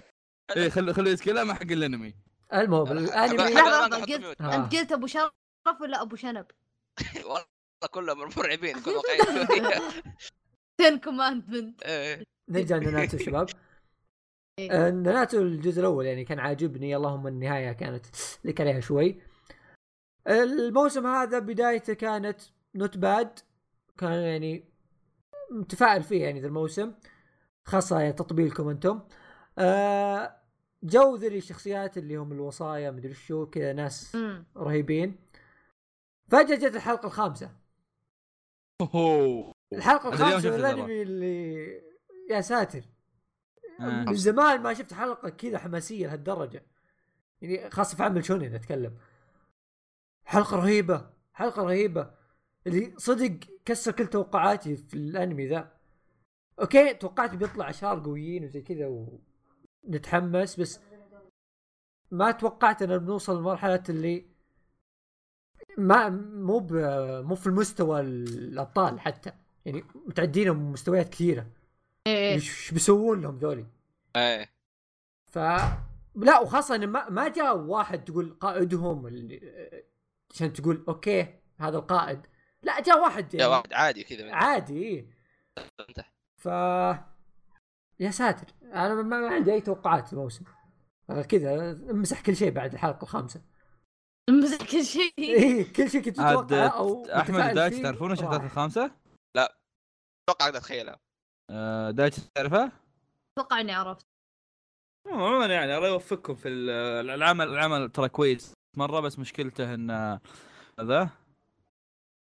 إيه 0.57 0.69
خليه 0.69 0.93
خليه 0.93 1.11
يتكلم 1.11 1.53
حق 1.53 1.61
الانمي 1.61 2.15
المهم 2.53 2.85
حق- 2.85 2.91
الانمي 2.91 3.55
حق- 3.57 3.67
حق- 3.67 3.93
قلت- 3.95 4.09
mute. 4.19 4.41
آه. 4.41 4.55
أنت 4.55 4.75
قلت 4.75 4.91
أبو 4.91 5.07
شرف 5.07 5.31
ولا 5.81 6.01
أبو 6.01 6.15
شنب؟ 6.15 6.45
والله 7.25 7.43
كلهم 7.91 8.29
مرعبين 8.37 8.81
كل 8.81 8.91
واقعيين 8.97 9.47
شوية. 9.47 9.81
Ten 10.77 10.97
Commandment 10.99 11.81
إيه. 11.83 12.23
نرجع 12.49 12.77
لناناتسو 12.87 13.17
شباب 13.17 13.47
إيه. 14.59 14.71
آه، 14.71 14.91
ناناتسو 14.91 15.41
الجزء 15.41 15.79
الأول 15.79 16.05
يعني 16.05 16.25
كان 16.25 16.39
عاجبني 16.39 16.95
اللهم 16.95 17.27
النهاية 17.27 17.71
كانت 17.71 18.05
لك 18.43 18.61
عليها 18.61 18.79
شوي. 18.79 19.21
الموسم 20.27 21.07
هذا 21.07 21.39
بدايته 21.39 21.93
كانت 21.93 22.41
not 22.75 22.97
bad 22.97 23.39
كان 23.97 24.11
يعني 24.11 24.63
متفائل 25.51 26.03
فيه 26.03 26.23
يعني 26.23 26.39
ذا 26.39 26.47
الموسم 26.47 26.93
خاصة 27.65 28.11
تطبيلكم 28.11 28.69
أنتم. 28.69 28.99
آه، 29.57 30.35
جو 30.83 31.15
ذي 31.15 31.27
الشخصيات 31.27 31.97
اللي 31.97 32.15
هم 32.15 32.31
الوصايا 32.31 32.91
مدري 32.91 33.13
شو 33.13 33.45
كذا 33.45 33.73
ناس 33.73 34.17
رهيبين. 34.57 35.15
فجأة 36.29 36.55
جت 36.55 36.75
الحلقة 36.75 37.05
الخامسة. 37.07 37.51
اوه 38.81 39.51
الحلقة 39.73 40.09
الخامسة. 40.09 40.55
الأنمي 40.55 41.01
اللي 41.01 41.88
يا 42.29 42.41
ساتر. 42.41 42.81
آه. 43.79 44.03
من 44.03 44.15
زمان 44.15 44.61
ما 44.61 44.73
شفت 44.73 44.93
حلقة 44.93 45.29
كذا 45.29 45.57
حماسية 45.57 46.07
لهالدرجة. 46.07 46.63
يعني 47.41 47.69
خاصة 47.69 47.97
في 47.97 48.03
عمل 48.03 48.25
shounen 48.25 48.55
أتكلم. 48.55 48.97
حلقة 50.25 50.57
رهيبة 50.57 51.09
حلقة 51.33 51.63
رهيبة. 51.63 52.11
اللي 52.67 52.93
صدق 52.97 53.39
كسر 53.65 53.91
كل 53.91 54.07
توقعاتي 54.07 54.75
في 54.77 54.93
الأنمي 54.93 55.47
ذا. 55.47 55.71
okay 56.61 56.93
توقعت 56.93 57.35
بيطلع 57.35 57.69
أشرار 57.69 58.03
قويين 58.03 58.43
وزي 58.45 58.61
كذا 58.61 59.07
ونتحمس 59.87 60.59
بس 60.59 60.79
ما 62.11 62.31
توقعت 62.31 62.81
إن 62.81 62.97
بنوصل 62.97 63.39
لمرحلة 63.39 63.83
اللي 63.89 64.25
ما 65.77 66.09
مو. 66.09 66.67
مو 67.21 67.35
في 67.35 67.47
المستوى 67.47 68.01
الأبطال 68.01 68.99
حتى. 68.99 69.31
يعني 69.65 69.83
متعدين 70.07 70.53
بمستويات 70.53 71.09
كثيرة. 71.09 71.47
إيش 72.33 72.71
بيسوون 72.71 73.21
لهم 73.21 73.37
ذولي؟ 73.37 73.65
إيه. 74.15 74.49
ف 75.25 75.37
لا 76.15 76.39
وخاصة 76.39 76.75
انه 76.75 76.85
ما, 76.85 77.09
ما 77.09 77.27
جاء 77.27 77.57
واحد 77.57 78.03
تقول 78.03 78.37
قائدهم 78.39 79.07
اللي... 79.07 79.41
عشان 80.33 80.53
تقول 80.53 80.83
أوكي 80.87 81.39
هذا 81.57 81.77
القائد. 81.77 82.21
لا 82.63 82.81
جاء 82.81 83.01
واحد 83.01 83.33
يا 83.33 83.39
يعني. 83.39 83.51
واحد 83.51 83.73
عادي 83.73 84.03
كذا 84.03 84.31
عادي 84.31 84.83
إيه. 84.83 85.05
ف 86.37 86.45
يا 87.99 88.11
ساتر 88.11 88.53
أنا 88.63 88.95
ما, 88.95 89.19
ما 89.19 89.27
عندي 89.29 89.53
أي 89.53 89.61
توقعات 89.61 90.13
الموسم. 90.13 90.45
آه، 91.09 91.21
كذا 91.21 91.71
امسح 91.71 92.21
كل 92.21 92.35
شيء 92.35 92.51
بعد 92.51 92.73
الحلقة 92.73 93.03
الخامسة. 93.03 93.41
مزح 94.29 94.71
كل 94.71 94.85
شيء. 94.85 95.13
إيه 95.19 95.73
كل 95.73 95.89
شيء 95.89 96.01
كنت 96.01 96.19
اتوقعه 96.19 96.67
أو 96.67 97.05
أحمد 97.05 97.69
فيه. 97.69 97.83
تعرفونه 97.83 98.13
راح. 98.13 98.19
الشهادات 98.19 98.43
الخامسة؟ 98.43 98.91
أتوقع 99.35 100.45
أقدر 100.45 100.57
أتخيلها. 100.57 100.99
آه، 101.49 101.91
دايتش 101.91 102.17
تعرفه؟ 102.35 102.71
أتوقع 103.37 103.59
إني 103.61 103.71
عرفت 103.71 104.05
عموما 105.07 105.45
يعني 105.45 105.77
الله 105.77 105.87
يوفقكم 105.87 106.35
في 106.35 106.49
ال- 106.49 107.09
العمل 107.09 107.47
العمل 107.47 107.89
ترى 107.89 108.09
كويس 108.09 108.53
مرة 108.77 108.99
بس 108.99 109.19
مشكلته 109.19 109.73
إن 109.73 110.19
ذا 110.81 111.09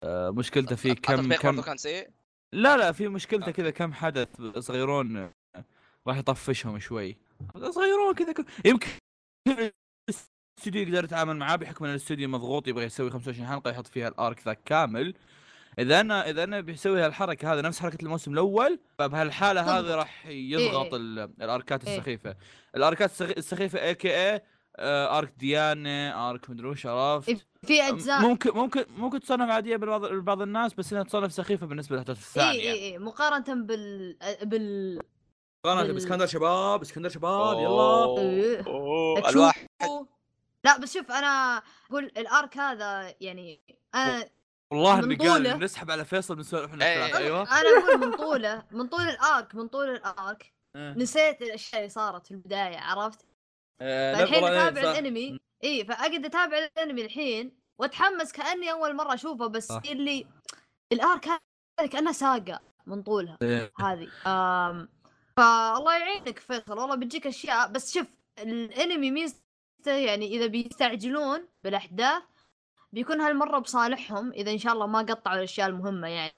آه، 0.03 0.29
مشكلته 0.29 0.75
في 0.75 0.95
كم 0.95 1.33
كم 1.33 1.61
كان 1.61 1.77
سيء؟ 1.77 2.09
لا 2.53 2.77
لا 2.77 2.91
في 2.91 3.07
مشكلته 3.07 3.51
كذا 3.51 3.69
كم 3.69 3.93
حدث 3.93 4.41
صغيرون 4.59 5.17
آه، 5.17 5.31
راح 6.07 6.17
يطفشهم 6.17 6.79
شوي. 6.79 7.17
صغيرون 7.69 8.13
كذا 8.15 8.33
يمكن 8.65 8.87
الاستوديو 9.47 10.81
يقدر 10.83 11.03
يتعامل 11.03 11.37
معاه 11.37 11.55
بحكم 11.55 11.85
إن 11.85 11.91
الاستوديو 11.91 12.29
مضغوط 12.29 12.67
يبغى 12.67 12.83
يسوي 12.85 13.09
25 13.11 13.47
حلقة 13.47 13.71
يحط 13.71 13.87
فيها 13.87 14.07
ال 14.07 14.16
arc 14.16 14.41
ذا 14.45 14.53
كامل. 14.53 15.13
إذا 15.79 15.99
أنا 15.99 16.29
إذا 16.29 16.43
أنا 16.43 16.59
بيسوي 16.61 17.01
هالحركة 17.01 17.53
هذه 17.53 17.61
نفس 17.61 17.79
حركة 17.79 18.03
الموسم 18.05 18.33
الأول 18.33 18.79
فبهالحالة 18.99 19.61
هذه. 19.79 19.95
راح 19.95 20.25
يضغط 20.25 20.93
إيه. 20.93 20.95
ال- 21.01 21.19
الأركات 21.41 21.85
إيه. 21.87 21.95
السخيفة 21.97 22.35
الأركات 22.75 23.09
السخ- 23.11 23.37
السخيفة 23.37 23.81
aka 23.81 24.09
arc 24.33 25.33
ديانة 25.37 26.29
arc 26.29 26.49
مدري 26.49 26.67
وش 26.67 26.85
عرفت 26.85 27.47
في 27.63 27.81
أجزاء 27.81 28.21
ممكن 28.21 28.51
ممكن 28.51 28.85
ممكن 28.97 29.19
تصنف 29.19 29.49
عادية 29.49 29.75
بالبعض 29.77 30.05
لبعض 30.05 30.41
الناس 30.41 30.73
بس 30.73 30.93
إنها 30.93 31.03
تصنف 31.03 31.33
سخيفة 31.33 31.65
بالنسبة 31.67 31.95
للاحداث 31.95 32.17
اي 32.17 32.23
الثانية 32.51 32.71
اي 32.71 32.83
اي 32.93 32.97
مقارنة 32.97 33.65
بال 33.65 34.17
بال 34.43 34.99
قناه 35.63 35.83
بال- 35.83 35.97
اسكندر 35.97 36.25
شباب 36.25 36.81
إسكندر 36.81 37.09
شباب 37.09 37.57
يلا 37.57 37.65
أوه، 37.65 38.19
إيه. 38.21 38.63
أوه، 38.67 39.19
تشوف- 39.21 39.29
الواحد 39.35 39.67
لا 40.63 40.77
بس 40.77 40.93
شوف 40.93 41.11
أنا 41.11 41.61
أقول 41.89 42.03
ال 42.17 42.27
arc 42.27 42.57
هذا 42.57 43.15
يعني 43.21 43.61
أنا 43.95 44.25
والله 44.75 45.01
من 45.01 45.21
اني. 45.21 45.29
قال 45.29 45.59
نسحب 45.59 45.91
على 45.91 46.05
فيصل 46.05 46.39
نسولف 46.39 46.71
إحنا. 46.71 46.93
الثلاثة، 46.93 47.17
أيوه 47.17 47.41
أنا 47.41 47.69
أقول 47.79 47.97
من 47.97 48.17
طوله 48.17 48.63
من 48.71 48.87
طول 48.87 49.01
ال 49.01 49.15
arc 49.15 49.55
من 49.55 49.67
طول 49.67 49.89
ال 49.89 50.05
arc 50.05 50.53
إيه. 50.75 50.93
نسيت 50.93 51.41
الأشياء 51.41 51.81
اللي 51.81 51.89
صارت 51.89 52.25
في 52.25 52.31
البداية 52.31 52.77
عرفت؟ 52.77 53.25
لا 53.81 54.15
فالحين 54.15 54.43
إيه، 54.43 54.67
أتابع. 54.67 54.81
الأنمي 54.81 55.39
إي 55.63 55.85
فأقعد 55.85 56.25
أتابع 56.25 56.57
الأنمي 56.57 57.05
الحين 57.05 57.57
وأتحمس 57.79 58.31
كأني 58.31 58.71
أول 58.71 58.95
مرة 58.95 59.13
أشوفه 59.13 59.47
بس 59.47 59.67
صح. 59.67 59.81
اللي 59.85 60.27
الأرك 60.93 61.27
هذا 61.27 61.89
كانها 61.91 62.11
ساقة 62.11 62.59
من 62.85 63.03
طولها 63.03 63.37
إيه. 63.41 63.71
هذه 63.79 64.07
آم 64.27 64.89
فالله 65.37 65.97
يعينك 65.97 66.39
فيصل 66.39 66.79
والله 66.79 66.95
بتجيك 66.95 67.27
أشياء 67.27 67.71
بس 67.71 67.93
شوف 67.93 68.07
الأنمي 68.39 69.11
ميزته 69.11 69.91
يعني 69.91 70.27
إذا 70.27 70.45
بيستعجلون 70.45 71.47
بالأحداث 71.63 72.23
بيكون 72.95 73.21
هالمرة 73.21 73.59
بصالحهم 73.59 74.31
إذا 74.31 74.51
إن 74.51 74.57
شاء 74.57 74.73
الله 74.73 74.87
ما 74.87 74.99
قطعوا 74.99 75.37
الأشياء 75.37 75.67
المهمة 75.69 76.07
يعني. 76.07 76.33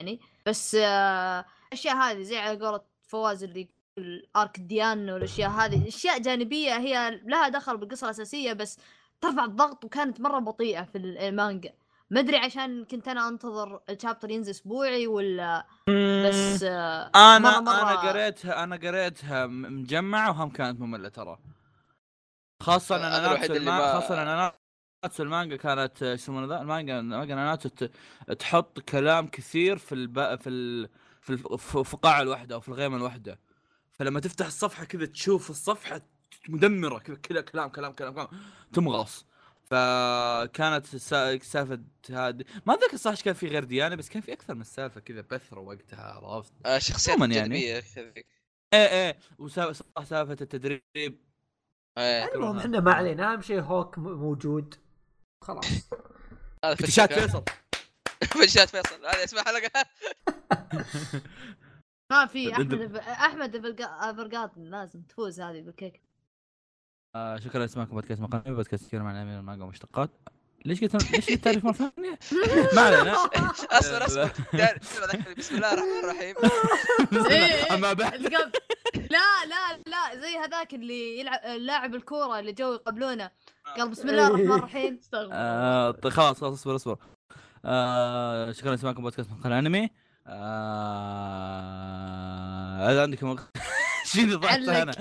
يعني 0.00 0.20
بس 0.46 0.74
آه، 0.80 1.44
الاشياء 1.68 1.96
هذه 1.96 2.22
زي 2.22 2.38
على 2.38 2.58
قولة 2.66 2.80
فواز 3.08 3.44
اللي 3.44 3.68
يقول 3.96 4.28
أرك 4.36 4.58
الديانة 4.58 5.14
والأشياء 5.14 5.50
هذه 5.50 5.88
أشياء 5.88 6.18
جانبية 6.18 6.76
هي 6.78 7.20
لها 7.24 7.48
دخل 7.48 7.76
بالقصة 7.76 8.04
الأساسية 8.04 8.52
بس 8.52 8.78
ترفع 9.20 9.44
الضغط 9.44 9.84
وكانت 9.84 10.20
مرة 10.20 10.38
بطيئة 10.38 10.82
في 10.82 10.98
المانجا. 10.98 11.72
ما 12.10 12.20
أدري 12.20 12.36
عشان 12.36 12.84
كنت 12.84 13.08
أنا 13.08 13.28
أنتظر 13.28 13.80
الشابتر 13.90 14.30
ينزل 14.30 14.50
أسبوعي 14.50 15.06
ولا 15.06 15.66
بس 16.28 16.62
آه، 16.62 17.10
أنا 17.14 17.50
مرة- 17.50 17.64
مرة- 17.64 17.68
أنا 17.68 17.96
قريتها 18.10 18.64
أنا 18.64 18.76
قريتها 18.76 19.46
مجمعه 19.46 20.30
وهم 20.30 20.50
كانت 20.50 20.80
مملة 20.80 21.08
ترى. 21.08 21.38
خاصة 22.62 22.96
أنا 22.96 23.06
أنا 23.18 23.26
الوحيد 23.26 23.40
ناتسو 23.50 23.56
اللي 23.56 23.70
ما- 23.70 23.92
خاصة 24.00 24.22
أنا 24.22 24.52
ناتسو 25.02 25.22
المانجا 25.22 25.56
كانت 25.56 26.02
يسمونه 26.02 26.46
ذا 26.46 26.60
المانجا 26.62 27.00
المانجا 27.00 27.34
ناتسو 27.34 27.68
تحط 28.38 28.80
كلام 28.80 29.26
كثير 29.26 29.78
في 29.78 29.94
الب... 29.94 30.40
في 30.40 30.48
ال... 30.50 30.88
في 31.20 31.30
الف- 31.30 31.52
في 31.52 31.84
في 31.84 31.96
قاعه 31.96 32.22
الواحده 32.22 32.54
أو 32.54 32.60
في 32.60 32.68
الغيمة 32.68 32.96
الواحده 32.96 33.38
فلما 33.92 34.20
تفتح 34.20 34.46
الصفحة 34.46 34.84
كذا 34.84 35.06
تشوف 35.06 35.50
الصفحة 35.50 36.00
مدمرة 36.48 36.98
كذا 36.98 37.40
كلام 37.40 37.68
كلام 37.68 37.92
كلام 37.92 38.12
كلام 38.12 38.28
تمغص. 38.72 39.26
فكانت 39.64 40.86
سالفة 40.86 41.80
هذه 42.10 42.44
ما 42.66 42.74
أتذكر 42.74 42.96
صح 42.96 43.20
كان 43.20 43.34
في 43.34 43.46
غير 43.48 43.64
ديانة 43.64 43.94
بس 43.94 44.08
كان 44.08 44.22
في 44.22 44.32
أكثر 44.32 44.54
من 44.54 44.64
سالفة 44.64 45.00
كذا 45.00 45.20
بثرة 45.20 45.60
وقتها 45.60 46.20
عرفت؟ 46.24 46.52
آه، 46.66 46.78
شخصيات 46.78 47.18
يعني. 47.30 47.56
إيه 47.56 47.82
إيه. 48.74 49.18
وصح 49.38 49.72
سالفة 50.04 50.36
التدريب. 50.40 50.82
إيه، 51.98 52.34
المهم 52.34 52.58
إحنا 52.58 52.80
ما 52.80 52.92
علينا 52.92 53.32
أهم 53.32 53.40
شيء 53.40 53.60
هوك 53.60 53.98
موجود. 53.98 54.74
خلاص. 55.44 55.66
اكتشاف 56.64 57.12
فيصل. 57.12 57.44
فتشات 58.30 58.68
فيصل. 58.68 59.06
هذا 59.06 59.24
اسمها 59.24 59.42
حلقة. 59.44 59.70
ما 62.12 62.26
في 62.26 62.52
أحمد 62.52 62.96
أحمد 62.96 63.80
افرقات 63.80 64.52
لازم 64.56 65.02
تفوز 65.02 65.40
هذه 65.40 65.60
بالكيك. 65.60 66.00
آه 67.16 67.36
شكرا 67.38 67.66
لسماعكم 67.66 67.94
بودكاست 67.94 68.20
مقامي 68.20 68.56
بودكاست 68.56 68.84
يتكلم 68.84 69.06
عن 69.06 69.14
الانمي 69.16 69.36
والمانجا 69.36 69.64
ومشتقات 69.64 70.10
ليش 70.64 70.80
قلت 70.80 70.94
ليش 71.12 71.30
قلت 71.30 71.44
تعرف 71.44 71.64
مرة 71.64 71.72
ثانية؟ 71.72 72.18
ما 72.74 72.80
علينا. 72.80 73.14
أصبر 73.70 74.06
أصبر. 74.06 74.30
بسم 75.38 75.54
الله 75.56 75.72
الرحمن 75.72 75.98
الرحيم. 76.04 76.34
إيه. 77.30 77.74
اما 77.74 77.92
بعد 77.92 78.14
القب- 78.14 78.52
لا 78.94 79.44
لا 79.46 79.76
لا 79.86 80.16
زي 80.20 80.36
هذاك 80.38 80.74
اللي 80.74 81.20
يلعب 81.20 81.44
لاعب 81.44 81.94
الكورة 81.94 82.38
اللي 82.38 82.52
جو 82.52 82.72
يقابلونه. 82.72 83.30
قال 83.76 83.90
بسم 83.90 84.08
الله 84.08 84.26
الرحمن 84.26 84.52
الرحيم. 84.52 84.94
استغفر. 85.02 85.30
آه 85.32 85.90
طيب 85.90 86.12
خلاص 86.12 86.40
خلاص 86.40 86.52
اصبر 86.52 86.76
اصبر. 86.76 86.98
آه 87.64 88.52
شكرا 88.52 88.74
لسماعكم 88.74 89.02
بودكاست 89.02 89.30
مقال 89.30 89.52
أنمي. 89.52 89.90
آه 90.26 90.40
اذا 92.92 93.02
عندكم 93.02 93.36
شيء 94.12 94.36
ضحكت. 94.36 94.68
أنا؟ 94.68 94.92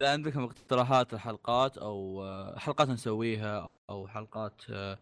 إذا 0.00 0.12
عندكم 0.12 0.44
اقتراحات 0.44 1.14
لحلقات 1.14 1.78
أو 1.78 2.22
آه، 2.24 2.58
حلقات 2.58 2.88
نسويها 2.88 3.68
أو 3.90 4.08
حلقات 4.08 4.62
آه، 4.70 4.98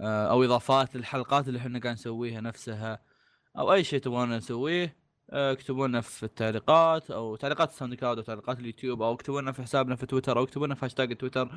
أو 0.00 0.44
إضافات 0.44 0.96
للحلقات 0.96 1.48
اللي 1.48 1.58
إحنا 1.58 1.78
قاعد 1.78 1.94
نسويها 1.94 2.40
نفسها 2.40 2.98
أو 3.58 3.72
أي 3.72 3.84
شيء 3.84 4.00
تبغون 4.00 4.36
نسويه 4.36 4.96
اكتبوا 5.32 5.88
لنا 5.88 6.00
في 6.00 6.22
التعليقات 6.22 7.10
أو 7.10 7.36
تعليقات 7.36 7.70
الساوند 7.70 7.94
كلاود 7.94 8.18
أو 8.18 8.24
تعليقات 8.24 8.58
اليوتيوب 8.58 9.02
أو 9.02 9.14
اكتبوا 9.14 9.40
لنا 9.40 9.52
في 9.52 9.62
حسابنا 9.62 9.96
في 9.96 10.06
تويتر 10.06 10.38
أو 10.38 10.44
اكتبوا 10.44 10.66
لنا 10.66 10.74
في 10.74 10.84
هاشتاج 10.84 11.16
تويتر 11.16 11.50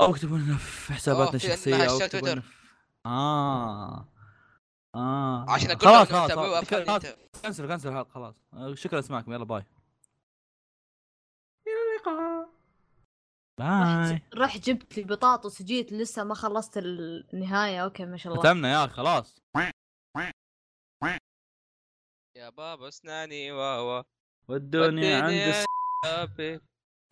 أو 0.00 0.10
اكتبوا 0.10 0.38
لنا 0.38 0.56
في 0.56 0.92
حساباتنا 0.92 1.24
عندنا 1.26 1.36
الشخصية 1.36 1.90
أو 1.90 1.98
اكتبوا 1.98 2.28
لنا. 2.28 2.40
في... 2.40 2.48
آه. 3.06 4.08
آه. 4.94 5.46
عشان 5.48 5.70
أقول 5.70 6.06
خلاص 6.06 6.12
خلاص 6.12 6.64
cancel 7.44 7.66
cancel 7.66 7.88
الحلقة 7.88 8.10
خلاص. 8.10 8.34
آه، 8.54 8.74
شكرا 8.74 9.00
لسماعكم. 9.00 9.32
يلا 9.32 9.44
bye. 9.44 9.64
إلى 11.66 11.74
اللقاء. 11.96 12.48
bye. 13.58 14.22
رح 14.34 14.58
جبت 14.58 14.96
لي 14.96 15.04
بطاطس 15.04 15.62
جيت 15.62 15.92
لسه 15.92 16.24
ما 16.24 16.34
خلصت 16.34 16.78
النهاية. 16.78 17.84
okay 17.84 18.04
ما 18.04 18.16
شاء 18.16 18.32
الله. 18.32 18.44
ختمنا 18.44 18.72
يا 18.72 18.86
خلاص. 18.86 19.40
يا 22.36 22.48
بابا 22.50 22.88
اسناني 22.88 23.52
واوا 23.52 24.02
والدنيا 24.48 25.16
عند. 25.22 25.32
الس... 25.32 25.64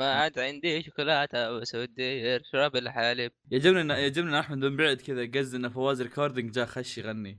ما 0.00 0.12
عاد 0.14 0.38
عندي 0.38 0.82
شوكولاتة 0.82 1.50
بس 1.58 1.74
ودي 1.74 2.36
اشرب 2.36 2.76
الحليب. 2.76 3.32
يعجبني 3.50 3.94
إن- 3.94 3.98
يعجبني 3.98 4.28
إن 4.30 4.34
احمد 4.34 4.58
من 4.58 4.76
بعد 4.76 4.96
كذا 4.96 5.26
قز 5.26 5.54
انه 5.54 5.68
فواز 5.68 6.02
recording 6.02 6.50
جاء 6.50 6.66
خش 6.66 6.98
يغني. 6.98 7.38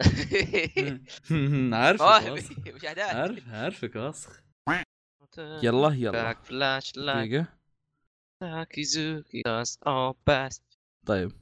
عارفك 1.74 2.32
وسخ 2.32 2.52
عارف 2.98 3.48
عارفك 3.48 3.96
وسخ 3.96 4.40
يلا 5.62 5.94
يلا. 5.94 6.34
فلاش 6.34 6.96
لايك 6.96 7.46
باس 10.26 10.62
طيب. 11.06 11.32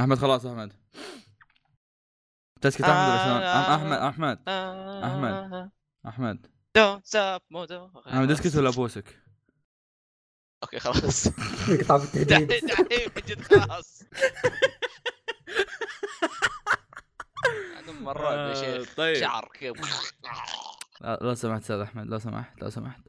أحمد 0.00 0.16
خلاص 0.18 0.46
أحمد. 0.46 0.72
تسكت 2.60 2.80
احمد 2.84 3.08
ولا 3.08 3.24
شلون؟ 3.24 3.40
أح- 3.40 3.44
أحمد 3.70 3.98
أحمد 3.98 4.38
أحمد. 5.04 5.70
أحمد. 6.06 6.46
دون 6.76 7.00
ستوب 7.04 7.40
مودو 7.50 7.90
احمد 8.08 8.30
أسكت 8.30 8.56
ولا 8.56 8.68
ابوسك؟ 8.68 9.22
أوكي 10.62 10.78
خلاص. 10.78 11.26
يقطع 11.68 11.96
بالتهديد 11.96 12.52
جد 13.26 13.42
خلاص. 13.42 14.02
عندهم 17.76 18.02
مرات 18.02 18.38
آه، 18.38 18.48
يا 18.48 18.54
شيخ. 18.84 18.94
طيب. 18.96 19.16
شعر 19.16 19.48
كذا. 19.60 19.72
لو 21.20 21.34
سمحت 21.34 21.60
أستاذ 21.60 21.76
أحمد 21.80 22.06
لو 22.06 22.18
سمحت 22.18 22.62
لو 22.62 22.70
سمحت. 22.70 23.00